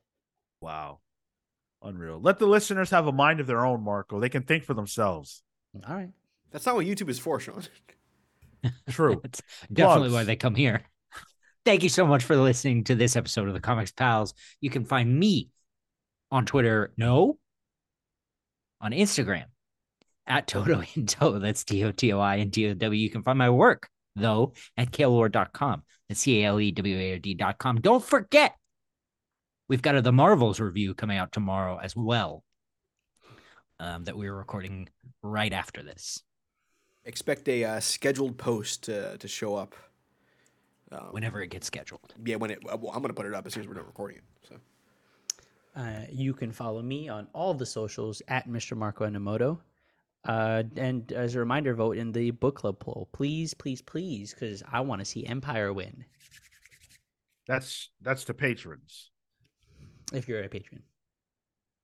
Wow. 0.60 1.00
Unreal. 1.82 2.20
Let 2.20 2.40
the 2.40 2.46
listeners 2.46 2.90
have 2.90 3.08
a 3.08 3.14
mind 3.14 3.40
of 3.40 3.48
their 3.48 3.66
own, 3.66 3.86
Marco. 3.86 4.20
They 4.20 4.28
can 4.28 4.44
think 4.44 4.66
for 4.66 4.74
themselves. 4.74 5.44
All 5.88 5.96
right. 5.96 6.10
That's 6.52 6.66
not 6.66 6.76
what 6.76 6.86
YouTube 6.86 7.08
is 7.08 7.20
for, 7.20 7.40
Sean. 7.40 7.64
True. 8.90 9.22
It's 9.24 9.42
definitely 9.72 10.12
why 10.12 10.26
they 10.26 10.36
come 10.36 10.56
here. 10.56 10.84
Thank 11.64 11.84
you 11.84 11.90
so 11.90 12.06
much 12.06 12.26
for 12.26 12.36
listening 12.36 12.84
to 12.84 12.96
this 12.96 13.16
episode 13.16 13.48
of 13.48 13.54
the 13.54 13.62
Comics 13.62 13.94
Pals. 13.94 14.34
You 14.60 14.70
can 14.70 14.84
find 14.84 15.18
me 15.18 15.52
on 16.32 16.46
Twitter, 16.46 16.92
no, 16.98 17.38
on 18.82 18.92
Instagram 18.92 19.46
at 20.28 20.48
Toto 20.48 20.84
Into. 20.96 21.40
That's 21.42 21.64
T 21.64 21.84
O 21.84 21.92
T 21.92 22.12
O 22.14 22.20
I 22.20 22.36
and 22.36 22.52
T 22.54 22.68
O 22.70 22.74
W. 22.74 23.02
You 23.02 23.10
can 23.10 23.24
find 23.24 23.38
my 23.38 23.50
work, 23.50 23.90
though, 24.16 24.54
at 24.78 24.92
caleward.com. 24.92 25.84
That's 26.10 26.20
C 26.22 26.42
A 26.44 26.48
L 26.48 26.60
E 26.60 26.72
W 26.72 26.98
A 26.98 27.14
R 27.14 27.20
D.com. 27.20 27.82
Don't 27.82 28.04
forget, 28.04 28.56
we've 29.68 29.82
got 29.82 29.96
a 29.96 30.02
The 30.02 30.12
Marvels 30.12 30.60
review 30.60 30.94
coming 30.94 31.18
out 31.18 31.32
tomorrow 31.32 31.78
as 31.82 31.96
well. 31.96 32.44
um, 33.80 34.04
that 34.06 34.18
we 34.18 34.30
were 34.30 34.38
recording 34.38 34.90
right 35.22 35.54
after 35.54 35.84
this. 35.84 36.24
Expect 37.06 37.48
a 37.48 37.64
uh, 37.64 37.80
scheduled 37.80 38.38
post 38.38 38.84
to, 38.86 39.18
to 39.18 39.28
show 39.28 39.56
up. 39.56 39.76
Um, 40.92 41.08
Whenever 41.12 41.42
it 41.42 41.50
gets 41.50 41.68
scheduled. 41.68 42.14
yeah, 42.26 42.38
when 42.38 42.50
it. 42.52 42.64
Well, 42.64 42.92
I'm 42.94 43.02
gonna 43.02 43.14
put 43.14 43.26
it 43.26 43.34
up 43.34 43.46
as 43.46 43.54
soon 43.54 43.62
as 43.64 43.68
we're 43.68 43.74
done 43.76 43.86
recording 43.86 44.18
it. 44.20 44.24
So 44.48 44.56
Uh, 45.76 46.06
you 46.12 46.34
can 46.34 46.52
follow 46.54 46.82
me 46.82 47.10
on 47.10 47.28
all 47.34 47.54
the 47.54 47.66
socials 47.66 48.22
at 48.30 48.48
Mr. 48.48 48.76
Marco 48.78 49.06
Animoto. 49.06 49.60
Uh, 50.28 50.64
and 50.76 51.12
as 51.14 51.34
a 51.36 51.40
reminder, 51.40 51.74
vote 51.74 51.98
in 51.98 52.12
the 52.12 52.32
book 52.32 52.56
club 52.58 52.80
poll, 52.80 53.10
please, 53.14 53.54
please, 53.56 53.82
please, 53.82 54.34
because 54.34 54.62
I 54.72 54.82
want 54.82 55.00
to 55.00 55.06
see 55.06 55.26
Empire 55.26 55.74
win. 55.74 56.06
That's 57.48 57.90
that's 58.02 58.24
to 58.26 58.34
patrons, 58.36 59.10
If 60.12 60.28
you're 60.28 60.44
a 60.44 60.50
patron, 60.50 60.84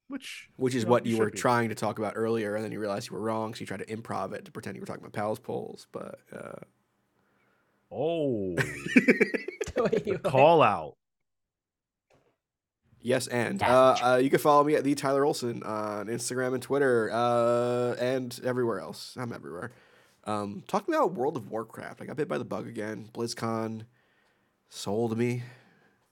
which 0.08 0.50
which 0.58 0.76
is 0.76 0.84
you 0.84 0.90
know, 0.90 0.92
what 0.92 1.06
you, 1.06 1.18
were 1.18 1.30
be. 1.30 1.32
trying 1.32 1.70
to 1.70 1.76
talk 1.76 2.00
about 2.00 2.14
earlier, 2.16 2.56
and 2.56 2.64
then 2.64 2.72
you 2.72 2.80
realized 2.80 3.10
you 3.10 3.16
were 3.16 3.22
wrong, 3.22 3.54
so 3.54 3.62
you 3.62 3.66
tried 3.66 3.80
to 3.80 3.86
improv 3.86 4.34
it 4.34 4.46
to 4.46 4.52
pretend 4.52 4.76
you 4.76 4.82
were 4.82 4.86
talking 4.86 5.02
about 5.04 5.14
pals 5.14 5.40
polls. 5.40 5.88
But 5.92 6.20
uh, 6.32 6.60
Oh, 7.92 8.56
Wait, 9.78 10.20
what? 10.24 10.24
call 10.24 10.62
out. 10.62 10.96
Yes, 13.04 13.28
and 13.28 13.62
uh, 13.62 13.96
uh, 14.04 14.16
you 14.22 14.30
can 14.32 14.40
follow 14.40 14.64
me 14.64 14.76
at 14.76 14.84
the 14.84 14.96
Tyler 14.96 15.24
Olson 15.26 15.62
on 15.64 16.08
Instagram 16.08 16.54
and 16.54 16.64
Twitter, 16.64 17.10
uh, 17.14 17.94
and 18.00 18.40
everywhere 18.44 18.80
else. 18.80 19.16
I'm 19.20 19.32
everywhere. 19.32 19.72
Um, 20.26 20.64
talking 20.68 20.94
about 20.96 21.14
World 21.14 21.38
of 21.38 21.52
Warcraft, 21.52 22.02
I 22.02 22.06
got 22.06 22.16
bit 22.16 22.28
by 22.28 22.38
the 22.38 22.46
bug 22.46 22.68
again. 22.68 23.10
BlizzCon 23.14 23.84
sold 24.70 25.18
me. 25.18 25.44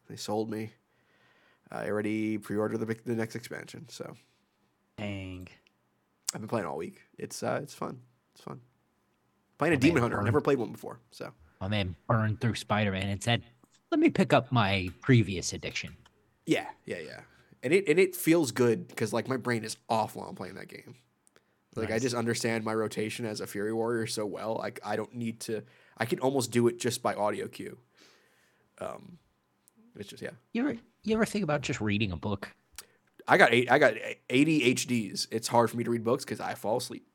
They 0.10 0.18
sold 0.18 0.50
me. 0.52 0.72
I 1.72 1.88
already 1.88 2.38
pre-ordered 2.38 2.80
the, 2.80 2.96
the 3.06 3.16
next 3.16 3.36
expansion, 3.36 3.88
so 3.90 4.14
dang. 4.98 5.48
I've 6.34 6.42
been 6.42 6.48
playing 6.50 6.68
all 6.68 6.78
week. 6.78 7.02
It's 7.18 7.42
uh, 7.44 7.60
it's 7.64 7.74
fun. 7.74 8.02
It's 8.36 8.44
fun. 8.44 8.60
Playing 9.58 9.74
a 9.74 9.78
Oh, 9.78 9.80
Demon 9.80 9.96
man, 9.96 10.02
Hunter. 10.04 10.20
I've 10.20 10.26
never 10.26 10.42
played 10.42 10.58
one 10.58 10.72
before, 10.72 11.00
so 11.12 11.32
My 11.62 11.68
man 11.68 11.96
burned 12.08 12.42
through 12.42 12.56
Spider 12.56 12.92
Man 12.92 13.08
and 13.08 13.24
said, 13.24 13.44
"Let 13.92 14.00
me 14.00 14.10
pick 14.10 14.34
up 14.34 14.52
my 14.52 14.90
previous 15.02 15.54
addiction." 15.54 15.96
Yeah, 16.46 16.68
yeah, 16.86 17.00
yeah. 17.00 17.22
And 17.64 17.74
it 17.74 17.88
and 17.88 18.00
it 18.00 18.16
feels 18.16 18.52
good 18.52 18.88
because 18.88 19.14
like 19.14 19.28
my 19.28 19.38
brain 19.38 19.64
is 19.64 19.78
off 19.88 20.16
while 20.16 20.28
I'm 20.28 20.36
playing 20.36 20.56
that 20.56 20.68
game. 20.68 20.96
Like 21.76 21.92
I 21.92 22.00
just 22.00 22.16
understand 22.16 22.66
my 22.66 22.74
rotation 22.74 23.26
as 23.26 23.40
a 23.40 23.48
Fury 23.48 23.72
Warrior 23.72 24.06
so 24.08 24.26
well. 24.26 24.56
Like 24.56 24.80
I 24.84 24.96
don't 24.96 25.14
need 25.16 25.40
to. 25.42 25.64
I 25.98 26.06
can 26.06 26.20
almost 26.20 26.52
do 26.52 26.68
it 26.68 26.80
just 26.80 27.02
by 27.02 27.14
audio 27.14 27.48
cue. 27.48 27.78
Um, 28.80 29.20
it's 29.96 30.10
just 30.10 30.22
yeah. 30.22 30.32
You 30.52 30.64
ever 30.64 30.78
you 31.04 31.16
ever 31.16 31.26
think 31.26 31.44
about 31.44 31.62
just 31.62 31.80
reading 31.80 32.12
a 32.12 32.18
book? 32.18 32.54
I 33.28 33.38
got 33.38 33.54
eight. 33.54 33.72
I 33.72 33.80
got 33.80 33.94
eighty 34.30 34.74
HDs. 34.74 35.28
It's 35.32 35.48
hard 35.48 35.70
for 35.70 35.78
me 35.78 35.84
to 35.84 35.92
read 35.92 36.04
books 36.04 36.26
because 36.26 36.42
I 36.42 36.56
fall 36.56 36.78
asleep. 36.78 37.08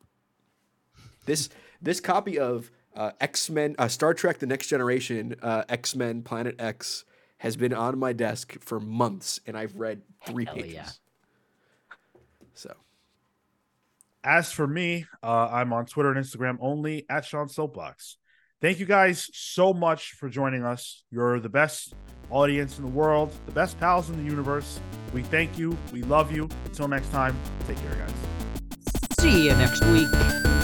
This 1.26 1.50
this 1.82 2.00
copy 2.00 2.38
of 2.38 2.70
uh, 2.94 3.10
X 3.20 3.50
Men, 3.50 3.74
uh, 3.78 3.88
Star 3.88 4.14
Trek: 4.14 4.38
The 4.38 4.46
Next 4.46 4.68
Generation, 4.68 5.34
uh, 5.42 5.64
X 5.68 5.94
Men: 5.94 6.22
Planet 6.22 6.54
X 6.58 7.04
has 7.38 7.56
been 7.56 7.72
on 7.74 7.98
my 7.98 8.12
desk 8.12 8.56
for 8.60 8.80
months, 8.80 9.40
and 9.46 9.56
I've 9.56 9.74
read 9.76 10.02
three 10.26 10.44
Hell 10.46 10.54
pages. 10.54 10.72
yeah. 10.72 10.88
So 12.54 12.74
As 14.24 14.50
for 14.50 14.66
me, 14.66 15.06
uh, 15.22 15.48
I'm 15.52 15.72
on 15.72 15.86
Twitter 15.86 16.10
and 16.10 16.24
Instagram 16.24 16.56
only 16.60 17.04
at 17.08 17.24
Sean 17.24 17.48
Soapbox. 17.48 18.16
Thank 18.60 18.80
you 18.80 18.86
guys 18.86 19.28
so 19.34 19.74
much 19.74 20.12
for 20.12 20.28
joining 20.30 20.64
us. 20.64 21.04
You're 21.10 21.38
the 21.40 21.50
best 21.50 21.94
audience 22.30 22.78
in 22.78 22.84
the 22.84 22.90
world, 22.90 23.30
the 23.44 23.52
best 23.52 23.78
pals 23.78 24.08
in 24.08 24.16
the 24.16 24.24
universe. 24.24 24.80
We 25.12 25.22
thank 25.22 25.58
you. 25.58 25.76
We 25.92 26.02
love 26.02 26.32
you. 26.32 26.48
Until 26.64 26.88
next 26.88 27.10
time, 27.12 27.36
take 27.68 27.76
care, 27.76 27.94
guys. 27.94 28.14
See 29.20 29.44
you 29.44 29.52
next 29.52 29.84
week. 29.86 30.55